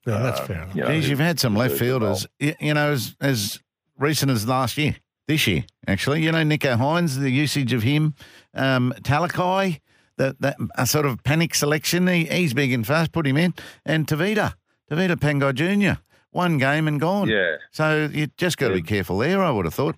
Yeah, 0.06 0.18
that's 0.22 0.40
uh, 0.40 0.44
fair. 0.44 0.56
enough. 0.62 0.76
You 0.76 0.82
know, 0.82 0.88
Geez, 0.88 1.08
you've 1.08 1.18
had 1.18 1.40
some 1.40 1.56
left 1.56 1.78
fielders, 1.78 2.26
you 2.38 2.74
know, 2.74 2.92
as, 2.92 3.16
as 3.20 3.60
recent 3.98 4.30
as 4.30 4.46
last 4.46 4.78
year, 4.78 4.96
this 5.26 5.46
year, 5.46 5.64
actually. 5.86 6.22
You 6.22 6.30
know, 6.30 6.44
Nicho 6.44 6.78
Hynes, 6.78 7.18
the 7.18 7.30
usage 7.30 7.72
of 7.72 7.82
him, 7.82 8.14
um, 8.54 8.94
Talakai, 9.00 9.80
that, 10.16 10.40
that 10.40 10.56
a 10.76 10.86
sort 10.86 11.06
of 11.06 11.22
panic 11.24 11.54
selection. 11.54 12.06
He, 12.06 12.24
he's 12.26 12.54
big 12.54 12.72
and 12.72 12.86
fast, 12.86 13.12
put 13.12 13.26
him 13.26 13.36
in. 13.36 13.52
And 13.84 14.06
Tevita, 14.06 14.54
Tevita 14.90 15.16
Pangai 15.16 15.54
Jr., 15.54 16.00
one 16.36 16.58
game 16.58 16.86
and 16.86 17.00
gone. 17.00 17.28
Yeah, 17.28 17.56
So 17.72 18.08
you 18.12 18.28
just 18.36 18.58
got 18.58 18.68
to 18.68 18.74
be 18.74 18.82
careful 18.82 19.18
there, 19.18 19.42
I 19.42 19.50
would 19.50 19.64
have 19.64 19.74
thought. 19.74 19.96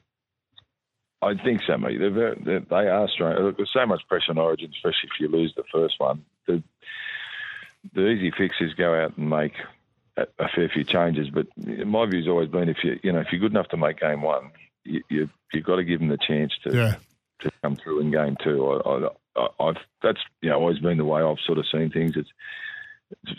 I 1.20 1.35
think 1.35 1.62
so, 1.66 1.77
mate. 1.77 1.98
They're 1.98 2.11
very, 2.12 2.40
they're, 2.44 2.61
they 2.61 2.88
are 2.88 3.09
strange. 3.09 3.40
Look, 3.40 3.57
there's 3.57 3.70
so 3.72 3.85
much 3.87 4.03
pressure 4.09 4.31
on 4.31 4.38
Origin, 4.38 4.70
especially 4.72 5.11
if 5.12 5.20
you 5.20 5.29
lose 5.29 5.53
the 5.57 5.64
first 5.72 5.94
one. 5.98 6.24
The 6.46 6.62
the 7.94 8.07
easy 8.09 8.31
fix 8.37 8.57
is 8.61 8.72
go 8.74 8.94
out 8.94 9.16
and 9.16 9.29
make 9.31 9.53
a, 10.16 10.22
a 10.38 10.48
fair 10.55 10.68
few 10.72 10.85
changes. 10.85 11.29
But 11.31 11.46
my 11.57 12.07
view's 12.07 12.29
always 12.29 12.48
been 12.48 12.68
if 12.68 12.79
you 12.85 12.98
you 13.03 13.12
know 13.12 13.20
if 13.20 13.29
you're 13.33 13.40
good 13.40 13.51
enough 13.53 13.68
to 13.70 13.77
make 13.77 13.98
game 14.01 14.22
one, 14.22 14.51
you, 14.85 15.03
you 15.09 15.29
you've 15.53 15.64
got 15.64 15.77
to 15.77 15.85
give 15.85 15.98
them 16.01 16.09
the 16.09 16.18
chance 16.18 16.53
to 16.64 16.74
Yeah. 16.77 16.94
to 17.40 17.51
come 17.62 17.74
through 17.77 18.01
in 18.01 18.11
game 18.12 18.37
two. 18.42 18.64
I, 18.70 18.88
I, 18.88 19.09
I, 19.42 19.48
I've 19.68 19.77
that's 20.03 20.20
you 20.40 20.51
know 20.51 20.57
always 20.61 20.79
been 20.79 20.98
the 20.98 21.05
way 21.05 21.20
I've 21.22 21.40
sort 21.44 21.59
of 21.59 21.66
seen 21.72 21.90
things. 21.90 22.12
It's 22.16 22.31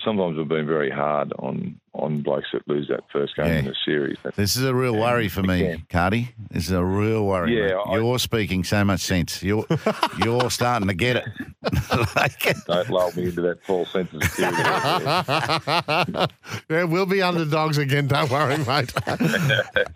sometimes 0.03 0.38
we've 0.38 0.47
been 0.47 0.65
very 0.67 0.89
hard 0.89 1.34
on 1.39 1.79
on 1.95 2.21
blokes 2.21 2.47
that 2.53 2.65
lose 2.67 2.88
that 2.88 3.01
first 3.12 3.36
game 3.36 3.47
in 3.47 3.65
Yeah. 3.65 3.71
the 3.71 3.75
series. 3.84 4.17
This 4.36 4.55
is 4.55 4.63
a 4.63 4.73
real 4.73 4.95
worry 4.95 5.27
for 5.27 5.41
me, 5.43 5.63
again- 5.63 5.86
Carty. 5.89 6.29
This 6.49 6.67
is 6.67 6.71
a 6.71 6.86
real 6.86 7.25
worry. 7.25 7.58
Yeah. 7.58 7.75
I- 7.77 7.95
you're 7.97 8.19
speaking 8.19 8.63
so 8.63 8.86
much 8.86 9.01
sense. 9.01 9.43
You're 9.43 9.65
you're 10.23 10.49
starting 10.51 10.88
to 10.88 10.93
get 10.93 11.17
it. 11.17 11.25
like, 12.15 12.39
Don't 12.67 12.89
lull 12.89 13.12
me 13.15 13.25
into 13.25 13.41
that 13.41 13.63
false 13.65 13.91
sense 13.91 14.13
of 14.13 14.23
security. 14.23 14.58
yeah, 16.69 16.84
we'll 16.86 17.05
be 17.05 17.21
underdogs 17.21 17.77
again. 17.77 18.08
Don't 18.08 18.29
worry, 18.32 18.58
mate. 18.60 18.93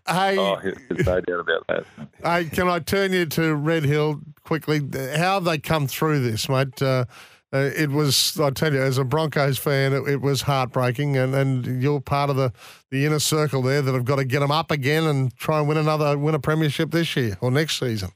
hey, 0.07 0.37
oh, 0.37 0.57
there's 0.89 1.05
no 1.05 1.21
doubt 1.21 1.39
about 1.39 1.67
that. 1.67 1.85
hey, 2.23 2.45
can 2.45 2.67
I 2.67 2.79
turn 2.79 3.13
you 3.13 3.25
to 3.27 3.55
Red 3.55 3.83
Hill 3.85 4.19
quickly? 4.43 4.79
How 5.15 5.35
have 5.35 5.45
they 5.45 5.57
come 5.57 5.87
through 5.87 6.19
this, 6.19 6.49
mate? 6.49 6.81
Uh, 6.81 7.05
uh, 7.53 7.69
it 7.77 7.91
was, 7.91 8.39
I 8.39 8.49
tell 8.49 8.73
you, 8.73 8.81
as 8.81 8.97
a 8.97 9.03
Broncos 9.03 9.59
fan, 9.59 9.93
it, 9.93 10.07
it 10.07 10.21
was 10.21 10.41
heartbreaking, 10.41 11.17
and, 11.17 11.35
and 11.35 11.81
you're 11.81 12.01
part 12.01 12.29
of 12.29 12.35
the, 12.35 12.51
the 12.89 13.05
inner 13.05 13.19
circle 13.19 13.61
there 13.61 13.81
that 13.81 13.93
have 13.93 14.05
got 14.05 14.15
to 14.15 14.25
get 14.25 14.39
them 14.39 14.51
up 14.51 14.71
again 14.71 15.03
and 15.03 15.35
try 15.37 15.59
and 15.59 15.67
win 15.67 15.77
another 15.77 16.17
win 16.17 16.33
a 16.33 16.39
premiership 16.39 16.91
this 16.91 17.15
year 17.15 17.37
or 17.41 17.51
next 17.51 17.79
season. 17.79 18.09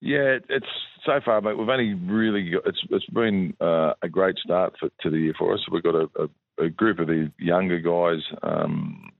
Yeah, 0.00 0.38
it's 0.48 0.66
so 1.06 1.20
far, 1.24 1.40
mate. 1.40 1.56
We've 1.56 1.68
only 1.68 1.94
really 1.94 2.50
got, 2.50 2.66
it's 2.66 2.82
it's 2.90 3.06
been 3.06 3.54
uh, 3.60 3.94
a 4.02 4.08
great 4.08 4.36
start 4.38 4.74
for, 4.78 4.90
to 5.00 5.10
the 5.10 5.18
year 5.18 5.34
for 5.38 5.54
us. 5.54 5.60
We've 5.70 5.82
got 5.82 5.94
a, 5.94 6.08
a, 6.18 6.64
a 6.64 6.68
group 6.68 6.98
of 6.98 7.06
the 7.06 7.32
younger 7.38 7.78
guys. 7.78 8.22
Um, 8.42 9.10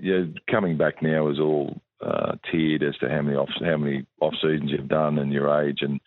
yeah, 0.00 0.24
coming 0.50 0.76
back 0.76 1.02
now 1.02 1.28
is 1.28 1.38
all 1.38 1.80
uh, 2.00 2.32
tiered 2.50 2.82
as 2.82 2.96
to 2.98 3.08
how 3.08 3.22
many 3.22 3.36
off 3.36 3.50
how 3.60 3.76
many 3.76 4.06
off 4.20 4.34
seasons 4.42 4.70
you've 4.70 4.88
done 4.88 5.18
and 5.18 5.32
your 5.32 5.62
age 5.62 5.78
and 5.82 6.00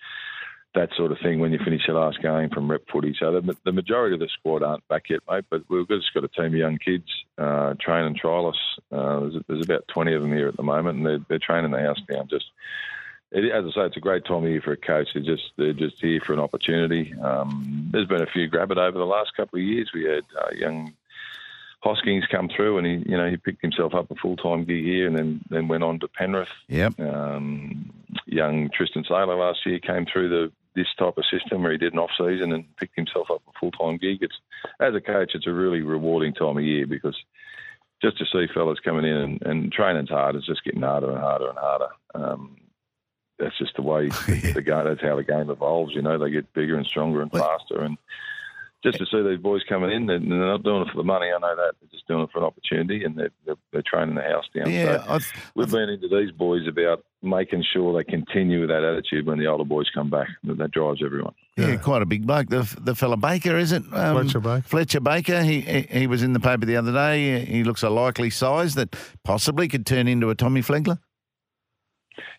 that 0.77 0.89
sort 0.95 1.11
of 1.11 1.17
thing 1.19 1.39
when 1.39 1.51
you 1.51 1.59
finish 1.63 1.81
your 1.87 1.99
last 1.99 2.21
game 2.21 2.49
from 2.49 2.69
rep 2.69 2.83
footy. 2.91 3.15
So 3.19 3.31
the, 3.31 3.57
the 3.65 3.71
majority 3.71 4.13
of 4.13 4.19
the 4.19 4.29
squad 4.29 4.63
aren't 4.63 4.87
back 4.87 5.09
yet, 5.09 5.21
mate. 5.29 5.45
But 5.49 5.63
we've 5.69 5.87
just 5.87 6.13
got 6.13 6.23
a 6.23 6.27
team 6.27 6.45
of 6.45 6.53
young 6.53 6.77
kids, 6.77 7.09
uh, 7.37 7.73
train 7.79 8.05
and 8.05 8.19
trialists. 8.19 8.55
Uh, 8.91 9.21
there's, 9.21 9.43
there's 9.47 9.65
about 9.65 9.87
20 9.87 10.13
of 10.13 10.21
them 10.21 10.31
here 10.31 10.47
at 10.47 10.55
the 10.55 10.63
moment, 10.63 10.97
and 10.97 11.05
they're, 11.05 11.25
they're 11.27 11.39
training 11.39 11.71
the 11.71 11.79
house 11.79 11.99
down. 12.11 12.27
Just 12.27 12.45
it, 13.31 13.51
as 13.51 13.65
I 13.65 13.71
say, 13.71 13.85
it's 13.87 13.97
a 13.97 14.01
great 14.01 14.25
time 14.25 14.43
of 14.43 14.49
year 14.49 14.61
for 14.61 14.71
a 14.71 14.77
coach. 14.77 15.09
They're 15.13 15.23
just 15.23 15.51
they're 15.57 15.73
just 15.73 15.99
here 15.99 16.21
for 16.25 16.33
an 16.33 16.39
opportunity. 16.39 17.13
Um, 17.15 17.89
there's 17.91 18.07
been 18.07 18.21
a 18.21 18.27
few 18.27 18.47
grab 18.47 18.71
it 18.71 18.77
over 18.77 18.97
the 18.97 19.05
last 19.05 19.35
couple 19.35 19.59
of 19.59 19.65
years. 19.65 19.91
We 19.93 20.03
had 20.03 20.23
uh, 20.39 20.51
young 20.55 20.93
Hoskins 21.81 22.25
come 22.31 22.49
through, 22.55 22.77
and 22.77 22.87
he 22.87 23.11
you 23.11 23.17
know 23.17 23.29
he 23.29 23.37
picked 23.37 23.61
himself 23.61 23.93
up 23.93 24.11
a 24.11 24.15
full 24.15 24.37
time 24.37 24.63
gig 24.63 24.83
here, 24.83 25.07
and 25.07 25.17
then 25.17 25.41
then 25.49 25.67
went 25.67 25.83
on 25.83 25.99
to 25.99 26.07
Penrith. 26.07 26.49
yep. 26.67 26.99
Um, 26.99 27.91
young 28.25 28.69
Tristan 28.69 29.03
Sailor 29.07 29.35
last 29.35 29.65
year 29.65 29.79
came 29.79 30.05
through 30.05 30.29
the 30.29 30.51
this 30.77 30.87
type 30.97 31.17
of 31.17 31.25
system 31.29 31.63
where 31.63 31.71
he 31.71 31.77
did 31.77 31.93
an 31.93 31.99
off 31.99 32.11
season 32.17 32.53
and 32.53 32.63
picked 32.77 32.95
himself 32.95 33.27
up 33.31 33.41
a 33.47 33.59
full 33.59 33.71
time 33.71 33.97
gig. 33.97 34.19
It's 34.21 34.37
as 34.79 34.93
a 34.93 35.01
coach, 35.01 35.31
it's 35.33 35.47
a 35.47 35.51
really 35.51 35.81
rewarding 35.81 36.33
time 36.33 36.57
of 36.57 36.63
year 36.63 36.85
because 36.85 37.17
just 38.01 38.17
to 38.19 38.25
see 38.25 38.45
fellas 38.53 38.79
coming 38.79 39.05
in 39.05 39.17
and, 39.17 39.41
and 39.41 39.71
training's 39.71 40.09
hard. 40.09 40.35
It's 40.35 40.45
just 40.45 40.63
getting 40.63 40.83
harder 40.83 41.09
and 41.09 41.19
harder 41.19 41.49
and 41.49 41.57
harder. 41.57 41.89
Um, 42.13 42.57
that's 43.39 43.57
just 43.57 43.75
the 43.75 43.81
way 43.81 44.07
the 44.27 44.61
game. 44.61 44.85
That's 44.85 45.01
how 45.01 45.15
the 45.15 45.23
game 45.23 45.49
evolves. 45.49 45.95
You 45.95 46.03
know, 46.03 46.17
they 46.17 46.29
get 46.29 46.53
bigger 46.53 46.77
and 46.77 46.85
stronger 46.85 47.21
and 47.23 47.31
faster. 47.31 47.81
And 47.81 47.97
just 48.83 48.99
to 48.99 49.05
see 49.07 49.21
these 49.27 49.39
boys 49.39 49.63
coming 49.67 49.91
in, 49.91 50.05
they're, 50.05 50.19
they're 50.19 50.27
not 50.27 50.63
doing 50.63 50.83
it 50.83 50.91
for 50.91 50.97
the 50.97 51.03
money. 51.03 51.27
I 51.27 51.39
know 51.39 51.55
that 51.55 51.73
they're 51.79 51.89
just 51.91 52.07
doing 52.07 52.23
it 52.23 52.29
for 52.31 52.39
an 52.39 52.45
opportunity, 52.45 53.03
and 53.03 53.17
they're 53.17 53.31
they're, 53.45 53.55
they're 53.71 53.83
training 53.83 54.15
the 54.15 54.21
house 54.21 54.45
down. 54.55 54.71
Yeah, 54.71 55.03
So 55.03 55.13
I've, 55.13 55.33
we've 55.55 55.71
been 55.71 55.89
into 55.89 56.07
these 56.07 56.31
boys 56.31 56.67
about 56.67 57.03
making 57.23 57.63
sure 57.73 57.93
they 57.97 58.03
continue 58.03 58.61
with 58.61 58.69
that 58.69 58.83
attitude 58.83 59.25
when 59.25 59.39
the 59.39 59.47
older 59.47 59.63
boys 59.63 59.87
come 59.93 60.09
back. 60.09 60.27
That, 60.43 60.57
that 60.59 60.71
drives 60.71 61.01
everyone. 61.03 61.33
yeah, 61.57 61.75
quite 61.77 62.01
a 62.01 62.05
big 62.05 62.27
bloke. 62.27 62.49
The 62.49 62.71
the 62.79 62.95
fella 62.95 63.17
Baker, 63.17 63.57
is 63.57 63.71
it? 63.71 63.83
Um, 63.91 64.15
Fletcher 64.23 64.39
Baker. 64.39 64.61
Fletcher 64.67 64.99
Baker. 64.99 65.43
He, 65.43 65.61
he 65.61 65.81
he 65.81 66.07
was 66.07 66.21
in 66.23 66.33
the 66.33 66.39
paper 66.39 66.65
the 66.65 66.75
other 66.77 66.91
day. 66.93 67.43
He 67.45 67.63
looks 67.63 67.83
a 67.83 67.89
likely 67.89 68.29
size 68.29 68.75
that 68.75 68.95
possibly 69.23 69.67
could 69.67 69.85
turn 69.85 70.07
into 70.07 70.29
a 70.29 70.35
Tommy 70.35 70.61
Flegler. 70.61 70.99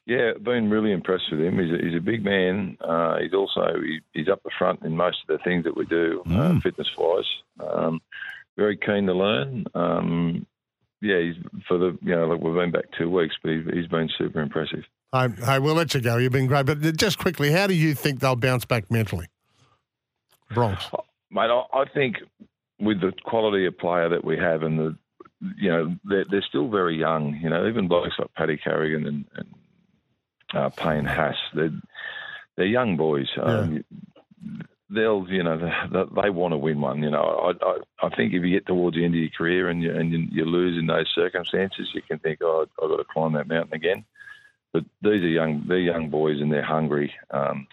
Yeah, 0.07 0.33
been 0.43 0.71
really 0.71 0.93
impressed 0.93 1.31
with 1.31 1.41
him. 1.41 1.59
He's 1.59 1.71
a, 1.73 1.85
he's 1.85 1.97
a 1.97 2.01
big 2.01 2.25
man. 2.25 2.79
Uh, 2.81 3.19
he's 3.19 3.35
also 3.35 3.75
he, 3.83 4.01
he's 4.15 4.29
up 4.29 4.43
the 4.43 4.51
front 4.59 4.83
in 4.83 4.97
most 4.97 5.19
of 5.29 5.37
the 5.39 5.43
things 5.45 5.65
that 5.65 5.77
we 5.77 5.85
do, 5.85 6.23
uh, 6.27 6.31
Mm. 6.31 6.63
fitness 6.63 6.89
wise. 6.97 7.25
Um, 7.61 8.01
very 8.57 8.77
keen 8.79 9.07
to 9.07 9.13
learn. 9.15 9.67
Um, 9.75 10.47
yeah, 11.01 11.21
he's 11.21 11.37
for 11.67 11.79
the 11.79 11.99
you 12.03 12.15
know 12.15 12.27
like 12.27 12.41
we've 12.41 12.55
been 12.55 12.71
back 12.71 12.87
two 12.97 13.11
weeks, 13.11 13.35
but 13.43 13.53
he's, 13.53 13.65
he's 13.73 13.87
been 13.87 14.09
super 14.19 14.41
impressive. 14.41 14.85
Hey, 15.13 15.29
hey, 15.45 15.59
we'll 15.59 15.75
let 15.75 15.95
you 15.95 16.01
go. 16.01 16.19
You've 16.19 16.33
been 16.33 16.47
great. 16.47 16.67
But 16.67 16.81
just 16.97 17.19
quickly, 17.19 17.51
how 17.51 17.67
do 17.67 17.75
you 17.75 17.95
think 17.95 18.21
they'll 18.21 18.37
bounce 18.37 18.65
back 18.67 18.91
mentally? 18.91 19.27
Bronx. 20.51 20.91
Mate, 21.31 21.51
I, 21.51 21.63
I 21.73 21.85
think 21.95 22.17
with 22.79 23.01
the 23.01 23.13
quality 23.25 23.67
of 23.67 23.79
player 23.79 24.09
that 24.09 24.25
we 24.25 24.37
have 24.37 24.63
and 24.63 24.79
the, 24.79 24.97
you 25.57 25.71
know, 25.71 25.97
they're, 26.05 26.25
they're 26.31 26.45
still 26.47 26.69
very 26.69 26.99
young. 26.99 27.39
You 27.43 27.49
know, 27.49 27.67
even 27.67 27.89
blokes 27.89 28.15
like 28.19 28.33
Paddy 28.35 28.59
Carrigan 28.59 29.07
and, 29.07 29.25
and 29.37 29.55
uh, 30.55 30.69
Payne 30.71 31.05
Haas, 31.05 31.37
they're, 31.55 31.73
they're 32.57 32.67
young 32.67 32.97
boys. 32.97 33.29
Um, 33.41 33.85
They'll, 34.91 35.27
you 35.29 35.43
know, 35.43 35.59
they, 35.59 36.23
they 36.23 36.31
want 36.31 36.53
to 36.53 36.59
win 36.59 36.81
one. 36.81 37.03
You 37.03 37.11
know, 37.11 37.23
I, 37.63 37.67
I, 37.67 38.07
I 38.07 38.17
think 38.17 38.33
if 38.33 38.43
you 38.43 38.51
get 38.51 38.67
towards 38.67 38.97
the 38.97 39.05
end 39.05 39.15
of 39.15 39.21
your 39.21 39.31
career 39.31 39.69
and 39.69 39.83
you 39.83 39.95
and 39.95 40.11
you, 40.13 40.27
you 40.31 40.45
lose 40.45 40.79
in 40.79 40.87
those 40.87 41.11
circumstances, 41.15 41.91
you 41.95 42.03
can 42.03 42.19
think, 42.19 42.41
oh, 42.43 42.67
I've 42.83 42.89
got 42.89 42.97
to 42.97 43.05
climb 43.05 43.35
that 43.35 43.49
mountain 43.49 43.75
again. 43.75 44.05
but 44.73 44.85
these 45.03 45.23
are 45.23 45.29
young, 45.29 45.65
they're 45.67 45.79
young 45.79 46.09
boys 46.09 46.41
and 46.41 46.53
they're 46.53 46.63
hungry. 46.63 47.13
Um, 47.31 47.67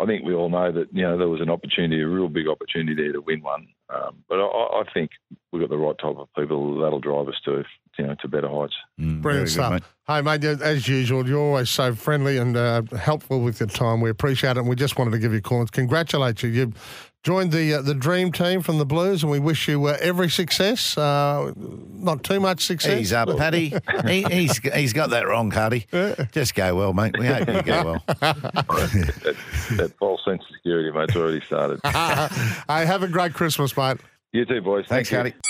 I 0.00 0.06
think 0.06 0.24
we 0.24 0.34
all 0.34 0.48
know 0.48 0.72
that 0.72 0.88
you 0.92 1.02
know 1.02 1.18
there 1.18 1.28
was 1.28 1.40
an 1.40 1.50
opportunity, 1.50 2.00
a 2.00 2.08
real 2.08 2.28
big 2.28 2.48
opportunity 2.48 2.94
there 2.94 3.12
to 3.12 3.20
win 3.20 3.42
one. 3.42 3.68
Um, 3.90 4.24
but 4.28 4.40
I, 4.40 4.46
I 4.46 4.82
think 4.94 5.10
we've 5.50 5.60
got 5.60 5.68
the 5.68 5.76
right 5.76 5.98
type 5.98 6.16
of 6.16 6.28
people 6.34 6.80
that'll 6.80 7.00
drive 7.00 7.28
us 7.28 7.40
to 7.44 7.64
you 7.98 8.06
know 8.06 8.14
to 8.20 8.28
better 8.28 8.48
heights. 8.48 8.74
Mm, 9.00 9.22
Brilliant 9.22 9.22
very 9.22 9.44
good, 9.44 9.50
stuff. 9.50 9.72
mate. 9.72 9.82
Hey, 10.08 10.20
mate, 10.20 10.44
as 10.44 10.88
usual, 10.88 11.26
you're 11.28 11.38
always 11.40 11.70
so 11.70 11.94
friendly 11.94 12.36
and 12.36 12.56
uh, 12.56 12.82
helpful 12.98 13.40
with 13.40 13.60
your 13.60 13.68
time. 13.68 14.00
We 14.00 14.10
appreciate 14.10 14.52
it. 14.52 14.58
And 14.58 14.68
we 14.68 14.74
just 14.74 14.98
wanted 14.98 15.12
to 15.12 15.18
give 15.18 15.32
you 15.32 15.38
a 15.38 15.42
call 15.42 15.60
and 15.60 15.70
congratulate 15.70 16.42
you. 16.42 16.50
You've 16.50 17.12
joined 17.22 17.52
the 17.52 17.74
uh, 17.74 17.82
the 17.82 17.94
dream 17.94 18.32
team 18.32 18.62
from 18.62 18.78
the 18.78 18.84
Blues, 18.84 19.22
and 19.22 19.30
we 19.30 19.38
wish 19.38 19.68
you 19.68 19.84
uh, 19.86 19.96
every 20.00 20.28
success. 20.28 20.98
Uh, 20.98 21.52
not 21.56 22.24
too 22.24 22.40
much 22.40 22.64
success. 22.64 22.98
He's 22.98 23.12
up, 23.12 23.36
Paddy. 23.36 23.74
he, 24.06 24.22
he's 24.24 24.58
he's 24.58 24.92
got 24.92 25.10
that 25.10 25.26
wrong, 25.26 25.50
Carty. 25.50 25.86
Just 26.32 26.54
go 26.54 26.74
well, 26.74 26.92
mate. 26.92 27.16
We 27.18 27.26
hope 27.26 27.48
you 27.48 27.62
go 27.62 27.84
well. 27.84 28.04
that, 28.20 29.36
that 29.76 29.94
false 29.98 30.20
sense 30.24 30.42
of 30.42 30.56
security, 30.56 30.90
mate's 30.90 31.14
already 31.14 31.40
started. 31.46 31.80
hey, 31.84 32.86
have 32.86 33.02
a 33.02 33.08
great 33.08 33.34
Christmas, 33.34 33.76
mate. 33.76 33.98
You 34.32 34.44
too, 34.44 34.60
boys. 34.62 34.86
Thanks, 34.88 35.10
Thank 35.10 35.34
you. 35.34 35.40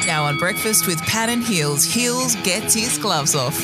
Carty. 0.00 0.06
Now 0.06 0.24
on 0.24 0.38
breakfast 0.38 0.86
with 0.86 1.00
Pat 1.02 1.28
and 1.28 1.42
Heals, 1.42 1.84
Heals 1.84 2.36
gets 2.36 2.74
his 2.74 2.98
gloves 2.98 3.34
off. 3.34 3.58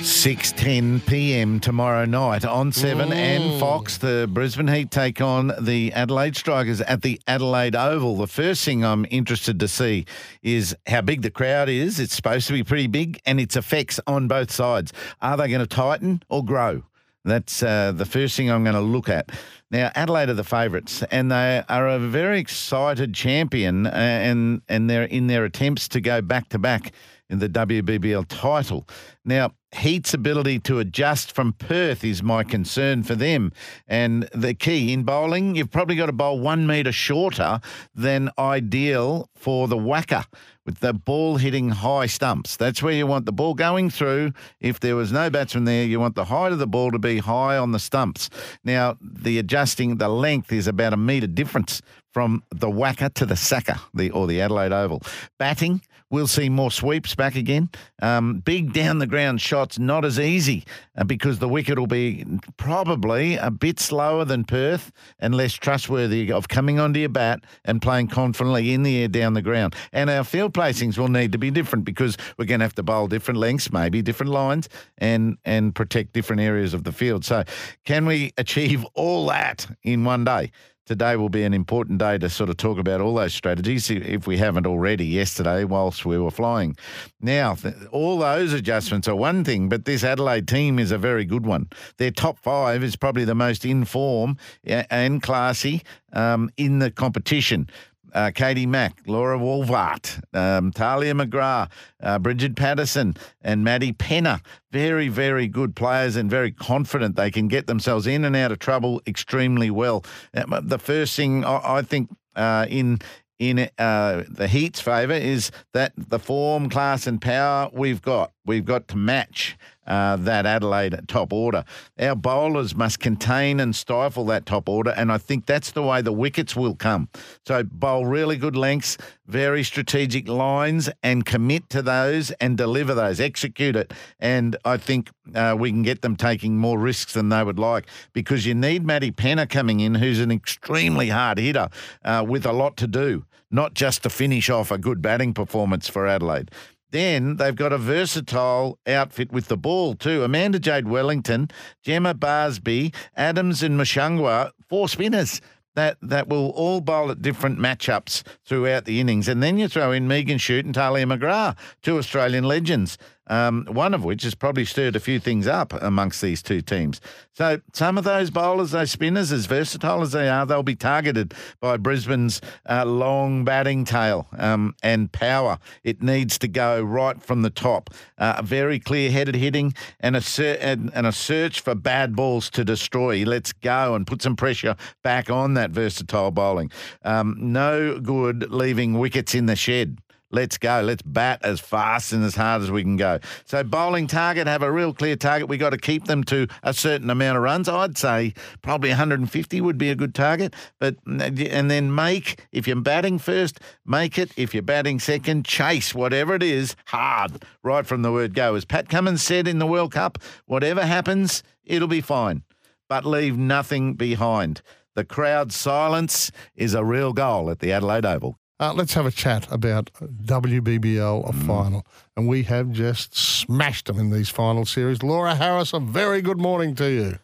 6:10 0.00 1.06
p.m. 1.06 1.60
tomorrow 1.60 2.06
night 2.06 2.46
on 2.46 2.72
Seven 2.72 3.12
and 3.12 3.60
Fox. 3.60 3.98
The 3.98 4.28
Brisbane 4.32 4.68
Heat 4.68 4.90
take 4.90 5.20
on 5.20 5.52
the 5.60 5.92
Adelaide 5.92 6.36
Strikers 6.36 6.80
at 6.80 7.02
the 7.02 7.20
Adelaide 7.26 7.76
Oval. 7.76 8.16
The 8.16 8.26
first 8.26 8.64
thing 8.64 8.82
I'm 8.82 9.04
interested 9.10 9.60
to 9.60 9.68
see 9.68 10.06
is 10.42 10.74
how 10.86 11.02
big 11.02 11.20
the 11.20 11.30
crowd 11.30 11.68
is. 11.68 12.00
It's 12.00 12.14
supposed 12.14 12.46
to 12.46 12.54
be 12.54 12.64
pretty 12.64 12.86
big, 12.86 13.20
and 13.26 13.38
its 13.38 13.56
effects 13.56 14.00
on 14.06 14.26
both 14.26 14.50
sides. 14.50 14.92
Are 15.20 15.36
they 15.36 15.48
going 15.48 15.60
to 15.60 15.66
tighten 15.66 16.22
or 16.30 16.42
grow? 16.42 16.82
That's 17.24 17.62
uh, 17.62 17.92
the 17.92 18.06
first 18.06 18.36
thing 18.36 18.50
I'm 18.50 18.64
going 18.64 18.74
to 18.74 18.80
look 18.80 19.10
at. 19.10 19.30
Now, 19.70 19.92
Adelaide 19.94 20.28
are 20.28 20.34
the 20.34 20.42
favourites, 20.42 21.04
and 21.12 21.30
they 21.30 21.62
are 21.68 21.88
a 21.88 21.98
very 21.98 22.40
excited 22.40 23.14
champion, 23.14 23.86
uh, 23.86 23.90
and 23.90 24.62
and 24.68 24.90
they're 24.90 25.04
in 25.04 25.28
their 25.28 25.44
attempts 25.44 25.86
to 25.88 26.00
go 26.00 26.20
back 26.20 26.48
to 26.48 26.58
back 26.58 26.92
in 27.28 27.38
the 27.38 27.48
WBBL 27.48 28.26
title. 28.28 28.88
Now, 29.24 29.52
Heat's 29.72 30.12
ability 30.12 30.58
to 30.60 30.80
adjust 30.80 31.32
from 31.32 31.52
Perth 31.52 32.02
is 32.04 32.22
my 32.22 32.42
concern 32.42 33.02
for 33.04 33.14
them. 33.14 33.52
And 33.86 34.28
the 34.34 34.52
key 34.52 34.92
in 34.92 35.04
bowling, 35.04 35.54
you've 35.54 35.70
probably 35.70 35.94
got 35.94 36.06
to 36.06 36.12
bowl 36.12 36.40
one 36.40 36.66
metre 36.66 36.92
shorter 36.92 37.60
than 37.94 38.30
ideal 38.38 39.28
for 39.36 39.68
the 39.68 39.76
WACA 39.76 40.24
with 40.66 40.80
the 40.80 40.92
ball 40.92 41.36
hitting 41.36 41.70
high 41.70 42.06
stumps. 42.06 42.56
That's 42.56 42.82
where 42.82 42.92
you 42.92 43.06
want 43.06 43.26
the 43.26 43.32
ball 43.32 43.54
going 43.54 43.90
through. 43.90 44.32
If 44.60 44.80
there 44.80 44.96
was 44.96 45.12
no 45.12 45.30
batsman 45.30 45.64
there, 45.64 45.84
you 45.84 46.00
want 46.00 46.16
the 46.16 46.26
height 46.26 46.52
of 46.52 46.58
the 46.58 46.66
ball 46.66 46.90
to 46.90 46.98
be 46.98 47.18
high 47.18 47.56
on 47.56 47.72
the 47.72 47.78
stumps. 47.78 48.28
Now, 48.64 48.96
the 49.00 49.38
adjusting, 49.38 49.96
the 49.96 50.08
length 50.08 50.52
is 50.52 50.66
about 50.66 50.92
a 50.92 50.96
metre 50.96 51.26
difference 51.26 51.80
from 52.12 52.42
the 52.50 52.68
WACA 52.68 53.14
to 53.14 53.26
the 53.26 53.36
SACA, 53.36 53.80
the 53.94 54.10
or 54.10 54.26
the 54.26 54.40
Adelaide 54.40 54.72
Oval. 54.72 55.02
Batting, 55.38 55.80
we'll 56.10 56.26
see 56.26 56.48
more 56.48 56.70
sweeps 56.70 57.14
back 57.14 57.36
again. 57.36 57.70
Um, 58.02 58.40
big 58.40 58.72
down 58.72 58.98
the 58.98 59.06
ground 59.06 59.40
shots, 59.40 59.78
not 59.78 60.04
as 60.04 60.18
easy 60.18 60.64
uh, 60.96 61.04
because 61.04 61.38
the 61.38 61.48
wicket 61.48 61.78
will 61.78 61.86
be 61.86 62.24
probably 62.56 63.36
a 63.36 63.50
bit 63.50 63.78
slower 63.78 64.24
than 64.24 64.44
Perth 64.44 64.92
and 65.18 65.34
less 65.34 65.52
trustworthy 65.52 66.32
of 66.32 66.48
coming 66.48 66.78
onto 66.78 67.00
your 67.00 67.08
bat 67.08 67.40
and 67.64 67.80
playing 67.80 68.08
confidently 68.08 68.72
in 68.72 68.82
the 68.82 69.02
air 69.02 69.08
down 69.08 69.34
the 69.34 69.42
ground. 69.42 69.74
And 69.92 70.10
our 70.10 70.24
field 70.24 70.52
placings 70.52 70.98
will 70.98 71.08
need 71.08 71.32
to 71.32 71.38
be 71.38 71.50
different 71.50 71.84
because 71.84 72.16
we're 72.36 72.44
going 72.46 72.60
to 72.60 72.64
have 72.64 72.74
to 72.74 72.82
bowl 72.82 73.06
different 73.06 73.38
lengths, 73.38 73.72
maybe 73.72 74.02
different 74.02 74.32
lines, 74.32 74.68
and 74.98 75.38
and 75.44 75.74
protect 75.74 76.12
different 76.12 76.42
areas 76.42 76.74
of 76.74 76.84
the 76.84 76.92
field. 76.92 77.24
So, 77.24 77.44
can 77.84 78.06
we 78.06 78.32
achieve 78.36 78.84
all 78.94 79.26
that 79.26 79.66
in 79.82 80.04
one 80.04 80.24
day? 80.24 80.50
Today 80.90 81.14
will 81.14 81.28
be 81.28 81.44
an 81.44 81.54
important 81.54 82.00
day 82.00 82.18
to 82.18 82.28
sort 82.28 82.50
of 82.50 82.56
talk 82.56 82.76
about 82.76 83.00
all 83.00 83.14
those 83.14 83.32
strategies 83.32 83.92
if 83.92 84.26
we 84.26 84.38
haven't 84.38 84.66
already 84.66 85.06
yesterday 85.06 85.62
whilst 85.62 86.04
we 86.04 86.18
were 86.18 86.32
flying. 86.32 86.76
Now, 87.20 87.56
all 87.92 88.18
those 88.18 88.52
adjustments 88.52 89.06
are 89.06 89.14
one 89.14 89.44
thing, 89.44 89.68
but 89.68 89.84
this 89.84 90.02
Adelaide 90.02 90.48
team 90.48 90.80
is 90.80 90.90
a 90.90 90.98
very 90.98 91.24
good 91.24 91.46
one. 91.46 91.68
Their 91.98 92.10
top 92.10 92.40
five 92.40 92.82
is 92.82 92.96
probably 92.96 93.24
the 93.24 93.36
most 93.36 93.64
in 93.64 93.84
form 93.84 94.36
and 94.64 95.22
classy 95.22 95.82
um, 96.12 96.50
in 96.56 96.80
the 96.80 96.90
competition. 96.90 97.70
Uh, 98.12 98.30
Katie 98.34 98.66
Mack, 98.66 99.00
Laura 99.06 99.38
Wolvaardt, 99.38 100.22
um, 100.34 100.72
Talia 100.72 101.14
McGrath, 101.14 101.70
uh, 102.02 102.18
Bridget 102.18 102.56
Patterson, 102.56 103.14
and 103.42 103.64
Maddie 103.64 103.92
Penna. 103.92 104.40
Very, 104.72 105.08
very 105.08 105.48
good 105.48 105.74
players 105.74 106.16
and 106.16 106.30
very 106.30 106.52
confident 106.52 107.16
they 107.16 107.30
can 107.30 107.48
get 107.48 107.66
themselves 107.66 108.06
in 108.06 108.24
and 108.24 108.36
out 108.36 108.52
of 108.52 108.58
trouble 108.58 109.00
extremely 109.06 109.70
well. 109.70 110.04
Uh, 110.34 110.60
The 110.60 110.78
first 110.78 111.16
thing 111.16 111.44
I, 111.44 111.78
I 111.78 111.82
think 111.82 112.10
uh, 112.36 112.66
in 112.68 112.98
in 113.38 113.70
uh, 113.78 114.24
the 114.28 114.46
Heat's 114.46 114.80
favour 114.80 115.14
is 115.14 115.50
that 115.72 115.92
the 115.96 116.18
form, 116.18 116.68
class, 116.68 117.06
and 117.06 117.20
power 117.20 117.70
we've 117.72 118.02
got. 118.02 118.32
We've 118.44 118.66
got 118.66 118.86
to 118.88 118.96
match 118.98 119.56
uh, 119.90 120.14
that 120.16 120.46
Adelaide 120.46 120.96
top 121.08 121.32
order. 121.32 121.64
Our 121.98 122.14
bowlers 122.14 122.76
must 122.76 123.00
contain 123.00 123.58
and 123.58 123.74
stifle 123.74 124.24
that 124.26 124.46
top 124.46 124.68
order, 124.68 124.94
and 124.96 125.10
I 125.10 125.18
think 125.18 125.46
that's 125.46 125.72
the 125.72 125.82
way 125.82 126.00
the 126.00 126.12
wickets 126.12 126.54
will 126.54 126.76
come. 126.76 127.08
So 127.44 127.64
bowl 127.64 128.06
really 128.06 128.36
good 128.36 128.56
lengths, 128.56 128.96
very 129.26 129.64
strategic 129.64 130.28
lines, 130.28 130.88
and 131.02 131.26
commit 131.26 131.68
to 131.70 131.82
those 131.82 132.30
and 132.40 132.56
deliver 132.56 132.94
those, 132.94 133.18
execute 133.20 133.74
it. 133.74 133.92
And 134.20 134.56
I 134.64 134.76
think 134.76 135.10
uh, 135.34 135.56
we 135.58 135.70
can 135.70 135.82
get 135.82 136.02
them 136.02 136.14
taking 136.14 136.56
more 136.56 136.78
risks 136.78 137.12
than 137.12 137.28
they 137.28 137.42
would 137.42 137.58
like 137.58 137.86
because 138.12 138.46
you 138.46 138.54
need 138.54 138.86
Maddie 138.86 139.10
Penna 139.10 139.46
coming 139.46 139.80
in, 139.80 139.96
who's 139.96 140.20
an 140.20 140.30
extremely 140.30 141.08
hard 141.08 141.38
hitter 141.38 141.68
uh, 142.04 142.24
with 142.26 142.46
a 142.46 142.52
lot 142.52 142.76
to 142.76 142.86
do, 142.86 143.24
not 143.50 143.74
just 143.74 144.04
to 144.04 144.10
finish 144.10 144.48
off 144.48 144.70
a 144.70 144.78
good 144.78 145.02
batting 145.02 145.34
performance 145.34 145.88
for 145.88 146.06
Adelaide. 146.06 146.52
Then 146.90 147.36
they've 147.36 147.54
got 147.54 147.72
a 147.72 147.78
versatile 147.78 148.78
outfit 148.86 149.32
with 149.32 149.48
the 149.48 149.56
ball 149.56 149.94
too. 149.94 150.24
Amanda 150.24 150.58
Jade 150.58 150.88
Wellington, 150.88 151.48
Gemma 151.82 152.14
Barsby, 152.14 152.94
Adams 153.16 153.62
and 153.62 153.78
Mashangwa, 153.78 154.50
four 154.68 154.88
spinners 154.88 155.40
that 155.74 155.96
that 156.02 156.28
will 156.28 156.50
all 156.50 156.80
bowl 156.80 157.10
at 157.10 157.22
different 157.22 157.58
matchups 157.58 158.22
throughout 158.44 158.84
the 158.84 159.00
innings. 159.00 159.28
And 159.28 159.42
then 159.42 159.58
you 159.58 159.68
throw 159.68 159.92
in 159.92 160.08
Megan 160.08 160.38
Schutt 160.38 160.64
and 160.64 160.74
Talia 160.74 161.06
McGrath, 161.06 161.56
two 161.82 161.98
Australian 161.98 162.44
legends, 162.44 162.98
um, 163.30 163.64
one 163.70 163.94
of 163.94 164.04
which 164.04 164.24
has 164.24 164.34
probably 164.34 164.64
stirred 164.66 164.96
a 164.96 165.00
few 165.00 165.20
things 165.20 165.46
up 165.46 165.72
amongst 165.72 166.20
these 166.20 166.42
two 166.42 166.60
teams. 166.60 167.00
So 167.32 167.60
some 167.72 167.96
of 167.96 168.04
those 168.04 168.28
bowlers, 168.28 168.72
those 168.72 168.90
spinners, 168.90 169.32
as 169.32 169.46
versatile 169.46 170.02
as 170.02 170.12
they 170.12 170.28
are, 170.28 170.44
they'll 170.44 170.62
be 170.62 170.74
targeted 170.74 171.32
by 171.60 171.78
Brisbane's 171.78 172.40
uh, 172.68 172.84
long 172.84 173.44
batting 173.44 173.84
tail 173.84 174.26
um, 174.36 174.74
and 174.82 175.10
power. 175.12 175.58
It 175.84 176.02
needs 176.02 176.36
to 176.38 176.48
go 176.48 176.82
right 176.82 177.22
from 177.22 177.42
the 177.42 177.50
top. 177.50 177.90
Uh, 178.18 178.42
very 178.42 178.80
clear-headed 178.80 179.36
hitting 179.36 179.74
and 180.00 180.16
a 180.16 180.20
ser- 180.20 180.58
and, 180.60 180.90
and 180.92 181.06
a 181.06 181.12
search 181.12 181.60
for 181.60 181.74
bad 181.74 182.16
balls 182.16 182.50
to 182.50 182.64
destroy. 182.64 183.24
Let's 183.24 183.52
go 183.52 183.94
and 183.94 184.06
put 184.06 184.22
some 184.22 184.34
pressure 184.34 184.74
back 185.04 185.30
on 185.30 185.54
that 185.54 185.70
versatile 185.70 186.32
bowling. 186.32 186.72
Um, 187.04 187.36
no 187.38 188.00
good 188.00 188.50
leaving 188.50 188.98
wickets 188.98 189.36
in 189.36 189.46
the 189.46 189.56
shed. 189.56 189.98
Let's 190.32 190.58
go. 190.58 190.80
Let's 190.80 191.02
bat 191.02 191.40
as 191.42 191.58
fast 191.58 192.12
and 192.12 192.22
as 192.24 192.36
hard 192.36 192.62
as 192.62 192.70
we 192.70 192.82
can 192.82 192.96
go. 192.96 193.18
So 193.46 193.64
bowling 193.64 194.06
target, 194.06 194.46
have 194.46 194.62
a 194.62 194.70
real 194.70 194.94
clear 194.94 195.16
target. 195.16 195.48
We've 195.48 195.58
got 195.58 195.70
to 195.70 195.78
keep 195.78 196.04
them 196.04 196.22
to 196.24 196.46
a 196.62 196.72
certain 196.72 197.10
amount 197.10 197.36
of 197.36 197.42
runs. 197.42 197.68
I'd 197.68 197.98
say 197.98 198.34
probably 198.62 198.90
150 198.90 199.60
would 199.60 199.76
be 199.76 199.90
a 199.90 199.96
good 199.96 200.14
target. 200.14 200.54
But 200.78 200.96
and 201.06 201.70
then 201.70 201.94
make 201.94 202.46
if 202.52 202.68
you're 202.68 202.80
batting 202.80 203.18
first, 203.18 203.58
make 203.84 204.18
it. 204.18 204.30
If 204.36 204.54
you're 204.54 204.62
batting 204.62 205.00
second, 205.00 205.46
chase 205.46 205.94
whatever 205.94 206.34
it 206.36 206.44
is 206.44 206.76
hard 206.86 207.44
right 207.64 207.84
from 207.84 208.02
the 208.02 208.12
word 208.12 208.34
go. 208.34 208.54
As 208.54 208.64
Pat 208.64 208.88
Cummins 208.88 209.22
said 209.22 209.48
in 209.48 209.58
the 209.58 209.66
World 209.66 209.92
Cup, 209.92 210.18
whatever 210.46 210.86
happens, 210.86 211.42
it'll 211.64 211.88
be 211.88 212.00
fine. 212.00 212.44
But 212.88 213.04
leave 213.04 213.36
nothing 213.36 213.94
behind. 213.94 214.62
The 214.94 215.04
crowd 215.04 215.52
silence 215.52 216.30
is 216.54 216.74
a 216.74 216.84
real 216.84 217.12
goal 217.12 217.50
at 217.50 217.60
the 217.60 217.72
Adelaide 217.72 218.04
Oval. 218.04 218.36
Uh, 218.60 218.74
let's 218.74 218.92
have 218.92 219.06
a 219.06 219.10
chat 219.10 219.50
about 219.50 219.90
WBBL 220.02 221.26
a 221.26 221.32
final. 221.32 221.86
And 222.14 222.28
we 222.28 222.42
have 222.42 222.70
just 222.72 223.16
smashed 223.16 223.86
them 223.86 223.98
in 223.98 224.10
these 224.10 224.28
final 224.28 224.66
series. 224.66 225.02
Laura 225.02 225.34
Harris, 225.34 225.72
a 225.72 225.80
very 225.80 226.20
good 226.20 226.38
morning 226.38 226.74
to 226.74 226.90
you. 226.90 227.18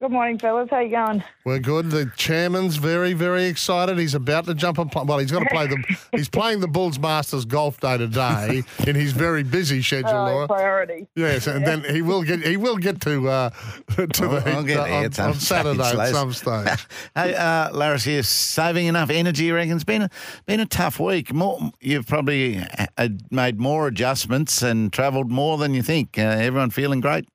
Good 0.00 0.12
morning, 0.12 0.38
fellas. 0.38 0.68
How 0.70 0.78
you 0.78 0.90
going? 0.90 1.24
We're 1.44 1.58
good. 1.58 1.90
The 1.90 2.12
chairman's 2.16 2.76
very, 2.76 3.14
very 3.14 3.46
excited. 3.46 3.98
He's 3.98 4.14
about 4.14 4.44
to 4.44 4.54
jump 4.54 4.78
and 4.78 4.92
play. 4.92 5.02
Well, 5.04 5.18
he's 5.18 5.32
got 5.32 5.40
to 5.40 5.46
play 5.50 5.66
the. 5.66 5.82
he's 6.12 6.28
playing 6.28 6.60
the 6.60 6.68
Bulls 6.68 7.00
Masters 7.00 7.44
golf 7.44 7.80
day 7.80 7.98
today 7.98 8.62
in 8.86 8.94
his 8.94 9.10
very 9.10 9.42
busy 9.42 9.82
schedule, 9.82 10.10
Oh, 10.10 10.24
Laura. 10.26 10.46
priority. 10.46 11.08
Yes, 11.16 11.48
and 11.48 11.66
then 11.66 11.82
he 11.82 12.02
will 12.02 12.22
get 12.22 12.46
he 12.46 12.56
will 12.56 12.76
get 12.76 13.00
to 13.00 13.28
uh, 13.28 13.50
to 13.96 14.06
the 14.06 14.42
I'll- 14.46 14.56
I'll 14.58 14.62
get 14.62 14.78
uh, 14.78 14.84
there 14.84 15.04
on, 15.06 15.12
some 15.12 15.26
on 15.30 15.34
Saturday 15.34 15.82
stage, 15.82 15.98
at 15.98 16.08
some 16.12 16.32
stage. 16.32 16.86
Hey, 17.16 17.34
uh, 17.34 17.70
Laris, 17.72 18.06
you're 18.06 18.22
saving 18.22 18.86
enough 18.86 19.10
energy, 19.10 19.46
you 19.46 19.56
reckon? 19.56 19.74
It's 19.74 19.82
been 19.82 20.02
a, 20.02 20.10
been 20.46 20.60
a 20.60 20.66
tough 20.66 21.00
week. 21.00 21.34
More, 21.34 21.58
you've 21.80 22.06
probably 22.06 22.62
uh, 22.96 23.08
made 23.32 23.58
more 23.58 23.88
adjustments 23.88 24.62
and 24.62 24.92
travelled 24.92 25.28
more 25.28 25.58
than 25.58 25.74
you 25.74 25.82
think. 25.82 26.16
Uh, 26.16 26.22
everyone 26.22 26.70
feeling 26.70 27.00
great? 27.00 27.28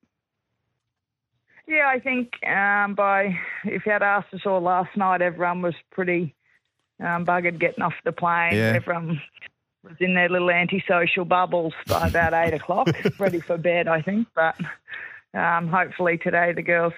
Yeah, 1.67 1.87
I 1.87 1.99
think 1.99 2.33
um, 2.45 2.93
by 2.93 3.37
if 3.63 3.85
you 3.85 3.91
had 3.91 4.03
asked 4.03 4.33
us 4.33 4.41
all 4.45 4.61
last 4.61 4.95
night, 4.97 5.21
everyone 5.21 5.61
was 5.61 5.75
pretty 5.91 6.35
um, 6.99 7.25
buggered 7.25 7.59
getting 7.59 7.83
off 7.83 7.93
the 8.03 8.11
plane. 8.11 8.55
Yeah. 8.55 8.73
Everyone 8.75 9.21
was 9.83 9.95
in 9.99 10.13
their 10.13 10.29
little 10.29 10.51
antisocial 10.51 11.25
bubbles 11.25 11.73
by 11.87 12.07
about 12.09 12.33
eight 12.33 12.53
o'clock, 12.53 12.89
ready 13.19 13.39
for 13.39 13.57
bed, 13.57 13.87
I 13.87 14.01
think. 14.01 14.27
But 14.35 14.55
um, 15.33 15.67
hopefully 15.67 16.17
today 16.17 16.53
the 16.53 16.61
girls 16.61 16.93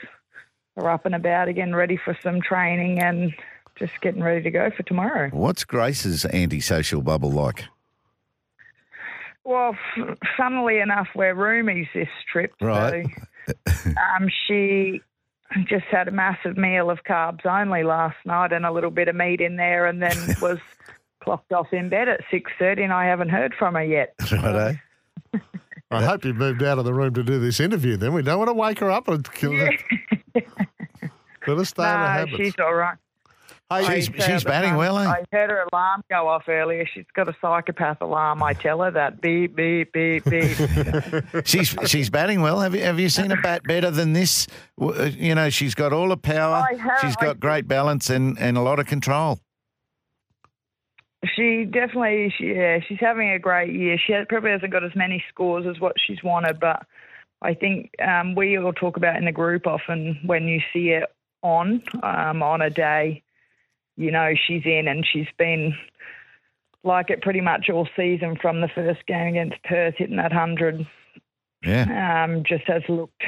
are 0.78 0.90
up 0.90 1.06
and 1.06 1.16
about 1.16 1.48
again, 1.48 1.76
ready 1.76 1.98
for 1.98 2.18
some 2.22 2.42
training 2.42 3.00
and 3.00 3.34
just 3.78 3.94
getting 4.02 4.24
ready 4.24 4.42
to 4.42 4.52
go 4.52 4.72
for 4.76 4.84
tomorrow. 4.84 5.30
What's 5.30 5.64
Grace's 5.64 6.26
antisocial 6.26 7.02
bubble 7.02 7.32
like? 7.32 7.66
Well, 9.44 9.76
f- 9.98 10.18
funnily 10.36 10.80
enough, 10.80 11.08
we're 11.16 11.36
roomies 11.36 11.88
this 11.94 12.10
trip. 12.32 12.54
Right. 12.60 13.06
So, 13.06 13.22
um, 13.68 14.30
she 14.48 15.02
just 15.70 15.86
had 15.92 16.08
a 16.08 16.12
massive 16.12 16.58
meal 16.58 16.90
of 16.90 17.00
carbs 17.04 17.46
only 17.46 17.84
last 17.84 18.18
night 18.26 18.52
and 18.52 18.66
a 18.66 18.72
little 18.72 18.92
bit 18.92 19.08
of 19.08 19.16
meat 19.16 19.42
in 19.42 19.56
there, 19.56 19.86
and 19.86 20.02
then 20.02 20.18
was 20.42 20.58
clocked 21.24 21.52
off 21.54 21.72
in 21.72 21.90
bed 21.90 22.08
at 22.10 22.22
six 22.32 22.52
thirty, 22.60 22.84
and 22.84 22.92
I 22.94 23.06
haven't 23.06 23.30
heard 23.30 23.54
from 23.58 23.76
her 23.76 23.84
yet. 23.84 24.14
Righto. 24.32 24.76
I 25.92 26.04
hope 26.04 26.26
you 26.26 26.34
moved 26.34 26.64
out 26.64 26.80
of 26.80 26.86
the 26.86 26.94
room 26.94 27.14
to 27.14 27.24
do 27.24 27.40
this 27.40 27.60
interview. 27.60 27.96
Then 27.96 28.14
we 28.14 28.22
don't 28.24 28.40
want 28.40 28.50
to 28.50 28.54
wake 28.54 28.80
her 28.80 28.90
up 28.92 29.08
and 29.08 29.32
kill 29.34 29.54
her. 29.54 29.70
Let 31.48 31.68
stay 31.68 31.84
in 31.84 31.90
her 31.90 31.98
No, 32.00 32.06
habits. 32.08 32.38
she's 32.38 32.54
all 32.60 32.74
right. 32.74 32.98
Hey, 33.72 34.02
She's- 34.02 34.24
she's 34.26 34.44
batting 34.44 34.72
um, 34.74 34.78
well, 34.78 35.00
eh? 35.00 35.08
I 35.08 35.24
heard 35.32 35.50
her 35.50 35.66
alarm 35.74 36.04
go 36.10 36.28
off 36.28 36.44
earlier. 36.48 36.86
She's 36.86 37.06
got 37.16 37.28
a 37.28 37.36
psychopath 37.42 38.00
alarm. 38.00 38.44
I 38.44 38.54
tell 38.54 38.82
her 38.82 38.92
that 38.92 39.22
beep 39.22 39.56
beep 39.56 39.92
beep 39.92 40.24
beep. 40.24 40.56
She's 41.46 41.76
she's 41.88 42.12
batting 42.12 42.42
well. 42.42 42.60
Have 42.62 42.76
you 42.76 42.84
have 42.84 43.00
you 43.00 43.10
seen 43.10 43.32
her 43.32 43.42
bat 43.42 43.64
better 43.64 43.90
than 43.90 44.14
this? 44.14 44.46
Uh, 44.80 45.06
You 45.18 45.34
know, 45.34 45.50
she's 45.50 45.74
got 45.74 45.94
all 45.94 46.10
the 46.10 46.18
power. 46.18 46.64
I 46.70 46.76
have. 46.76 47.00
She's 47.02 47.16
I 47.20 47.26
got 47.26 47.40
great 47.40 47.68
balance 47.68 48.12
and, 48.12 48.38
and 48.40 48.56
a 48.56 48.62
lot 48.62 48.78
of 48.80 48.86
control. 48.86 49.40
She 51.36 51.66
definitely, 51.66 52.32
she, 52.38 52.54
yeah, 52.54 52.80
she's 52.88 53.00
having 53.00 53.32
a 53.32 53.40
great 53.40 53.74
year. 53.74 53.98
She 53.98 54.14
has, 54.14 54.28
probably 54.30 54.52
hasn't 54.52 54.72
got 54.72 54.84
as 54.84 54.96
many 54.96 55.24
scores 55.30 55.66
as 55.66 55.80
what 55.80 55.94
she's 56.06 56.22
wanted, 56.24 56.60
but 56.60 56.86
I 57.42 57.56
think 57.56 57.90
um, 58.00 58.36
we 58.36 58.60
all 58.60 58.74
talk 58.74 58.96
about 58.96 59.16
in 59.16 59.26
the 59.26 59.32
group 59.32 59.66
often 59.66 60.20
when 60.26 60.48
you 60.48 60.62
see 60.72 60.90
her 60.90 61.08
on 61.42 61.82
um, 62.04 62.44
on 62.44 62.62
a 62.62 62.70
day, 62.70 63.24
you 63.96 64.12
know 64.12 64.34
she's 64.48 64.64
in, 64.66 64.88
and 64.88 65.06
she's 65.12 65.28
been 65.38 65.76
like 66.84 67.10
it 67.10 67.22
pretty 67.22 67.42
much 67.42 67.70
all 67.70 67.88
season 67.96 68.38
from 68.42 68.62
the 68.62 68.70
first 68.74 69.06
game 69.08 69.30
against 69.30 69.62
Perth, 69.64 69.96
hitting 69.98 70.18
that 70.18 70.32
hundred. 70.32 70.86
Yeah. 71.64 72.26
Um, 72.26 72.44
just 72.48 72.66
has 72.68 72.84
looked 72.88 73.24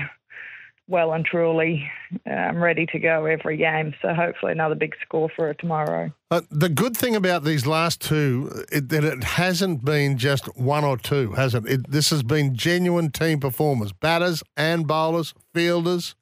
well 0.87 1.11
and 1.11 1.25
truly 1.25 1.89
um, 2.25 2.57
ready 2.57 2.85
to 2.87 2.99
go 2.99 3.25
every 3.25 3.57
game. 3.57 3.93
So 4.01 4.13
hopefully 4.13 4.53
another 4.53 4.75
big 4.75 4.95
score 5.05 5.29
for 5.35 5.47
her 5.47 5.53
tomorrow. 5.53 6.11
Uh, 6.31 6.41
the 6.49 6.69
good 6.69 6.95
thing 6.95 7.15
about 7.15 7.43
these 7.43 7.65
last 7.65 8.01
two 8.01 8.63
is 8.71 8.87
that 8.87 9.03
it 9.03 9.23
hasn't 9.23 9.83
been 9.83 10.17
just 10.17 10.45
one 10.57 10.83
or 10.83 10.97
two, 10.97 11.33
has 11.33 11.55
it? 11.55 11.65
it? 11.65 11.91
This 11.91 12.09
has 12.11 12.23
been 12.23 12.55
genuine 12.55 13.11
team 13.11 13.39
performers, 13.39 13.91
batters 13.91 14.43
and 14.55 14.87
bowlers, 14.87 15.33
fielders. 15.53 16.15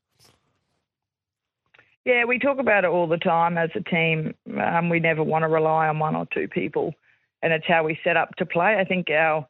Yeah, 2.05 2.25
we 2.25 2.37
talk 2.37 2.59
about 2.59 2.83
it 2.83 2.91
all 2.91 3.07
the 3.07 3.17
time 3.17 3.57
as 3.57 3.71
a 3.75 3.81
team. 3.81 4.35
Um, 4.61 4.89
we 4.89 4.99
never 4.99 5.23
want 5.23 5.41
to 5.41 5.47
rely 5.47 5.87
on 5.87 5.97
one 5.97 6.15
or 6.15 6.27
two 6.31 6.47
people, 6.47 6.93
and 7.41 7.51
it's 7.51 7.65
how 7.67 7.83
we 7.83 7.99
set 8.03 8.15
up 8.15 8.35
to 8.35 8.45
play. 8.45 8.77
I 8.79 8.85
think 8.85 9.09
our, 9.09 9.47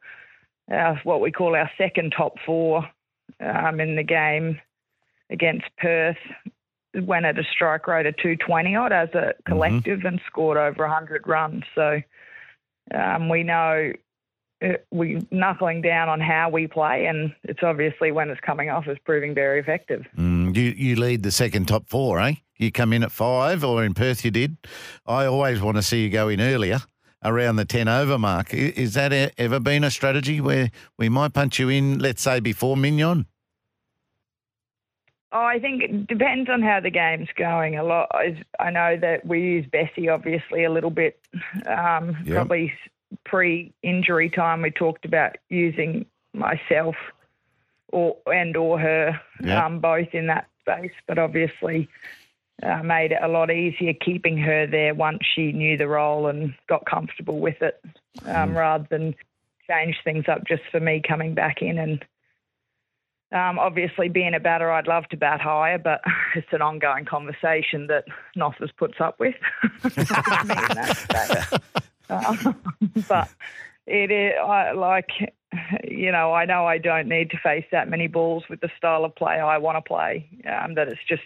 our 0.71 0.99
what 1.03 1.19
we 1.19 1.31
call 1.31 1.55
our 1.55 1.69
second 1.77 2.13
top 2.15 2.35
four 2.45 2.89
um, 3.41 3.81
in 3.81 3.97
the 3.97 4.03
game 4.03 4.59
against 5.29 5.65
Perth 5.77 6.17
went 6.93 7.25
at 7.25 7.37
a 7.37 7.43
strike 7.43 7.87
rate 7.87 8.05
of 8.05 8.15
220 8.17 8.75
odd 8.75 8.93
as 8.93 9.09
a 9.09 9.33
collective 9.45 10.05
and 10.05 10.21
scored 10.25 10.57
over 10.57 10.83
100 10.83 11.27
runs. 11.27 11.63
So 11.75 12.01
um, 12.93 13.27
we 13.27 13.43
know 13.43 13.91
uh, 14.63 14.73
we 14.91 15.27
knuckling 15.31 15.81
down 15.81 16.07
on 16.07 16.21
how 16.21 16.49
we 16.49 16.67
play, 16.67 17.07
and 17.07 17.35
it's 17.43 17.63
obviously 17.63 18.11
when 18.11 18.29
it's 18.29 18.39
coming 18.39 18.69
off 18.69 18.87
is 18.87 18.97
proving 19.03 19.33
very 19.33 19.59
effective. 19.59 20.05
Mm, 20.17 20.34
you 20.57 20.71
you 20.75 20.95
lead 20.95 21.23
the 21.23 21.31
second 21.31 21.67
top 21.67 21.87
four, 21.89 22.19
eh? 22.19 22.35
You 22.57 22.71
come 22.71 22.93
in 22.93 23.03
at 23.03 23.11
five, 23.11 23.63
or 23.63 23.83
in 23.83 23.93
Perth 23.93 24.23
you 24.23 24.31
did. 24.31 24.57
I 25.05 25.25
always 25.25 25.61
want 25.61 25.77
to 25.77 25.83
see 25.83 26.03
you 26.03 26.09
go 26.09 26.29
in 26.29 26.39
earlier, 26.39 26.79
around 27.23 27.57
the 27.57 27.65
ten 27.65 27.87
over 27.87 28.17
mark. 28.17 28.53
Is 28.53 28.93
that 28.93 29.11
ever 29.37 29.59
been 29.59 29.83
a 29.83 29.91
strategy 29.91 30.39
where 30.39 30.71
we 30.97 31.09
might 31.09 31.33
punch 31.33 31.59
you 31.59 31.69
in, 31.69 31.99
let's 31.99 32.21
say 32.21 32.39
before 32.39 32.77
Mignon? 32.77 33.25
Oh, 35.31 35.43
I 35.43 35.59
think 35.59 35.83
it 35.83 36.07
depends 36.07 36.49
on 36.49 36.61
how 36.61 36.79
the 36.79 36.89
game's 36.89 37.27
going. 37.35 37.75
A 37.77 37.83
lot. 37.83 38.07
I- 38.13 38.41
I 38.59 38.69
know 38.69 38.95
that 38.95 39.25
we 39.25 39.41
use 39.41 39.65
Bessie 39.69 40.07
obviously 40.07 40.63
a 40.63 40.71
little 40.71 40.91
bit. 40.91 41.19
Um, 41.67 42.15
Yep. 42.23 42.35
Probably 42.35 42.73
pre-injury 43.25 44.29
time, 44.29 44.61
we 44.61 44.71
talked 44.71 45.03
about 45.03 45.35
using 45.49 46.05
myself 46.33 46.95
or 47.95 48.17
and 48.33 48.55
or 48.57 48.79
her, 48.79 49.19
um, 49.49 49.79
both 49.79 50.09
in 50.13 50.27
that 50.27 50.47
space. 50.61 50.91
But 51.07 51.17
obviously, 51.17 51.87
uh, 52.61 52.83
made 52.83 53.11
it 53.11 53.19
a 53.21 53.27
lot 53.27 53.51
easier 53.51 53.93
keeping 53.93 54.37
her 54.37 54.67
there 54.67 54.93
once 54.93 55.19
she 55.33 55.51
knew 55.51 55.77
the 55.77 55.87
role 55.87 56.27
and 56.27 56.53
got 56.67 56.85
comfortable 56.85 57.39
with 57.39 57.61
it, 57.61 57.81
um, 58.25 58.57
rather 58.57 58.87
than 58.89 59.15
change 59.69 59.95
things 60.03 60.25
up 60.27 60.45
just 60.45 60.63
for 60.71 60.79
me 60.79 61.01
coming 61.05 61.33
back 61.33 61.61
in 61.61 61.79
and 61.79 62.05
um, 63.31 63.59
obviously, 63.59 64.07
being 64.07 64.33
a 64.33 64.39
batter, 64.39 64.71
I'd 64.71 64.87
love 64.87 65.09
to 65.09 65.17
bat 65.17 65.41
higher, 65.41 65.77
but 65.77 66.01
it's 66.35 66.47
an 66.51 66.61
ongoing 66.61 67.05
conversation 67.05 67.87
that 67.87 68.05
Nothers 68.35 68.71
puts 68.77 69.01
up 69.01 69.19
with. 69.19 69.35
Me 69.83 69.89
that 69.95 70.97
space. 70.97 71.59
Um, 72.07 72.55
but 73.09 73.29
it 73.87 74.11
is 74.11 74.33
I, 74.39 74.71
like, 74.73 75.09
you 75.83 76.11
know, 76.11 76.33
I 76.33 76.45
know 76.45 76.65
I 76.65 76.77
don't 76.77 77.07
need 77.07 77.31
to 77.31 77.37
face 77.37 77.65
that 77.71 77.89
many 77.89 78.07
balls 78.07 78.43
with 78.49 78.61
the 78.61 78.69
style 78.77 79.05
of 79.05 79.15
play 79.15 79.39
I 79.39 79.57
want 79.57 79.77
to 79.77 79.81
play. 79.81 80.27
Um, 80.45 80.75
that 80.75 80.87
it's 80.87 80.99
just 81.07 81.23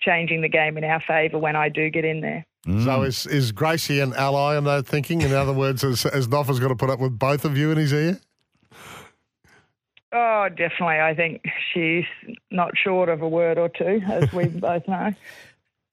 changing 0.00 0.42
the 0.42 0.48
game 0.48 0.76
in 0.76 0.84
our 0.84 1.02
favour 1.06 1.38
when 1.38 1.56
I 1.56 1.68
do 1.68 1.90
get 1.90 2.04
in 2.04 2.20
there. 2.20 2.46
So 2.82 3.02
is, 3.02 3.26
is 3.26 3.52
Gracie 3.52 4.00
an 4.00 4.12
ally 4.14 4.58
in 4.58 4.64
that 4.64 4.86
thinking? 4.86 5.20
In 5.20 5.32
other 5.32 5.52
words, 5.52 5.84
is, 5.84 6.02
has 6.02 6.26
Noffa's 6.26 6.58
got 6.58 6.68
to 6.68 6.74
put 6.74 6.90
up 6.90 6.98
with 6.98 7.16
both 7.16 7.44
of 7.44 7.56
you 7.56 7.70
in 7.70 7.78
his 7.78 7.92
ear? 7.92 8.18
Oh, 10.12 10.48
definitely. 10.48 11.00
I 11.00 11.14
think 11.14 11.42
she's 11.72 12.06
not 12.50 12.72
short 12.76 13.08
of 13.08 13.22
a 13.22 13.28
word 13.28 13.56
or 13.56 13.68
two, 13.68 14.00
as 14.08 14.32
we 14.32 14.46
both 14.46 14.88
know. 14.88 15.12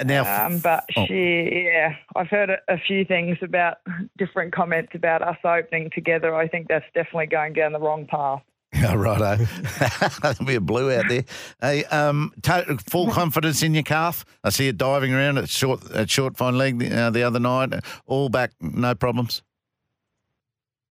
Now, 0.03 0.45
Um, 0.47 0.59
but 0.59 0.85
Oh. 0.97 1.05
she, 1.05 1.65
yeah, 1.65 1.95
I've 2.15 2.27
heard 2.29 2.49
a, 2.49 2.57
a 2.67 2.77
few 2.77 3.05
things 3.05 3.37
about 3.41 3.77
different 4.17 4.53
comments 4.53 4.91
about 4.95 5.21
us 5.21 5.37
opening 5.43 5.89
together. 5.93 6.33
I 6.35 6.47
think 6.47 6.67
that's 6.67 6.85
definitely 6.93 7.27
going 7.27 7.53
down 7.53 7.73
the 7.73 7.79
wrong 7.79 8.05
path. 8.05 8.41
Yeah, 8.75 8.95
righto. 8.95 9.35
There'll 10.23 10.45
be 10.45 10.55
a 10.55 10.59
blue 10.59 10.91
out 10.91 11.05
there. 11.07 11.23
Hey, 11.61 11.85
um, 11.85 12.33
to- 12.41 12.79
full 12.89 13.11
confidence 13.11 13.61
in 13.61 13.75
your 13.75 13.83
calf. 13.83 14.25
I 14.43 14.49
see 14.49 14.65
you 14.65 14.73
diving 14.73 15.13
around 15.13 15.37
at 15.37 15.47
short 15.47 15.91
at 15.91 16.09
short 16.09 16.35
fine 16.37 16.57
leg 16.57 16.79
the, 16.79 16.89
uh, 16.91 17.09
the 17.11 17.21
other 17.21 17.39
night. 17.39 17.71
All 18.07 18.29
back, 18.29 18.49
no 18.59 18.95
problems. 18.95 19.43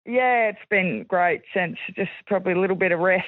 Yeah, 0.05 0.49
it's 0.49 0.59
been 0.69 1.05
great 1.07 1.41
since 1.55 1.77
just 1.95 2.11
probably 2.27 2.53
a 2.53 2.59
little 2.59 2.75
bit 2.75 2.91
of 2.91 2.99
rest 2.99 3.25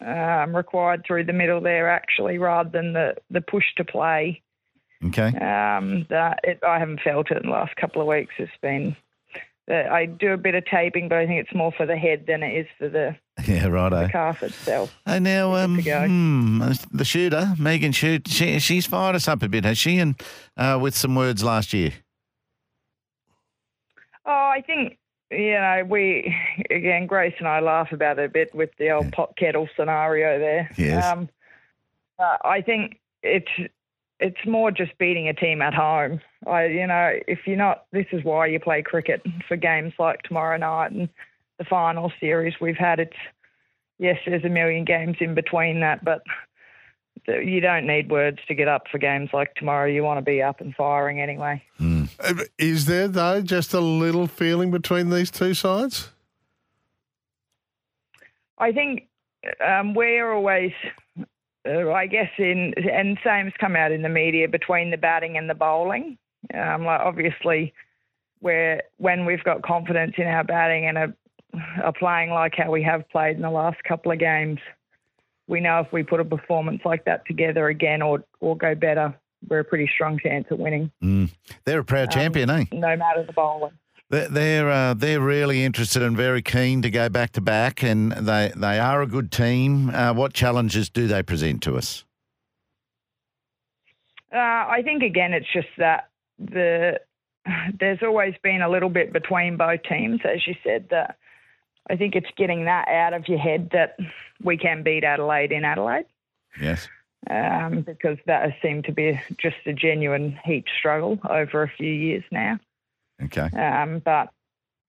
um, 0.00 0.56
required 0.56 1.04
through 1.06 1.24
the 1.24 1.32
middle 1.34 1.60
there, 1.60 1.88
actually, 1.90 2.38
rather 2.38 2.68
than 2.70 2.94
the, 2.94 3.16
the 3.30 3.40
push 3.42 3.64
to 3.76 3.84
play. 3.84 4.40
Okay. 5.06 5.28
Um, 5.28 6.06
that 6.10 6.40
it, 6.44 6.60
I 6.66 6.78
haven't 6.78 7.00
felt 7.00 7.30
it 7.30 7.38
in 7.38 7.44
the 7.48 7.52
last 7.52 7.74
couple 7.76 8.02
of 8.02 8.08
weeks. 8.08 8.34
It's 8.38 8.52
been, 8.60 8.94
uh, 9.70 9.74
I 9.90 10.04
do 10.04 10.32
a 10.32 10.36
bit 10.36 10.54
of 10.54 10.64
taping, 10.66 11.08
but 11.08 11.18
I 11.18 11.26
think 11.26 11.40
it's 11.40 11.54
more 11.54 11.72
for 11.72 11.86
the 11.86 11.96
head 11.96 12.24
than 12.26 12.42
it 12.42 12.54
is 12.54 12.66
for 12.78 12.88
the, 12.88 13.16
Yeah, 13.46 13.68
right. 13.68 13.88
the 13.88 14.08
calf 14.12 14.42
itself. 14.42 14.94
Hey, 15.06 15.18
now 15.20 15.54
um, 15.54 15.80
hmm, 15.80 16.72
the 16.92 17.04
shooter 17.04 17.54
Megan 17.58 17.92
Schutt, 17.92 18.28
she, 18.28 18.58
she's 18.58 18.84
fired 18.86 19.16
us 19.16 19.26
up 19.26 19.42
a 19.42 19.48
bit, 19.48 19.64
has 19.64 19.78
she? 19.78 19.98
And 19.98 20.20
uh, 20.56 20.78
with 20.80 20.94
some 20.94 21.14
words 21.14 21.42
last 21.42 21.72
year. 21.72 21.92
Oh, 24.26 24.30
I 24.54 24.62
think 24.64 24.98
you 25.30 25.52
know 25.52 25.84
we 25.88 26.34
again. 26.70 27.06
Grace 27.06 27.34
and 27.38 27.48
I 27.48 27.60
laugh 27.60 27.90
about 27.90 28.18
it 28.18 28.26
a 28.26 28.28
bit 28.28 28.54
with 28.54 28.70
the 28.78 28.90
old 28.90 29.10
pot 29.12 29.34
kettle 29.36 29.68
scenario 29.76 30.38
there. 30.38 30.70
Yes. 30.76 31.04
Um, 31.06 31.28
uh, 32.18 32.36
I 32.44 32.60
think 32.60 33.00
it's 33.22 33.48
it's 34.20 34.46
more 34.46 34.70
just 34.70 34.96
beating 34.98 35.28
a 35.28 35.34
team 35.34 35.62
at 35.62 35.74
home. 35.74 36.20
I, 36.46 36.66
you 36.66 36.86
know, 36.86 37.12
if 37.26 37.40
you're 37.46 37.56
not, 37.56 37.86
this 37.92 38.06
is 38.12 38.22
why 38.24 38.46
you 38.46 38.60
play 38.60 38.82
cricket 38.82 39.22
for 39.48 39.56
games 39.56 39.92
like 39.98 40.22
tomorrow 40.22 40.56
night 40.56 40.92
and 40.92 41.08
the 41.58 41.64
final 41.64 42.12
series 42.20 42.54
we've 42.60 42.76
had. 42.76 43.00
It's 43.00 43.16
yes, 43.98 44.18
there's 44.26 44.44
a 44.44 44.48
million 44.48 44.84
games 44.84 45.16
in 45.20 45.34
between 45.34 45.80
that, 45.80 46.04
but 46.04 46.22
you 47.26 47.60
don't 47.60 47.86
need 47.86 48.10
words 48.10 48.38
to 48.48 48.54
get 48.54 48.68
up 48.68 48.84
for 48.90 48.98
games 48.98 49.30
like 49.32 49.54
tomorrow. 49.54 49.86
You 49.86 50.02
want 50.02 50.18
to 50.18 50.22
be 50.22 50.42
up 50.42 50.60
and 50.60 50.74
firing 50.74 51.20
anyway. 51.20 51.62
Uh, 51.78 52.34
Is 52.58 52.86
there, 52.86 53.08
though, 53.08 53.42
just 53.42 53.74
a 53.74 53.80
little 53.80 54.26
feeling 54.26 54.70
between 54.70 55.10
these 55.10 55.30
two 55.30 55.54
sides? 55.54 56.10
I 58.58 58.72
think 58.72 59.08
um, 59.66 59.94
we're 59.94 60.32
always, 60.32 60.72
uh, 61.66 61.90
I 61.90 62.06
guess, 62.06 62.30
in 62.38 62.74
and 62.90 63.18
same's 63.22 63.52
come 63.58 63.76
out 63.76 63.92
in 63.92 64.02
the 64.02 64.08
media 64.08 64.48
between 64.48 64.90
the 64.90 64.96
batting 64.96 65.36
and 65.36 65.48
the 65.48 65.54
bowling. 65.54 66.16
Um, 66.54 66.84
like 66.84 67.00
obviously, 67.00 67.74
where 68.40 68.82
when 68.96 69.26
we've 69.26 69.44
got 69.44 69.62
confidence 69.62 70.14
in 70.16 70.26
our 70.26 70.44
batting 70.44 70.86
and 70.86 70.98
are, 70.98 71.14
are 71.82 71.92
playing 71.92 72.30
like 72.30 72.54
how 72.56 72.70
we 72.70 72.82
have 72.82 73.08
played 73.10 73.36
in 73.36 73.42
the 73.42 73.50
last 73.50 73.82
couple 73.84 74.10
of 74.10 74.18
games, 74.18 74.58
we 75.48 75.60
know 75.60 75.80
if 75.80 75.92
we 75.92 76.02
put 76.02 76.20
a 76.20 76.24
performance 76.24 76.80
like 76.84 77.04
that 77.04 77.26
together 77.26 77.68
again 77.68 78.00
or 78.02 78.24
or 78.40 78.56
go 78.56 78.74
better, 78.74 79.14
we're 79.48 79.60
a 79.60 79.64
pretty 79.64 79.90
strong 79.94 80.18
chance 80.18 80.46
of 80.50 80.58
winning, 80.58 80.90
They're 81.64 81.80
a 81.80 81.84
proud 81.84 82.10
champion, 82.10 82.50
eh? 82.50 82.64
no 82.72 82.96
matter 82.96 83.22
the 83.24 83.32
bowling. 83.32 83.72
They're 84.10 84.28
they're, 84.28 84.70
uh, 84.70 84.94
they're 84.94 85.20
really 85.20 85.64
interested 85.64 86.02
and 86.02 86.16
very 86.16 86.42
keen 86.42 86.82
to 86.82 86.90
go 86.90 87.08
back 87.08 87.32
to 87.32 87.40
back, 87.40 87.82
and 87.82 88.12
they 88.12 88.52
they 88.56 88.78
are 88.78 89.02
a 89.02 89.06
good 89.06 89.30
team. 89.30 89.90
Uh, 89.90 90.12
what 90.12 90.32
challenges 90.32 90.90
do 90.90 91.06
they 91.06 91.22
present 91.22 91.62
to 91.62 91.76
us? 91.76 92.04
Uh, 94.32 94.36
I 94.38 94.82
think 94.84 95.02
again, 95.02 95.32
it's 95.32 95.50
just 95.52 95.68
that 95.78 96.10
the 96.38 97.00
there's 97.78 98.02
always 98.02 98.34
been 98.42 98.62
a 98.62 98.68
little 98.68 98.90
bit 98.90 99.12
between 99.12 99.56
both 99.56 99.82
teams, 99.84 100.20
as 100.24 100.46
you 100.46 100.54
said. 100.64 100.86
That 100.90 101.16
I 101.88 101.96
think 101.96 102.14
it's 102.14 102.30
getting 102.36 102.64
that 102.64 102.88
out 102.88 103.14
of 103.14 103.28
your 103.28 103.38
head 103.38 103.70
that 103.72 103.96
we 104.42 104.56
can 104.56 104.82
beat 104.82 105.04
Adelaide 105.04 105.52
in 105.52 105.64
Adelaide, 105.64 106.06
Yes. 106.60 106.88
um, 107.28 107.82
because 107.82 108.18
that 108.26 108.42
has 108.42 108.52
seemed 108.62 108.84
to 108.84 108.92
be 108.92 109.20
just 109.38 109.56
a 109.66 109.72
genuine 109.72 110.38
heat 110.44 110.64
struggle 110.78 111.18
over 111.28 111.62
a 111.62 111.68
few 111.68 111.92
years 111.92 112.24
now. 112.32 112.58
Okay. 113.24 113.48
Um, 113.56 114.00
but 114.04 114.30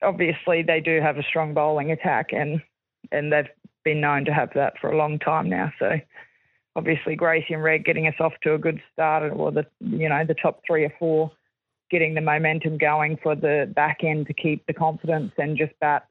obviously, 0.01 0.63
they 0.63 0.79
do 0.79 1.01
have 1.01 1.17
a 1.17 1.23
strong 1.23 1.53
bowling 1.53 1.91
attack, 1.91 2.33
and 2.33 2.61
and 3.11 3.31
they've 3.31 3.49
been 3.83 4.01
known 4.01 4.25
to 4.25 4.33
have 4.33 4.51
that 4.55 4.77
for 4.79 4.91
a 4.91 4.97
long 4.97 5.19
time 5.19 5.49
now. 5.49 5.71
So 5.79 5.99
obviously, 6.75 7.15
Gracie 7.15 7.53
and 7.53 7.63
Reg 7.63 7.85
getting 7.85 8.07
us 8.07 8.15
off 8.19 8.33
to 8.43 8.53
a 8.53 8.57
good 8.57 8.81
start, 8.93 9.31
or 9.33 9.51
the 9.51 9.65
you 9.79 10.09
know 10.09 10.25
the 10.25 10.35
top 10.35 10.61
three 10.65 10.85
or 10.85 10.93
four, 10.97 11.31
getting 11.89 12.13
the 12.13 12.21
momentum 12.21 12.77
going 12.77 13.17
for 13.17 13.35
the 13.35 13.71
back 13.75 14.03
end 14.03 14.27
to 14.27 14.33
keep 14.33 14.65
the 14.65 14.73
confidence 14.73 15.33
and 15.37 15.57
just 15.57 15.73
bat 15.79 16.07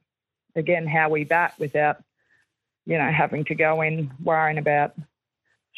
again 0.57 0.87
how 0.87 1.09
we 1.09 1.25
bat 1.25 1.55
without 1.59 2.03
you 2.87 2.99
know 2.99 3.11
having 3.11 3.45
to 3.45 3.55
go 3.55 3.83
in 3.83 4.11
worrying 4.23 4.59
about 4.59 4.95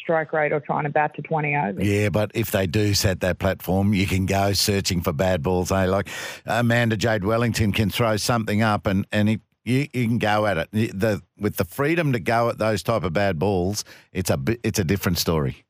strike 0.03 0.33
rate 0.33 0.51
or 0.51 0.59
trying 0.59 0.83
to 0.83 0.89
bat 0.89 1.15
to 1.15 1.21
20 1.21 1.55
overs. 1.55 1.87
Yeah, 1.87 2.09
but 2.09 2.31
if 2.35 2.51
they 2.51 2.67
do 2.67 2.93
set 2.93 3.21
that 3.21 3.39
platform, 3.39 3.93
you 3.93 4.05
can 4.05 4.25
go 4.25 4.53
searching 4.53 5.01
for 5.01 5.13
bad 5.13 5.41
balls. 5.41 5.71
Eh? 5.71 5.85
Like 5.85 6.09
Amanda 6.45 6.97
Jade 6.97 7.23
Wellington 7.23 7.71
can 7.71 7.89
throw 7.89 8.17
something 8.17 8.61
up, 8.61 8.85
and 8.85 9.07
and 9.11 9.29
it, 9.29 9.41
you, 9.63 9.87
you 9.93 10.07
can 10.07 10.17
go 10.17 10.45
at 10.45 10.57
it. 10.57 10.69
The 10.71 11.21
with 11.39 11.55
the 11.55 11.65
freedom 11.65 12.11
to 12.13 12.19
go 12.19 12.49
at 12.49 12.57
those 12.57 12.83
type 12.83 13.03
of 13.03 13.13
bad 13.13 13.39
balls, 13.39 13.83
it's 14.11 14.29
a 14.29 14.39
it's 14.63 14.77
a 14.77 14.83
different 14.83 15.17
story. 15.17 15.65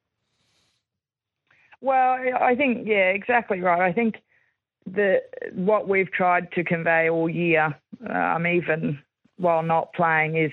Well, 1.79 2.17
I 2.39 2.55
think 2.55 2.88
yeah, 2.88 3.09
exactly 3.09 3.61
right. 3.61 3.81
I 3.81 3.93
think 3.93 4.15
the 4.86 5.21
what 5.53 5.88
we've 5.88 6.11
tried 6.11 6.51
to 6.53 6.63
convey 6.63 7.09
all 7.09 7.29
year, 7.29 7.77
um, 8.09 8.47
even 8.47 8.99
while 9.38 9.63
not 9.63 9.93
playing, 9.93 10.38
is 10.38 10.51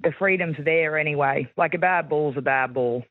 the 0.00 0.12
freedom's 0.18 0.56
there 0.64 0.98
anyway. 0.98 1.50
Like 1.56 1.74
a 1.74 1.78
bad 1.78 2.08
ball's 2.08 2.36
a 2.36 2.42
bad 2.42 2.74
ball. 2.74 3.04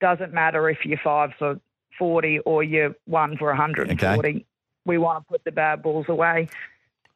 Doesn't 0.00 0.32
matter 0.34 0.68
if 0.68 0.78
you're 0.84 1.00
five 1.02 1.30
for 1.38 1.58
forty 1.98 2.38
or 2.40 2.62
you're 2.62 2.94
one 3.06 3.36
for 3.36 3.48
140. 3.48 4.46
We 4.86 4.98
want 4.98 5.24
to 5.24 5.32
put 5.32 5.44
the 5.44 5.52
bad 5.52 5.82
balls 5.82 6.06
away, 6.08 6.48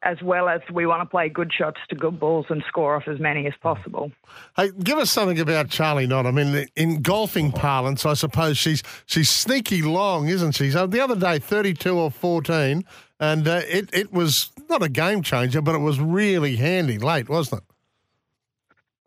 as 0.01 0.19
well 0.23 0.49
as 0.49 0.61
we 0.73 0.87
want 0.87 1.01
to 1.01 1.05
play 1.05 1.29
good 1.29 1.51
shots 1.53 1.79
to 1.89 1.95
good 1.95 2.19
balls 2.19 2.47
and 2.49 2.63
score 2.67 2.95
off 2.95 3.07
as 3.07 3.19
many 3.19 3.45
as 3.45 3.53
possible. 3.61 4.11
Hey, 4.55 4.71
give 4.83 4.97
us 4.97 5.11
something 5.11 5.39
about 5.39 5.69
Charlie 5.69 6.07
Knott. 6.07 6.25
I 6.25 6.31
mean, 6.31 6.65
in 6.75 7.03
golfing 7.03 7.51
parlance, 7.51 8.07
I 8.07 8.15
suppose 8.15 8.57
she's 8.57 8.81
she's 9.05 9.29
sneaky 9.29 9.83
long, 9.83 10.29
isn't 10.29 10.53
she? 10.53 10.71
So 10.71 10.87
the 10.87 11.01
other 11.01 11.15
day, 11.15 11.37
thirty-two 11.37 11.95
or 11.95 12.09
fourteen, 12.09 12.85
and 13.19 13.47
uh, 13.47 13.61
it 13.67 13.89
it 13.93 14.11
was 14.11 14.49
not 14.67 14.81
a 14.81 14.89
game 14.89 15.21
changer, 15.21 15.61
but 15.61 15.75
it 15.75 15.79
was 15.79 15.99
really 15.99 16.55
handy 16.55 16.97
late, 16.97 17.29
wasn't 17.29 17.61
it? 17.61 17.67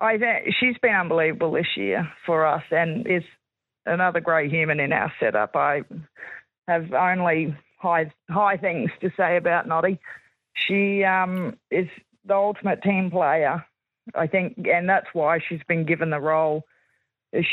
I 0.02 0.18
think 0.18 0.54
she's 0.58 0.76
been 0.82 0.96
unbelievable 0.96 1.52
this 1.52 1.76
year 1.76 2.10
for 2.26 2.44
us 2.44 2.64
and 2.72 3.06
is 3.06 3.22
another 3.86 4.18
great 4.18 4.50
human 4.50 4.80
in 4.80 4.92
our 4.92 5.12
setup. 5.20 5.54
I 5.54 5.82
have 6.66 6.92
only 6.92 7.56
high 7.78 8.12
high 8.28 8.56
things 8.56 8.90
to 9.00 9.12
say 9.16 9.36
about 9.36 9.68
Noddy. 9.68 10.00
She 10.54 11.04
um, 11.04 11.56
is 11.70 11.86
the 12.24 12.34
ultimate 12.34 12.82
team 12.82 13.12
player, 13.12 13.64
I 14.12 14.26
think, 14.26 14.66
and 14.66 14.88
that's 14.88 15.06
why 15.12 15.38
she's 15.38 15.62
been 15.68 15.86
given 15.86 16.10
the 16.10 16.20
role. 16.20 16.64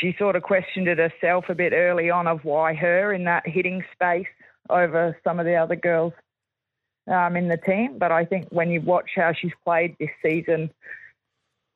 She 0.00 0.16
sort 0.18 0.34
of 0.34 0.42
questioned 0.42 0.88
it 0.88 0.98
herself 0.98 1.44
a 1.48 1.54
bit 1.54 1.72
early 1.72 2.10
on 2.10 2.26
of 2.26 2.44
why 2.44 2.74
her 2.74 3.12
in 3.12 3.24
that 3.24 3.46
hitting 3.46 3.84
space 3.92 4.26
over 4.68 5.16
some 5.22 5.38
of 5.38 5.46
the 5.46 5.54
other 5.54 5.76
girls 5.76 6.14
um, 7.06 7.36
in 7.36 7.46
the 7.46 7.56
team. 7.56 7.96
But 7.96 8.10
I 8.10 8.24
think 8.24 8.48
when 8.50 8.70
you 8.70 8.80
watch 8.80 9.10
how 9.14 9.32
she's 9.32 9.52
played 9.64 9.94
this 10.00 10.10
season, 10.20 10.70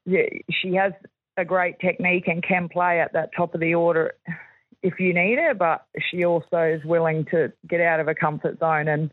she 0.09 0.75
has 0.75 0.93
a 1.37 1.45
great 1.45 1.79
technique 1.81 2.29
and 2.29 2.43
can 2.43 2.69
play 2.69 3.01
at 3.01 3.13
that 3.13 3.31
top 3.37 3.55
of 3.55 3.61
the 3.61 3.75
order 3.75 4.13
if 4.83 5.01
you 5.01 5.15
need 5.15 5.39
her, 5.39 5.55
but 5.55 5.87
she 6.11 6.25
also 6.25 6.59
is 6.63 6.85
willing 6.85 7.25
to 7.27 7.51
get 7.69 7.81
out 7.81 8.01
of 8.01 8.07
her 8.07 8.15
comfort 8.15 8.59
zone 8.59 8.89
and 8.89 9.11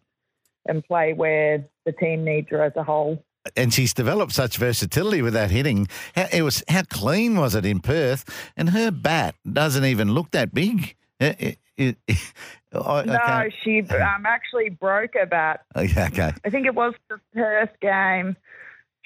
and 0.68 0.84
play 0.86 1.14
where 1.14 1.66
the 1.86 1.92
team 1.94 2.24
needs 2.24 2.48
her 2.50 2.62
as 2.62 2.74
a 2.76 2.84
whole. 2.84 3.24
and 3.56 3.74
she's 3.74 3.94
developed 3.96 4.32
such 4.34 4.58
versatility 4.58 5.24
with 5.24 5.34
that 5.34 5.50
hitting. 5.50 5.88
How, 6.14 6.28
it 6.32 6.44
was 6.44 6.64
how 6.68 6.84
clean 6.84 7.36
was 7.40 7.56
it 7.56 7.66
in 7.66 7.80
Perth? 7.80 8.24
And 8.56 8.70
her 8.70 8.92
bat 8.92 9.34
doesn't 9.52 9.86
even 9.86 10.14
look 10.14 10.30
that 10.32 10.54
big. 10.54 10.96
It- 11.20 11.58
it- 11.78 11.98
it- 12.08 12.34
I- 12.74 12.78
I 13.00 13.04
No, 13.06 13.18
can't- 13.18 13.54
she 13.64 13.80
um, 13.82 14.26
actually 14.28 14.70
broke 14.70 15.16
her 15.16 15.26
bat. 15.26 15.62
Okay, 15.76 16.04
okay. 16.08 16.32
I 16.46 16.50
think 16.52 16.68
it 16.68 16.76
was 16.76 16.94
the 17.10 17.20
Perth 17.34 17.72
game. 17.82 18.36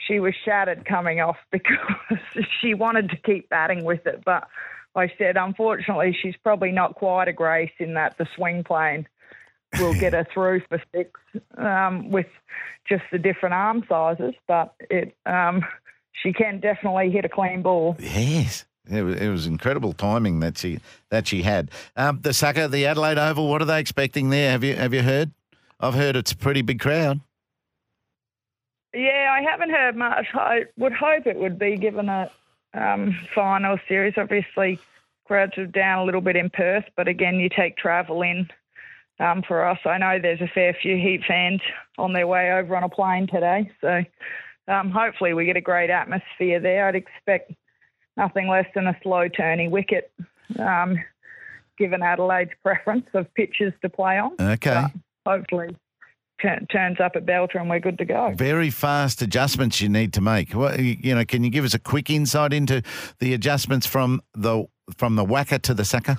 She 0.08 0.20
was 0.20 0.34
shattered 0.44 0.86
coming 0.86 1.20
off 1.20 1.38
because 1.52 1.78
she 2.62 2.74
wanted 2.74 3.10
to 3.10 3.18
keep 3.18 3.50
batting 3.50 3.84
with 3.84 4.06
it, 4.06 4.24
but 4.26 4.48
I 4.96 5.12
said, 5.18 5.36
unfortunately, 5.36 6.18
she's 6.20 6.36
probably 6.42 6.72
not 6.72 6.96
quite 6.96 7.28
a 7.28 7.34
grace 7.34 7.72
in 7.80 7.96
that 7.96 8.18
the 8.18 8.26
swing 8.36 8.64
plane 8.64 9.08
will 9.80 9.94
get 9.94 10.14
her 10.14 10.26
through 10.34 10.62
for 10.70 10.82
six 10.94 11.20
um, 11.58 12.10
with 12.10 12.28
just 12.88 13.04
the 13.12 13.18
different 13.18 13.54
arm 13.54 13.84
sizes, 13.90 14.34
but 14.48 14.74
it 14.90 15.16
um, 15.26 15.66
she 16.14 16.32
can 16.32 16.60
definitely 16.60 17.12
hit 17.12 17.26
a 17.26 17.30
clean 17.30 17.62
ball. 17.62 17.98
Yes. 18.00 18.66
It 18.90 19.02
was, 19.02 19.16
it 19.16 19.30
was 19.30 19.48
incredible 19.48 19.94
timing 19.94 20.42
that 20.42 20.60
she 20.60 20.80
that 21.10 21.28
she 21.28 21.42
had. 21.42 21.72
Um, 21.96 22.20
the 22.22 22.34
sucker, 22.34 22.68
the 22.68 22.86
Adelaide 22.86 23.18
Oval. 23.18 23.50
What 23.50 23.62
are 23.62 23.66
they 23.66 23.80
expecting 23.80 24.30
there? 24.30 24.52
Have 24.52 24.64
you 24.64 24.76
have 24.76 24.94
you 24.94 25.02
heard? 25.02 25.32
I've 25.80 25.96
heard 25.96 26.16
it's 26.16 26.32
a 26.32 26.38
pretty 26.38 26.62
big 26.62 26.80
crowd. 26.80 27.20
Yeah, 28.96 29.36
I 29.38 29.42
haven't 29.42 29.72
heard 29.72 29.96
much. 29.96 30.28
I 30.34 30.66
would 30.78 30.94
hope 30.94 31.28
it 31.28 31.38
would 31.38 31.60
be 31.60 31.76
given 31.76 32.08
a 32.08 32.32
um, 32.74 33.18
final 33.36 33.78
series. 33.90 34.14
Obviously, 34.16 34.80
crowds 35.26 35.58
are 35.58 35.66
down 35.66 36.00
a 36.00 36.06
little 36.06 36.22
bit 36.22 36.38
in 36.38 36.50
Perth, 36.50 36.86
but 36.96 37.08
again, 37.08 37.36
you 37.36 37.50
take 37.50 37.76
travel 37.76 38.22
in 38.22 38.48
um, 39.20 39.44
for 39.46 39.68
us. 39.68 39.80
I 39.86 39.98
know 39.98 40.18
there's 40.22 40.42
a 40.42 40.48
fair 40.48 40.74
few 40.82 40.96
Heat 40.96 41.24
fans 41.28 41.62
on 41.98 42.14
their 42.14 42.26
way 42.26 42.54
over 42.54 42.76
on 42.76 42.84
a 42.84 42.90
plane 42.90 43.28
today, 43.28 43.70
so 43.82 44.02
um, 44.68 44.92
hopefully 44.92 45.34
we 45.34 45.46
get 45.46 45.58
a 45.58 45.62
great 45.62 45.90
atmosphere 45.90 46.62
there. 46.62 46.88
I'd 46.88 46.96
expect 46.96 47.52
nothing 48.16 48.48
less 48.48 48.68
than 48.74 48.88
a 48.88 48.98
slow 49.04 49.28
turning 49.28 49.72
wicket, 49.72 50.12
um, 50.58 50.98
given 51.78 52.02
Adelaide's 52.02 52.52
preference 52.64 53.08
of 53.14 53.34
pitches 53.34 53.74
to 53.82 53.90
play 53.90 54.18
on. 54.20 54.36
Okay. 54.40 54.86
But 55.26 55.32
hopefully, 55.32 55.76
turns 56.42 57.00
up 57.00 57.16
at 57.16 57.26
Belter 57.26 57.56
and 57.56 57.70
we're 57.70 57.80
good 57.80 57.98
to 57.98 58.06
go. 58.06 58.34
Very 58.36 58.70
fast 58.70 59.22
adjustments 59.22 59.82
you 59.82 59.90
need 59.90 60.14
to 60.14 60.22
make. 60.22 60.54
What, 60.54 60.80
you 60.80 61.16
know, 61.16 61.26
can 61.26 61.44
you 61.44 61.50
give 61.50 61.66
us 61.66 61.74
a 61.74 61.80
quick 61.80 62.10
insight 62.10 62.54
into 62.54 62.82
the 63.20 63.34
adjustments 63.34 63.88
from 63.88 64.22
the 64.34 64.66
from 64.98 65.16
the 65.16 65.26
WACA 65.26 65.62
to 65.64 65.74
the 65.74 65.86
sucker? 65.86 66.18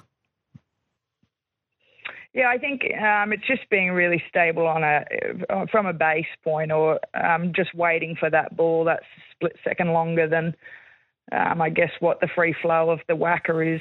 Yeah, 2.33 2.49
I 2.51 2.59
think 2.59 2.83
um, 3.01 3.33
it's 3.33 3.47
just 3.47 3.69
being 3.71 3.93
really 3.93 4.23
stable 4.29 4.67
on 4.67 4.85
a 4.85 5.05
uh, 5.49 5.67
from 5.71 5.87
a 5.87 5.95
base 5.95 6.27
point, 6.45 6.71
or 6.71 7.01
um, 7.15 7.53
just 7.55 7.75
waiting 7.75 8.15
for 8.15 8.29
that 8.29 8.55
ball 8.57 8.85
that's 8.85 9.07
a 9.17 9.21
split 9.33 9.57
second 9.65 9.93
longer 9.95 10.29
than 10.29 10.55
um, 11.33 11.63
I 11.63 11.71
guess 11.71 11.91
what 12.01 12.21
the 12.21 12.29
free 12.35 12.55
flow 12.61 12.91
of 12.91 13.01
the 13.09 13.15
WACA 13.15 13.77
is. 13.77 13.81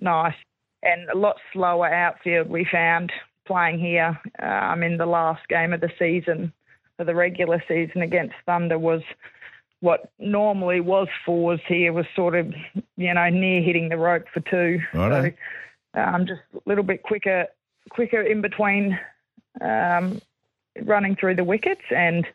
Nice, 0.00 0.34
and 0.82 1.08
a 1.10 1.18
lot 1.18 1.36
slower 1.52 1.92
outfield 1.92 2.48
we 2.48 2.66
found 2.70 3.12
playing 3.46 3.78
here 3.78 4.18
um, 4.38 4.82
in 4.82 4.96
the 4.96 5.06
last 5.06 5.46
game 5.48 5.72
of 5.72 5.80
the 5.80 5.90
season, 5.98 6.52
for 6.96 7.04
the 7.04 7.14
regular 7.14 7.62
season 7.66 8.02
against 8.02 8.34
Thunder 8.46 8.78
was 8.78 9.02
what 9.80 10.12
normally 10.18 10.80
was 10.80 11.08
fours 11.26 11.60
here 11.66 11.92
was 11.92 12.06
sort 12.14 12.36
of, 12.36 12.52
you 12.96 13.12
know, 13.12 13.28
near 13.28 13.60
hitting 13.60 13.88
the 13.88 13.96
rope 13.96 14.26
for 14.32 14.40
two. 14.40 14.80
Righto. 14.94 15.32
So 15.94 16.00
um, 16.00 16.26
just 16.26 16.40
a 16.54 16.60
little 16.66 16.84
bit 16.84 17.02
quicker, 17.02 17.46
quicker 17.90 18.20
in 18.20 18.40
between 18.40 18.98
um, 19.60 20.20
running 20.82 21.16
through 21.16 21.34
the 21.34 21.44
wickets 21.44 21.82
and 21.90 22.26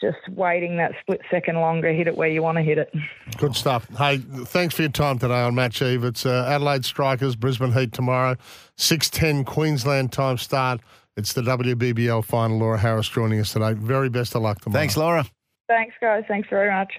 just 0.00 0.18
waiting 0.30 0.76
that 0.76 0.92
split 1.00 1.20
second 1.30 1.56
longer, 1.56 1.92
hit 1.92 2.06
it 2.06 2.16
where 2.16 2.28
you 2.28 2.42
want 2.42 2.56
to 2.56 2.62
hit 2.62 2.78
it. 2.78 2.92
Good 3.36 3.54
stuff. 3.54 3.88
Hey, 3.96 4.18
thanks 4.18 4.74
for 4.74 4.82
your 4.82 4.90
time 4.90 5.18
today 5.18 5.40
on 5.40 5.54
Match 5.54 5.82
Eve. 5.82 6.04
It's 6.04 6.24
uh, 6.24 6.46
Adelaide 6.48 6.84
Strikers, 6.84 7.36
Brisbane 7.36 7.72
Heat 7.72 7.92
tomorrow, 7.92 8.36
6.10 8.76 9.44
Queensland 9.44 10.12
time 10.12 10.38
start. 10.38 10.80
It's 11.16 11.32
the 11.32 11.42
WBBL 11.42 12.24
final. 12.24 12.58
Laura 12.58 12.78
Harris 12.78 13.08
joining 13.08 13.40
us 13.40 13.52
today. 13.52 13.72
Very 13.72 14.08
best 14.08 14.36
of 14.36 14.42
luck 14.42 14.60
tomorrow. 14.60 14.80
Thanks, 14.80 14.96
Laura. 14.96 15.26
Thanks, 15.68 15.94
guys. 16.00 16.24
Thanks 16.28 16.48
very 16.48 16.70
much. 16.70 16.92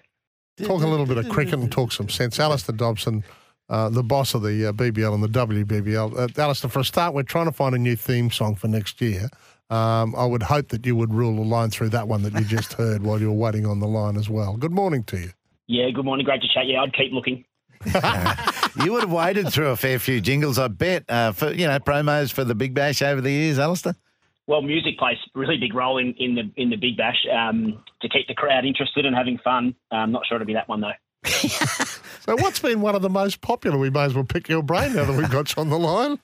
Talk 0.61 0.83
a 0.83 0.87
little 0.87 1.05
bit 1.05 1.17
of 1.17 1.29
cricket 1.29 1.53
and 1.53 1.71
talk 1.71 1.93
some 1.93 2.09
sense. 2.09 2.37
Alistair 2.37 2.75
Dobson, 2.75 3.23
uh, 3.69 3.87
the 3.89 4.03
boss 4.03 4.33
of 4.33 4.41
the 4.41 4.67
uh, 4.67 4.71
BBL 4.73 5.13
and 5.13 5.23
the 5.23 5.29
WBBL. 5.29 6.19
Uh, 6.37 6.41
Alistair, 6.41 6.69
for 6.69 6.79
a 6.79 6.83
start, 6.83 7.13
we're 7.13 7.23
trying 7.23 7.45
to 7.45 7.53
find 7.53 7.73
a 7.73 7.77
new 7.77 7.95
theme 7.95 8.29
song 8.29 8.55
for 8.55 8.67
next 8.67 8.99
year. 8.99 9.29
Um, 9.70 10.15
I 10.15 10.26
would 10.26 10.43
hope 10.43 10.70
that 10.70 10.86
you 10.86 10.95
would 10.95 11.13
rule 11.13 11.39
a 11.39 11.45
line 11.45 11.70
through 11.70 11.89
that 11.89 12.07
one 12.07 12.24
that 12.24 12.34
you 12.34 12.41
just 12.41 12.74
heard 12.82 13.03
while 13.03 13.20
you 13.20 13.28
were 13.28 13.38
waiting 13.38 13.65
on 13.65 13.80
the 13.80 13.88
line 13.88 14.17
as 14.17 14.30
well. 14.30 14.57
Good 14.57 14.72
morning 14.72 15.03
to 15.05 15.20
you. 15.20 15.32
Yeah, 15.67 15.89
good 15.91 16.05
morning. 16.05 16.26
Great 16.26 16.41
to 16.41 16.47
chat. 16.47 16.65
Yeah, 16.65 16.82
I'd 16.82 16.93
keep 16.93 17.11
looking. 17.11 17.45
You 18.84 18.93
would 18.93 19.01
have 19.01 19.11
waded 19.11 19.51
through 19.51 19.70
a 19.70 19.76
fair 19.76 19.99
few 19.99 20.22
jingles, 20.22 20.59
I 20.59 20.67
bet, 20.67 21.03
uh, 21.09 21.32
for 21.32 21.51
you 21.51 21.67
know 21.67 21.80
promos 21.80 22.32
for 22.32 22.43
the 22.43 22.55
Big 22.55 22.74
Bash 22.74 23.01
over 23.01 23.20
the 23.20 23.32
years, 23.32 23.57
Alistair. 23.59 23.95
Well, 24.47 24.61
music 24.61 24.97
plays 24.97 25.17
a 25.36 25.39
really 25.39 25.57
big 25.57 25.74
role 25.74 25.97
in, 25.97 26.13
in 26.17 26.36
the 26.36 26.51
in 26.55 26.70
the 26.70 26.76
Big 26.76 26.95
Bash 26.95 27.17
um, 27.36 27.84
to 28.01 28.07
keep 28.09 28.28
the 28.28 28.36
crowd 28.36 28.65
interested 28.65 29.05
and 29.05 29.15
having 29.15 29.38
fun. 29.43 29.76
I'm 29.91 30.11
not 30.11 30.26
sure 30.28 30.36
it'll 30.36 30.47
be 30.47 30.53
that 30.53 30.70
one 30.70 30.82
though. 30.82 30.91
So, 32.22 32.36
what's 32.36 32.59
been 32.59 32.82
one 32.82 32.93
of 32.93 33.01
the 33.01 33.09
most 33.09 33.41
popular? 33.41 33.78
We 33.80 33.89
may 33.89 34.01
as 34.01 34.13
well 34.13 34.24
pick 34.26 34.49
your 34.49 34.61
brain 34.61 34.93
now 34.93 35.05
that 35.05 35.17
we've 35.17 35.32
got 35.32 35.55
you 35.55 35.61
on 35.61 35.70
the 35.70 35.80
line. 35.80 36.20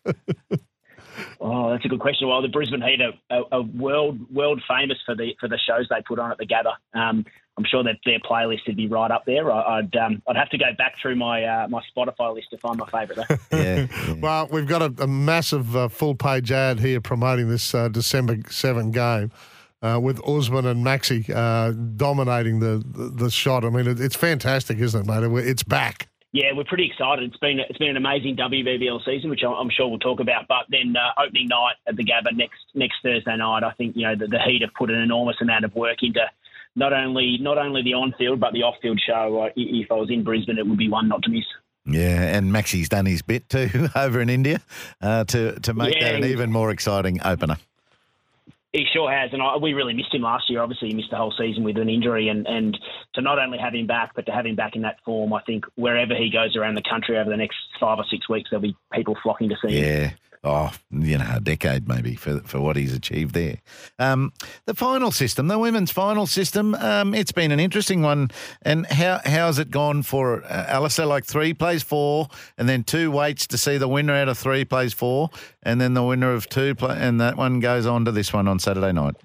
Oh, 1.39 1.71
that's 1.71 1.85
a 1.85 1.87
good 1.87 1.99
question. 1.99 2.27
Well, 2.27 2.41
the 2.41 2.47
Brisbane 2.47 2.81
Heat 2.81 3.01
are, 3.01 3.13
are, 3.29 3.45
are 3.51 3.61
world 3.61 4.19
world 4.33 4.61
famous 4.67 4.97
for 5.05 5.15
the 5.15 5.35
for 5.39 5.47
the 5.47 5.57
shows 5.57 5.87
they 5.89 6.01
put 6.07 6.19
on 6.19 6.31
at 6.31 6.37
the 6.37 6.45
Gabba. 6.45 6.73
Um, 6.93 7.25
I'm 7.57 7.63
sure 7.63 7.83
that 7.83 7.99
their 8.05 8.19
playlist 8.19 8.67
would 8.67 8.75
be 8.75 8.87
right 8.87 9.09
up 9.09 9.25
there. 9.25 9.49
I, 9.51 9.79
I'd 9.79 9.95
um, 9.95 10.21
I'd 10.27 10.35
have 10.35 10.49
to 10.49 10.57
go 10.57 10.65
back 10.77 10.95
through 11.01 11.15
my 11.15 11.43
uh, 11.43 11.67
my 11.69 11.81
Spotify 11.95 12.33
list 12.33 12.49
to 12.51 12.57
find 12.57 12.77
my 12.77 12.89
favourite. 12.89 13.27
Though. 13.27 13.35
Yeah. 13.57 13.87
Well, 14.19 14.47
we've 14.51 14.67
got 14.67 14.81
a, 14.81 15.03
a 15.03 15.07
massive 15.07 15.75
uh, 15.75 15.87
full 15.87 16.15
page 16.15 16.51
ad 16.51 16.79
here 16.79 16.99
promoting 16.99 17.49
this 17.49 17.73
uh, 17.73 17.87
December 17.87 18.37
7 18.49 18.91
game 18.91 19.31
uh, 19.81 19.99
with 20.01 20.19
Usman 20.27 20.65
and 20.65 20.85
Maxi 20.85 21.29
uh, 21.29 21.71
dominating 21.95 22.59
the, 22.59 22.83
the, 22.85 23.09
the 23.09 23.31
shot. 23.31 23.63
I 23.63 23.69
mean, 23.69 23.87
it, 23.87 23.99
it's 23.99 24.15
fantastic, 24.15 24.79
isn't 24.79 25.09
it, 25.09 25.21
mate? 25.21 25.47
It's 25.47 25.63
back. 25.63 26.09
Yeah, 26.35 26.51
we're 26.53 26.65
pretty 26.65 26.85
excited. 26.85 27.23
It's 27.23 27.37
been 27.37 27.61
it's 27.61 27.77
been 27.77 27.91
an 27.91 27.95
amazing 27.95 28.35
WBBL 28.35 29.05
season, 29.05 29.29
which 29.29 29.39
I'm 29.41 29.53
I'm 29.53 29.69
sure 29.69 29.87
we'll 29.87 29.99
talk 29.99 30.19
about. 30.19 30.49
But 30.49 30.65
then 30.69 30.93
uh, 30.93 31.23
opening 31.25 31.47
night 31.47 31.75
at 31.87 31.95
the 31.95 32.03
Gabba 32.03 32.35
next 32.35 32.59
next 32.73 32.95
Thursday 33.01 33.37
night, 33.37 33.63
I 33.63 33.71
think 33.71 33.95
you 33.95 34.03
know 34.05 34.15
the, 34.17 34.27
the 34.27 34.39
Heat 34.45 34.61
have 34.61 34.73
put 34.77 34.89
an 34.89 34.99
enormous 34.99 35.37
amount 35.41 35.63
of 35.63 35.73
work 35.75 35.99
into 36.01 36.19
not 36.75 36.91
only 36.91 37.37
not 37.39 37.57
only 37.57 37.83
the 37.83 37.93
on 37.93 38.13
field 38.17 38.41
but 38.41 38.51
the 38.51 38.63
off 38.63 38.75
field 38.81 39.01
show. 39.07 39.49
If 39.55 39.89
I 39.89 39.93
was 39.93 40.09
in 40.11 40.25
Brisbane, 40.25 40.57
it 40.57 40.67
would 40.67 40.77
be 40.77 40.89
one 40.89 41.07
not 41.07 41.23
to 41.23 41.29
miss. 41.29 41.45
Yeah, 41.85 42.35
and 42.35 42.51
Maxi's 42.51 42.89
done 42.89 43.05
his 43.05 43.21
bit 43.21 43.47
too 43.47 43.87
over 43.95 44.19
in 44.19 44.27
India 44.27 44.59
uh, 45.01 45.23
to 45.23 45.57
to 45.61 45.73
make 45.73 45.95
Yeah, 45.95 46.11
that 46.11 46.15
an 46.15 46.25
even 46.25 46.51
more 46.51 46.69
exciting 46.69 47.21
opener. 47.23 47.55
He 48.75 48.85
sure 48.91 49.09
has, 49.09 49.31
and 49.31 49.41
I, 49.41 49.55
we 49.55 49.71
really 49.71 49.93
missed 49.93 50.13
him 50.13 50.23
last 50.23 50.49
year. 50.49 50.61
Obviously, 50.61 50.89
he 50.89 50.93
missed 50.93 51.09
the 51.09 51.15
whole 51.15 51.33
season 51.37 51.63
with 51.63 51.77
an 51.77 51.87
injury, 51.87 52.27
and, 52.27 52.45
and 52.45 52.77
to 53.13 53.21
not 53.21 53.39
only 53.39 53.57
have 53.57 53.73
him 53.73 53.87
back, 53.87 54.11
but 54.15 54.25
to 54.25 54.33
have 54.33 54.45
him 54.45 54.57
back 54.57 54.75
in 54.75 54.81
that 54.81 54.97
form, 55.05 55.31
I 55.31 55.41
think 55.43 55.63
wherever 55.75 56.13
he 56.13 56.29
goes 56.29 56.57
around 56.57 56.75
the 56.75 56.81
country 56.81 57.17
over 57.17 57.29
the 57.29 57.37
next 57.37 57.55
five 57.79 57.99
or 57.99 58.05
six 58.11 58.27
weeks, 58.27 58.49
there'll 58.49 58.61
be 58.61 58.75
people 58.91 59.15
flocking 59.23 59.47
to 59.47 59.55
see 59.65 59.77
him. 59.77 60.11
Oh, 60.47 60.71
you 60.91 61.17
know, 61.17 61.27
a 61.37 61.39
decade 61.39 61.87
maybe 61.87 62.13
for 62.13 62.39
for 62.41 62.61
what 62.61 62.75
he's 62.75 62.93
achieved 62.93 63.33
there. 63.33 63.57
Um, 63.97 64.31
the 64.65 64.75
final 64.75 65.09
system, 65.09 65.47
the 65.47 65.57
women's 65.57 65.91
final 65.91 66.27
system, 66.27 66.75
um, 66.75 67.15
it's 67.15 67.31
been 67.31 67.51
an 67.51 67.59
interesting 67.59 68.03
one. 68.03 68.29
And 68.61 68.85
how 68.85 69.21
how's 69.25 69.57
it 69.57 69.71
gone 69.71 70.03
for 70.03 70.43
uh, 70.43 70.65
Alistair? 70.67 71.07
Like 71.07 71.25
three 71.25 71.55
plays 71.55 71.81
four, 71.81 72.27
and 72.59 72.69
then 72.69 72.83
two 72.83 73.09
waits 73.09 73.47
to 73.47 73.57
see 73.57 73.79
the 73.79 73.87
winner 73.87 74.13
out 74.13 74.29
of 74.29 74.37
three 74.37 74.65
plays 74.65 74.93
four, 74.93 75.31
and 75.63 75.81
then 75.81 75.95
the 75.95 76.03
winner 76.03 76.31
of 76.31 76.47
two 76.47 76.75
play, 76.75 76.95
and 76.99 77.19
that 77.19 77.37
one 77.37 77.59
goes 77.59 77.87
on 77.87 78.05
to 78.05 78.11
this 78.11 78.31
one 78.31 78.47
on 78.47 78.59
Saturday 78.59 78.91
night. 78.91 79.15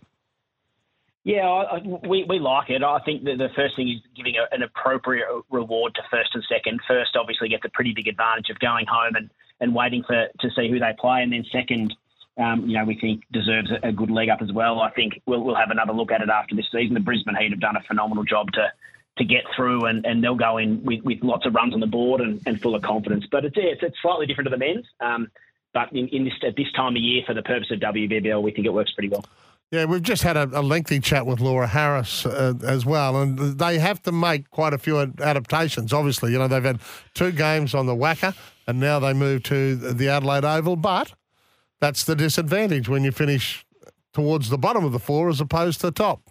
Yeah, 1.23 1.47
I, 1.47 1.83
we, 2.09 2.25
we 2.25 2.39
like 2.39 2.71
it. 2.71 2.83
I 2.83 2.99
think 3.01 3.25
the 3.25 3.51
first 3.55 3.77
thing 3.77 3.91
is 3.91 4.01
giving 4.17 4.37
a, 4.37 4.55
an 4.55 4.63
appropriate 4.63 5.27
reward 5.51 5.95
to 5.97 6.03
first 6.11 6.31
and 6.33 6.43
second. 6.49 6.81
First, 6.89 7.15
obviously, 7.15 7.51
gets 7.51 7.67
a 7.67 7.69
pretty 7.69 7.93
big 7.93 8.09
advantage 8.09 8.49
of 8.49 8.59
going 8.59 8.87
home 8.87 9.17
and, 9.17 9.31
and 9.61 9.75
waiting 9.75 10.03
for 10.07 10.29
to 10.41 10.51
see 10.57 10.71
who 10.71 10.79
they 10.79 10.93
play, 10.99 11.23
and 11.23 11.33
then 11.33 11.45
second, 11.53 11.95
um, 12.39 12.67
you 12.67 12.77
know, 12.79 12.85
we 12.85 12.99
think 12.99 13.23
deserves 13.33 13.71
a, 13.83 13.93
good 13.93 14.11
leg 14.11 14.29
up 14.29 14.41
as 14.41 14.53
well. 14.53 14.81
I 14.81 14.91
think 14.91 15.21
we'll, 15.27 15.43
we'll 15.43 15.57
have 15.57 15.71
another 15.71 15.93
look 15.93 16.11
at 16.11 16.23
it 16.23 16.29
after 16.31 16.55
this 16.55 16.67
season. 16.73 16.95
The 16.95 17.01
Brisbane 17.01 17.37
Heat 17.37 17.51
have 17.51 17.61
done 17.61 17.77
a 17.77 17.83
phenomenal 17.83 18.25
job 18.25 18.51
to 18.53 18.73
to 19.19 19.25
get 19.25 19.45
through, 19.55 19.85
and, 19.85 20.07
and 20.07 20.25
they'll 20.25 20.35
go 20.35 20.57
in 20.57 20.83
with, 20.85 21.05
with 21.05 21.19
lots 21.23 21.45
of 21.45 21.55
runs 21.55 21.75
on 21.75 21.81
the 21.81 21.87
board 21.87 22.21
and, 22.23 22.41
and 22.47 22.61
full 22.61 22.75
of 22.75 22.83
confidence. 22.83 23.27
But 23.31 23.45
it's, 23.45 23.57
it's 23.59 23.83
it's 23.83 23.97
slightly 24.01 24.27
different 24.27 24.47
to 24.47 24.51
the 24.51 24.59
men's. 24.59 24.87
Um, 25.01 25.31
but 25.75 25.93
in, 25.93 26.09
in 26.09 26.25
this 26.25 26.33
at 26.47 26.57
this 26.57 26.73
time 26.75 26.97
of 26.97 27.03
year, 27.03 27.23
for 27.27 27.35
the 27.35 27.43
purpose 27.43 27.71
of 27.71 27.81
WBBL, 27.81 28.43
we 28.43 28.51
think 28.53 28.67
it 28.67 28.73
works 28.73 28.93
pretty 28.93 29.09
well. 29.09 29.25
Yeah, 29.71 29.85
we've 29.85 30.03
just 30.03 30.25
had 30.25 30.37
a, 30.37 30.51
a 30.53 30.63
lengthy 30.63 30.99
chat 30.99 31.27
with 31.27 31.39
Laura 31.39 31.69
Harris 31.69 32.27
uh, 32.27 32.55
as 32.67 32.85
well, 32.85 33.23
and 33.23 33.39
they 33.39 33.79
have 33.79 34.03
to 34.03 34.13
make 34.13 34.51
quite 34.51 34.73
a 34.73 34.79
few 34.79 34.99
adaptations. 34.99 35.93
Obviously, 35.93 36.33
you 36.33 36.39
know 36.39 36.49
they've 36.49 36.65
had 36.65 36.81
two 37.15 37.31
games 37.31 37.73
on 37.75 37.87
the 37.87 37.95
WACA, 37.95 38.35
and 38.71 38.79
now 38.81 39.01
they 39.01 39.13
move 39.13 39.43
to 39.43 39.75
the 39.75 40.09
Adelaide 40.09 40.45
Oval. 40.45 40.77
But 40.77 41.13
that's 41.81 42.05
the 42.05 42.15
disadvantage 42.15 42.89
when 42.89 43.03
you 43.03 43.11
finish 43.11 43.67
towards 44.13 44.49
the 44.49 44.59
bottom 44.59 44.85
of 44.85 44.93
the 44.93 44.99
four 44.99 45.29
as 45.29 45.41
opposed 45.41 45.81
to 45.81 45.87
the 45.87 45.93
top. 45.93 46.23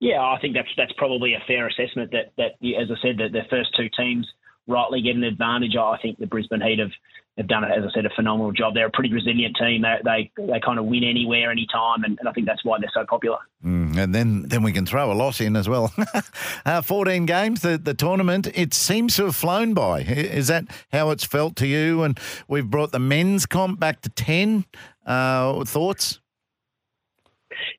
Yeah, 0.00 0.20
I 0.20 0.38
think 0.40 0.54
that's 0.54 0.68
that's 0.76 0.92
probably 0.92 1.34
a 1.34 1.42
fair 1.46 1.66
assessment. 1.66 2.12
That 2.12 2.32
that 2.36 2.52
as 2.80 2.90
I 2.90 3.00
said, 3.02 3.18
that 3.18 3.32
the 3.32 3.42
first 3.50 3.70
two 3.76 3.88
teams 3.96 4.28
rightly 4.66 5.00
get 5.00 5.16
an 5.16 5.24
advantage. 5.24 5.76
I 5.76 5.96
think 6.00 6.18
the 6.18 6.26
Brisbane 6.26 6.60
Heat 6.60 6.78
have, 6.78 6.92
have 7.38 7.48
done, 7.48 7.64
it, 7.64 7.70
as 7.70 7.84
I 7.84 7.90
said, 7.94 8.04
a 8.04 8.10
phenomenal 8.14 8.52
job. 8.52 8.74
They're 8.74 8.86
a 8.86 8.90
pretty 8.90 9.12
resilient 9.12 9.56
team. 9.58 9.82
They 9.82 9.96
they, 10.04 10.30
they 10.36 10.60
kind 10.60 10.78
of 10.78 10.84
win 10.84 11.04
anywhere, 11.04 11.50
anytime, 11.50 12.04
and, 12.04 12.18
and 12.18 12.28
I 12.28 12.32
think 12.32 12.46
that's 12.46 12.64
why 12.64 12.78
they're 12.80 12.90
so 12.92 13.06
popular. 13.08 13.38
Mm, 13.64 13.96
and 13.96 14.14
then, 14.14 14.42
then 14.42 14.62
we 14.62 14.72
can 14.72 14.84
throw 14.84 15.10
a 15.10 15.14
loss 15.14 15.40
in 15.40 15.56
as 15.56 15.68
well. 15.68 15.92
uh, 16.66 16.82
14 16.82 17.26
games, 17.26 17.62
the, 17.62 17.78
the 17.78 17.94
tournament, 17.94 18.48
it 18.54 18.74
seems 18.74 19.16
to 19.16 19.26
have 19.26 19.36
flown 19.36 19.72
by. 19.72 20.00
Is 20.00 20.48
that 20.48 20.64
how 20.92 21.10
it's 21.10 21.24
felt 21.24 21.56
to 21.56 21.66
you? 21.66 22.02
And 22.02 22.18
we've 22.48 22.68
brought 22.68 22.92
the 22.92 22.98
men's 22.98 23.46
comp 23.46 23.80
back 23.80 24.02
to 24.02 24.08
10. 24.10 24.64
Uh, 25.06 25.64
thoughts? 25.64 26.20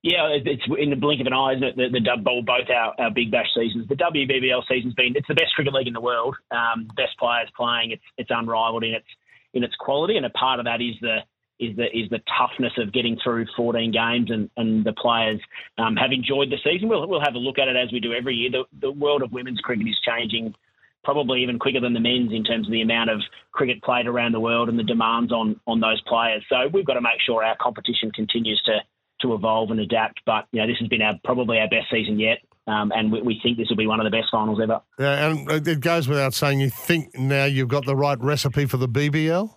Yeah, 0.02 0.28
it's 0.32 0.64
in 0.78 0.90
the 0.90 0.96
blink 0.96 1.22
of 1.22 1.28
an 1.28 1.34
eye, 1.34 1.54
isn't 1.54 1.64
it? 1.64 1.76
The, 1.76 1.90
the 1.92 2.00
dub 2.00 2.24
bowl, 2.24 2.42
both 2.42 2.70
our, 2.70 2.94
our 2.98 3.12
Big 3.12 3.32
Bash 3.32 3.48
seasons. 3.56 3.88
The 3.88 3.96
WBBL 3.96 4.64
season's 4.68 4.94
been 4.94 5.14
it's 5.16 5.28
the 5.28 5.36
best 5.36 5.54
cricket 5.56 5.74
league 5.74 5.88
in 5.88 5.94
the 5.94 6.02
world. 6.02 6.36
Um, 6.52 6.88
best 6.96 7.18
players 7.20 7.50
playing. 7.56 7.92
It's 7.92 8.04
it's 8.18 8.30
unrivaled 8.32 8.84
in 8.84 8.94
its 8.94 9.08
in 9.54 9.64
its 9.64 9.76
quality, 9.80 10.18
and 10.18 10.26
a 10.26 10.30
part 10.32 10.60
of 10.60 10.66
that 10.66 10.82
is 10.82 10.96
the 11.02 11.20
is 11.60 11.76
the 11.76 11.86
is 11.86 12.10
the 12.10 12.20
toughness 12.38 12.74
of 12.78 12.94
getting 12.94 13.18
through 13.24 13.46
14 13.56 13.92
games, 13.92 14.32
and, 14.32 14.50
and 14.58 14.86
the 14.86 14.94
players 14.94 15.40
um, 15.78 15.96
have 15.96 16.12
enjoyed 16.12 16.50
the 16.50 16.58
season. 16.64 16.90
We'll 16.90 17.08
we'll 17.08 17.24
have 17.24 17.36
a 17.36 17.40
look 17.40 17.60
at 17.60 17.68
it 17.68 17.76
as 17.76 17.92
we 17.92 18.00
do 18.00 18.14
every 18.14 18.36
year. 18.36 18.52
The 18.52 18.64
the 18.80 18.92
world 18.92 19.22
of 19.22 19.32
women's 19.32 19.60
cricket 19.60 19.88
is 19.88 20.00
changing. 20.06 20.56
Probably 21.04 21.44
even 21.44 21.60
quicker 21.60 21.80
than 21.80 21.94
the 21.94 22.00
men's 22.02 22.34
in 22.34 22.44
terms 22.44 22.68
of 22.68 22.74
the 22.74 22.82
amount 22.82 23.10
of 23.10 23.22
cricket 23.54 23.82
played 23.82 24.06
around 24.06 24.34
the 24.34 24.40
world 24.40 24.68
and 24.68 24.78
the 24.78 24.84
demands 24.84 25.32
on 25.32 25.60
on 25.66 25.80
those 25.80 26.02
players. 26.02 26.44
So 26.50 26.68
we've 26.74 26.86
got 26.86 26.96
to 26.96 27.02
make 27.02 27.22
sure 27.26 27.44
our 27.44 27.56
competition 27.60 28.12
continues 28.12 28.62
to 28.66 28.80
to 29.22 29.34
evolve 29.34 29.72
and 29.72 29.80
adapt. 29.80 30.22
But 30.26 30.48
you 30.52 30.62
know, 30.62 30.68
this 30.68 30.78
has 30.80 30.88
been 30.88 31.02
our 31.02 31.16
probably 31.24 31.60
our 31.60 31.70
best 31.70 31.88
season 31.92 32.20
yet, 32.20 32.40
um, 32.70 32.92
and 32.94 33.12
we, 33.12 33.22
we 33.22 33.40
think 33.42 33.58
this 33.58 33.68
will 33.70 33.78
be 33.78 33.88
one 33.88 34.00
of 34.00 34.04
the 34.04 34.16
best 34.16 34.28
finals 34.32 34.60
ever. 34.62 34.82
Yeah, 35.00 35.30
and 35.30 35.68
it 35.68 35.80
goes 35.80 36.08
without 36.08 36.34
saying, 36.34 36.60
you 36.60 36.70
think 36.70 37.18
now 37.18 37.46
you've 37.46 37.68
got 37.68 37.86
the 37.86 37.96
right 37.96 38.20
recipe 38.20 38.66
for 38.66 38.78
the 38.78 38.88
BBL? 38.88 39.54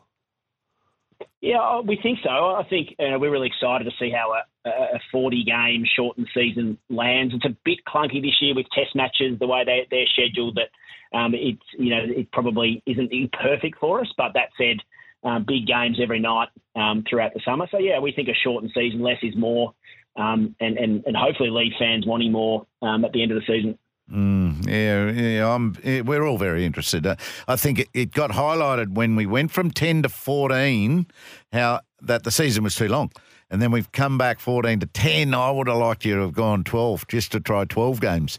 Yeah, 1.43 1.59
uh, 1.59 1.83
we 1.83 1.99
think 2.01 2.21
so. 2.23 2.31
I 2.31 2.65
think 2.71 2.95
uh, 3.01 3.19
we're 3.19 3.31
really 3.31 3.49
excited 3.49 3.85
to 3.85 3.91
see 3.99 4.11
how 4.11 4.33
a, 4.65 4.69
a 4.69 5.01
40 5.11 5.45
game 5.45 5.85
shortened 5.97 6.29
season 6.33 6.79
lands. 6.89 7.35
It's 7.35 7.45
a 7.45 7.57
bit 7.65 7.79
clunky 7.87 8.23
this 8.23 8.41
year 8.41 8.55
with 8.55 8.67
test 8.73 8.95
matches, 8.95 9.39
the 9.41 9.49
way 9.49 9.65
they, 9.65 9.87
they're 9.91 10.07
scheduled. 10.07 10.57
That 10.57 11.19
um, 11.19 11.35
it's 11.35 11.61
you 11.77 11.91
know 11.91 12.01
it 12.05 12.31
probably 12.31 12.81
isn't 12.87 13.11
perfect 13.33 13.79
for 13.81 14.01
us. 14.01 14.09
But 14.17 14.35
that 14.35 14.51
said, 14.57 14.77
um, 15.25 15.45
big 15.47 15.67
games 15.67 15.99
every 16.01 16.21
night 16.21 16.49
um, 16.77 17.05
throughout 17.09 17.35
the 17.35 17.41
summer. 17.45 17.67
So 17.71 17.79
yeah, 17.79 17.99
we 17.99 18.13
think 18.13 18.29
a 18.29 18.35
shortened 18.35 18.73
season, 18.75 19.03
less 19.03 19.19
is 19.23 19.37
more, 19.37 19.75
um, 20.17 20.55
and, 20.61 20.77
and 20.77 21.03
and 21.07 21.17
hopefully 21.17 21.51
leave 21.51 21.73
fans 21.79 22.07
wanting 22.07 22.33
more 22.33 22.67
um, 22.83 23.05
at 23.05 23.13
the 23.13 23.23
end 23.23 23.33
of 23.33 23.41
the 23.41 23.47
season. 23.47 23.79
Mm, 24.13 24.67
yeah, 24.67 25.11
yeah, 25.11 25.69
yeah, 25.85 26.01
we're 26.03 26.27
all 26.27 26.37
very 26.37 26.67
interested. 26.67 27.07
Uh, 27.07 27.17
I 27.49 27.57
think 27.57 27.79
it, 27.79 27.89
it 27.95 28.13
got 28.13 28.31
highlighted 28.31 28.95
when 28.95 29.17
we 29.17 29.27
went 29.27 29.53
from 29.53 29.71
10 29.71 30.03
to 30.03 30.09
14, 30.09 31.07
how 31.53 31.81
that 32.03 32.25
the 32.25 32.31
season 32.31 32.65
was 32.65 32.75
too 32.75 32.89
long. 32.89 33.11
And 33.51 33.63
then 33.63 33.71
we've 33.71 33.91
come 33.93 34.19
back 34.19 34.41
14 34.41 34.81
to 34.81 34.87
10. 34.87 35.35
I 35.35 35.51
would 35.51 35.69
have 35.69 35.77
liked 35.77 36.05
you 36.05 36.17
to 36.17 36.23
have 36.23 36.33
gone 36.33 36.65
12 36.65 37.07
just 37.09 37.33
to 37.33 37.41
try 37.41 37.65
12 37.65 38.01
games. 38.01 38.39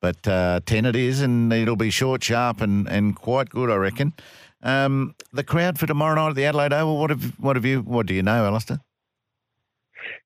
But 0.00 0.26
uh, 0.26 0.60
10 0.66 0.84
it 0.84 0.96
is, 0.96 1.20
and 1.20 1.52
it'll 1.52 1.76
be 1.76 1.90
short, 1.90 2.22
sharp, 2.22 2.60
and, 2.60 2.86
and 2.88 3.16
quite 3.16 3.48
good, 3.48 3.70
I 3.70 3.76
reckon. 3.76 4.12
Um, 4.62 5.14
the 5.32 5.44
crowd 5.44 5.78
for 5.78 5.86
tomorrow 5.86 6.14
night 6.14 6.30
at 6.30 6.36
the 6.36 6.44
Adelaide 6.44 6.72
Oval, 6.72 6.98
what 6.98 7.10
have, 7.10 7.38
what 7.38 7.56
have 7.56 7.64
you, 7.64 7.80
what 7.80 8.06
do 8.06 8.14
you 8.14 8.22
know, 8.22 8.44
Alistair? 8.44 8.80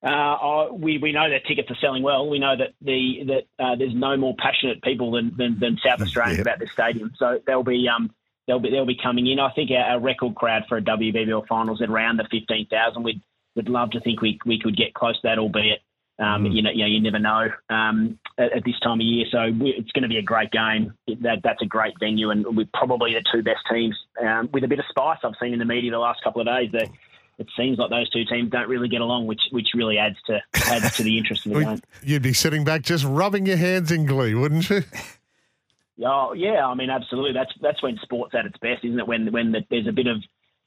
Uh, 0.03 0.67
we 0.73 0.99
we 0.99 1.13
know 1.13 1.29
that 1.29 1.45
tickets 1.47 1.71
are 1.71 1.77
selling 1.81 2.03
well. 2.03 2.29
We 2.29 2.39
know 2.39 2.57
that 2.57 2.75
the 2.81 3.25
that 3.27 3.65
uh, 3.65 3.77
there's 3.77 3.95
no 3.95 4.17
more 4.17 4.35
passionate 4.39 4.83
people 4.83 5.13
than 5.13 5.33
than, 5.37 5.59
than 5.59 5.79
South 5.85 6.01
Australians 6.01 6.39
Yep. 6.39 6.47
about 6.47 6.59
this 6.61 6.71
stadium. 6.73 7.13
So 7.19 7.41
they'll 7.47 7.63
be 7.65 7.89
um 7.89 8.11
they'll 8.47 8.61
be 8.61 8.71
they'll 8.71 8.87
be 8.87 8.99
coming 9.03 9.27
in. 9.27 9.39
I 9.39 9.51
think 9.53 9.71
our, 9.71 9.93
our 9.95 10.01
record 10.01 10.35
crowd 10.35 10.65
for 10.69 10.79
a 10.79 10.83
WBBL 10.83 11.47
finals 11.47 11.83
at 11.83 11.91
around 11.91 12.19
the 12.19 12.29
fifteen 12.31 12.67
thousand. 12.69 13.03
We'd 13.03 13.21
would 13.57 13.69
love 13.69 13.91
to 13.91 14.01
think 14.01 14.21
we 14.21 14.39
we 14.47 14.59
could 14.61 14.77
get 14.77 14.95
close 14.95 15.15
to 15.17 15.29
that, 15.29 15.39
albeit. 15.39 15.81
Um, 16.21 16.47
You 16.47 16.63
know, 16.63 16.71
you 16.71 16.81
know, 16.81 16.87
you 16.87 17.01
never 17.01 17.21
know 17.21 17.49
um, 17.71 18.19
at, 18.37 18.53
at 18.53 18.65
this 18.65 18.79
time 18.81 18.99
of 19.01 19.07
year. 19.07 19.25
So 19.31 19.53
we, 19.53 19.71
it's 19.71 19.93
going 19.93 20.03
to 20.03 20.09
be 20.09 20.19
a 20.19 20.23
great 20.23 20.51
game. 20.51 20.93
It, 21.07 21.23
that 21.23 21.43
that's 21.45 21.63
a 21.63 21.67
great 21.67 21.95
venue, 22.01 22.31
and 22.31 22.45
we're 22.57 22.67
probably 22.75 23.15
the 23.15 23.23
two 23.33 23.43
best 23.45 23.61
teams 23.71 23.97
um, 24.21 24.49
with 24.53 24.65
a 24.65 24.69
bit 24.69 24.81
of 24.81 24.85
spice. 24.91 25.19
I've 25.23 25.35
seen 25.41 25.53
in 25.53 25.61
the 25.61 25.65
media 25.65 25.93
the 25.93 25.99
last 25.99 26.23
couple 26.25 26.41
of 26.41 26.49
days 26.49 26.71
it 27.39 27.47
seems 27.57 27.79
like 27.79 27.91
those 27.91 28.11
two 28.11 28.25
teams 28.25 28.51
don't 28.51 28.69
really 28.69 28.89
get 28.89 29.01
along, 29.01 29.27
which 29.27 29.41
which 29.51 29.69
really 29.75 29.99
adds 29.99 30.17
to 30.27 30.41
adds 30.71 30.97
to 30.97 31.03
the 31.03 31.17
interest 31.17 31.47
in 31.47 31.53
the 31.53 31.61
game. 31.65 31.81
You'd 32.03 32.23
be 32.23 32.33
sitting 32.33 32.65
back 32.65 32.83
just 32.83 33.05
rubbing 33.05 33.47
your 33.47 33.57
hands 33.57 33.93
in 33.93 34.07
glee, 34.07 34.35
wouldn't 34.35 34.69
you? 34.69 34.83
Oh 36.05 36.33
yeah, 36.33 36.65
I 36.65 36.75
mean 36.75 36.91
absolutely. 36.91 37.33
That's 37.33 37.51
that's 37.61 37.83
when 37.83 37.99
sport's 38.03 38.35
at 38.35 38.47
its 38.47 38.57
best, 38.59 38.85
isn't 38.85 39.01
it? 39.01 39.07
When 39.09 39.33
when 39.33 39.51
the, 39.51 39.65
there's 39.69 39.89
a 39.89 39.93
bit 39.93 40.07
of 40.07 40.23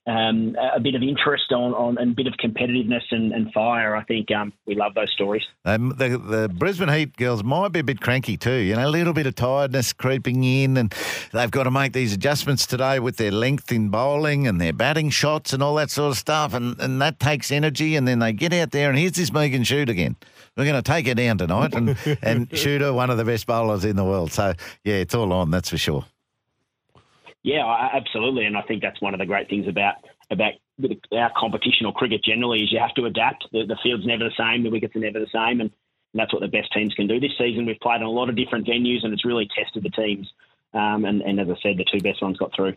um, 0.08 0.56
a 0.76 0.80
bit 0.80 0.95
of 0.95 1.04
interest 1.04 1.52
on, 1.52 1.74
on 1.74 1.97
and 1.99 2.12
a 2.12 2.16
bit 2.16 2.26
of 2.26 2.34
competitiveness 2.34 3.04
and, 3.12 3.32
and 3.32 3.52
fire. 3.54 3.95
I 3.95 4.04
think 4.04 4.32
um, 4.32 4.52
we 4.66 4.74
love 4.74 4.95
those 4.95 5.12
stories. 5.12 5.43
Um, 5.64 5.93
the, 5.97 6.18
the 6.18 6.49
Brisbane 6.49 6.89
Heat 6.89 7.16
girls 7.18 7.43
might 7.43 7.72
be 7.72 7.80
a 7.80 7.84
bit 7.84 8.02
cranky 8.02 8.36
too. 8.36 8.52
You 8.52 8.76
know, 8.76 8.88
a 8.88 8.89
little 8.89 9.14
bit 9.14 9.28
of 9.28 9.36
tiredness 9.36 9.93
creeping 9.93 10.43
in, 10.43 10.78
and 10.78 10.93
they've 11.34 11.52
got 11.52 11.64
to 11.64 11.72
make 11.72 11.93
these 11.93 12.14
adjustments 12.14 12.66
today 12.66 12.99
with 12.99 13.18
their 13.18 13.32
length 13.32 13.72
in 13.72 13.89
bowling 13.89 14.47
and 14.47 14.60
their 14.60 14.74
batting 14.74 15.12
shots 15.12 15.54
and 15.54 15.62
all 15.62 15.76
that 15.76 15.91
sort 15.91 16.12
of 16.12 16.18
stuff, 16.18 16.56
and, 16.56 16.80
and 16.80 16.99
that 17.02 17.20
takes 17.20 17.52
energy. 17.52 17.95
And 17.95 18.08
then 18.08 18.20
they 18.20 18.34
get 18.34 18.54
out 18.54 18.72
there, 18.72 18.89
and 18.89 18.97
here's 18.97 19.14
this 19.14 19.32
Megan 19.32 19.62
Schutt 19.62 19.89
again. 19.89 20.16
We're 20.58 20.66
going 20.66 20.82
to 20.82 20.91
take 20.91 21.08
her 21.08 21.14
down 21.14 21.38
tonight 21.38 21.74
and, 21.74 21.95
and 22.22 22.49
shoot 22.58 22.82
her 22.82 22.91
one 22.91 23.10
of 23.10 23.18
the 23.18 23.24
best 23.24 23.45
bowlers 23.45 23.86
in 23.86 23.95
the 23.95 24.04
world. 24.04 24.32
So 24.32 24.54
yeah, 24.84 24.95
it's 24.95 25.16
all 25.16 25.32
on. 25.32 25.52
That's 25.52 25.70
for 25.70 25.78
sure. 25.78 26.06
Yeah, 27.44 27.89
absolutely, 27.94 28.46
and 28.46 28.56
I 28.56 28.62
think 28.62 28.82
that's 28.82 29.02
one 29.02 29.14
of 29.14 29.20
the 29.20 29.26
great 29.26 29.50
things 29.50 29.68
about 29.68 29.96
about 30.30 30.54
our 31.12 31.32
competition 31.36 31.86
or 31.86 31.94
cricket 31.94 32.24
generally 32.24 32.60
is 32.60 32.72
you 32.72 32.80
have 32.80 32.94
to 32.96 33.06
adapt. 33.06 33.46
The, 33.52 33.66
the 33.66 33.78
field's 33.84 34.06
never 34.06 34.24
the 34.24 34.36
same, 34.38 34.64
the 34.64 34.70
wickets 34.70 34.96
are 34.96 35.00
never 35.00 35.20
the 35.20 35.28
same, 35.34 35.60
and, 35.60 35.70
and 35.70 36.20
that's 36.20 36.34
what 36.34 36.42
the 36.42 36.48
best 36.48 36.72
teams 36.74 36.94
can 36.94 37.08
do. 37.08 37.20
This 37.20 37.32
season, 37.38 37.66
we've 37.66 37.80
played 37.80 38.02
in 38.02 38.08
a 38.08 38.10
lot 38.10 38.30
of 38.30 38.36
different 38.36 38.68
venues, 38.68 39.04
and 39.04 39.14
it's 39.14 39.26
really 39.26 39.48
tested 39.58 39.84
the 39.84 39.89
teams. 39.89 40.32
Um, 40.74 41.04
and, 41.06 41.22
and 41.22 41.39
as 41.39 41.48
I 41.50 41.56
said, 41.62 41.78
the 41.78 41.86
two 41.92 42.00
best 42.00 42.22
ones 42.22 42.38
got 42.38 42.56
through. 42.56 42.76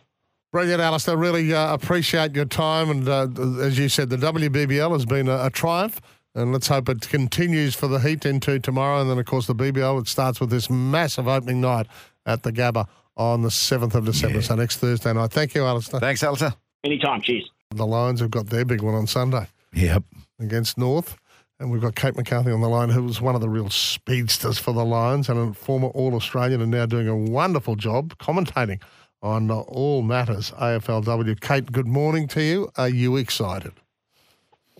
Brilliant, 0.51 0.81
Alistair. 0.81 1.17
Really 1.17 1.53
uh, 1.53 1.73
appreciate 1.73 2.35
your 2.35 2.45
time. 2.45 2.89
And 2.89 3.07
uh, 3.07 3.27
as 3.61 3.77
you 3.77 3.89
said, 3.89 4.09
the 4.09 4.17
WBBL 4.17 4.91
has 4.91 5.05
been 5.05 5.27
a, 5.27 5.45
a 5.45 5.49
triumph. 5.49 6.01
And 6.33 6.51
let's 6.51 6.67
hope 6.67 6.89
it 6.89 7.07
continues 7.07 7.75
for 7.75 7.87
the 7.87 7.99
Heat 7.99 8.25
into 8.25 8.59
tomorrow. 8.59 8.99
And 8.99 9.09
then, 9.09 9.17
of 9.17 9.25
course, 9.25 9.47
the 9.47 9.55
BBL, 9.55 10.01
it 10.01 10.07
starts 10.09 10.41
with 10.41 10.49
this 10.49 10.69
massive 10.69 11.29
opening 11.29 11.61
night 11.61 11.87
at 12.25 12.43
the 12.43 12.51
Gabba 12.51 12.87
on 13.17 13.41
the 13.41 13.49
7th 13.49 13.95
of 13.95 14.05
December. 14.05 14.41
So 14.41 14.55
next 14.55 14.77
Thursday 14.77 15.13
night. 15.13 15.31
Thank 15.31 15.55
you, 15.55 15.63
Alistair. 15.65 15.99
Thanks, 15.99 16.23
Alistair. 16.23 16.53
Anytime. 16.83 17.21
Cheers. 17.21 17.49
The 17.71 17.85
Lions 17.85 18.19
have 18.21 18.31
got 18.31 18.47
their 18.47 18.65
big 18.65 18.81
one 18.81 18.93
on 18.93 19.07
Sunday 19.07 19.47
Yep. 19.73 20.03
against 20.39 20.77
North. 20.77 21.17
And 21.59 21.71
we've 21.71 21.81
got 21.81 21.95
Kate 21.95 22.15
McCarthy 22.17 22.51
on 22.51 22.59
the 22.59 22.67
line, 22.67 22.89
who 22.89 23.03
was 23.03 23.21
one 23.21 23.33
of 23.33 23.39
the 23.41 23.47
real 23.47 23.69
speedsters 23.69 24.59
for 24.59 24.73
the 24.73 24.83
Lions 24.83 25.29
and 25.29 25.39
a 25.39 25.53
former 25.53 25.87
All 25.87 26.13
Australian 26.15 26.61
and 26.61 26.69
now 26.69 26.85
doing 26.85 27.07
a 27.07 27.15
wonderful 27.15 27.75
job 27.77 28.17
commentating 28.17 28.81
on 29.21 29.49
all 29.49 30.01
matters 30.01 30.51
AFLW. 30.51 31.39
Kate, 31.39 31.71
good 31.71 31.87
morning 31.87 32.27
to 32.27 32.41
you. 32.43 32.69
Are 32.75 32.89
you 32.89 33.15
excited? 33.15 33.71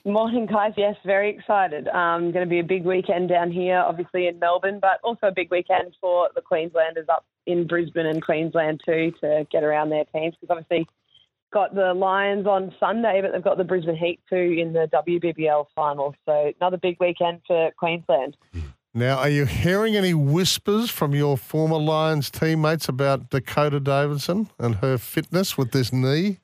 Morning, 0.08 0.46
guys. 0.46 0.74
Yes, 0.78 0.96
very 1.04 1.32
excited. 1.32 1.88
Um, 1.88 2.32
going 2.32 2.46
to 2.46 2.50
be 2.50 2.60
a 2.60 2.64
big 2.64 2.86
weekend 2.86 3.28
down 3.28 3.52
here, 3.52 3.80
obviously 3.80 4.28
in 4.28 4.38
Melbourne, 4.38 4.78
but 4.80 5.00
also 5.04 5.28
a 5.28 5.32
big 5.32 5.50
weekend 5.50 5.96
for 6.00 6.30
the 6.36 6.42
Queenslanders 6.42 7.08
up 7.10 7.26
in 7.48 7.66
Brisbane 7.66 8.06
and 8.06 8.22
Queensland 8.22 8.82
too 8.86 9.12
to 9.22 9.48
get 9.52 9.64
around 9.64 9.90
their 9.90 10.06
teams 10.06 10.36
because 10.40 10.56
obviously 10.56 10.88
got 11.52 11.74
the 11.74 11.96
Lions 11.96 12.46
on 12.46 12.72
Sunday, 12.80 13.20
but 13.24 13.32
they've 13.32 13.44
got 13.44 13.58
the 13.58 13.64
Brisbane 13.64 13.96
Heat 13.96 14.20
too 14.30 14.36
in 14.36 14.74
the 14.74 14.88
WBBL 14.94 15.66
final. 15.76 16.14
So 16.28 16.52
another 16.62 16.78
big 16.78 16.98
weekend 17.00 17.42
for 17.48 17.72
Queensland. 17.76 18.38
Now, 18.94 19.18
are 19.18 19.30
you 19.30 19.46
hearing 19.46 19.96
any 19.96 20.14
whispers 20.14 20.92
from 20.92 21.16
your 21.16 21.36
former 21.36 21.80
Lions 21.80 22.30
teammates 22.30 22.88
about 22.88 23.32
Dakota 23.32 23.80
Davidson 23.80 24.50
and 24.60 24.76
her 24.76 25.00
fitness 25.00 25.58
with 25.58 25.72
this 25.72 25.92
knee? 25.92 26.38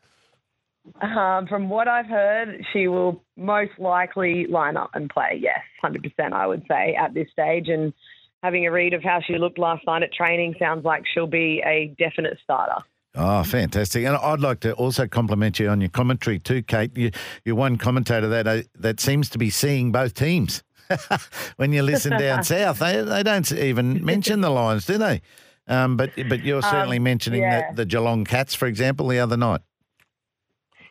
Um, 1.02 1.48
from 1.48 1.70
what 1.70 1.88
I've 1.88 2.08
heard, 2.08 2.64
she 2.74 2.88
will 2.88 3.24
most 3.38 3.72
likely 3.78 4.48
line 4.48 4.78
up 4.78 4.92
and 4.94 5.10
play. 5.10 5.40
Yes, 5.40 5.60
hundred 5.82 6.04
percent. 6.04 6.34
I 6.34 6.48
would 6.48 6.64
say 6.68 6.96
at 6.96 7.14
this 7.14 7.28
stage, 7.32 7.68
and 7.68 7.94
having 8.42 8.66
a 8.66 8.72
read 8.72 8.94
of 8.94 9.04
how 9.04 9.20
she 9.22 9.38
looked 9.38 9.60
last 9.60 9.86
night 9.86 10.04
at 10.04 10.12
training, 10.14 10.56
sounds 10.58 10.84
like 10.84 11.04
she'll 11.14 11.28
be 11.28 11.62
a 11.66 11.94
definite 12.00 12.38
starter. 12.44 12.84
Oh, 13.14 13.44
fantastic! 13.44 14.06
And 14.06 14.16
I'd 14.16 14.40
like 14.40 14.62
to 14.62 14.74
also 14.74 15.08
compliment 15.08 15.60
you 15.60 15.70
on 15.70 15.82
your 15.82 15.90
commentary 15.90 16.40
too, 16.40 16.64
Kate. 16.64 16.96
You, 16.98 17.12
you're 17.46 17.56
one 17.56 17.78
commentator 17.78 18.28
that 18.30 18.48
uh, 18.48 18.62
that 18.80 19.00
seems 19.00 19.30
to 19.32 19.38
be 19.38 19.50
seeing 19.50 19.92
both 19.92 20.14
teams. 20.14 20.64
when 21.58 21.74
you 21.74 21.84
listen 21.84 22.18
down 22.18 22.44
south, 22.46 22.80
they 22.80 23.04
they 23.04 23.22
don't 23.24 23.52
even 23.52 24.04
mention 24.04 24.42
the 24.42 24.50
Lions, 24.50 24.86
do 24.86 24.98
they? 24.98 25.22
Um, 25.68 25.96
but 25.96 26.12
but 26.28 26.44
you're 26.44 26.62
certainly 26.64 26.98
Um, 26.98 27.04
mentioning 27.04 27.42
yeah. 27.42 27.70
the, 27.72 27.78
the 27.78 27.86
Geelong 27.86 28.26
Cats, 28.26 28.56
for 28.56 28.66
example, 28.66 29.08
the 29.08 29.20
other 29.20 29.38
night. 29.38 29.62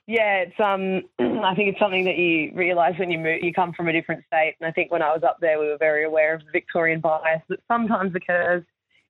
Yeah, 0.06 0.44
it's 0.46 0.60
um. 0.60 1.02
I 1.44 1.54
think 1.54 1.70
it's 1.70 1.78
something 1.78 2.04
that 2.04 2.16
you 2.16 2.52
realise 2.54 2.98
when 2.98 3.10
you 3.10 3.18
move, 3.18 3.42
you 3.42 3.52
come 3.52 3.72
from 3.72 3.88
a 3.88 3.92
different 3.92 4.24
state, 4.26 4.56
and 4.60 4.66
I 4.68 4.72
think 4.72 4.90
when 4.90 5.02
I 5.02 5.12
was 5.12 5.22
up 5.22 5.38
there, 5.40 5.58
we 5.58 5.68
were 5.68 5.78
very 5.78 6.04
aware 6.04 6.34
of 6.34 6.44
the 6.44 6.50
Victorian 6.52 7.00
bias 7.00 7.42
that 7.48 7.60
sometimes 7.68 8.14
occurs 8.14 8.64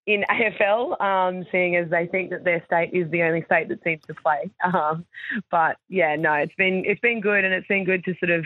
in 0.06 0.24
AFL, 0.30 1.00
um, 1.00 1.44
seeing 1.50 1.76
as 1.76 1.88
they 1.90 2.06
think 2.06 2.30
that 2.30 2.44
their 2.44 2.62
state 2.66 2.90
is 2.92 3.10
the 3.10 3.22
only 3.22 3.42
state 3.44 3.68
that 3.68 3.82
seems 3.82 4.02
to 4.06 4.14
play. 4.14 4.50
Um, 4.64 5.04
but 5.50 5.76
yeah, 5.88 6.16
no, 6.16 6.34
it's 6.34 6.54
been 6.56 6.84
it's 6.86 7.00
been 7.00 7.20
good, 7.20 7.44
and 7.44 7.54
it's 7.54 7.66
been 7.66 7.84
good 7.84 8.04
to 8.04 8.14
sort 8.18 8.30
of 8.30 8.44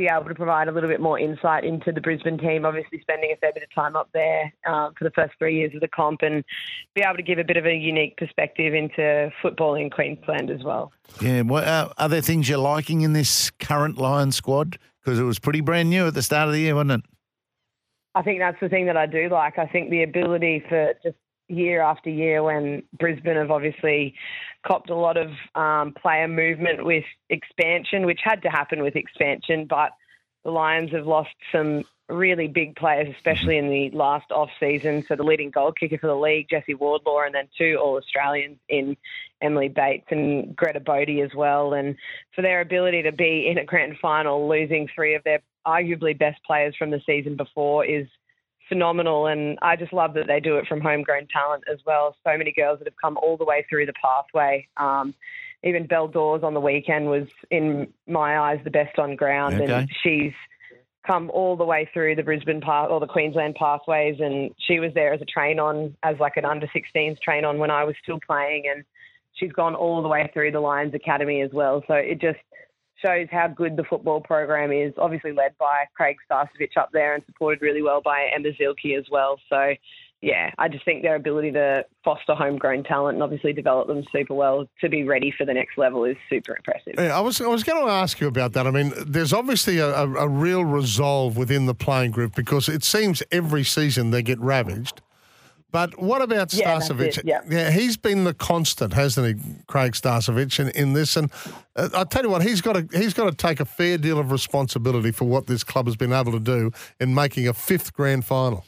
be 0.00 0.08
able 0.10 0.28
to 0.28 0.34
provide 0.34 0.66
a 0.66 0.72
little 0.72 0.88
bit 0.88 1.00
more 1.00 1.18
insight 1.18 1.62
into 1.62 1.92
the 1.92 2.00
Brisbane 2.00 2.38
team. 2.38 2.64
Obviously, 2.64 3.00
spending 3.02 3.32
a 3.32 3.36
fair 3.36 3.52
bit 3.52 3.62
of 3.62 3.74
time 3.74 3.96
up 3.96 4.08
there 4.14 4.50
um, 4.66 4.94
for 4.96 5.04
the 5.04 5.10
first 5.10 5.34
three 5.38 5.56
years 5.56 5.74
of 5.74 5.82
the 5.82 5.88
comp, 5.88 6.22
and 6.22 6.42
be 6.94 7.02
able 7.02 7.16
to 7.16 7.22
give 7.22 7.38
a 7.38 7.44
bit 7.44 7.58
of 7.58 7.66
a 7.66 7.74
unique 7.74 8.16
perspective 8.16 8.72
into 8.72 9.30
football 9.42 9.74
in 9.74 9.90
Queensland 9.90 10.50
as 10.50 10.64
well. 10.64 10.90
Yeah. 11.20 11.42
What 11.42 11.64
uh, 11.64 11.90
are 11.98 12.08
there 12.08 12.22
things 12.22 12.48
you're 12.48 12.58
liking 12.58 13.02
in 13.02 13.12
this 13.12 13.50
current 13.50 13.98
Lions 13.98 14.36
squad? 14.36 14.78
Because 15.04 15.18
it 15.18 15.24
was 15.24 15.38
pretty 15.38 15.60
brand 15.60 15.90
new 15.90 16.06
at 16.06 16.14
the 16.14 16.22
start 16.22 16.48
of 16.48 16.54
the 16.54 16.60
year, 16.60 16.74
wasn't 16.74 16.92
it? 16.92 17.10
I 18.14 18.22
think 18.22 18.40
that's 18.40 18.58
the 18.60 18.68
thing 18.68 18.86
that 18.86 18.96
I 18.96 19.06
do 19.06 19.28
like. 19.28 19.58
I 19.58 19.66
think 19.66 19.90
the 19.90 20.02
ability 20.02 20.64
for 20.68 20.94
just 21.02 21.16
year 21.48 21.82
after 21.82 22.08
year 22.08 22.42
when 22.42 22.82
Brisbane 22.98 23.36
have 23.36 23.50
obviously 23.50 24.14
copped 24.66 24.90
a 24.90 24.94
lot 24.94 25.16
of 25.16 25.30
um, 25.54 25.92
player 25.92 26.28
movement 26.28 26.84
with 26.84 27.04
expansion, 27.28 28.06
which 28.06 28.20
had 28.22 28.42
to 28.42 28.48
happen 28.48 28.82
with 28.82 28.96
expansion, 28.96 29.66
but 29.66 29.92
the 30.44 30.50
Lions 30.50 30.92
have 30.92 31.06
lost 31.06 31.34
some 31.52 31.84
really 32.08 32.48
big 32.48 32.76
players, 32.76 33.08
especially 33.14 33.56
in 33.56 33.68
the 33.68 33.90
last 33.90 34.30
off 34.30 34.50
season. 34.58 35.04
So 35.06 35.16
the 35.16 35.22
leading 35.22 35.50
goal 35.50 35.72
kicker 35.72 35.98
for 35.98 36.08
the 36.08 36.16
league, 36.16 36.48
Jesse 36.50 36.74
Wardlaw, 36.74 37.22
and 37.22 37.34
then 37.34 37.48
two 37.56 37.78
All 37.80 37.96
Australians 37.96 38.58
in 38.68 38.96
Emily 39.40 39.68
Bates 39.68 40.06
and 40.10 40.54
Greta 40.56 40.80
Bodey 40.80 41.24
as 41.24 41.34
well. 41.34 41.72
And 41.72 41.96
for 42.34 42.42
their 42.42 42.60
ability 42.60 43.02
to 43.02 43.12
be 43.12 43.46
in 43.48 43.58
a 43.58 43.64
grand 43.64 43.98
final, 44.00 44.48
losing 44.48 44.88
three 44.94 45.14
of 45.14 45.24
their 45.24 45.40
arguably 45.66 46.18
best 46.18 46.42
players 46.44 46.74
from 46.76 46.90
the 46.90 47.00
season 47.06 47.36
before 47.36 47.84
is 47.84 48.06
phenomenal. 48.70 49.26
And 49.26 49.58
I 49.60 49.76
just 49.76 49.92
love 49.92 50.14
that 50.14 50.26
they 50.26 50.40
do 50.40 50.56
it 50.56 50.66
from 50.66 50.80
homegrown 50.80 51.26
talent 51.26 51.64
as 51.70 51.80
well. 51.84 52.16
So 52.24 52.38
many 52.38 52.52
girls 52.52 52.78
that 52.78 52.88
have 52.88 52.96
come 53.02 53.18
all 53.18 53.36
the 53.36 53.44
way 53.44 53.66
through 53.68 53.84
the 53.84 53.92
pathway. 53.92 54.66
Um, 54.78 55.14
even 55.62 55.86
Belle 55.86 56.08
Dawes 56.08 56.42
on 56.42 56.54
the 56.54 56.60
weekend 56.60 57.10
was, 57.10 57.28
in 57.50 57.92
my 58.06 58.38
eyes, 58.38 58.60
the 58.64 58.70
best 58.70 58.98
on 58.98 59.14
ground. 59.16 59.60
Okay. 59.60 59.70
And 59.70 59.90
she's 60.02 60.32
come 61.06 61.30
all 61.30 61.56
the 61.56 61.64
way 61.64 61.88
through 61.92 62.14
the 62.14 62.22
Brisbane 62.22 62.60
path 62.60 62.88
or 62.90 63.00
the 63.00 63.06
Queensland 63.06 63.56
pathways, 63.56 64.20
and 64.20 64.54
she 64.58 64.78
was 64.78 64.92
there 64.94 65.12
as 65.12 65.20
a 65.20 65.26
train 65.26 65.58
on, 65.58 65.96
as 66.02 66.18
like 66.18 66.36
an 66.36 66.44
under 66.44 66.66
16s 66.68 67.20
train 67.20 67.44
on 67.44 67.58
when 67.58 67.70
I 67.70 67.84
was 67.84 67.94
still 68.02 68.20
playing, 68.26 68.64
and 68.72 68.84
she's 69.34 69.52
gone 69.52 69.74
all 69.74 70.02
the 70.02 70.08
way 70.08 70.30
through 70.32 70.52
the 70.52 70.60
Lions 70.60 70.94
Academy 70.94 71.42
as 71.42 71.50
well. 71.52 71.82
So 71.88 71.94
it 71.94 72.20
just 72.20 72.38
shows 73.04 73.28
how 73.30 73.48
good 73.48 73.76
the 73.76 73.84
football 73.84 74.20
program 74.20 74.72
is. 74.72 74.92
Obviously 74.98 75.32
led 75.32 75.56
by 75.58 75.84
Craig 75.94 76.16
Starcevich 76.30 76.76
up 76.76 76.90
there 76.92 77.14
and 77.14 77.24
supported 77.26 77.62
really 77.62 77.82
well 77.82 78.00
by 78.00 78.28
Emma 78.34 78.48
Zilke 78.60 78.98
as 78.98 79.04
well. 79.10 79.38
So 79.48 79.74
yeah, 80.22 80.50
I 80.58 80.68
just 80.68 80.84
think 80.84 81.02
their 81.02 81.14
ability 81.14 81.52
to 81.52 81.84
foster 82.04 82.34
homegrown 82.34 82.84
talent 82.84 83.14
and 83.14 83.22
obviously 83.22 83.54
develop 83.54 83.88
them 83.88 84.04
super 84.12 84.34
well 84.34 84.66
to 84.82 84.88
be 84.88 85.04
ready 85.04 85.32
for 85.36 85.46
the 85.46 85.54
next 85.54 85.78
level 85.78 86.04
is 86.04 86.16
super 86.28 86.56
impressive. 86.56 86.94
Yeah, 86.98 87.16
I 87.16 87.20
was 87.20 87.40
I 87.40 87.46
was 87.46 87.64
going 87.64 87.82
to 87.82 87.90
ask 87.90 88.20
you 88.20 88.28
about 88.28 88.52
that. 88.52 88.66
I 88.66 88.70
mean, 88.70 88.92
there's 89.06 89.32
obviously 89.32 89.78
a, 89.78 89.88
a, 89.88 90.14
a 90.14 90.28
real 90.28 90.64
resolve 90.64 91.38
within 91.38 91.64
the 91.66 91.74
playing 91.74 92.10
group 92.10 92.34
because 92.34 92.68
it 92.68 92.84
seems 92.84 93.22
every 93.32 93.64
season 93.64 94.10
they 94.10 94.22
get 94.22 94.38
ravaged. 94.40 95.00
But 95.72 96.00
what 96.00 96.22
about 96.22 96.52
Yeah, 96.52 96.78
Starcevich? 96.78 97.22
yeah. 97.24 97.40
yeah, 97.48 97.70
he's 97.70 97.96
been 97.96 98.24
the 98.24 98.34
constant, 98.34 98.92
hasn't 98.92 99.26
he, 99.26 99.62
Craig 99.66 99.92
Starcevich, 99.92 100.58
in, 100.58 100.68
in 100.70 100.92
this? 100.94 101.16
And 101.16 101.30
uh, 101.76 101.88
I 101.94 102.04
tell 102.04 102.22
you 102.24 102.30
what, 102.30 102.42
he's 102.42 102.60
got 102.60 102.74
to 102.74 102.98
he's 102.98 103.14
got 103.14 103.30
to 103.30 103.36
take 103.36 103.60
a 103.60 103.64
fair 103.64 103.98
deal 103.98 104.18
of 104.18 104.32
responsibility 104.32 105.10
for 105.12 105.26
what 105.26 105.46
this 105.46 105.62
club 105.64 105.86
has 105.86 105.96
been 105.96 106.12
able 106.12 106.32
to 106.32 106.40
do 106.40 106.72
in 106.98 107.14
making 107.14 107.46
a 107.46 107.54
fifth 107.54 107.92
grand 107.92 108.24
final. 108.24 108.64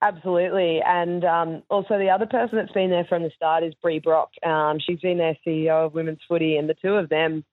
Absolutely. 0.00 0.80
And 0.84 1.24
um, 1.24 1.62
also, 1.70 1.98
the 1.98 2.10
other 2.10 2.26
person 2.26 2.56
that's 2.56 2.72
been 2.72 2.90
there 2.90 3.04
from 3.08 3.22
the 3.24 3.30
start 3.34 3.64
is 3.64 3.74
Bree 3.82 3.98
Brock. 3.98 4.30
Um, 4.44 4.78
she's 4.78 5.00
been 5.00 5.18
their 5.18 5.36
CEO 5.46 5.86
of 5.86 5.94
women's 5.94 6.20
footy, 6.28 6.56
and 6.56 6.68
the 6.68 6.74
two 6.74 6.94
of 6.94 7.08
them, 7.08 7.44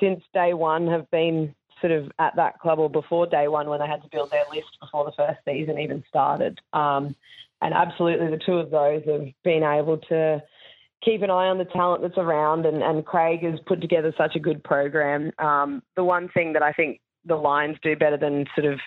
since 0.00 0.20
day 0.34 0.52
one, 0.52 0.88
have 0.88 1.08
been 1.10 1.54
sort 1.80 1.92
of 1.92 2.10
at 2.18 2.36
that 2.36 2.58
club 2.58 2.78
or 2.78 2.90
before 2.90 3.26
day 3.26 3.48
one 3.48 3.68
when 3.68 3.80
they 3.80 3.86
had 3.86 4.02
to 4.02 4.08
build 4.08 4.30
their 4.30 4.44
list 4.52 4.78
before 4.80 5.04
the 5.04 5.12
first 5.12 5.38
season 5.44 5.78
even 5.78 6.02
started. 6.08 6.58
Um, 6.72 7.14
and 7.62 7.74
absolutely, 7.74 8.28
the 8.28 8.40
two 8.44 8.58
of 8.58 8.70
those 8.70 9.02
have 9.06 9.28
been 9.44 9.62
able 9.62 9.98
to 10.08 10.42
keep 11.04 11.22
an 11.22 11.30
eye 11.30 11.48
on 11.48 11.58
the 11.58 11.64
talent 11.64 12.02
that's 12.02 12.18
around. 12.18 12.66
And, 12.66 12.82
and 12.82 13.04
Craig 13.04 13.42
has 13.42 13.58
put 13.66 13.80
together 13.80 14.12
such 14.16 14.36
a 14.36 14.40
good 14.40 14.62
program. 14.62 15.32
Um, 15.38 15.82
the 15.94 16.04
one 16.04 16.28
thing 16.28 16.52
that 16.54 16.62
I 16.62 16.72
think 16.72 17.00
the 17.24 17.36
Lions 17.36 17.76
do 17.82 17.96
better 17.96 18.16
than 18.16 18.46
sort 18.54 18.72
of 18.72 18.80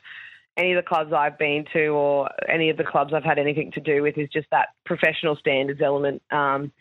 any 0.57 0.73
of 0.73 0.83
the 0.83 0.87
clubs 0.87 1.13
I've 1.13 1.37
been 1.37 1.65
to 1.73 1.87
or 1.87 2.29
any 2.47 2.69
of 2.69 2.77
the 2.77 2.83
clubs 2.83 3.13
I've 3.13 3.23
had 3.23 3.39
anything 3.39 3.71
to 3.71 3.79
do 3.79 4.01
with 4.01 4.17
is 4.17 4.29
just 4.29 4.47
that 4.51 4.69
professional 4.85 5.35
standards 5.35 5.81
element. 5.81 6.21
Um, 6.31 6.71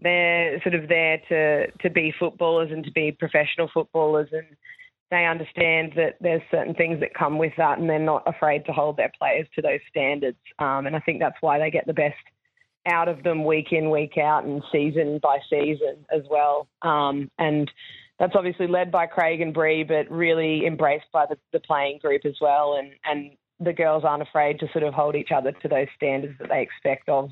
they're 0.00 0.60
sort 0.62 0.74
of 0.74 0.88
there 0.88 1.20
to 1.28 1.70
to 1.70 1.90
be 1.90 2.14
footballers 2.18 2.70
and 2.70 2.84
to 2.84 2.90
be 2.90 3.12
professional 3.12 3.70
footballers, 3.72 4.28
and 4.32 4.46
they 5.14 5.26
understand 5.26 5.92
that 5.96 6.16
there's 6.20 6.42
certain 6.50 6.74
things 6.74 7.00
that 7.00 7.14
come 7.14 7.38
with 7.38 7.52
that, 7.56 7.78
and 7.78 7.88
they're 7.88 7.98
not 7.98 8.22
afraid 8.26 8.66
to 8.66 8.72
hold 8.72 8.96
their 8.96 9.12
players 9.18 9.46
to 9.54 9.62
those 9.62 9.80
standards. 9.88 10.38
Um, 10.58 10.86
and 10.86 10.96
I 10.96 11.00
think 11.00 11.20
that's 11.20 11.36
why 11.40 11.58
they 11.58 11.70
get 11.70 11.86
the 11.86 11.92
best 11.92 12.16
out 12.86 13.08
of 13.08 13.22
them 13.22 13.44
week 13.44 13.68
in, 13.72 13.90
week 13.90 14.18
out, 14.18 14.44
and 14.44 14.62
season 14.70 15.20
by 15.22 15.38
season 15.48 16.04
as 16.14 16.22
well. 16.30 16.68
Um, 16.82 17.30
and 17.38 17.70
that's 18.18 18.34
obviously 18.36 18.66
led 18.66 18.90
by 18.90 19.06
Craig 19.06 19.40
and 19.40 19.54
Bree, 19.54 19.84
but 19.84 20.10
really 20.10 20.66
embraced 20.66 21.06
by 21.12 21.26
the, 21.26 21.38
the 21.52 21.60
playing 21.60 21.98
group 21.98 22.24
as 22.24 22.36
well. 22.40 22.76
And, 22.78 22.92
and 23.04 23.36
the 23.60 23.72
girls 23.72 24.04
aren't 24.04 24.22
afraid 24.22 24.58
to 24.60 24.68
sort 24.72 24.84
of 24.84 24.94
hold 24.94 25.14
each 25.16 25.30
other 25.34 25.52
to 25.52 25.68
those 25.68 25.88
standards 25.96 26.34
that 26.38 26.48
they 26.48 26.62
expect 26.62 27.08
of 27.08 27.30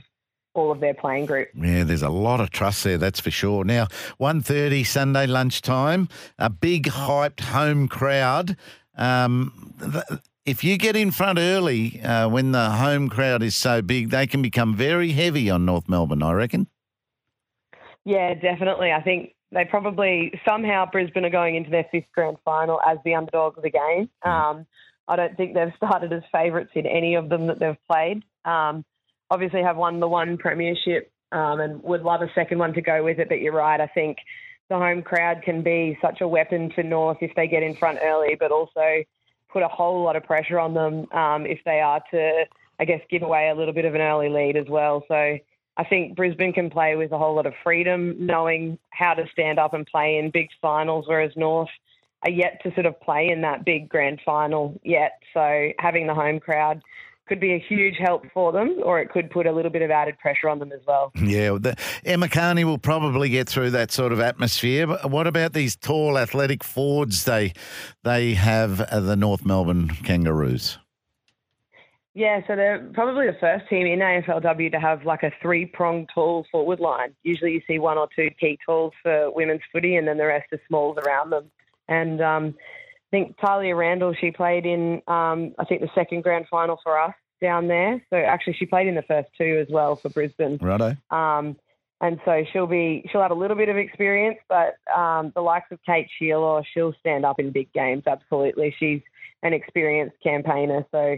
all 0.54 0.70
of 0.70 0.80
their 0.80 0.94
playing 0.94 1.26
group. 1.26 1.48
Yeah, 1.54 1.84
there's 1.84 2.02
a 2.02 2.08
lot 2.08 2.40
of 2.40 2.50
trust 2.50 2.84
there, 2.84 2.98
that's 2.98 3.20
for 3.20 3.30
sure. 3.30 3.64
Now, 3.64 3.86
1.30 4.20 4.86
Sunday 4.86 5.26
lunchtime, 5.26 6.08
a 6.38 6.50
big 6.50 6.84
hyped 6.84 7.40
home 7.40 7.88
crowd. 7.88 8.56
Um, 8.96 9.74
th- 9.80 10.20
if 10.44 10.64
you 10.64 10.76
get 10.76 10.96
in 10.96 11.10
front 11.10 11.38
early 11.38 12.00
uh, 12.02 12.28
when 12.28 12.52
the 12.52 12.70
home 12.70 13.08
crowd 13.08 13.42
is 13.42 13.54
so 13.54 13.80
big, 13.80 14.10
they 14.10 14.26
can 14.26 14.42
become 14.42 14.74
very 14.74 15.12
heavy 15.12 15.48
on 15.48 15.64
North 15.64 15.88
Melbourne, 15.88 16.22
I 16.22 16.32
reckon. 16.32 16.66
Yeah, 18.04 18.34
definitely. 18.34 18.92
I 18.92 19.00
think 19.00 19.34
they 19.52 19.64
probably 19.64 20.38
somehow 20.46 20.86
Brisbane 20.90 21.24
are 21.24 21.30
going 21.30 21.54
into 21.54 21.70
their 21.70 21.86
fifth 21.92 22.10
grand 22.12 22.38
final 22.44 22.80
as 22.86 22.98
the 23.04 23.14
underdog 23.14 23.56
of 23.56 23.62
the 23.62 23.70
game. 23.70 24.10
Um, 24.22 24.66
I 25.06 25.16
don't 25.16 25.36
think 25.36 25.54
they've 25.54 25.72
started 25.76 26.12
as 26.12 26.22
favourites 26.32 26.70
in 26.74 26.86
any 26.86 27.14
of 27.14 27.28
them 27.28 27.46
that 27.46 27.58
they've 27.58 27.76
played. 27.88 28.24
Um, 28.44 28.84
obviously, 29.32 29.62
have 29.62 29.78
won 29.78 29.98
the 29.98 30.08
one 30.08 30.36
premiership 30.36 31.10
um, 31.32 31.60
and 31.60 31.82
would 31.82 32.02
love 32.02 32.20
a 32.20 32.30
second 32.34 32.58
one 32.58 32.74
to 32.74 32.82
go 32.82 33.02
with 33.02 33.18
it. 33.18 33.28
But 33.28 33.40
you're 33.40 33.54
right. 33.54 33.80
I 33.80 33.86
think 33.86 34.18
the 34.68 34.76
home 34.76 35.02
crowd 35.02 35.42
can 35.42 35.62
be 35.62 35.98
such 36.02 36.20
a 36.20 36.28
weapon 36.28 36.70
for 36.74 36.82
North 36.82 37.18
if 37.22 37.34
they 37.34 37.48
get 37.48 37.62
in 37.62 37.74
front 37.74 37.98
early, 38.02 38.36
but 38.38 38.52
also 38.52 39.02
put 39.50 39.62
a 39.62 39.68
whole 39.68 40.02
lot 40.02 40.16
of 40.16 40.22
pressure 40.24 40.58
on 40.58 40.74
them 40.74 41.10
um, 41.12 41.46
if 41.46 41.60
they 41.64 41.80
are 41.80 42.02
to, 42.10 42.44
I 42.78 42.84
guess, 42.84 43.00
give 43.10 43.22
away 43.22 43.48
a 43.48 43.54
little 43.54 43.74
bit 43.74 43.86
of 43.86 43.94
an 43.94 44.00
early 44.02 44.28
lead 44.28 44.56
as 44.56 44.66
well. 44.68 45.04
So 45.08 45.14
I 45.14 45.84
think 45.84 46.16
Brisbane 46.16 46.52
can 46.52 46.70
play 46.70 46.96
with 46.96 47.12
a 47.12 47.18
whole 47.18 47.34
lot 47.34 47.46
of 47.46 47.54
freedom, 47.64 48.14
knowing 48.18 48.78
how 48.90 49.14
to 49.14 49.24
stand 49.32 49.58
up 49.58 49.72
and 49.72 49.86
play 49.86 50.18
in 50.18 50.30
big 50.30 50.48
finals, 50.60 51.06
whereas 51.08 51.32
North 51.36 51.70
are 52.22 52.30
yet 52.30 52.60
to 52.62 52.72
sort 52.74 52.86
of 52.86 53.00
play 53.00 53.30
in 53.30 53.40
that 53.42 53.64
big 53.64 53.88
grand 53.88 54.20
final 54.24 54.78
yet. 54.84 55.18
So 55.34 55.70
having 55.78 56.06
the 56.06 56.14
home 56.14 56.40
crowd 56.40 56.82
could 57.28 57.40
be 57.40 57.54
a 57.54 57.58
huge 57.58 57.96
help 57.98 58.24
for 58.34 58.52
them, 58.52 58.76
or 58.84 59.00
it 59.00 59.10
could 59.10 59.30
put 59.30 59.46
a 59.46 59.52
little 59.52 59.70
bit 59.70 59.82
of 59.82 59.90
added 59.90 60.18
pressure 60.18 60.48
on 60.48 60.58
them 60.58 60.72
as 60.72 60.80
well. 60.86 61.12
Yeah, 61.14 61.56
the, 61.60 61.76
Emma 62.04 62.28
Kearney 62.28 62.64
will 62.64 62.78
probably 62.78 63.28
get 63.28 63.48
through 63.48 63.70
that 63.70 63.90
sort 63.90 64.12
of 64.12 64.20
atmosphere. 64.20 64.86
But 64.86 65.10
what 65.10 65.26
about 65.26 65.52
these 65.52 65.76
tall, 65.76 66.18
athletic 66.18 66.64
forwards 66.64 67.24
they 67.24 67.52
they 68.02 68.34
have 68.34 68.80
uh, 68.80 69.00
the 69.00 69.16
North 69.16 69.44
Melbourne 69.44 69.88
Kangaroos? 69.88 70.78
Yeah, 72.14 72.40
so 72.46 72.56
they're 72.56 72.90
probably 72.92 73.26
the 73.26 73.36
first 73.40 73.68
team 73.70 73.86
in 73.86 74.00
AFLW 74.00 74.70
to 74.72 74.80
have 74.80 75.04
like 75.06 75.22
a 75.22 75.32
three 75.40 75.64
pronged 75.64 76.10
tall 76.14 76.44
forward 76.52 76.78
line. 76.78 77.14
Usually 77.22 77.52
you 77.52 77.62
see 77.66 77.78
one 77.78 77.96
or 77.96 78.06
two 78.14 78.28
key 78.38 78.58
talls 78.66 78.92
for 79.02 79.30
women's 79.30 79.62
footy 79.72 79.96
and 79.96 80.06
then 80.06 80.18
the 80.18 80.26
rest 80.26 80.52
are 80.52 80.60
smalls 80.68 80.98
around 80.98 81.30
them. 81.30 81.50
And 81.88 82.20
um, 82.20 82.54
think 83.12 83.36
Tahlia 83.38 83.76
Randall, 83.76 84.14
she 84.20 84.32
played 84.32 84.66
in, 84.66 84.94
um, 85.06 85.54
I 85.58 85.64
think, 85.68 85.82
the 85.82 85.90
second 85.94 86.22
grand 86.22 86.46
final 86.50 86.80
for 86.82 86.98
us 86.98 87.14
down 87.40 87.68
there. 87.68 88.02
So 88.10 88.16
actually, 88.16 88.54
she 88.54 88.66
played 88.66 88.88
in 88.88 88.96
the 88.96 89.02
first 89.02 89.28
two 89.38 89.58
as 89.60 89.68
well 89.70 89.94
for 89.94 90.08
Brisbane. 90.08 90.58
Righto. 90.60 90.96
Um, 91.10 91.56
and 92.00 92.18
so 92.24 92.44
she'll 92.52 92.66
be 92.66 93.08
she'll 93.10 93.22
have 93.22 93.30
a 93.30 93.34
little 93.34 93.56
bit 93.56 93.68
of 93.68 93.76
experience, 93.76 94.38
but 94.48 94.74
um, 94.92 95.30
the 95.36 95.40
likes 95.40 95.70
of 95.70 95.78
Kate 95.86 96.08
Shierlaw, 96.20 96.64
she'll 96.74 96.94
stand 96.98 97.24
up 97.24 97.38
in 97.38 97.52
big 97.52 97.72
games. 97.72 98.02
Absolutely, 98.08 98.74
she's 98.76 99.00
an 99.44 99.52
experienced 99.52 100.16
campaigner, 100.20 100.84
so 100.90 101.16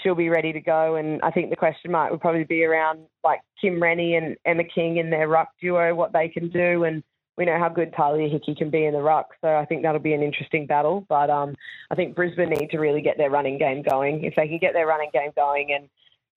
she'll 0.00 0.14
be 0.14 0.28
ready 0.28 0.52
to 0.52 0.60
go. 0.60 0.94
And 0.94 1.20
I 1.22 1.32
think 1.32 1.50
the 1.50 1.56
question 1.56 1.90
mark 1.90 2.12
would 2.12 2.20
probably 2.20 2.44
be 2.44 2.64
around 2.64 3.00
like 3.24 3.40
Kim 3.60 3.82
Rennie 3.82 4.14
and 4.14 4.36
Emma 4.44 4.62
King 4.64 4.98
in 4.98 5.10
their 5.10 5.26
ruck 5.26 5.48
duo, 5.60 5.96
what 5.96 6.12
they 6.12 6.28
can 6.28 6.48
do, 6.48 6.84
and 6.84 7.02
we 7.40 7.46
know 7.46 7.58
how 7.58 7.70
good 7.70 7.94
Tahlia 7.96 8.28
Hickey 8.28 8.54
can 8.54 8.68
be 8.68 8.84
in 8.84 8.92
the 8.92 9.00
ruck. 9.00 9.30
So 9.40 9.48
I 9.48 9.64
think 9.64 9.82
that'll 9.82 9.98
be 9.98 10.12
an 10.12 10.22
interesting 10.22 10.66
battle. 10.66 11.06
But 11.08 11.30
um, 11.30 11.54
I 11.90 11.94
think 11.94 12.14
Brisbane 12.14 12.50
need 12.50 12.68
to 12.68 12.78
really 12.78 13.00
get 13.00 13.16
their 13.16 13.30
running 13.30 13.56
game 13.56 13.82
going. 13.82 14.24
If 14.24 14.34
they 14.36 14.46
can 14.46 14.58
get 14.58 14.74
their 14.74 14.86
running 14.86 15.08
game 15.10 15.30
going 15.34 15.72
and 15.72 15.88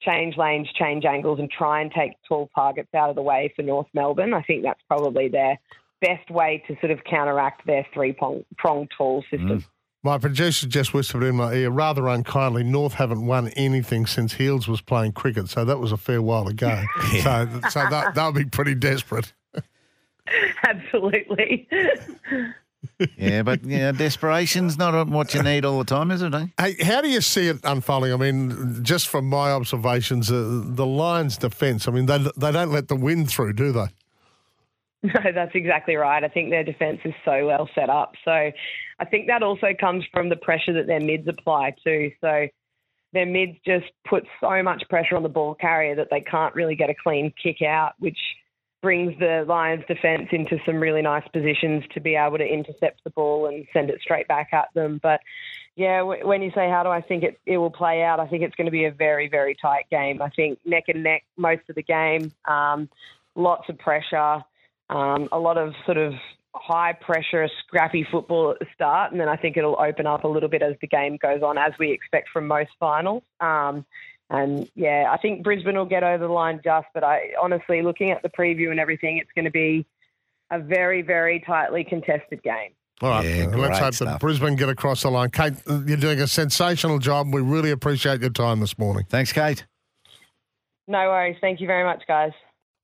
change 0.02 0.38
lanes, 0.38 0.70
change 0.80 1.04
angles, 1.04 1.40
and 1.40 1.52
try 1.52 1.82
and 1.82 1.92
take 1.92 2.14
tall 2.26 2.50
targets 2.56 2.88
out 2.96 3.10
of 3.10 3.18
the 3.18 3.22
way 3.22 3.52
for 3.54 3.64
North 3.64 3.88
Melbourne, 3.94 4.34
I 4.34 4.44
think 4.44 4.64
that's 4.64 4.80
probably 4.88 5.28
their 5.28 5.60
best 6.00 6.32
way 6.32 6.64
to 6.70 6.76
sort 6.80 6.94
of 6.94 7.04
counteract 7.04 7.68
their 7.68 7.86
three 7.94 8.14
pronged 8.14 8.92
tall 8.98 9.26
system. 9.30 9.66
My 10.04 10.18
producer 10.18 10.68
just 10.68 10.94
whispered 10.94 11.24
in 11.24 11.36
my 11.36 11.54
ear, 11.54 11.70
rather 11.70 12.08
unkindly, 12.08 12.64
North 12.64 12.94
haven't 12.94 13.26
won 13.26 13.50
anything 13.50 14.06
since 14.06 14.34
Heals 14.34 14.70
was 14.70 14.80
playing 14.80 15.14
cricket, 15.14 15.50
so 15.50 15.66
that 15.66 15.80
was 15.80 15.92
a 15.92 15.98
fair 15.98 16.22
while 16.22 16.48
ago. 16.48 16.82
So, 17.22 17.48
so 17.70 17.86
that, 17.90 18.16
they'll 18.16 18.32
be 18.32 18.46
pretty 18.46 18.76
desperate. 18.76 19.34
Absolutely. 20.68 21.68
Yeah, 23.18 23.44
but 23.44 23.64
yeah, 23.64 23.92
desperation's 23.92 24.78
not 24.78 25.08
what 25.08 25.34
you 25.34 25.42
need 25.42 25.66
all 25.66 25.80
the 25.80 25.86
time, 25.86 26.12
is 26.12 26.22
it? 26.22 26.34
Eh? 26.34 26.46
Hey, 26.58 26.84
how 26.84 27.02
do 27.02 27.10
you 27.10 27.22
see 27.22 27.48
it 27.48 27.60
unfolding? 27.64 28.14
I 28.14 28.18
mean, 28.18 28.84
just 28.84 29.08
from 29.08 29.26
my 29.26 29.52
observations, 29.52 30.32
uh, 30.32 30.62
the 30.66 30.86
Lions' 30.86 31.38
defence. 31.38 31.88
I 31.88 31.92
mean, 31.92 32.06
they 32.06 32.18
they 32.38 32.52
don't 32.52 32.72
let 32.72 32.90
the 32.90 32.96
wind 32.96 33.30
through, 33.30 33.54
do 33.54 33.72
they? 33.72 33.88
No, 35.04 35.34
that's 35.36 35.54
exactly 35.54 35.98
right. 35.98 36.24
I 36.24 36.30
think 36.30 36.50
their 36.50 36.64
defence 36.64 37.02
is 37.04 37.14
so 37.26 37.46
well 37.46 37.70
set 37.76 37.90
up. 37.90 38.14
So 38.24 38.32
I 38.32 39.06
think 39.06 39.28
that 39.28 39.44
also 39.44 39.74
comes 39.78 40.06
from 40.14 40.30
the 40.30 40.38
pressure 40.38 40.72
that 40.72 40.88
their 40.88 41.02
mids 41.02 41.28
apply 41.28 41.76
too. 41.84 42.12
So 42.22 42.48
their 43.12 43.26
mids 43.26 43.58
just 43.66 43.88
put 44.08 44.24
so 44.40 44.64
much 44.64 44.84
pressure 44.90 45.18
on 45.18 45.24
the 45.24 45.28
ball 45.28 45.56
carrier 45.56 45.96
that 45.96 46.08
they 46.10 46.22
can't 46.22 46.56
really 46.56 46.78
get 46.78 46.90
a 46.90 46.96
clean 46.96 47.34
kick 47.42 47.62
out, 47.62 47.96
which 48.00 48.18
brings 48.84 49.18
the 49.18 49.46
Lions 49.48 49.84
defence 49.88 50.28
into 50.32 50.60
some 50.66 50.76
really 50.76 51.02
nice 51.02 51.28
positions 51.30 51.86
to 51.94 52.02
be 52.02 52.16
able 52.16 52.38
to 52.38 52.46
intercept 52.46 53.04
the 53.06 53.10
ball 53.10 53.48
and 53.48 53.66
send 53.72 53.90
it 53.90 54.02
straight 54.02 54.28
back 54.28 54.50
at 54.52 54.68
them. 54.76 55.00
But 55.02 55.22
yeah, 55.76 56.02
when 56.02 56.44
you 56.44 56.52
say 56.54 56.70
how 56.70 56.84
do 56.84 56.90
I 56.90 57.02
think 57.02 57.24
it, 57.24 57.40
it 57.46 57.58
will 57.58 57.72
play 57.72 58.04
out, 58.04 58.20
I 58.20 58.28
think 58.28 58.44
it's 58.44 58.56
going 58.56 58.66
to 58.66 58.72
be 58.72 58.84
a 58.84 58.92
very, 58.92 59.30
very 59.30 59.56
tight 59.56 59.86
game. 59.90 60.22
I 60.22 60.30
think 60.30 60.60
neck 60.66 60.84
and 60.90 61.02
neck 61.02 61.24
most 61.38 61.64
of 61.70 61.76
the 61.76 61.82
game, 61.82 62.32
um, 62.46 62.90
lots 63.36 63.70
of 63.70 63.80
pressure, 63.80 64.44
um, 64.90 65.30
a 65.32 65.40
lot 65.40 65.58
of 65.58 65.74
sort 65.86 65.98
of 65.98 66.14
high 66.54 66.94
pressure, 66.94 67.50
scrappy 67.66 68.06
football 68.12 68.52
at 68.52 68.60
the 68.60 68.68
start, 68.76 69.12
and 69.12 69.20
then 69.20 69.30
I 69.30 69.38
think 69.38 69.58
it'll 69.58 69.80
open 69.80 70.06
up 70.06 70.26
a 70.26 70.28
little 70.28 70.50
bit 70.50 70.62
as 70.62 70.76
the 70.82 70.88
game 70.88 71.18
goes 71.18 71.42
on, 71.42 71.58
as 71.58 71.72
we 71.80 71.92
expect 71.92 72.30
from 72.30 72.48
most 72.48 72.70
finals. 72.80 73.24
Um, 73.40 73.86
and 74.30 74.70
yeah, 74.76 75.10
I 75.12 75.18
think 75.18 75.44
Brisbane 75.44 75.76
will 75.76 75.86
get 75.86 76.04
over 76.04 76.26
the 76.26 76.34
line 76.34 76.62
just, 76.64 76.88
but 76.94 77.04
I 77.04 77.32
honestly, 77.42 77.82
looking 77.82 78.12
at 78.12 78.22
the 78.24 78.30
preview 78.30 78.72
and 78.72 78.80
everything, 78.80 79.18
it's 79.18 79.32
going 79.36 79.46
to 79.46 79.52
be 79.52 79.86
a 80.52 80.60
very, 80.60 81.02
very 81.02 81.40
tightly 81.40 81.84
contested 81.84 82.44
game. 82.44 82.72
All 83.02 83.10
right, 83.10 83.26
Yeah, 83.26 83.46
let's 83.46 83.80
great 83.80 83.80
hope 83.80 83.96
that. 83.96 84.20
Brisbane 84.20 84.56
get 84.56 84.70
across 84.70 85.02
the 85.02 85.10
line. 85.10 85.32
Kate, 85.32 85.54
you're 85.68 85.98
doing 85.98 86.22
a 86.22 86.28
sensational 86.28 87.00
job. 87.00 87.34
We 87.34 87.42
really 87.42 87.72
appreciate 87.72 88.22
your 88.22 88.30
time 88.30 88.60
this 88.60 88.78
morning. 88.78 89.06
Thanks, 89.10 89.34
Kate. 89.34 89.66
No 90.88 91.10
worries. 91.10 91.38
Thank 91.42 91.60
you 91.60 91.68
very 91.68 91.84
much, 91.84 92.04
guys. 92.08 92.32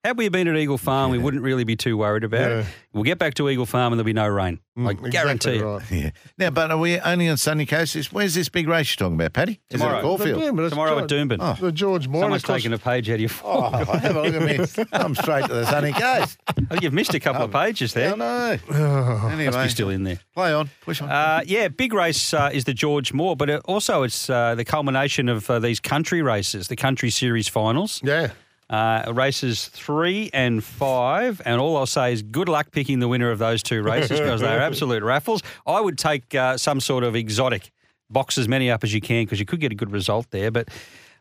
Had 0.04 0.18
we 0.18 0.28
been 0.30 0.48
at 0.48 0.56
Eagle 0.56 0.78
Farm, 0.78 1.12
we 1.12 1.18
wouldn't 1.18 1.44
really 1.44 1.62
be 1.62 1.76
too 1.76 1.96
worried 1.96 2.24
about 2.24 2.50
Yeah. 2.50 2.58
it. 2.60 2.66
We'll 2.92 3.04
get 3.04 3.18
back 3.18 3.34
to 3.34 3.48
Eagle 3.48 3.66
Farm 3.66 3.92
and 3.92 4.00
there'll 4.00 4.04
be 4.06 4.12
no 4.12 4.26
rain. 4.26 4.58
Mm, 4.76 4.88
I 4.88 4.90
exactly 4.90 5.10
guarantee 5.10 5.50
it. 5.58 5.82
Yeah. 5.90 6.10
Now, 6.38 6.50
but 6.50 6.72
are 6.72 6.76
we 6.78 6.98
only 6.98 7.28
on 7.28 7.36
sunny 7.36 7.66
coast? 7.66 7.94
Is- 7.94 8.12
Where's 8.12 8.34
this 8.34 8.48
big 8.48 8.66
race 8.66 8.90
you're 8.90 8.96
talking 9.06 9.14
about, 9.14 9.32
Paddy? 9.32 9.60
Is 9.70 9.76
it 9.76 9.78
Tomorrow. 9.78 9.98
at 9.98 10.02
Caulfield? 10.02 10.40
The 10.42 10.46
Doomben, 10.46 10.60
it's 10.64 10.70
Tomorrow 10.70 10.98
at 10.98 11.08
George- 11.08 11.28
Doomben. 11.28 11.36
Oh. 11.38 11.56
The 11.60 11.70
George 11.72 12.08
Moore. 12.08 12.22
Someone's 12.24 12.42
of 12.42 12.46
course- 12.48 12.62
taken 12.62 12.72
a 12.72 12.78
page 12.78 13.08
out 13.10 13.14
of 13.14 13.20
your 13.20 13.30
Oh, 13.44 13.70
phone. 13.70 13.98
have 14.00 14.16
a 14.16 14.22
look 14.22 14.34
at 14.34 14.76
me. 14.76 14.86
I'm 14.92 15.14
straight 15.14 15.46
to 15.46 15.54
the 15.54 15.66
sunny 15.66 15.92
coast. 15.92 16.36
I 16.48 16.52
think 16.52 16.82
you've 16.82 16.92
missed 16.92 17.14
a 17.14 17.20
couple 17.20 17.42
of 17.44 17.52
pages 17.52 17.94
there. 17.94 18.12
I 18.14 18.16
know. 18.16 18.58
Oh, 18.72 19.30
Must 19.36 19.58
be 19.58 19.68
still 19.68 19.90
in 19.90 20.02
there. 20.02 20.18
play 20.34 20.52
on. 20.52 20.68
Push 20.80 21.00
on. 21.00 21.10
Uh, 21.10 21.42
yeah, 21.46 21.68
big 21.68 21.92
race 21.92 22.34
uh, 22.34 22.50
is 22.52 22.64
the 22.64 22.74
George 22.74 23.12
Moore, 23.12 23.36
but 23.36 23.48
it, 23.48 23.60
also 23.66 24.02
it's 24.02 24.28
uh, 24.28 24.56
the 24.56 24.64
culmination 24.64 25.28
of 25.28 25.48
uh, 25.48 25.60
these 25.60 25.78
country 25.78 26.22
races, 26.22 26.66
the 26.66 26.76
country 26.76 27.10
series 27.10 27.46
finals. 27.46 28.00
yeah. 28.02 28.30
Uh, 28.72 29.12
races 29.12 29.68
three 29.68 30.30
and 30.32 30.64
five, 30.64 31.42
and 31.44 31.60
all 31.60 31.76
I'll 31.76 31.84
say 31.84 32.14
is 32.14 32.22
good 32.22 32.48
luck 32.48 32.70
picking 32.72 33.00
the 33.00 33.08
winner 33.08 33.30
of 33.30 33.38
those 33.38 33.62
two 33.62 33.82
races 33.82 34.18
because 34.18 34.40
they're 34.40 34.62
absolute 34.62 35.02
raffles. 35.02 35.42
I 35.66 35.78
would 35.78 35.98
take 35.98 36.34
uh, 36.34 36.56
some 36.56 36.80
sort 36.80 37.04
of 37.04 37.14
exotic, 37.14 37.70
box 38.08 38.38
as 38.38 38.48
many 38.48 38.70
up 38.70 38.82
as 38.82 38.94
you 38.94 39.02
can 39.02 39.24
because 39.24 39.38
you 39.38 39.44
could 39.44 39.60
get 39.60 39.72
a 39.72 39.74
good 39.74 39.92
result 39.92 40.30
there. 40.30 40.50
But 40.50 40.70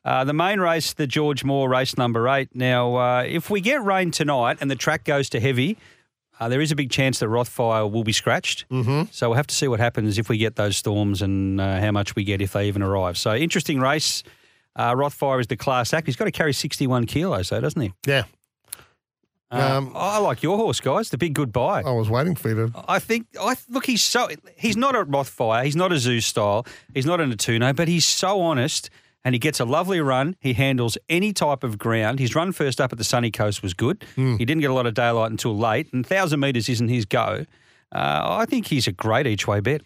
uh, 0.06 0.24
the 0.24 0.34
main 0.34 0.60
race, 0.60 0.94
the 0.94 1.08
George 1.08 1.44
Moore 1.44 1.70
race 1.70 1.98
number 1.98 2.28
eight. 2.30 2.50
Now, 2.54 2.96
uh, 2.96 3.24
if 3.24 3.50
we 3.50 3.62
get 3.62 3.84
rain 3.84 4.12
tonight 4.12 4.58
and 4.62 4.72
the 4.72 4.76
track 4.76 5.04
goes 5.04 5.30
to 5.32 5.40
heavy, 5.40 5.78
uh, 6.40 6.50
there 6.50 6.62
is 6.62 6.72
a 6.72 6.76
big 6.76 6.90
chance 6.90 7.20
that 7.20 7.28
Rothfire 7.28 7.90
will 7.90 8.04
be 8.04 8.14
scratched. 8.14 8.68
Mm-hmm. 8.70 9.04
So 9.12 9.30
we'll 9.30 9.38
have 9.38 9.48
to 9.48 9.56
see 9.56 9.68
what 9.68 9.80
happens 9.80 10.18
if 10.18 10.28
we 10.28 10.38
get 10.38 10.56
those 10.56 10.76
storms 10.76 11.22
and 11.22 11.62
uh, 11.62 11.80
how 11.80 11.92
much 11.92 12.16
we 12.16 12.24
get 12.24 12.42
if 12.42 12.54
they 12.54 12.68
even 12.68 12.82
arrive. 12.82 13.18
So 13.18 13.36
interesting 13.36 13.80
race. 13.80 14.24
Uh, 14.76 14.94
Rothfire 14.94 15.40
is 15.42 15.48
the 15.48 15.58
class 15.58 15.94
act. 15.94 16.08
He's 16.08 16.16
got 16.16 16.26
to 16.26 16.32
carry 16.32 16.54
61 16.54 17.06
kilos, 17.06 17.50
though, 17.50 17.60
doesn't 17.62 17.82
he? 17.82 17.94
Yeah. 18.06 18.24
Uh, 19.52 19.78
Um, 19.78 19.92
I 19.96 20.18
like 20.20 20.42
your 20.44 20.56
horse, 20.58 20.80
guys. 20.80 21.10
The 21.10 21.18
big 21.18 21.34
goodbye. 21.34 21.82
I 21.86 21.92
was 21.92 22.10
waiting 22.10 22.36
for 22.36 22.50
you 22.50 22.68
to. 22.68 22.86
I 22.88 23.00
think. 23.00 23.28
I 23.40 23.56
look. 23.70 23.86
He's 23.86 24.02
so. 24.04 24.30
He's 24.58 24.78
not 24.78 24.96
a 24.96 25.04
Rothfire. 25.04 25.66
He's 25.66 25.76
not 25.76 25.92
a 25.92 25.96
Zoustyle. 25.96 26.66
He's 26.94 27.06
not 27.06 27.20
an 27.20 27.34
Atuno, 27.34 27.76
but 27.76 27.88
he's 27.90 28.06
so 28.06 28.40
honest. 28.42 28.90
And 29.24 29.36
he 29.36 29.40
gets 29.40 29.60
a 29.60 29.66
lovely 29.66 30.00
run. 30.00 30.36
He 30.40 30.54
handles 30.54 30.98
any 31.08 31.32
type 31.34 31.64
of 31.64 31.78
ground. 31.78 32.18
His 32.20 32.34
run 32.34 32.54
first 32.54 32.80
up 32.82 32.92
at 32.92 32.98
the 32.98 33.04
sunny 33.04 33.30
coast 33.30 33.62
was 33.62 33.74
good. 33.76 34.04
Hmm. 34.16 34.38
He 34.38 34.46
didn't 34.46 34.62
get 34.62 34.72
a 34.72 34.74
lot 34.74 34.88
of 34.88 34.94
daylight 34.96 35.30
until 35.32 35.56
late, 35.56 35.92
and 35.94 36.08
thousand 36.08 36.40
metres 36.40 36.70
isn't 36.70 36.88
his 36.88 37.06
go. 37.06 37.46
Uh, 37.94 38.22
I 38.24 38.46
think 38.46 38.68
he's 38.68 38.88
a 38.88 38.92
great 38.94 39.28
each 39.28 39.48
way 39.48 39.60
bet. 39.60 39.82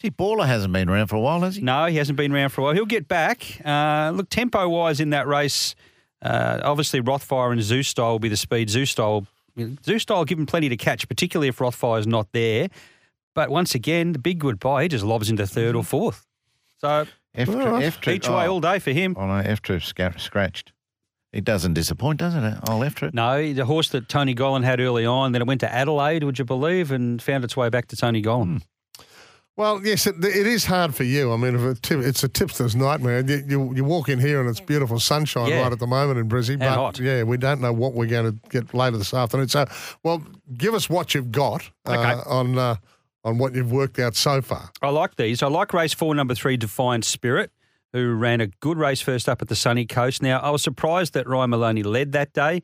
See, 0.00 0.10
Baller 0.10 0.46
hasn't 0.46 0.72
been 0.72 0.88
around 0.88 1.08
for 1.08 1.16
a 1.16 1.20
while, 1.20 1.40
has 1.40 1.56
he? 1.56 1.62
No, 1.62 1.86
he 1.86 1.96
hasn't 1.96 2.16
been 2.16 2.32
around 2.32 2.50
for 2.50 2.60
a 2.60 2.64
while. 2.64 2.74
He'll 2.74 2.86
get 2.86 3.08
back. 3.08 3.60
Uh, 3.64 4.12
look, 4.14 4.30
tempo 4.30 4.68
wise 4.68 5.00
in 5.00 5.10
that 5.10 5.26
race, 5.26 5.74
uh, 6.22 6.60
obviously 6.62 7.00
Rothfire 7.00 7.50
and 7.50 7.60
Zoustyle 7.60 8.12
will 8.12 8.18
be 8.20 8.28
the 8.28 8.36
speed. 8.36 8.68
Zoustyle, 8.68 9.26
Zoo 9.84 9.98
Style 9.98 10.24
give 10.24 10.38
him 10.38 10.46
plenty 10.46 10.68
to 10.68 10.76
catch, 10.76 11.08
particularly 11.08 11.48
if 11.48 11.58
Rothfire's 11.58 12.06
not 12.06 12.30
there. 12.32 12.68
But 13.34 13.50
once 13.50 13.74
again, 13.74 14.12
the 14.12 14.18
big 14.18 14.38
goodbye, 14.38 14.84
he 14.84 14.88
just 14.88 15.04
lobs 15.04 15.30
into 15.30 15.46
third 15.46 15.74
or 15.74 15.84
fourth. 15.84 16.26
So 16.78 17.06
F, 17.34 17.48
right. 17.48 17.82
F 17.82 18.06
each 18.08 18.28
way 18.28 18.46
all 18.46 18.60
day 18.60 18.78
for 18.78 18.92
him. 18.92 19.16
Oh, 19.18 19.26
no, 19.26 19.34
F 19.34 19.62
trip 19.62 19.82
scratched. 19.82 20.72
It 21.32 21.44
doesn't 21.44 21.74
disappoint, 21.74 22.20
does 22.20 22.34
it? 22.34 22.54
I'll 22.68 22.82
F 22.82 22.94
trip. 22.94 23.14
No, 23.14 23.52
the 23.52 23.64
horse 23.64 23.90
that 23.90 24.08
Tony 24.08 24.34
Gollan 24.34 24.64
had 24.64 24.80
early 24.80 25.04
on, 25.04 25.32
then 25.32 25.42
it 25.42 25.48
went 25.48 25.60
to 25.60 25.72
Adelaide, 25.72 26.24
would 26.24 26.38
you 26.38 26.44
believe, 26.44 26.90
and 26.90 27.20
found 27.20 27.44
its 27.44 27.56
way 27.56 27.68
back 27.68 27.88
to 27.88 27.96
Tony 27.96 28.22
Gollan. 28.22 28.62
Well, 29.58 29.84
yes, 29.84 30.06
it, 30.06 30.24
it 30.24 30.46
is 30.46 30.64
hard 30.64 30.94
for 30.94 31.02
you. 31.02 31.32
I 31.32 31.36
mean, 31.36 31.56
if 31.56 31.60
a 31.62 31.74
tip, 31.74 31.98
it's 31.98 32.22
a 32.22 32.28
tipster's 32.28 32.76
nightmare. 32.76 33.24
You, 33.26 33.44
you, 33.48 33.74
you 33.74 33.84
walk 33.84 34.08
in 34.08 34.20
here 34.20 34.40
and 34.40 34.48
it's 34.48 34.60
beautiful 34.60 35.00
sunshine 35.00 35.48
Yeah. 35.48 35.62
right 35.62 35.72
at 35.72 35.80
the 35.80 35.86
moment 35.88 36.20
in 36.20 36.28
Brizzy, 36.28 36.56
but 36.56 36.68
hot. 36.76 37.00
yeah, 37.00 37.24
we 37.24 37.38
don't 37.38 37.60
know 37.60 37.72
what 37.72 37.92
we're 37.92 38.06
going 38.06 38.32
to 38.32 38.38
get 38.50 38.72
later 38.72 38.96
this 38.98 39.12
afternoon. 39.12 39.48
So, 39.48 39.66
well, 40.04 40.22
give 40.56 40.74
us 40.74 40.88
what 40.88 41.12
you've 41.12 41.32
got 41.32 41.68
uh, 41.86 41.90
Okay. 41.90 42.20
on 42.30 42.56
uh, 42.56 42.76
on 43.24 43.38
what 43.38 43.52
you've 43.56 43.72
worked 43.72 43.98
out 43.98 44.14
so 44.14 44.40
far. 44.40 44.70
I 44.80 44.90
like 44.90 45.16
these. 45.16 45.42
I 45.42 45.48
like 45.48 45.72
race 45.74 45.92
four, 45.92 46.14
number 46.14 46.36
three, 46.36 46.56
Defiant 46.56 47.04
Spirit, 47.04 47.50
who 47.92 48.14
ran 48.14 48.40
a 48.40 48.46
good 48.46 48.78
race 48.78 49.00
first 49.00 49.28
up 49.28 49.42
at 49.42 49.48
the 49.48 49.56
sunny 49.56 49.86
coast. 49.86 50.22
Now, 50.22 50.38
I 50.38 50.50
was 50.50 50.62
surprised 50.62 51.14
that 51.14 51.26
Ryan 51.26 51.50
Maloney 51.50 51.82
led 51.82 52.12
that 52.12 52.32
day. 52.32 52.62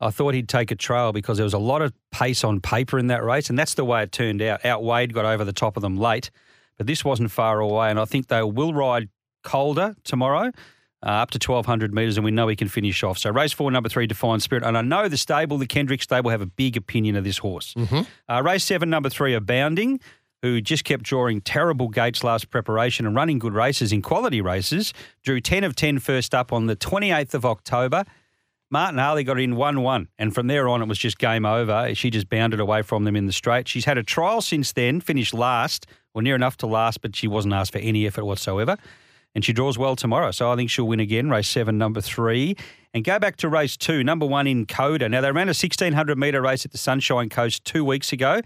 I 0.00 0.10
thought 0.10 0.34
he'd 0.34 0.48
take 0.48 0.70
a 0.70 0.76
trail 0.76 1.12
because 1.12 1.36
there 1.36 1.44
was 1.44 1.54
a 1.54 1.58
lot 1.58 1.82
of 1.82 1.92
pace 2.10 2.42
on 2.42 2.60
paper 2.60 2.98
in 2.98 3.08
that 3.08 3.22
race, 3.22 3.50
and 3.50 3.58
that's 3.58 3.74
the 3.74 3.84
way 3.84 4.02
it 4.02 4.12
turned 4.12 4.40
out. 4.40 4.64
Outweighed 4.64 5.12
got 5.12 5.24
over 5.24 5.44
the 5.44 5.52
top 5.52 5.76
of 5.76 5.82
them 5.82 5.96
late, 5.96 6.30
but 6.78 6.86
this 6.86 7.04
wasn't 7.04 7.30
far 7.30 7.60
away, 7.60 7.90
and 7.90 8.00
I 8.00 8.04
think 8.06 8.28
they 8.28 8.42
will 8.42 8.72
ride 8.72 9.08
colder 9.42 9.94
tomorrow. 10.04 10.52
Uh, 11.02 11.08
up 11.08 11.30
to 11.30 11.38
1,200 11.38 11.94
metres, 11.94 12.18
and 12.18 12.26
we 12.26 12.30
know 12.30 12.46
he 12.46 12.54
can 12.54 12.68
finish 12.68 13.02
off. 13.02 13.16
So, 13.16 13.30
race 13.30 13.54
four, 13.54 13.70
number 13.70 13.88
three, 13.88 14.06
Defiant 14.06 14.42
Spirit. 14.42 14.64
And 14.64 14.76
I 14.76 14.82
know 14.82 15.08
the 15.08 15.16
stable, 15.16 15.56
the 15.56 15.66
Kendrick 15.66 16.02
stable, 16.02 16.28
have 16.28 16.42
a 16.42 16.46
big 16.46 16.76
opinion 16.76 17.16
of 17.16 17.24
this 17.24 17.38
horse. 17.38 17.74
Uh, 18.28 18.42
race 18.42 18.64
seven, 18.64 18.90
number 18.90 19.08
three, 19.08 19.32
Abounding, 19.32 19.98
who 20.42 20.60
just 20.60 20.84
kept 20.84 21.02
drawing 21.02 21.40
terrible 21.40 21.88
gates 21.88 22.22
last 22.22 22.50
preparation 22.50 23.06
and 23.06 23.16
running 23.16 23.38
good 23.38 23.54
races 23.54 23.92
in 23.94 24.02
quality 24.02 24.42
races, 24.42 24.92
drew 25.22 25.40
10 25.40 25.64
of 25.64 25.74
10 25.74 26.00
first 26.00 26.34
up 26.34 26.52
on 26.52 26.66
the 26.66 26.76
28th 26.76 27.32
of 27.32 27.46
October. 27.46 28.04
Martin 28.72 28.98
Harley 29.00 29.24
got 29.24 29.40
in 29.40 29.56
1 29.56 29.82
1, 29.82 30.08
and 30.16 30.32
from 30.32 30.46
there 30.46 30.68
on, 30.68 30.80
it 30.80 30.86
was 30.86 30.98
just 30.98 31.18
game 31.18 31.44
over. 31.44 31.92
She 31.94 32.08
just 32.08 32.28
bounded 32.28 32.60
away 32.60 32.82
from 32.82 33.02
them 33.02 33.16
in 33.16 33.26
the 33.26 33.32
straight. 33.32 33.66
She's 33.66 33.84
had 33.84 33.98
a 33.98 34.04
trial 34.04 34.40
since 34.40 34.72
then, 34.72 35.00
finished 35.00 35.34
last, 35.34 35.86
or 36.14 36.22
near 36.22 36.36
enough 36.36 36.56
to 36.58 36.68
last, 36.68 37.02
but 37.02 37.16
she 37.16 37.26
wasn't 37.26 37.52
asked 37.52 37.72
for 37.72 37.78
any 37.78 38.06
effort 38.06 38.24
whatsoever. 38.24 38.76
And 39.34 39.44
she 39.44 39.52
draws 39.52 39.76
well 39.76 39.96
tomorrow. 39.96 40.30
So 40.30 40.52
I 40.52 40.56
think 40.56 40.70
she'll 40.70 40.86
win 40.86 41.00
again, 41.00 41.30
race 41.30 41.48
seven, 41.48 41.78
number 41.78 42.00
three. 42.00 42.56
And 42.94 43.04
go 43.04 43.18
back 43.18 43.36
to 43.38 43.48
race 43.48 43.76
two, 43.76 44.04
number 44.04 44.26
one 44.26 44.46
in 44.46 44.66
Coda. 44.66 45.08
Now, 45.08 45.20
they 45.20 45.32
ran 45.32 45.48
a 45.48 45.50
1600 45.50 46.16
metre 46.16 46.40
race 46.40 46.64
at 46.64 46.70
the 46.70 46.78
Sunshine 46.78 47.28
Coast 47.28 47.64
two 47.64 47.84
weeks 47.84 48.12
ago. 48.12 48.40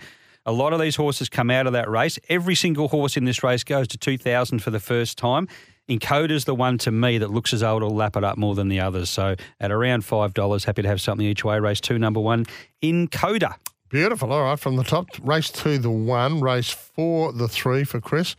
A 0.46 0.52
lot 0.52 0.74
of 0.74 0.80
these 0.80 0.96
horses 0.96 1.30
come 1.30 1.50
out 1.50 1.66
of 1.66 1.72
that 1.72 1.88
race. 1.88 2.18
Every 2.28 2.54
single 2.54 2.88
horse 2.88 3.16
in 3.16 3.24
this 3.24 3.42
race 3.42 3.64
goes 3.64 3.88
to 3.88 3.98
2000 3.98 4.58
for 4.60 4.70
the 4.70 4.80
first 4.80 5.16
time. 5.16 5.48
Encoder's 5.88 6.44
the 6.44 6.54
one 6.54 6.78
to 6.78 6.90
me 6.90 7.18
that 7.18 7.30
looks 7.30 7.52
as 7.52 7.60
though 7.60 7.76
it'll 7.76 7.94
lap 7.94 8.16
it 8.16 8.24
up 8.24 8.38
more 8.38 8.54
than 8.54 8.68
the 8.68 8.80
others. 8.80 9.10
So 9.10 9.36
at 9.60 9.70
around 9.70 10.02
$5, 10.02 10.64
happy 10.64 10.82
to 10.82 10.88
have 10.88 11.00
something 11.00 11.26
each 11.26 11.44
way. 11.44 11.58
Race 11.60 11.80
two, 11.80 11.98
number 11.98 12.20
one 12.20 12.46
Encoder. 12.82 13.54
Beautiful. 13.90 14.32
All 14.32 14.42
right, 14.42 14.58
from 14.58 14.76
the 14.76 14.82
top, 14.82 15.06
race 15.22 15.50
two, 15.50 15.78
the 15.78 15.90
one, 15.90 16.40
race 16.40 16.70
four, 16.70 17.32
the 17.32 17.46
three 17.46 17.84
for 17.84 18.00
Chris, 18.00 18.34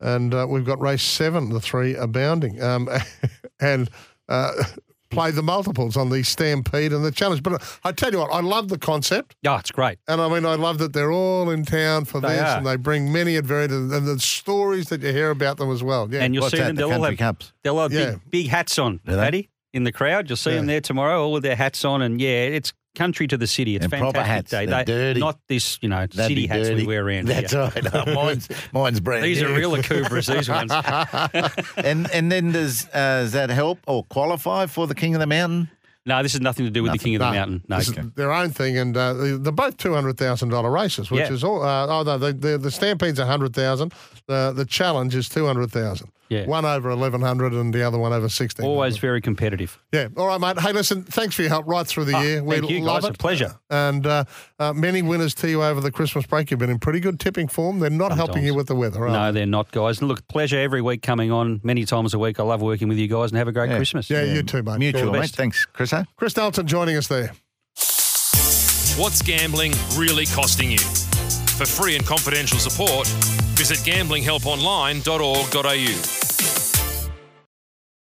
and 0.00 0.34
uh, 0.34 0.46
we've 0.48 0.66
got 0.66 0.80
race 0.80 1.02
seven, 1.02 1.48
the 1.48 1.60
three, 1.60 1.94
abounding, 1.94 2.60
um, 2.62 2.86
and 3.60 3.88
uh, 4.28 4.52
play 5.10 5.30
the 5.32 5.42
multiples 5.42 5.96
on 5.96 6.08
the 6.08 6.22
Stampede 6.22 6.92
and 6.92 7.04
the 7.04 7.10
Challenge. 7.10 7.42
But 7.42 7.54
uh, 7.54 7.58
I 7.84 7.92
tell 7.92 8.12
you 8.12 8.18
what, 8.18 8.32
I 8.32 8.40
love 8.40 8.68
the 8.68 8.78
concept. 8.78 9.36
Yeah, 9.42 9.58
it's 9.58 9.70
great. 9.70 9.98
And 10.08 10.20
I 10.20 10.28
mean, 10.28 10.46
I 10.46 10.54
love 10.54 10.78
that 10.78 10.92
they're 10.92 11.12
all 11.12 11.50
in 11.50 11.64
town 11.64 12.04
for 12.04 12.20
They 12.20 12.28
this, 12.28 12.40
are. 12.42 12.58
and 12.58 12.66
they 12.66 12.76
bring 12.76 13.12
many 13.12 13.36
advantages 13.36 13.92
and 13.92 14.06
the 14.06 14.18
stories 14.20 14.86
that 14.88 15.02
you 15.02 15.12
hear 15.12 15.30
about 15.30 15.56
them 15.58 15.70
as 15.70 15.82
well. 15.82 16.08
Yeah, 16.10 16.20
And 16.22 16.34
you'll 16.34 16.42
What's 16.42 16.52
see 16.52 16.58
that, 16.58 16.68
them. 16.68 16.76
the 16.76 16.82
They'll 16.82 16.92
all 16.92 17.04
Country 17.04 17.16
have, 17.24 17.38
Cups? 17.38 17.52
they'll 17.62 17.78
have 17.80 17.92
Yeah. 17.92 18.10
big, 18.12 18.30
big 18.30 18.48
hats 18.48 18.78
on, 18.78 19.00
Do 19.04 19.16
they? 19.16 19.22
Paddy, 19.22 19.48
in 19.72 19.84
the 19.84 19.92
crowd. 19.92 20.28
You'll 20.30 20.36
see 20.36 20.50
Yeah. 20.50 20.56
them 20.56 20.66
there 20.66 20.80
tomorrow, 20.80 21.22
all 21.24 21.32
with 21.32 21.42
their 21.42 21.56
hats 21.56 21.84
on. 21.84 22.02
And 22.02 22.20
yeah, 22.20 22.28
it's 22.44 22.72
country 22.94 23.26
to 23.28 23.36
the 23.36 23.46
city. 23.46 23.76
It's 23.76 23.84
And 23.84 23.92
proper 23.92 24.18
fantastic 24.18 24.26
hats. 24.26 24.50
day. 24.50 24.66
They're 24.66 24.84
They- 24.84 24.92
dirty. 25.14 25.20
Not 25.20 25.38
this, 25.48 25.78
you 25.80 25.88
know, 25.88 26.00
That'd 26.06 26.14
city 26.26 26.46
hats 26.46 26.68
dirty. 26.68 26.82
we 26.82 26.86
wear 26.88 27.06
around 27.06 27.28
That's 27.28 27.52
here. 27.52 27.60
right. 27.74 27.86
Oh, 27.94 28.14
mine's, 28.14 28.48
mine's 28.72 29.00
brand 29.00 29.24
These 29.24 29.40
new. 29.42 29.48
are 29.48 29.56
real 29.56 29.72
Akubras, 29.76 30.32
these 30.34 30.48
ones. 30.48 30.72
and 31.76 32.10
and 32.12 32.30
then 32.32 32.52
does 32.52 32.86
uh, 32.92 33.22
does 33.22 33.32
that 33.32 33.50
help 33.50 33.78
or 33.86 34.04
qualify 34.04 34.66
for 34.66 34.86
the 34.86 34.94
King 34.94 35.14
of 35.14 35.20
the 35.20 35.26
Mountain? 35.26 35.70
No, 36.06 36.22
this 36.22 36.32
has 36.32 36.40
nothing 36.40 36.64
to 36.64 36.70
do 36.70 36.82
with 36.82 36.92
the 36.92 36.98
King 36.98 37.14
of 37.16 37.20
the 37.20 37.26
No, 37.30 37.32
Mountain. 37.32 37.62
No. 37.68 37.76
this 37.78 37.88
is 37.90 37.94
their 38.16 38.32
own 38.32 38.48
thing, 38.50 38.78
and 38.78 38.96
uh, 38.96 39.12
they- 39.12 39.32
they're 39.36 39.52
both 39.52 39.76
two 39.76 39.92
hundred 39.94 40.16
thousand 40.16 40.48
dollar 40.48 40.70
races, 40.70 41.10
which 41.10 41.20
Yeah. 41.20 41.32
is 41.32 41.44
all. 41.44 41.62
Uh, 41.62 41.86
oh 41.86 42.02
no, 42.02 42.18
the, 42.18 42.32
the 42.32 42.58
the 42.58 42.70
Stampede's 42.70 43.18
a 43.18 43.26
hundred 43.26 43.54
thousand. 43.54 43.92
The 44.26 44.52
the 44.56 44.64
Challenge 44.64 45.14
is 45.14 45.28
two 45.28 45.46
hundred 45.46 45.70
thousand. 45.70 46.10
Yeah. 46.30 46.46
One 46.46 46.64
over 46.64 46.88
1100 46.90 47.52
and 47.52 47.74
the 47.74 47.82
other 47.82 47.98
one 47.98 48.12
over 48.12 48.28
16. 48.28 48.64
Always 48.64 48.96
very 48.98 49.20
competitive. 49.20 49.78
Yeah. 49.92 50.08
All 50.16 50.28
right, 50.28 50.40
mate. 50.40 50.60
Hey, 50.60 50.72
listen, 50.72 51.02
thanks 51.02 51.34
for 51.34 51.42
your 51.42 51.48
help 51.48 51.66
right 51.66 51.86
through 51.86 52.04
the 52.06 52.16
Oh, 52.16 52.22
year. 52.22 52.42
We 52.42 52.56
love 52.56 52.56
it. 52.56 52.60
thank 52.60 52.70
you, 52.70 52.80
love 52.84 53.02
guys. 53.02 53.10
it. 53.10 53.14
A 53.16 53.18
pleasure. 53.18 53.54
And 53.68 54.06
uh, 54.06 54.24
uh, 54.60 54.72
many 54.72 55.02
winners 55.02 55.34
to 55.34 55.50
you 55.50 55.62
over 55.62 55.80
the 55.80 55.90
Christmas 55.90 56.24
break. 56.26 56.50
You've 56.50 56.60
been 56.60 56.70
in 56.70 56.78
pretty 56.78 57.00
good 57.00 57.18
tipping 57.20 57.48
form. 57.48 57.80
They're 57.80 57.90
not 57.90 58.12
helping 58.12 58.44
you 58.44 58.54
with 58.54 58.68
the 58.68 58.76
weather, 58.76 59.04
are 59.06 59.10
No, 59.10 59.32
they? 59.32 59.40
they're 59.40 59.46
not, 59.46 59.72
guys. 59.72 59.98
And 60.00 60.08
look, 60.08 60.26
pleasure 60.28 60.58
every 60.58 60.80
week 60.80 61.02
coming 61.02 61.32
on 61.32 61.60
many 61.64 61.84
times 61.84 62.14
a 62.14 62.18
week. 62.18 62.38
I 62.38 62.44
love 62.44 62.62
working 62.62 62.88
with 62.88 62.98
you 62.98 63.08
guys 63.08 63.30
and 63.32 63.38
have 63.38 63.48
a 63.48 63.52
great 63.52 63.70
Yeah. 63.70 63.76
Christmas. 63.76 64.08
Yeah, 64.08 64.22
you 64.22 64.42
too, 64.44 64.62
mate. 64.62 64.78
Mutual, 64.78 65.10
mate. 65.12 65.30
Thanks, 65.30 65.64
Chris. 65.66 65.92
eh? 65.92 66.04
Chris 66.16 66.32
Dalton 66.34 66.66
joining 66.66 66.96
us 66.96 67.08
there. 67.08 67.32
What's 68.96 69.22
gambling 69.22 69.72
really 69.96 70.26
costing 70.26 70.70
you? 70.70 70.78
For 70.78 71.66
free 71.66 71.96
and 71.96 72.06
confidential 72.06 72.58
support, 72.58 73.06
visit 73.56 73.78
gamblinghelponline.org.au. 73.78 76.19